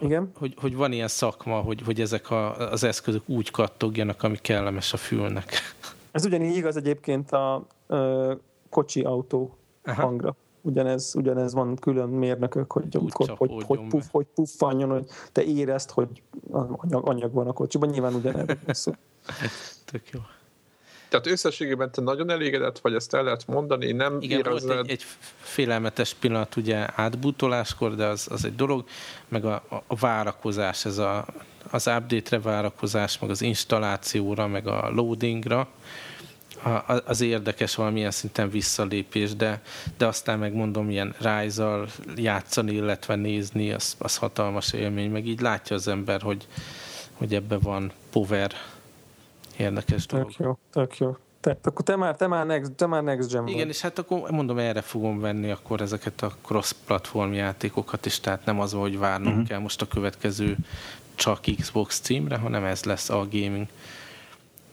Igen? 0.00 0.30
Hogy, 0.34 0.54
hogy 0.60 0.76
van 0.76 0.92
ilyen 0.92 1.08
szakma, 1.08 1.60
hogy, 1.60 1.82
hogy 1.84 2.00
ezek 2.00 2.30
a, 2.30 2.70
az 2.70 2.84
eszközök 2.84 3.28
úgy 3.28 3.50
kattogjanak, 3.50 4.22
ami 4.22 4.36
kellemes 4.36 4.92
a 4.92 4.96
fülnek. 4.96 5.52
Ez 6.10 6.24
ugyanígy 6.24 6.56
igaz 6.56 6.76
egyébként 6.76 7.32
a 7.32 7.66
ö, 7.86 8.32
kocsi 8.70 9.00
autó 9.00 9.58
Aha. 9.84 10.02
hangra 10.02 10.36
ugyanez, 10.68 11.14
ugyanez 11.14 11.52
van 11.52 11.76
külön 11.76 12.08
mérnökök, 12.08 12.72
hogy, 12.72 12.94
hogy, 12.94 13.12
hogy, 13.12 13.32
hogy, 13.36 13.64
hogy, 13.66 13.80
puff, 13.88 14.04
hogy 14.10 14.26
puffanjon, 14.34 14.90
hogy 14.90 15.04
te 15.32 15.42
érezd, 15.42 15.90
hogy 15.90 16.22
anyag, 16.50 17.08
anyag 17.08 17.32
van 17.32 17.46
a 17.48 17.52
kocsiban, 17.52 17.88
nyilván 17.88 18.14
ugyanerről 18.14 18.56
szó. 18.66 18.92
Tök 19.90 20.10
jó. 20.10 20.20
Tehát 21.08 21.26
összességében 21.26 21.90
te 21.90 22.00
nagyon 22.00 22.30
elégedett 22.30 22.78
vagy, 22.78 22.94
ezt 22.94 23.14
el 23.14 23.22
lehet 23.22 23.46
mondani, 23.46 23.92
nem 23.92 24.16
Igen, 24.20 24.38
érezed... 24.38 24.68
volt 24.68 24.80
egy, 24.84 24.90
egy 24.90 25.04
félelmetes 25.36 26.14
pillanat 26.14 26.56
ugye 26.56 26.86
átbútoláskor, 26.94 27.94
de 27.94 28.06
az, 28.06 28.26
az 28.30 28.44
egy 28.44 28.54
dolog, 28.54 28.84
meg 29.28 29.44
a, 29.44 29.62
a 29.86 29.96
várakozás, 29.96 30.84
ez 30.84 30.98
a, 30.98 31.26
az 31.70 31.86
update-re 31.86 32.40
várakozás, 32.40 33.18
meg 33.18 33.30
az 33.30 33.42
installációra, 33.42 34.46
meg 34.46 34.66
a 34.66 34.90
loadingra, 34.90 35.68
az 37.04 37.20
érdekes 37.20 37.74
valamilyen 37.74 38.10
szinten 38.10 38.50
visszalépés, 38.50 39.34
de, 39.34 39.62
de 39.96 40.06
aztán 40.06 40.38
megmondom, 40.38 40.90
ilyen 40.90 41.14
rise 41.18 41.78
játszani, 42.16 42.72
illetve 42.72 43.14
nézni, 43.14 43.72
az, 43.72 43.96
az 43.98 44.16
hatalmas 44.16 44.72
élmény, 44.72 45.10
meg 45.10 45.26
így 45.26 45.40
látja 45.40 45.76
az 45.76 45.88
ember, 45.88 46.22
hogy, 46.22 46.46
hogy 47.14 47.34
ebbe 47.34 47.58
van 47.58 47.92
power 48.10 48.52
érdekes 49.56 50.06
dolog. 50.06 50.26
Tök 50.26 50.36
jó, 50.46 50.58
tök 50.72 50.98
jó. 50.98 51.16
Te, 51.40 51.58
akkor 51.62 51.84
te 51.84 51.96
már, 51.96 52.16
te 52.16 52.26
már, 52.26 52.46
next, 52.46 52.72
te 52.72 52.86
már 52.86 53.02
next 53.02 53.32
gen 53.32 53.46
Igen, 53.46 53.58
vagy. 53.58 53.68
és 53.68 53.80
hát 53.80 53.98
akkor 53.98 54.30
mondom, 54.30 54.58
erre 54.58 54.80
fogom 54.80 55.20
venni 55.20 55.50
akkor 55.50 55.80
ezeket 55.80 56.22
a 56.22 56.32
cross-platform 56.42 57.32
játékokat 57.32 58.06
is, 58.06 58.20
tehát 58.20 58.44
nem 58.44 58.60
az, 58.60 58.72
hogy 58.72 58.98
várnom 58.98 59.32
uh-huh. 59.32 59.48
kell 59.48 59.58
most 59.58 59.82
a 59.82 59.86
következő 59.86 60.56
csak 61.14 61.40
Xbox 61.60 62.00
címre, 62.00 62.36
hanem 62.36 62.64
ez 62.64 62.84
lesz 62.84 63.10
a 63.10 63.26
gaming. 63.30 63.66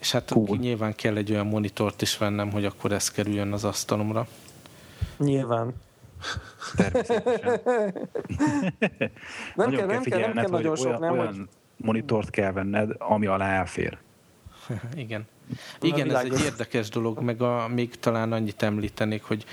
És 0.06 0.12
hát 0.12 0.32
cool. 0.32 0.58
nyilván 0.58 0.96
kell 0.96 1.16
egy 1.16 1.32
olyan 1.32 1.48
monitort 1.48 2.02
is 2.02 2.18
vennem, 2.18 2.52
hogy 2.52 2.66
akkor 2.66 2.92
ez 2.92 3.12
kerüljön 3.12 3.54
az 3.54 3.64
asztalomra. 3.64 4.28
Nyilván. 5.18 5.74
Természetesen. 6.76 7.62
Nem 9.56 9.70
Nagyon 9.70 9.78
kell, 9.78 9.88
nem 9.88 10.04
kell, 10.04 10.20
nem 10.20 10.34
kell 10.34 10.44
hogy 10.44 10.52
nagyon 10.52 10.76
sok, 10.76 10.86
olyan, 10.86 11.00
nem, 11.00 11.12
olyan 11.12 11.28
hogy 11.28 11.48
monitort 11.78 12.30
kell 12.30 12.52
venned, 12.52 12.96
ami 12.98 13.26
alá 13.26 13.50
elfér. 13.50 13.98
Igen. 14.96 15.28
Igen, 15.82 16.16
ez 16.16 16.24
egy 16.24 16.44
érdekes 16.44 16.90
dolog, 16.90 17.20
meg 17.20 17.42
a, 17.42 17.68
még 17.68 18.00
talán 18.00 18.32
annyit 18.32 18.64
említenék, 18.64 19.24
hogy 19.24 19.46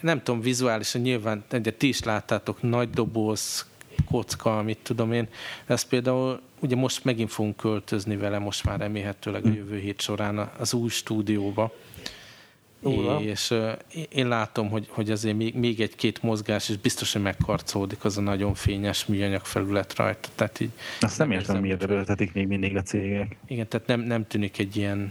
nem 0.00 0.22
tudom, 0.22 0.40
vizuálisan 0.40 1.00
nyilván, 1.00 1.44
de 1.48 1.70
ti 1.70 1.88
is 1.88 2.02
láttátok, 2.02 2.62
nagy 2.62 2.90
doboz, 2.90 3.66
kocka, 4.10 4.62
mit 4.62 4.78
tudom 4.82 5.12
én. 5.12 5.28
Ez 5.66 5.82
például, 5.82 6.40
ugye 6.60 6.76
most 6.76 7.04
megint 7.04 7.30
fogunk 7.30 7.56
költözni 7.56 8.16
vele, 8.16 8.38
most 8.38 8.64
már 8.64 8.78
remélhetőleg 8.78 9.44
a 9.46 9.48
jövő 9.48 9.78
hét 9.78 10.00
során 10.00 10.50
az 10.58 10.74
új 10.74 10.88
stúdióba. 10.88 11.72
Durva. 12.80 13.20
És 13.20 13.50
uh, 13.50 13.72
én 14.08 14.28
látom, 14.28 14.70
hogy, 14.70 14.86
hogy 14.90 15.10
azért 15.10 15.36
még, 15.36 15.54
még 15.54 15.80
egy-két 15.80 16.22
mozgás, 16.22 16.68
és 16.68 16.76
biztos, 16.76 17.12
hogy 17.12 17.22
megkarcolódik 17.22 18.04
az 18.04 18.18
a 18.18 18.20
nagyon 18.20 18.54
fényes 18.54 19.06
műanyag 19.06 19.44
felület 19.44 19.96
rajta. 19.96 20.28
Tehát 20.34 20.60
így 20.60 20.70
Azt 21.00 21.18
nem 21.18 21.28
Nem 21.28 21.38
értem, 21.38 21.60
miért 21.60 21.82
erőltetik 21.82 22.32
még 22.32 22.46
mindig 22.46 22.76
a 22.76 22.82
cégek. 22.82 23.36
igen, 23.46 23.68
tehát 23.68 23.86
nem, 23.86 24.00
nem 24.00 24.26
tűnik 24.26 24.58
egy 24.58 24.76
ilyen 24.76 25.08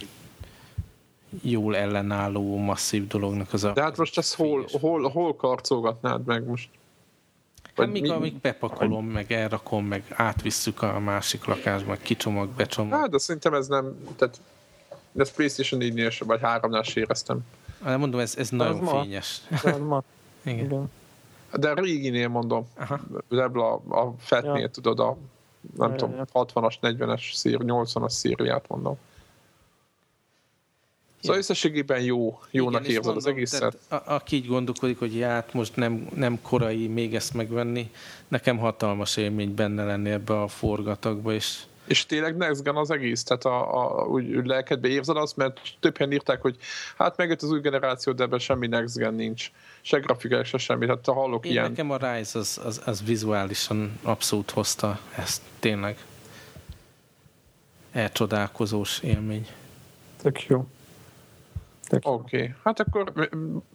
jól 1.42 1.76
ellenálló, 1.76 2.58
masszív 2.58 3.08
dolognak 3.08 3.54
az 3.54 3.64
a... 3.64 3.72
De 3.74 3.82
hát 3.82 3.98
most 3.98 4.18
ezt 4.18 4.36
hol, 4.36 4.66
hol, 4.80 5.10
hol 5.10 5.36
karcolgatnád 5.36 6.26
meg 6.26 6.46
most? 6.46 6.70
Hát 7.76 7.92
míg, 7.92 8.02
mi- 8.02 8.10
amíg 8.10 8.34
bepakolom, 8.40 9.06
meg 9.06 9.32
elrakom, 9.32 9.86
meg 9.86 10.04
átvisszük 10.10 10.82
a 10.82 11.00
másik 11.00 11.46
lakásba, 11.46 11.88
meg 11.90 12.00
kicsomag, 12.02 12.50
becsomag. 12.50 13.00
Hát, 13.00 13.10
de 13.10 13.18
szerintem 13.18 13.54
ez 13.54 13.68
nem, 13.68 13.98
tehát 14.16 14.40
de 15.12 15.22
ezt 15.22 15.36
PlayStation 15.36 15.82
4-nél 15.84 16.12
sem, 16.12 16.28
vagy 16.28 16.40
3-nál 16.44 16.84
sem 16.84 17.04
éreztem. 17.04 17.40
Hát 17.84 17.98
mondom, 17.98 18.20
ez, 18.20 18.36
ez 18.38 18.50
nagyon 18.50 18.78
ma. 18.78 19.02
fényes. 19.02 19.42
ma. 19.88 20.04
Igen. 20.44 20.66
Igen. 20.66 20.92
De 21.54 21.70
a 21.70 21.74
réginél 21.74 22.28
mondom, 22.28 22.68
Aha. 22.78 23.00
Rebla 23.30 23.74
a 23.76 24.14
Fatnél, 24.20 24.58
Ja. 24.62 24.70
tudod, 24.70 25.00
a 25.00 25.18
nem 25.78 25.90
Ja, 25.90 25.96
tudom, 25.96 26.16
ja. 26.16 26.26
60-as, 26.34 26.74
40-es 26.82 27.34
szír, 27.34 27.58
80-as 27.62 28.10
szíriát 28.10 28.68
mondom. 28.68 28.98
Szóval 31.26 31.42
összességében 31.42 32.02
jó, 32.02 32.40
jónak 32.52 32.88
érzed 32.88 33.16
az 33.16 33.26
egészet. 33.26 33.60
tehát 33.90 34.08
a, 34.08 34.14
aki 34.14 34.36
így 34.36 34.48
gondolkodik, 34.48 35.00
hogy 35.00 35.22
hát 35.22 35.54
most 35.54 35.76
nem, 35.76 36.08
nem 36.16 36.42
korai 36.42 36.88
még 36.88 37.16
ezt 37.16 37.34
megvenni, 37.34 37.92
nekem 38.28 38.58
hatalmas 38.58 39.18
élmény 39.18 39.56
benne 39.56 39.84
lenni 39.84 40.10
ebbe 40.10 40.42
a 40.42 40.48
forgatagba, 40.48 41.34
és 41.34 41.58
És 41.86 42.06
tényleg 42.06 42.38
next 42.38 42.64
gen 42.64 42.76
az 42.76 42.92
egész, 42.92 43.24
tehát 43.24 43.46
a, 43.46 43.82
a, 44.02 44.06
úgy, 44.06 44.36
úgy 44.36 44.46
lelkedbe 44.46 44.88
érzed 44.88 45.18
azt, 45.18 45.38
mert 45.38 45.60
több 45.80 45.98
helyen 45.98 46.14
írták, 46.14 46.42
hogy 46.42 46.58
hát 46.98 47.18
megjött 47.18 47.42
az 47.42 47.52
új 47.52 47.60
generáció, 47.60 48.14
de 48.14 48.24
ebben 48.24 48.40
semmi 48.40 48.68
next 48.68 48.98
gen 48.98 49.14
nincs. 49.14 49.52
Se 49.82 49.98
grafikai, 49.98 50.44
se 50.44 50.58
semmi. 50.58 50.88
Hát 50.88 51.06
hallok 51.06 51.46
én 51.46 51.52
ilyen. 51.52 51.70
nekem 51.70 51.92
a 51.92 51.98
Rise 51.98 52.40
az, 52.40 52.62
az, 52.64 52.82
az 52.86 53.04
vizuálisan 53.04 54.00
abszolút 54.04 54.52
hozta 54.52 55.00
ezt 55.16 55.42
tényleg 55.60 55.98
elcsodálkozós 57.92 59.00
élmény. 59.00 59.48
Tök 60.22 60.44
jó. 60.44 60.66
Oké, 61.92 62.38
okay. 62.38 62.54
hát 62.64 62.80
akkor 62.80 63.30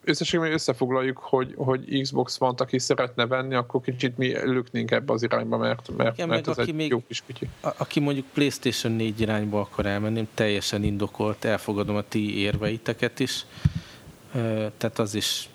összességében 0.04 0.52
összefoglaljuk, 0.52 1.18
hogy, 1.18 1.54
hogy 1.56 2.00
Xbox 2.02 2.38
van, 2.38 2.54
aki 2.56 2.78
szeretne 2.78 3.26
venni, 3.26 3.54
akkor 3.54 3.80
kicsit 3.80 4.18
mi 4.18 4.32
löknénk 4.32 4.90
ebbe 4.90 5.12
az 5.12 5.22
irányba, 5.22 5.56
mert, 5.56 5.96
mert, 5.96 6.14
Igen, 6.14 6.28
mert 6.28 6.46
meg 6.46 6.54
ez 6.54 6.58
aki 6.58 6.70
egy 6.70 6.76
még- 6.76 6.90
jó 6.90 7.02
kis 7.06 7.22
kütyű. 7.26 7.46
A, 7.60 7.68
aki 7.76 8.00
mondjuk 8.00 8.26
PlayStation 8.32 8.92
4 8.92 9.20
irányba 9.20 9.60
akar 9.60 9.86
elmenni, 9.86 10.28
teljesen 10.34 10.82
indokolt, 10.82 11.44
elfogadom 11.44 11.96
a 11.96 12.02
ti 12.08 12.40
érveiteket 12.40 13.20
is, 13.20 13.46
tehát 14.76 14.98
az 14.98 15.14
is 15.14 15.48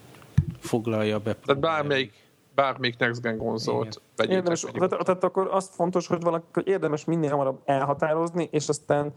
foglalja 0.60 1.20
be. 1.20 1.36
Tehát 1.46 1.62
bármelyik, 1.62 2.14
bármelyik 2.56 2.98
next 2.98 3.22
gen 3.22 3.38
konzolt 3.38 4.02
vegyétek. 4.16 4.38
Érdemes, 4.38 4.66
tehát, 4.74 5.06
tehát 5.06 5.24
akkor 5.24 5.48
azt 5.52 5.74
fontos, 5.74 6.08
hogy 6.08 6.22
valaki 6.22 6.46
hogy 6.54 6.68
érdemes 6.68 7.06
minél 7.06 7.30
hamarabb 7.30 7.60
elhatározni, 7.66 8.48
és 8.52 8.68
aztán 8.68 9.14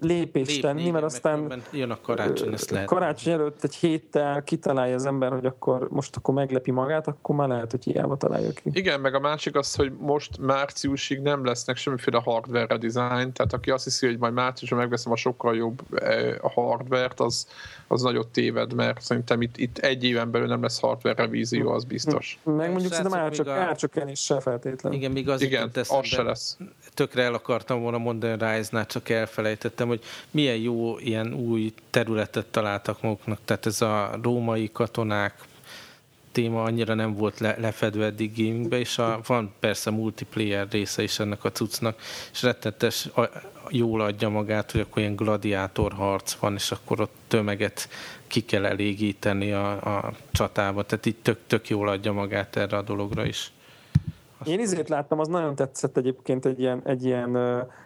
lépést 0.00 0.50
Lépni, 0.50 0.60
tenni, 0.62 0.90
mert 0.90 1.04
aztán 1.04 1.62
jön 1.72 1.90
a 1.90 2.00
karácsony, 2.00 2.52
ezt 2.52 2.70
lehet. 2.70 2.86
karácsony 2.86 3.32
előtt 3.32 3.64
egy 3.64 3.74
héttel 3.74 4.42
kitalálja 4.42 4.94
az 4.94 5.06
ember, 5.06 5.32
hogy 5.32 5.46
akkor 5.46 5.88
most 5.90 6.16
akkor 6.16 6.34
meglepi 6.34 6.70
magát, 6.70 7.06
akkor 7.06 7.34
már 7.36 7.48
lehet, 7.48 7.70
hogy 7.70 7.84
hiába 7.84 8.16
találja 8.16 8.50
ki. 8.52 8.70
Igen, 8.72 9.00
meg 9.00 9.14
a 9.14 9.20
másik 9.20 9.56
az, 9.56 9.74
hogy 9.74 9.92
most 9.98 10.38
márciusig 10.38 11.20
nem 11.20 11.44
lesznek 11.44 11.76
semmiféle 11.76 12.20
hardware 12.24 12.66
redesign, 12.66 13.32
tehát 13.32 13.52
aki 13.52 13.70
azt 13.70 13.84
hiszi, 13.84 14.06
hogy 14.06 14.18
majd 14.18 14.32
márciusban 14.32 14.78
megveszem 14.78 15.12
a 15.12 15.16
sokkal 15.16 15.56
jobb 15.56 15.82
a 16.40 16.50
hardware-t, 16.50 17.20
az, 17.20 17.46
az 17.86 18.02
nagyot 18.02 18.28
téved, 18.28 18.72
mert 18.74 19.00
szerintem 19.00 19.42
itt, 19.42 19.56
itt 19.56 19.78
egy 19.78 20.04
éven 20.04 20.30
belül 20.30 20.46
nem 20.46 20.62
lesz 20.62 20.80
hardware 20.80 21.22
revízió, 21.22 21.70
az 21.70 21.84
biztos. 21.84 22.38
Meg 22.42 22.70
mondjuk 22.70 22.92
szerintem 22.92 23.20
árcsök, 23.20 23.46
még 23.46 23.54
a- 23.54 23.58
árcsökkenés 23.58 24.20
se 24.24 24.40
feltétlen. 24.40 24.92
Igen, 24.92 25.10
még 25.10 25.28
az 25.28 25.42
Igen, 25.42 25.70
az 25.88 26.04
se 26.06 26.22
lesz. 26.22 26.56
Tökre 26.96 27.22
el 27.22 27.34
akartam 27.34 27.80
volna 27.80 27.98
mondani 27.98 28.32
Rise-nál, 28.32 28.86
csak 28.86 29.08
elfelejtettem, 29.08 29.88
hogy 29.88 30.02
milyen 30.30 30.56
jó 30.56 30.98
ilyen 30.98 31.34
új 31.34 31.72
területet 31.90 32.46
találtak 32.46 33.02
maguknak. 33.02 33.38
Tehát 33.44 33.66
ez 33.66 33.80
a 33.82 34.18
római 34.22 34.70
katonák 34.72 35.44
téma 36.32 36.62
annyira 36.62 36.94
nem 36.94 37.14
volt 37.14 37.38
le, 37.38 37.56
lefedve 37.58 38.04
eddig 38.04 38.36
gamingbe, 38.36 38.78
és 38.78 38.98
a, 38.98 39.20
van 39.26 39.54
persze 39.60 39.90
multiplayer 39.90 40.66
része 40.70 41.02
is 41.02 41.18
ennek 41.18 41.44
a 41.44 41.52
cuccnak, 41.52 42.00
és 42.32 42.42
rettetes 42.42 43.06
a, 43.06 43.30
jól 43.70 44.00
adja 44.00 44.28
magát, 44.28 44.70
hogy 44.70 44.80
akkor 44.80 44.98
ilyen 45.02 45.16
gladiátor 45.16 45.92
harc 45.92 46.32
van, 46.32 46.54
és 46.54 46.70
akkor 46.70 47.00
ott 47.00 47.14
tömeget 47.28 47.88
ki 48.26 48.40
kell 48.44 48.64
elégíteni 48.64 49.52
a, 49.52 49.70
a 49.70 50.12
csatába. 50.32 50.82
Tehát 50.82 51.06
így 51.06 51.16
tök, 51.22 51.38
tök 51.46 51.68
jól 51.68 51.88
adja 51.88 52.12
magát 52.12 52.56
erre 52.56 52.76
a 52.76 52.82
dologra 52.82 53.24
is. 53.24 53.50
Én 54.46 54.60
izét 54.60 54.88
láttam, 54.88 55.18
az 55.18 55.28
nagyon 55.28 55.54
tetszett 55.54 55.96
egyébként 55.96 56.46
egy 56.46 56.60
ilyen, 56.60 56.82
egy 56.84 57.04
ilyen 57.04 57.32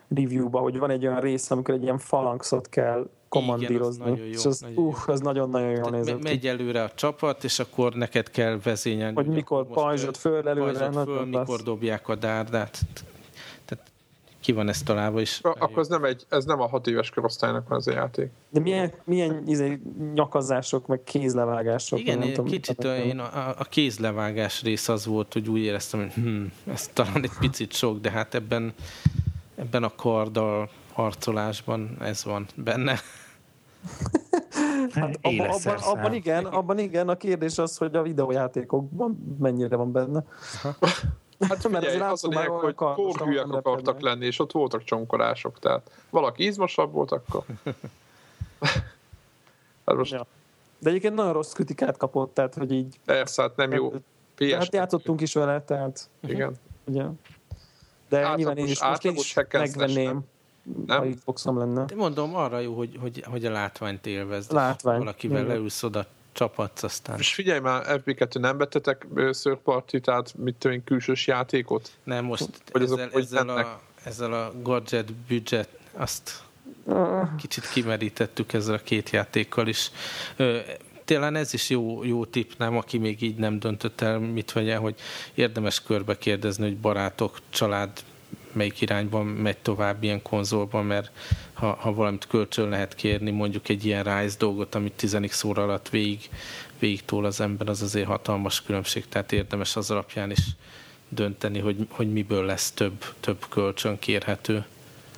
reviewba, 0.08 0.58
hogy 0.58 0.78
van 0.78 0.90
egy 0.90 1.06
olyan 1.06 1.20
rész, 1.20 1.50
amikor 1.50 1.74
egy 1.74 1.82
ilyen 1.82 1.98
falanxot 1.98 2.68
kell 2.68 3.08
kommandírozni. 3.28 4.04
nagyon 4.04 4.24
jó, 4.24 4.30
és 4.32 4.44
az, 4.44 4.60
nagyon 4.60 4.76
jó. 4.76 4.88
uh, 4.88 4.96
az 5.06 5.20
nagyon-nagyon 5.20 5.70
jól 5.70 5.90
nézett 5.90 6.14
me- 6.14 6.22
megy 6.22 6.46
előre 6.46 6.82
a 6.82 6.90
csapat, 6.94 7.44
és 7.44 7.58
akkor 7.58 7.94
neked 7.94 8.30
kell 8.30 8.58
vezényelni. 8.62 9.14
Hogy 9.14 9.26
mikor 9.26 9.66
pajzsot 9.66 10.16
föl 10.16 10.48
előre, 10.48 10.72
pajzsot 10.72 11.04
föl, 11.04 11.24
mikor 11.24 11.60
dobják 11.60 12.08
a 12.08 12.14
dárdát. 12.14 12.78
Ki 14.40 14.52
van 14.52 14.68
ez 14.68 14.82
találva 14.82 15.20
is. 15.20 15.40
Akkor 15.42 15.78
ez 15.78 15.88
nem, 15.88 16.04
egy, 16.04 16.24
ez 16.28 16.44
nem 16.44 16.60
a 16.60 16.68
hat 16.68 16.86
éves 16.86 17.10
korosztálynak 17.10 17.68
van 17.68 17.78
ez 17.78 17.86
a 17.86 17.92
játék. 17.92 18.30
De 18.50 18.60
milyen, 18.60 18.92
milyen 19.04 19.42
izé, 19.46 19.80
nyakazások, 20.14 20.86
meg 20.86 21.02
kézlevágások. 21.04 21.98
Igen, 21.98 22.18
nem 22.18 22.28
tudom, 22.28 22.46
kicsit 22.46 22.84
a, 22.84 22.96
én 22.96 23.18
a, 23.18 23.48
a 23.48 23.64
kézlevágás 23.64 24.62
rész 24.62 24.88
az 24.88 25.06
volt, 25.06 25.32
hogy 25.32 25.48
úgy 25.48 25.60
éreztem, 25.60 26.00
hogy 26.00 26.12
hm, 26.12 26.44
ez 26.72 26.88
talán 26.88 27.22
egy 27.22 27.38
picit 27.40 27.72
sok, 27.72 28.00
de 28.00 28.10
hát 28.10 28.34
ebben, 28.34 28.74
ebben 29.56 29.82
a 29.82 29.94
karddal 29.94 30.70
harcolásban 30.92 31.96
ez 32.00 32.24
van 32.24 32.46
benne. 32.54 32.98
Hát 34.90 35.16
abban, 35.16 35.32
Éles 35.32 35.66
abban, 35.66 35.82
abban, 35.82 36.14
igen, 36.14 36.44
abban 36.44 36.78
igen, 36.78 37.08
a 37.08 37.16
kérdés 37.16 37.58
az, 37.58 37.76
hogy 37.76 37.94
a 37.94 38.02
videójátékokban 38.02 39.36
mennyire 39.38 39.76
van 39.76 39.92
benne. 39.92 40.24
Hát 41.40 41.48
Mert 41.48 41.62
figyelj, 41.62 41.86
azért 41.86 42.02
az 42.12 42.24
a 42.24 42.28
lényeg, 42.28 42.48
hogy 42.48 43.34
nem 43.34 43.54
akartak 43.54 44.00
lenni, 44.00 44.26
és 44.26 44.38
ott 44.38 44.52
voltak 44.52 44.84
csonkolások, 44.84 45.58
tehát 45.58 45.90
valaki 46.10 46.44
izmosabb 46.44 46.92
volt 46.92 47.12
akkor. 47.12 47.44
hát 49.86 49.96
most 49.96 50.12
Ja. 50.12 50.26
De 50.78 50.88
egyébként 50.88 51.14
nagyon 51.14 51.32
rossz 51.32 51.52
kritikát 51.52 51.96
kapott, 51.96 52.34
tehát 52.34 52.54
hogy 52.54 52.72
így 52.72 53.00
persze, 53.04 53.42
hát 53.42 53.56
nem 53.56 53.72
jó. 53.72 53.92
PS, 54.34 54.52
Hát 54.52 54.74
játszottunk 54.74 55.20
is 55.20 55.34
vele, 55.34 55.62
tehát 55.62 56.08
Igen. 56.26 56.54
ugye. 56.88 57.04
De 58.08 58.18
Átlagos- 58.18 58.36
nyilván 58.36 58.56
én 58.56 58.66
is, 58.66 58.82
most 58.82 59.04
én 59.04 59.14
is 59.14 59.34
megvenném, 59.52 60.20
Nem? 60.86 60.98
ha 61.00 61.06
Xboxom 61.14 61.58
lenne. 61.58 61.84
De 61.84 61.94
mondom, 61.94 62.34
arra 62.34 62.58
jó, 62.58 62.74
hogy, 62.74 62.96
hogy, 63.00 63.24
hogy 63.30 63.44
a 63.44 63.50
látványt 63.50 64.06
élvezd. 64.06 64.52
Látvány, 64.52 64.98
Valakivel 64.98 65.44
leülsz 65.44 65.82
oda, 65.82 66.06
csapatsz, 66.40 66.82
aztán 66.82 67.18
És 67.18 67.34
figyelj 67.34 67.60
már, 67.60 68.02
FB2 68.04 68.38
nem 68.38 68.56
vettetek 68.56 69.06
third 69.14 69.56
party, 69.56 69.96
tehát 69.96 70.34
mit 70.36 70.54
tudom 70.54 70.84
külsős 70.84 71.26
játékot? 71.26 71.90
Nem, 72.04 72.24
most 72.24 72.48
Hogy 72.72 72.82
azok 72.82 72.98
ezzel, 72.98 73.10
hogy 73.12 73.22
ezzel, 73.22 73.44
mennek? 73.44 73.66
a, 73.66 73.80
ezzel 74.04 74.32
a 74.32 74.52
gadget 74.62 75.12
budget, 75.12 75.68
azt 75.92 76.42
kicsit 77.38 77.68
kimerítettük 77.68 78.52
ezzel 78.52 78.74
a 78.74 78.78
két 78.78 79.10
játékkal 79.10 79.68
is. 79.68 79.90
Tényleg 81.04 81.34
ez 81.34 81.54
is 81.54 81.70
jó, 81.70 82.04
jó 82.04 82.24
tipp, 82.24 82.50
nem, 82.58 82.76
aki 82.76 82.98
még 82.98 83.22
így 83.22 83.36
nem 83.36 83.58
döntött 83.58 84.00
el, 84.00 84.18
mit 84.18 84.52
vegyen, 84.52 84.80
hogy 84.80 84.94
érdemes 85.34 85.82
körbe 85.82 86.18
kérdezni, 86.18 86.64
hogy 86.64 86.76
barátok, 86.76 87.38
család 87.50 87.90
melyik 88.52 88.80
irányban 88.80 89.26
megy 89.26 89.58
tovább 89.58 90.02
ilyen 90.02 90.22
konzolban, 90.22 90.84
mert 90.84 91.10
ha, 91.52 91.76
ha 91.80 91.94
valamit 91.94 92.26
kölcsön 92.26 92.68
lehet 92.68 92.94
kérni, 92.94 93.30
mondjuk 93.30 93.68
egy 93.68 93.84
ilyen 93.84 94.04
Rise 94.04 94.36
dolgot, 94.38 94.74
amit 94.74 94.92
10 94.92 95.44
óra 95.44 95.62
alatt 95.62 95.88
végig, 95.88 96.30
végig 96.78 97.04
tól 97.04 97.24
az 97.24 97.40
ember, 97.40 97.68
az 97.68 97.82
azért 97.82 98.06
hatalmas 98.06 98.62
különbség, 98.62 99.08
tehát 99.08 99.32
érdemes 99.32 99.76
az 99.76 99.90
alapján 99.90 100.30
is 100.30 100.44
dönteni, 101.08 101.58
hogy, 101.58 101.86
hogy 101.90 102.12
miből 102.12 102.44
lesz 102.44 102.70
több, 102.70 103.04
több 103.20 103.46
kölcsön 103.48 103.98
kérhető. 103.98 104.64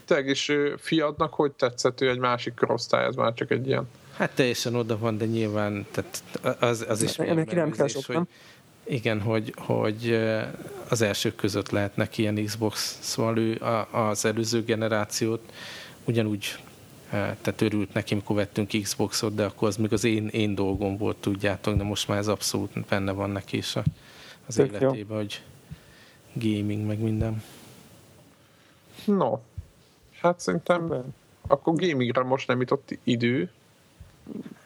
Te 0.05 0.21
is 0.21 0.53
fiadnak 0.79 1.35
hogy 1.35 1.53
tetszett, 1.53 2.01
ő 2.01 2.11
egy 2.11 2.19
másik 2.19 2.55
korosztály, 2.55 3.05
ez 3.05 3.15
már 3.15 3.35
csak 3.35 3.51
egy 3.51 3.67
ilyen. 3.67 3.89
Hát 4.17 4.31
teljesen 4.35 4.75
oda 4.75 4.99
van, 4.99 5.19
de 5.19 5.25
nyilván 5.25 5.87
tehát 5.91 6.23
az, 6.61 6.85
az 6.89 7.03
is 7.03 7.19
Ennek 7.19 7.55
nem 7.55 7.71
kell 7.71 7.89
sok, 7.89 8.05
hogy, 8.05 8.19
igen, 8.85 9.21
hogy, 9.21 9.55
hogy 9.57 10.21
az 10.89 11.03
elsők 11.03 11.37
között 11.37 11.71
lehetnek 11.71 12.19
ilyen 12.19 12.45
Xbox, 12.45 12.99
szóval 13.01 13.39
ő 13.39 13.61
az 13.91 14.25
előző 14.25 14.65
generációt 14.65 15.53
ugyanúgy 16.05 16.59
tehát 17.13 17.61
örült 17.61 17.95
neki, 17.95 18.13
amikor 18.13 18.37
vettünk 18.37 18.71
Xboxot, 18.83 19.35
de 19.35 19.45
akkor 19.45 19.69
az 19.69 19.77
még 19.77 19.93
az 19.93 20.05
én, 20.05 20.27
én 20.27 20.55
dolgom 20.55 20.97
volt, 20.97 21.17
tudjátok, 21.17 21.77
de 21.77 21.83
most 21.83 22.09
már 22.09 22.19
ez 22.19 22.29
abszolút 22.29 22.87
benne 22.89 23.13
van 23.13 23.31
neki 23.31 23.57
is 23.57 23.77
az 24.47 24.55
Tök 24.55 24.73
életében, 24.73 25.17
hogy 25.17 25.43
gaming, 26.33 26.87
meg 26.87 26.99
minden. 26.99 27.43
No, 29.05 29.39
hát 30.21 30.41
szerintem 30.41 31.13
akkor 31.47 31.75
gamingre 31.75 32.23
most 32.23 32.47
nem 32.47 32.61
jutott 32.61 32.99
idő, 33.05 33.51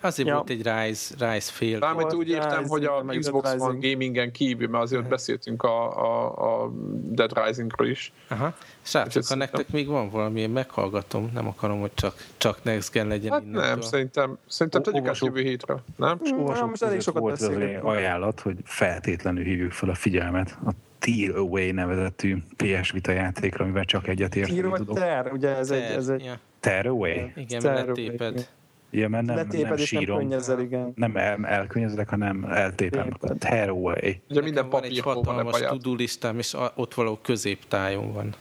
Azért 0.00 0.28
ja. 0.28 0.34
volt 0.34 0.50
egy 0.50 0.62
Rise, 0.62 1.14
Rise 1.18 1.52
fél. 1.52 1.78
Mármint 1.78 2.14
úgy 2.14 2.28
értem, 2.28 2.66
hogy 2.68 2.84
a 2.84 3.04
Xbox 3.18 3.54
One 3.58 3.88
gamingen 3.88 4.32
kívül, 4.32 4.68
mert 4.68 4.84
azért 4.84 5.08
beszéltünk 5.08 5.62
a, 5.62 6.04
a, 6.04 6.64
a 6.64 6.70
Dead 6.90 7.32
Risingról 7.44 7.88
is. 7.88 8.12
Aha. 8.28 8.54
Srácok, 8.82 9.26
ha 9.26 9.34
nektek 9.34 9.68
még 9.68 9.86
van 9.86 10.10
valami, 10.10 10.40
én 10.40 10.50
meghallgatom, 10.50 11.30
nem 11.34 11.46
akarom, 11.46 11.80
hogy 11.80 11.90
csak, 11.94 12.26
csak 12.36 12.58
Next 12.62 12.92
Gen 12.92 13.06
legyen 13.06 13.32
hát 13.32 13.42
innentől. 13.42 13.68
nem, 13.68 13.80
szerintem, 13.80 14.38
szerintem 14.46 14.82
tegyük 14.82 15.06
át 15.06 15.18
jövő 15.18 15.40
hétre, 15.40 15.74
nem? 15.96 16.20
Olvasók 16.38 16.68
most 16.68 16.82
elég 16.82 17.00
sokat 17.00 17.22
volt 17.22 17.40
az 17.40 17.50
ajánlat, 17.82 18.40
hogy 18.40 18.56
feltétlenül 18.64 19.44
hívjuk 19.44 19.72
fel 19.72 19.88
a 19.88 19.94
figyelmet 19.94 20.58
a 20.66 20.70
Tear 20.98 21.36
Away 21.36 21.72
nevezetű 21.72 22.36
PS 22.56 22.90
Vita 22.90 23.12
játékra, 23.12 23.64
amivel 23.64 23.84
csak 23.84 24.08
egyet 24.08 24.36
érteni 24.36 24.72
tudok. 24.72 24.96
Tear, 24.96 25.32
ugye 25.32 25.56
ez 25.56 25.70
egy... 25.70 25.82
Ez 25.82 26.08
egy... 26.08 26.30
Tear 26.60 26.86
Away? 26.86 27.30
Igen, 27.36 27.62
mert 27.62 27.86
letéped. 27.86 28.48
Ja, 28.90 29.08
mert 29.08 29.24
nem, 29.24 29.46
nem 29.50 29.76
sírom. 29.76 30.18
Nem, 30.18 30.28
könnyezel, 30.28 30.60
igen. 30.60 30.92
nem 30.94 31.16
el, 31.16 31.46
elkönnyezedek, 31.46 32.08
hanem 32.08 32.44
eltépem. 32.44 33.10
Tear 33.38 33.68
away. 33.68 34.12
Ugye 34.30 34.42
minden 34.42 34.68
van 34.68 34.82
egy 34.82 35.00
hatalmas 35.00 35.60
tudulistám, 35.60 36.38
és 36.38 36.56
ott 36.74 36.94
való 36.94 37.18
középtájon 37.22 38.12
van. 38.12 38.34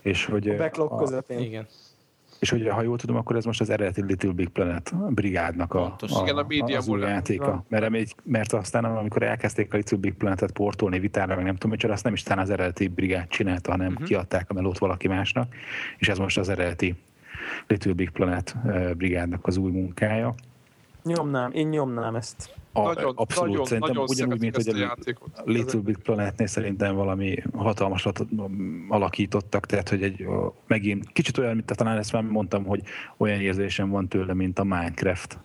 És 0.00 0.24
hogy... 0.24 0.48
A 0.48 0.56
backlog 0.56 0.92
a, 0.92 0.96
közepén. 0.96 1.38
Igen. 1.38 1.66
És 2.38 2.50
hogy 2.50 2.68
ha 2.68 2.82
jól 2.82 2.98
tudom, 2.98 3.16
akkor 3.16 3.36
ez 3.36 3.44
most 3.44 3.60
az 3.60 3.70
eredeti 3.70 4.02
Little 4.04 4.30
Big 4.30 4.48
Planet 4.48 4.94
brigádnak 5.14 5.74
a, 5.74 5.96
a, 6.00 6.22
Igen, 6.22 6.36
a 6.36 6.44
média 6.48 6.78
az 6.78 6.88
új 6.88 7.00
játéka. 7.00 7.64
Mert, 7.68 8.14
mert 8.24 8.52
aztán, 8.52 8.84
amikor 8.84 9.22
elkezdték 9.22 9.74
a 9.74 9.76
Little 9.76 9.96
Big 9.96 10.14
Planet-et 10.14 10.52
portolni 10.52 10.98
vitára, 10.98 11.34
meg 11.34 11.44
nem 11.44 11.56
tudom, 11.56 11.76
hogy 11.80 11.90
azt 11.90 12.04
nem 12.04 12.12
is 12.12 12.22
talán 12.22 12.44
az 12.44 12.50
eredeti 12.50 12.88
brigád 12.88 13.28
csinálta, 13.28 13.70
hanem 13.70 13.88
uh-huh. 13.88 14.06
kiadták 14.06 14.50
a 14.50 14.54
melót 14.54 14.78
valaki 14.78 15.08
másnak, 15.08 15.54
és 15.98 16.08
ez 16.08 16.18
most 16.18 16.38
az 16.38 16.48
eredeti 16.48 16.94
Little 17.68 17.92
Big 17.92 18.10
Planet 18.10 18.56
eh, 18.66 18.94
brigádnak 18.94 19.46
az 19.46 19.56
új 19.56 19.70
munkája. 19.70 20.34
Nyomnám, 21.02 21.52
én 21.52 21.68
nyomnám 21.68 22.14
ezt. 22.14 22.54
A, 22.72 22.82
nagyon, 22.82 23.12
abszolút, 23.16 23.50
nagyon, 23.50 23.64
szerintem 23.64 23.90
nagyon 23.90 24.08
ugyanúgy, 24.08 24.40
mint 24.40 24.56
hogy 24.56 24.80
a, 24.80 24.96
a 25.36 25.42
Little 25.44 25.80
Big 25.80 25.96
Planetnél 25.96 26.46
szerintem 26.46 26.94
valami 26.94 27.42
hatalmasat 27.52 28.26
alakítottak, 28.88 29.66
tehát 29.66 29.88
hogy 29.88 30.02
egy, 30.02 30.26
megint 30.66 31.12
kicsit 31.12 31.38
olyan, 31.38 31.54
mint 31.54 31.76
talán 31.76 31.98
ezt 31.98 32.12
már 32.12 32.22
mondtam, 32.22 32.64
hogy 32.64 32.82
olyan 33.16 33.40
érzésem 33.40 33.88
van 33.88 34.08
tőle, 34.08 34.34
mint 34.34 34.58
a 34.58 34.64
Minecraft. 34.64 35.38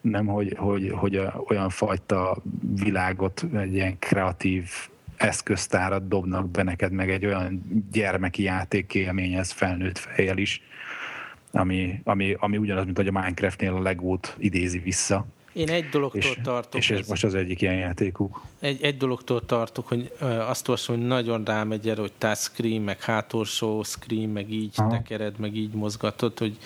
Nem, 0.00 0.26
hogy, 0.26 0.54
hogy, 0.58 0.90
hogy 0.94 1.16
a, 1.16 1.42
olyan 1.48 1.68
fajta 1.68 2.36
világot, 2.74 3.46
egy 3.54 3.74
ilyen 3.74 3.98
kreatív 3.98 4.70
eszköztárat 5.16 6.08
dobnak 6.08 6.48
be 6.48 6.62
neked, 6.62 6.92
meg 6.92 7.10
egy 7.10 7.26
olyan 7.26 7.62
gyermeki 7.92 8.42
játékélményhez 8.42 9.50
felnőtt 9.50 9.98
fejjel 9.98 10.38
is, 10.38 10.62
ami, 11.52 12.00
ami, 12.04 12.36
ami 12.38 12.56
ugyanaz, 12.56 12.84
mint 12.84 12.96
hogy 12.96 13.06
a 13.06 13.12
Minecraftnél 13.12 13.74
a 13.74 13.82
legót 13.82 14.34
idézi 14.38 14.78
vissza. 14.78 15.26
Én 15.52 15.68
egy 15.68 15.88
dologtól 15.88 16.20
és, 16.20 16.38
tartok. 16.42 16.80
És 16.80 16.90
ez, 16.90 16.98
ez 16.98 17.08
most 17.08 17.24
az 17.24 17.34
egyik 17.34 17.60
ilyen 17.60 17.74
játékuk. 17.74 18.42
Egy, 18.60 18.82
egy 18.82 18.96
dologtól 18.96 19.46
tartok, 19.46 19.88
hogy 19.88 20.12
azt 20.48 20.68
olvasom, 20.68 20.96
hogy 20.96 21.06
nagyon 21.06 21.44
rámegy 21.44 21.88
erre, 21.88 22.00
hogy 22.00 22.12
touch 22.18 22.40
screen, 22.40 22.80
meg 22.80 23.02
hátorsó 23.02 23.82
screen, 23.82 24.28
meg 24.28 24.52
így 24.52 24.72
Aha. 24.76 24.90
tekered, 24.90 25.38
meg 25.38 25.56
így 25.56 25.72
mozgatod, 25.72 26.38
hogy, 26.38 26.58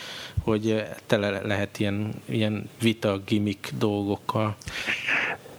hogy 0.43 0.85
tele 1.07 1.41
lehet 1.43 1.79
ilyen, 1.79 2.15
ilyen 2.25 2.69
vita 2.81 3.19
gimmick 3.27 3.73
dolgokkal. 3.79 4.57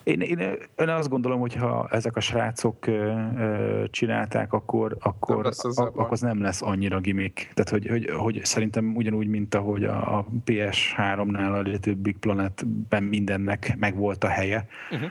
Én, 0.06 0.22
én, 0.22 0.40
én 0.78 0.90
azt 0.90 1.10
gondolom, 1.10 1.40
hogy 1.40 1.56
ha 1.56 1.88
ezek 1.92 2.16
a 2.16 2.20
srácok 2.20 2.88
ö, 2.88 3.84
csinálták, 3.90 4.54
akkor, 4.54 4.98
akkor, 5.00 5.46
az, 5.46 5.78
akkor 5.78 6.08
az 6.10 6.22
nem 6.22 6.42
lesz 6.42 6.62
annyira 6.62 7.00
gimmick. 7.00 7.52
Tehát, 7.54 7.70
hogy, 7.70 7.88
hogy, 7.88 8.10
hogy 8.18 8.46
szerintem 8.46 8.96
ugyanúgy, 8.96 9.28
mint 9.28 9.56
ahogy 9.56 9.84
a, 9.84 10.18
a 10.18 10.26
PS3-nál 10.46 11.54
a 11.54 11.60
Little 11.60 11.94
Big 11.94 12.18
Planet-ben 12.18 13.04
mindennek 13.04 13.76
megvolt 13.80 14.24
a 14.24 14.28
helye. 14.28 14.68
Uh-huh. 14.92 15.10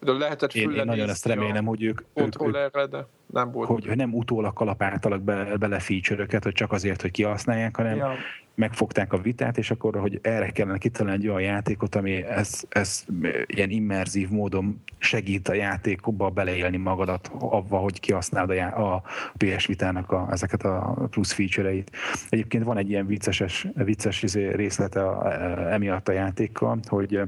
De 0.00 0.12
lehetett 0.12 0.54
én, 0.54 0.70
én 0.70 0.84
nagyon 0.84 1.08
ezt 1.08 1.26
remélem, 1.26 1.64
hogy 1.64 1.82
ők, 1.82 2.00
ők, 2.14 2.42
ők 2.42 2.80
de 2.86 3.06
nem 3.32 3.50
volt. 3.50 3.68
Hogy, 3.68 3.86
hogy 3.86 3.96
nem 3.96 4.14
utólag 4.14 4.52
kalapáltalak 4.52 5.22
bele, 5.22 5.56
bele 5.56 5.78
feature 5.78 6.26
hogy 6.42 6.52
csak 6.52 6.72
azért, 6.72 7.00
hogy 7.00 7.10
kihasználják, 7.10 7.76
hanem 7.76 7.96
ja. 7.96 8.14
megfogták 8.54 9.12
a 9.12 9.18
vitát, 9.18 9.58
és 9.58 9.70
akkor, 9.70 9.96
hogy 9.96 10.18
erre 10.22 10.50
kellene 10.50 10.78
kitalálni 10.78 11.22
egy 11.22 11.28
olyan 11.28 11.52
játékot, 11.52 11.94
ami 11.94 12.24
ez, 12.24 12.62
ez 12.68 13.04
ilyen 13.46 13.70
immerzív 13.70 14.28
módon 14.28 14.82
segít 14.98 15.48
a 15.48 15.54
játékba 15.54 16.28
beleélni 16.28 16.76
magadat 16.76 17.30
avva, 17.38 17.78
hogy 17.78 18.00
kihasználd 18.00 18.50
a, 18.50 18.94
a 18.94 19.02
PS 19.36 19.66
Vitának 19.66 20.12
a, 20.12 20.28
ezeket 20.30 20.62
a 20.62 21.06
plusz 21.10 21.32
feature-eit. 21.32 21.90
Egyébként 22.28 22.64
van 22.64 22.76
egy 22.76 22.90
ilyen 22.90 23.06
vicces, 23.06 23.66
vicces 23.74 24.22
izé 24.22 24.48
részlete 24.48 25.02
a, 25.02 25.32
emiatt 25.72 26.08
a 26.08 26.12
játékkal, 26.12 26.80
hogy 26.86 27.20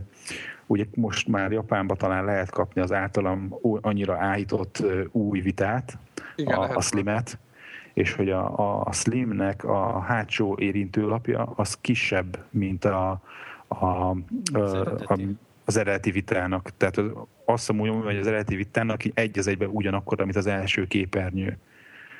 Ugye 0.67 0.85
most 0.95 1.29
már 1.29 1.53
Japánban 1.53 1.97
talán 1.97 2.25
lehet 2.25 2.51
kapni 2.51 2.81
az 2.81 2.93
általam 2.93 3.55
annyira 3.81 4.17
áhított 4.19 4.83
új 5.11 5.41
vitát, 5.41 5.99
Igen, 6.37 6.59
a, 6.59 6.77
a 6.77 6.81
Slimet, 6.81 7.39
és 7.95 8.13
hogy 8.15 8.31
a, 8.31 8.81
a 8.87 8.93
Slimnek 8.93 9.65
a 9.65 10.01
hátsó 10.01 10.57
érintőlapja 10.59 11.53
az 11.57 11.79
kisebb, 11.81 12.45
mint 12.51 12.85
a, 12.85 13.21
a, 13.69 13.85
a, 13.85 14.17
a 15.07 15.19
az 15.65 15.77
eredeti 15.77 16.11
vitának. 16.11 16.71
Tehát 16.77 17.01
azt 17.45 17.73
mondom, 17.73 18.03
hogy 18.03 18.17
az 18.17 18.27
eredeti 18.27 18.57
vitának 18.57 19.01
egy 19.15 19.39
az 19.39 19.47
egyben 19.47 19.69
ugyanakkor, 19.69 20.19
mint 20.19 20.37
az 20.37 20.47
első 20.47 20.87
képernyő. 20.87 21.59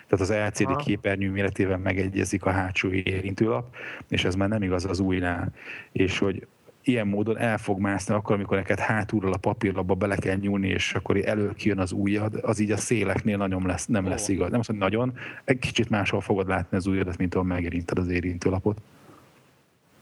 Tehát 0.09 0.31
az 0.31 0.31
LCD 0.31 0.69
Aha. 0.69 0.77
képernyő 0.77 1.31
méretével 1.31 1.79
megegyezik 1.79 2.45
a 2.45 2.51
hátsó 2.51 2.91
érintőlap, 2.91 3.75
és 4.09 4.25
ez 4.25 4.35
már 4.35 4.49
nem 4.49 4.63
igaz 4.63 4.85
az 4.85 5.01
újnál. 5.01 5.53
És 5.93 6.19
hogy 6.19 6.47
ilyen 6.85 7.07
módon 7.07 7.39
el 7.39 7.59
fog 7.59 7.79
mászni 7.79 8.15
akkor, 8.15 8.35
amikor 8.35 8.57
neked 8.57 8.79
hátulról 8.79 9.33
a 9.33 9.37
papírlapba 9.37 9.95
bele 9.95 10.17
kell 10.17 10.37
nyúlni, 10.37 10.69
és 10.69 10.95
akkor 10.95 11.17
elő 11.17 11.53
kijön 11.53 11.79
az 11.79 11.93
ujjad, 11.93 12.39
az 12.43 12.59
így 12.59 12.71
a 12.71 12.77
széleknél 12.77 13.37
nagyon 13.37 13.67
lesz, 13.67 13.87
nem 13.87 14.09
lesz 14.09 14.29
igaz. 14.29 14.51
Nem 14.51 14.59
azt, 14.59 14.69
hogy 14.69 14.79
nagyon, 14.79 15.13
egy 15.45 15.59
kicsit 15.59 15.91
máshol 15.91 16.21
fogod 16.21 16.49
látni 16.49 16.77
az 16.77 16.87
ujjadat, 16.87 17.17
mint 17.17 17.35
ahol 17.35 17.47
megérinted 17.47 17.99
az 17.99 18.09
érintőlapot. 18.09 18.81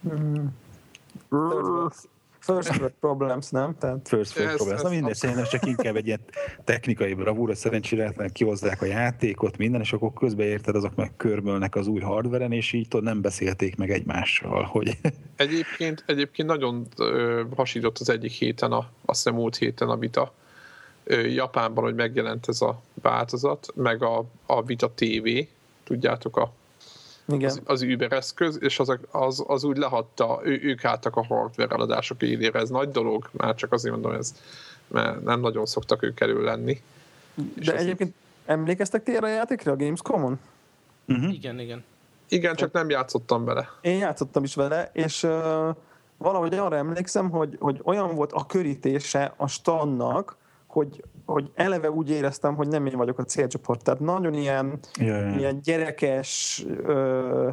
Mm. 0.08 0.46
First 2.40 2.76
world 2.76 2.94
problems, 3.00 3.50
nem? 3.50 3.74
Tehát... 3.78 4.08
First 4.08 4.38
world 4.38 4.56
problems. 4.56 4.82
Na 4.82 4.88
mindegy, 4.88 5.14
szerintem 5.14 5.44
csak 5.44 5.66
inkább 5.66 5.96
egy 5.96 6.06
ilyen 6.06 6.20
technikai 6.64 7.14
bravúra, 7.14 7.54
szerencsére 7.54 8.14
kihozzák 8.32 8.82
a 8.82 8.84
játékot, 8.84 9.56
minden, 9.56 9.80
és 9.80 9.92
akkor 9.92 10.12
közben 10.12 10.46
érted, 10.46 10.74
azok 10.74 10.94
meg 10.94 11.12
körbölnek 11.16 11.74
az 11.74 11.86
új 11.86 12.00
hardveren, 12.00 12.52
és 12.52 12.72
így 12.72 12.88
tudod, 12.88 13.04
nem 13.04 13.20
beszélték 13.20 13.76
meg 13.76 13.90
egymással, 13.90 14.62
hogy... 14.62 14.98
Egyébként, 15.36 16.04
egyébként 16.06 16.48
nagyon 16.48 16.86
ö, 16.96 17.42
hasított 17.56 17.98
az 17.98 18.08
egyik 18.08 18.32
héten, 18.32 18.72
a, 18.72 18.90
azt 19.04 19.22
hiszem 19.22 19.34
múlt 19.34 19.56
héten 19.56 19.88
a 19.88 19.96
Vita 19.96 20.32
ö, 21.04 21.20
Japánban, 21.20 21.84
hogy 21.84 21.94
megjelent 21.94 22.48
ez 22.48 22.60
a 22.60 22.82
változat, 23.02 23.66
meg 23.74 24.02
a, 24.02 24.24
a 24.46 24.62
Vita 24.62 24.90
TV, 24.94 25.28
tudjátok, 25.84 26.36
a 26.36 26.52
igen. 27.32 27.50
Az, 27.50 27.60
az 27.64 27.82
Uber 27.82 28.12
eszköz, 28.12 28.58
és 28.60 28.78
az, 28.78 28.98
az, 29.10 29.44
az 29.46 29.64
úgy 29.64 29.76
lehatta, 29.76 30.40
ő, 30.42 30.60
ők 30.62 30.84
álltak 30.84 31.16
a 31.16 31.24
hardware 31.24 31.74
eladások 31.74 32.22
élére. 32.22 32.58
Ez 32.58 32.68
nagy 32.68 32.90
dolog, 32.90 33.28
már 33.32 33.54
csak 33.54 33.72
azért 33.72 33.94
mondom, 33.94 34.12
ez, 34.12 34.34
mert 34.88 35.22
nem 35.22 35.40
nagyon 35.40 35.66
szoktak 35.66 36.02
ők 36.02 36.20
elő 36.20 36.42
lenni. 36.42 36.82
De 37.54 37.76
egyébként 37.76 38.10
így... 38.10 38.16
emlékeztek 38.44 39.02
ti 39.02 39.16
erre 39.16 39.26
a 39.26 39.30
játékra 39.30 39.72
a 39.72 39.76
Gamescom-on? 39.76 40.38
Uh-huh. 41.08 41.34
Igen, 41.34 41.58
igen. 41.58 41.84
Igen, 42.28 42.54
csak 42.54 42.72
nem 42.72 42.90
játszottam 42.90 43.44
vele. 43.44 43.70
Én 43.80 43.98
játszottam 43.98 44.44
is 44.44 44.54
vele, 44.54 44.90
és 44.92 45.22
uh, 45.22 45.30
valahogy 46.16 46.54
arra 46.54 46.76
emlékszem, 46.76 47.30
hogy, 47.30 47.56
hogy 47.60 47.80
olyan 47.82 48.14
volt 48.14 48.32
a 48.32 48.46
körítése 48.46 49.32
a 49.36 49.46
standnak, 49.46 50.36
hogy, 50.70 51.04
hogy 51.26 51.50
eleve 51.54 51.90
úgy 51.90 52.10
éreztem, 52.10 52.54
hogy 52.54 52.68
nem 52.68 52.86
én 52.86 52.96
vagyok 52.96 53.18
a 53.18 53.24
célcsoport. 53.24 53.82
Tehát 53.84 54.00
nagyon 54.00 54.34
ilyen, 54.34 54.78
yeah. 55.00 55.38
ilyen 55.38 55.60
gyerekes, 55.62 56.64
ö, 56.82 57.48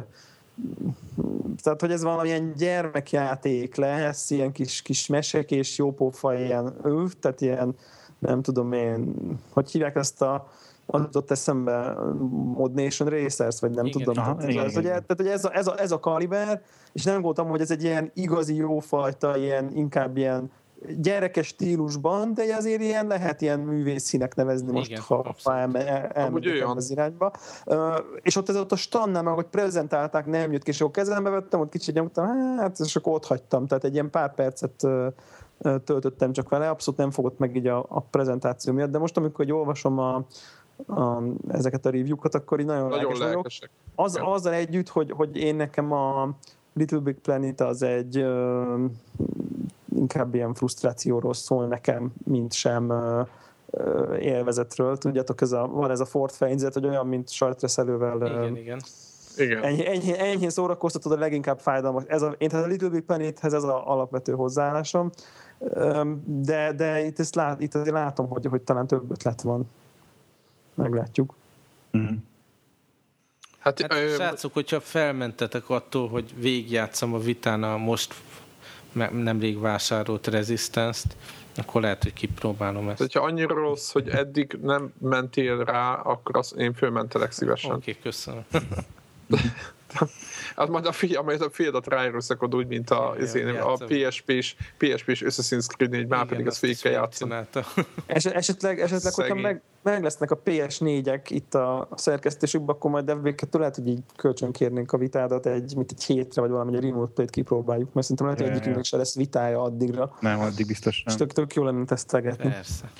tehát, 1.62 1.80
hogy 1.80 1.92
ez 1.92 2.02
valamilyen 2.02 2.52
gyermekjáték 2.56 3.74
lesz, 3.74 4.30
ilyen 4.30 4.52
kis, 4.52 4.82
kis 4.82 5.06
mesek 5.06 5.50
és 5.50 5.78
jópófa 5.78 6.34
ilyen, 6.34 6.74
ő, 6.84 7.04
tehát 7.20 7.40
ilyen, 7.40 7.74
nem 8.18 8.42
tudom 8.42 8.72
én, 8.72 9.14
hogy 9.52 9.70
hívják 9.70 9.96
ezt 9.96 10.22
a 10.22 10.48
az 10.90 11.00
jutott 11.00 11.30
eszembe 11.30 11.94
Mod 12.54 12.72
Nation 12.74 13.08
Racers, 13.08 13.60
vagy 13.60 13.70
nem 13.70 13.86
igen, 13.86 14.02
tudom. 14.02 14.24
Aha, 14.24 14.36
tehát, 14.36 14.50
igen, 14.50 14.64
az, 14.64 14.70
igen. 14.70 14.82
Ugye, 14.82 15.00
tehát 15.00 15.34
ez 15.34 15.44
a, 15.44 15.54
ez, 15.54 15.66
a, 15.66 15.80
ez 15.80 15.92
a 15.92 16.00
kaliber, 16.00 16.62
és 16.92 17.04
nem 17.04 17.14
gondoltam, 17.14 17.48
hogy 17.48 17.60
ez 17.60 17.70
egy 17.70 17.82
ilyen 17.82 18.10
igazi 18.14 18.54
jófajta, 18.54 19.36
ilyen, 19.36 19.70
inkább 19.74 20.16
ilyen 20.16 20.50
gyerekes 20.98 21.46
stílusban, 21.46 22.34
de 22.34 22.54
azért 22.56 22.80
ilyen 22.80 23.06
lehet 23.06 23.40
ilyen 23.40 23.60
művészszínek 23.60 24.34
nevezni 24.34 24.72
most, 24.72 24.90
Igen, 24.90 25.02
ha, 25.02 25.34
ha 25.44 25.52
elmegyek 26.12 26.68
az 26.68 26.90
irányba. 26.90 27.32
Uh, 27.66 27.76
és 28.22 28.36
ott 28.36 28.48
ez 28.48 28.56
ott 28.56 28.72
a 28.72 28.76
standnál, 28.76 29.22
meg 29.22 29.34
hogy 29.34 29.46
prezentálták, 29.46 30.26
nem 30.26 30.52
jött 30.52 30.62
ki, 30.62 30.70
és 30.70 30.80
akkor 30.80 30.92
kezembe 30.92 31.30
vettem, 31.30 31.60
ott 31.60 31.70
kicsit 31.70 31.94
nyomtam, 31.94 32.26
hát, 32.56 32.78
és 32.78 32.96
akkor 32.96 33.12
ott 33.12 33.26
hagytam. 33.26 33.66
Tehát 33.66 33.84
egy 33.84 33.92
ilyen 33.92 34.10
pár 34.10 34.34
percet 34.34 34.82
uh, 34.82 35.06
töltöttem 35.84 36.32
csak 36.32 36.48
vele, 36.48 36.68
abszolút 36.68 37.00
nem 37.00 37.10
fogott 37.10 37.38
meg 37.38 37.56
így 37.56 37.66
a, 37.66 37.86
a 37.88 38.00
prezentáció 38.00 38.72
miatt, 38.72 38.90
de 38.90 38.98
most, 38.98 39.16
amikor 39.16 39.44
hogy 39.44 39.52
olvasom 39.54 39.98
a, 39.98 40.24
a, 40.86 41.22
ezeket 41.48 41.86
a 41.86 41.90
review-kat, 41.90 42.34
akkor 42.34 42.60
így 42.60 42.66
nagyon, 42.66 42.88
nagyon 42.88 43.18
lelkes 43.18 43.58
vagyok. 43.58 43.72
Az, 43.94 44.18
azzal 44.22 44.52
együtt, 44.52 44.88
hogy, 44.88 45.10
hogy 45.10 45.36
én 45.36 45.56
nekem 45.56 45.92
a 45.92 46.28
Little 46.78 46.98
Big 46.98 47.18
Planet 47.18 47.60
az 47.60 47.82
egy 47.82 48.18
uh, 48.18 48.90
inkább 49.96 50.34
ilyen 50.34 50.54
frusztrációról 50.54 51.34
szól 51.34 51.66
nekem, 51.66 52.12
mint 52.24 52.52
sem 52.52 52.92
élvezetről. 54.20 54.98
Tudjátok, 54.98 55.40
ez 55.40 55.52
a, 55.52 55.66
van 55.66 55.90
ez 55.90 56.00
a 56.00 56.04
Ford 56.04 56.32
fejezet, 56.32 56.72
hogy 56.74 56.86
olyan, 56.86 57.06
mint 57.06 57.30
sajtreszelővel 57.30 58.16
igen, 58.16 58.56
igen. 58.56 58.80
Igen. 59.36 59.62
Ennyi, 59.62 59.86
ennyi, 59.86 60.18
ennyi 60.18 60.50
szórakoztatod 60.50 61.12
a 61.12 61.18
leginkább 61.18 61.58
fájdalmas. 61.58 62.02
Ez 62.06 62.22
a, 62.22 62.34
én 62.38 62.48
tehát 62.48 62.64
a 62.64 62.68
Little 62.68 62.88
Big 62.88 63.02
Planethez 63.02 63.52
ez 63.52 63.62
az 63.62 63.70
alapvető 63.84 64.32
hozzáállásom, 64.32 65.10
de, 66.24 66.72
de 66.72 67.04
itt, 67.04 67.18
ezt 67.18 67.34
lát, 67.34 67.60
itt 67.60 67.74
azért 67.74 67.94
látom, 67.94 68.28
hogy, 68.28 68.46
hogy 68.46 68.62
talán 68.62 68.86
több 68.86 69.10
ötlet 69.10 69.42
van. 69.42 69.68
Meglátjuk. 70.74 71.34
Mm. 71.96 72.14
Hát, 73.58 73.80
hát 73.80 73.92
ö... 73.92 74.14
srácok, 74.14 74.52
hogyha 74.52 74.80
felmentetek 74.80 75.70
attól, 75.70 76.08
hogy 76.08 76.34
végigjátszom 76.36 77.14
a 77.14 77.18
vitán 77.18 77.62
a 77.62 77.76
most 77.76 78.14
nemrég 79.12 79.60
vásárolt 79.60 80.26
Resistance-t, 80.26 81.16
akkor 81.56 81.80
lehet, 81.80 82.02
hogy 82.02 82.12
kipróbálom 82.12 82.88
ezt. 82.88 83.12
Ha 83.12 83.20
annyira 83.20 83.54
rossz, 83.54 83.92
hogy 83.92 84.08
eddig 84.08 84.58
nem 84.62 84.92
mentél 84.98 85.64
rá, 85.64 85.94
akkor 85.94 86.36
azt 86.36 86.52
én 86.52 86.74
fölmentelek 86.74 87.32
szívesen. 87.32 87.70
Oké, 87.70 87.90
okay, 87.90 88.02
köszönöm. 88.02 88.44
Hát 90.56 90.68
majd 90.68 90.86
a, 90.86 90.92
fi, 90.92 91.18
majd 91.24 91.40
a 91.40 91.50
fiadat 91.50 91.86
ráerőszakod 91.86 92.54
úgy, 92.54 92.66
mint 92.66 92.90
a, 92.90 93.14
Igen, 93.34 93.56
a 93.56 93.72
PSP-s, 93.72 94.54
PSP-s 94.76 95.22
Assassin's 95.22 95.66
Creed 95.66 95.90
4, 95.90 96.06
már 96.06 96.26
pedig 96.26 96.46
az 96.46 96.60
végig 96.60 96.78
kell 96.80 96.92
játszani. 96.92 97.34
Es, 98.06 98.24
esetleg, 98.24 98.80
esetleg 98.80 99.14
hogyha 99.14 99.34
meg, 99.34 99.62
meg 99.82 100.02
lesznek 100.02 100.30
a 100.30 100.38
PS4-ek 100.44 101.20
itt 101.28 101.54
a 101.54 101.88
szerkesztésükben, 101.94 102.74
akkor 102.74 102.90
majd 102.90 103.04
devvéket 103.04 103.54
lehet, 103.54 103.74
hogy 103.74 103.88
így 103.88 104.00
kölcsön 104.16 104.52
kérnénk 104.52 104.92
a 104.92 104.98
vitádat 104.98 105.46
egy, 105.46 105.76
mint 105.76 105.90
egy 105.90 106.04
hétre, 106.04 106.40
vagy 106.40 106.50
valami 106.50 106.76
egy 106.76 106.82
remote 106.82 107.12
play-t 107.12 107.30
kipróbáljuk, 107.30 107.92
mert 107.92 108.06
szerintem 108.06 108.26
lehet, 108.26 108.40
hogy 108.40 108.50
egyikünknek 108.50 108.84
se 108.84 108.96
lesz 108.96 109.14
vitája 109.14 109.62
addigra. 109.62 110.16
Nem, 110.20 110.40
addig 110.40 110.66
biztos 110.66 111.02
nem. 111.02 111.14
És 111.14 111.20
tök, 111.20 111.32
tök 111.32 111.54
jó 111.54 111.64
lenne 111.64 111.84
tesztelgetni. 111.84 112.50
Persze. 112.50 112.90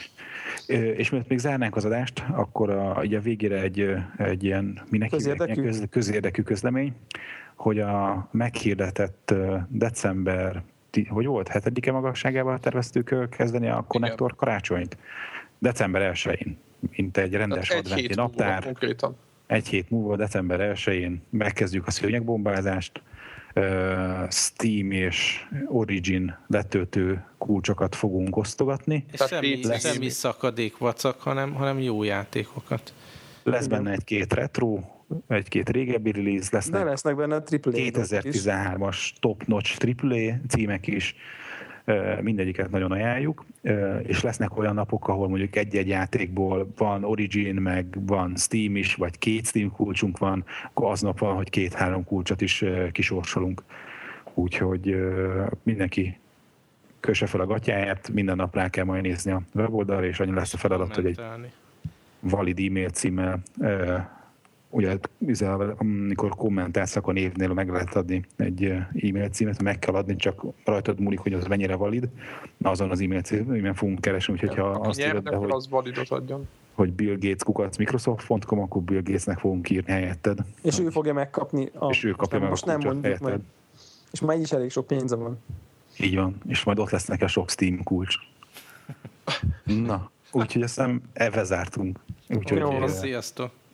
És 0.68 1.10
mert 1.10 1.28
még 1.28 1.38
zárnánk 1.38 1.76
az 1.76 1.84
adást, 1.84 2.24
akkor 2.30 2.70
a, 2.70 3.00
ugye 3.02 3.18
a 3.18 3.20
végére 3.20 3.60
egy, 3.60 3.94
egy 4.16 4.44
ilyen, 4.44 4.80
minek 4.90 5.10
közérdekű? 5.10 5.62
Köz, 5.62 5.82
közérdekű 5.90 6.42
közlemény, 6.42 6.94
hogy 7.54 7.80
a 7.80 8.28
meghirdetett 8.30 9.34
december, 9.68 10.62
hogy 11.08 11.26
volt, 11.26 11.48
hetedike 11.48 11.92
magasságával 11.92 12.58
terveztük 12.58 13.28
kezdeni 13.30 13.68
a 13.68 13.84
konnektor 13.88 14.36
karácsonyt. 14.36 14.96
December 15.58 16.12
1-én, 16.14 16.58
mint 16.96 17.16
egy 17.16 17.34
rendes 17.34 17.70
adventi 17.70 18.14
naptár. 18.14 18.76
Egy 19.46 19.68
hét 19.68 19.90
múlva, 19.90 20.16
december 20.16 20.72
1-én 20.74 21.22
megkezdjük 21.30 21.86
a 21.86 21.90
szőnyegbombázást, 21.90 23.02
Steam 24.30 24.90
és 24.90 25.46
Origin 25.66 26.36
letöltő 26.46 27.24
kulcsokat 27.38 27.94
fogunk 27.94 28.36
osztogatni. 28.36 29.04
És 29.12 29.20
semmi, 29.28 29.66
lesz, 29.66 29.92
semmi 29.92 30.08
szakadék 30.08 30.78
vacak, 30.78 31.20
hanem, 31.20 31.54
hanem 31.54 31.78
jó 31.78 32.02
játékokat. 32.02 32.92
Lesz 33.42 33.66
benne 33.66 33.90
egy-két 33.90 34.32
retro, 34.32 34.78
egy-két 35.28 35.68
régebbi 35.68 36.10
release, 36.10 36.48
lesznek, 36.52 36.82
De 36.82 36.90
lesznek 36.90 37.16
benne 37.16 37.34
AAA 37.34 37.44
2013-as 37.50 39.10
top-notch 39.20 39.86
AAA 40.02 40.34
címek 40.48 40.86
is, 40.86 41.14
mindegyiket 42.20 42.70
nagyon 42.70 42.92
ajánljuk, 42.92 43.44
és 44.02 44.22
lesznek 44.22 44.58
olyan 44.58 44.74
napok, 44.74 45.08
ahol 45.08 45.28
mondjuk 45.28 45.56
egy-egy 45.56 45.88
játékból 45.88 46.68
van 46.76 47.04
Origin, 47.04 47.54
meg 47.54 47.86
van 48.06 48.36
Steam 48.36 48.76
is, 48.76 48.94
vagy 48.94 49.18
két 49.18 49.46
Steam 49.46 49.72
kulcsunk 49.72 50.18
van, 50.18 50.44
akkor 50.64 50.90
aznap 50.90 51.18
van, 51.18 51.34
hogy 51.34 51.50
két-három 51.50 52.04
kulcsot 52.04 52.40
is 52.40 52.64
kisorsolunk. 52.92 53.62
Úgyhogy 54.34 54.96
mindenki 55.62 56.18
kösse 57.00 57.26
fel 57.26 57.40
a 57.40 57.46
gatyáját, 57.46 58.10
minden 58.12 58.36
nap 58.36 58.54
rá 58.54 58.68
kell 58.68 58.84
majd 58.84 59.02
nézni 59.02 59.30
a 59.30 59.42
weboldalra, 59.54 60.06
és 60.06 60.20
annyi 60.20 60.34
lesz 60.34 60.54
a 60.54 60.56
feladat, 60.56 60.94
hogy 60.94 61.06
egy 61.06 61.20
valid 62.20 62.58
e-mail 62.58 62.88
címmel 62.88 63.42
ugye 64.70 64.98
amikor 65.76 66.28
kommentálsz, 66.30 66.96
akkor 66.96 67.14
névnél 67.14 67.52
meg 67.52 67.68
lehet 67.70 67.94
adni 67.94 68.24
egy 68.36 68.64
e-mail 69.02 69.28
címet, 69.28 69.62
meg 69.62 69.78
kell 69.78 69.94
adni, 69.94 70.16
csak 70.16 70.44
rajtad 70.64 71.00
múlik, 71.00 71.18
hogy 71.18 71.32
az 71.32 71.46
mennyire 71.46 71.76
valid. 71.76 72.08
Azon 72.62 72.90
az 72.90 73.00
e-mail 73.00 73.20
címen 73.20 73.74
fogunk 73.74 74.00
keresni, 74.00 74.32
úgyhogy 74.32 74.54
ha 74.54 74.64
azt 74.64 75.00
írod 75.00 75.22
be, 75.22 75.36
hogy, 75.36 75.50
az 75.50 75.68
validot 75.68 76.08
adjon. 76.08 76.48
hogy 76.74 76.92
Bill 76.92 77.14
Gates 77.14 77.42
kukac 77.44 77.76
Microsoft.com, 77.76 78.60
akkor 78.60 78.82
Bill 78.82 79.02
Gatesnek 79.02 79.38
fogunk 79.38 79.70
írni 79.70 79.92
helyetted. 79.92 80.38
És 80.62 80.78
ő 80.78 80.88
fogja 80.90 81.12
megkapni 81.12 81.70
a... 81.78 81.88
És 81.90 82.04
ő 82.04 82.10
kapja 82.10 82.38
meg 82.38 82.48
most 82.48 82.62
a 82.62 82.66
nem 82.66 82.78
mondjuk 82.80 83.04
helyetted. 83.04 83.28
meg. 83.28 83.40
És 84.12 84.20
már 84.20 84.36
így 84.36 84.42
is 84.42 84.52
elég 84.52 84.70
sok 84.70 84.86
pénze 84.86 85.16
van. 85.16 85.38
Így 86.00 86.14
van, 86.14 86.36
és 86.48 86.64
majd 86.64 86.78
ott 86.78 86.90
lesznek 86.90 87.22
a 87.22 87.26
sok 87.26 87.50
Steam 87.50 87.82
kulcs. 87.82 88.14
Na, 89.64 90.10
úgyhogy 90.32 90.62
azt 90.62 90.74
hiszem, 90.74 91.02
ebbe 91.12 91.44
zártunk. 91.44 91.98
Úgyhogy, 92.28 92.58
Jó, 92.58 92.86
sziasztok! 92.86 93.50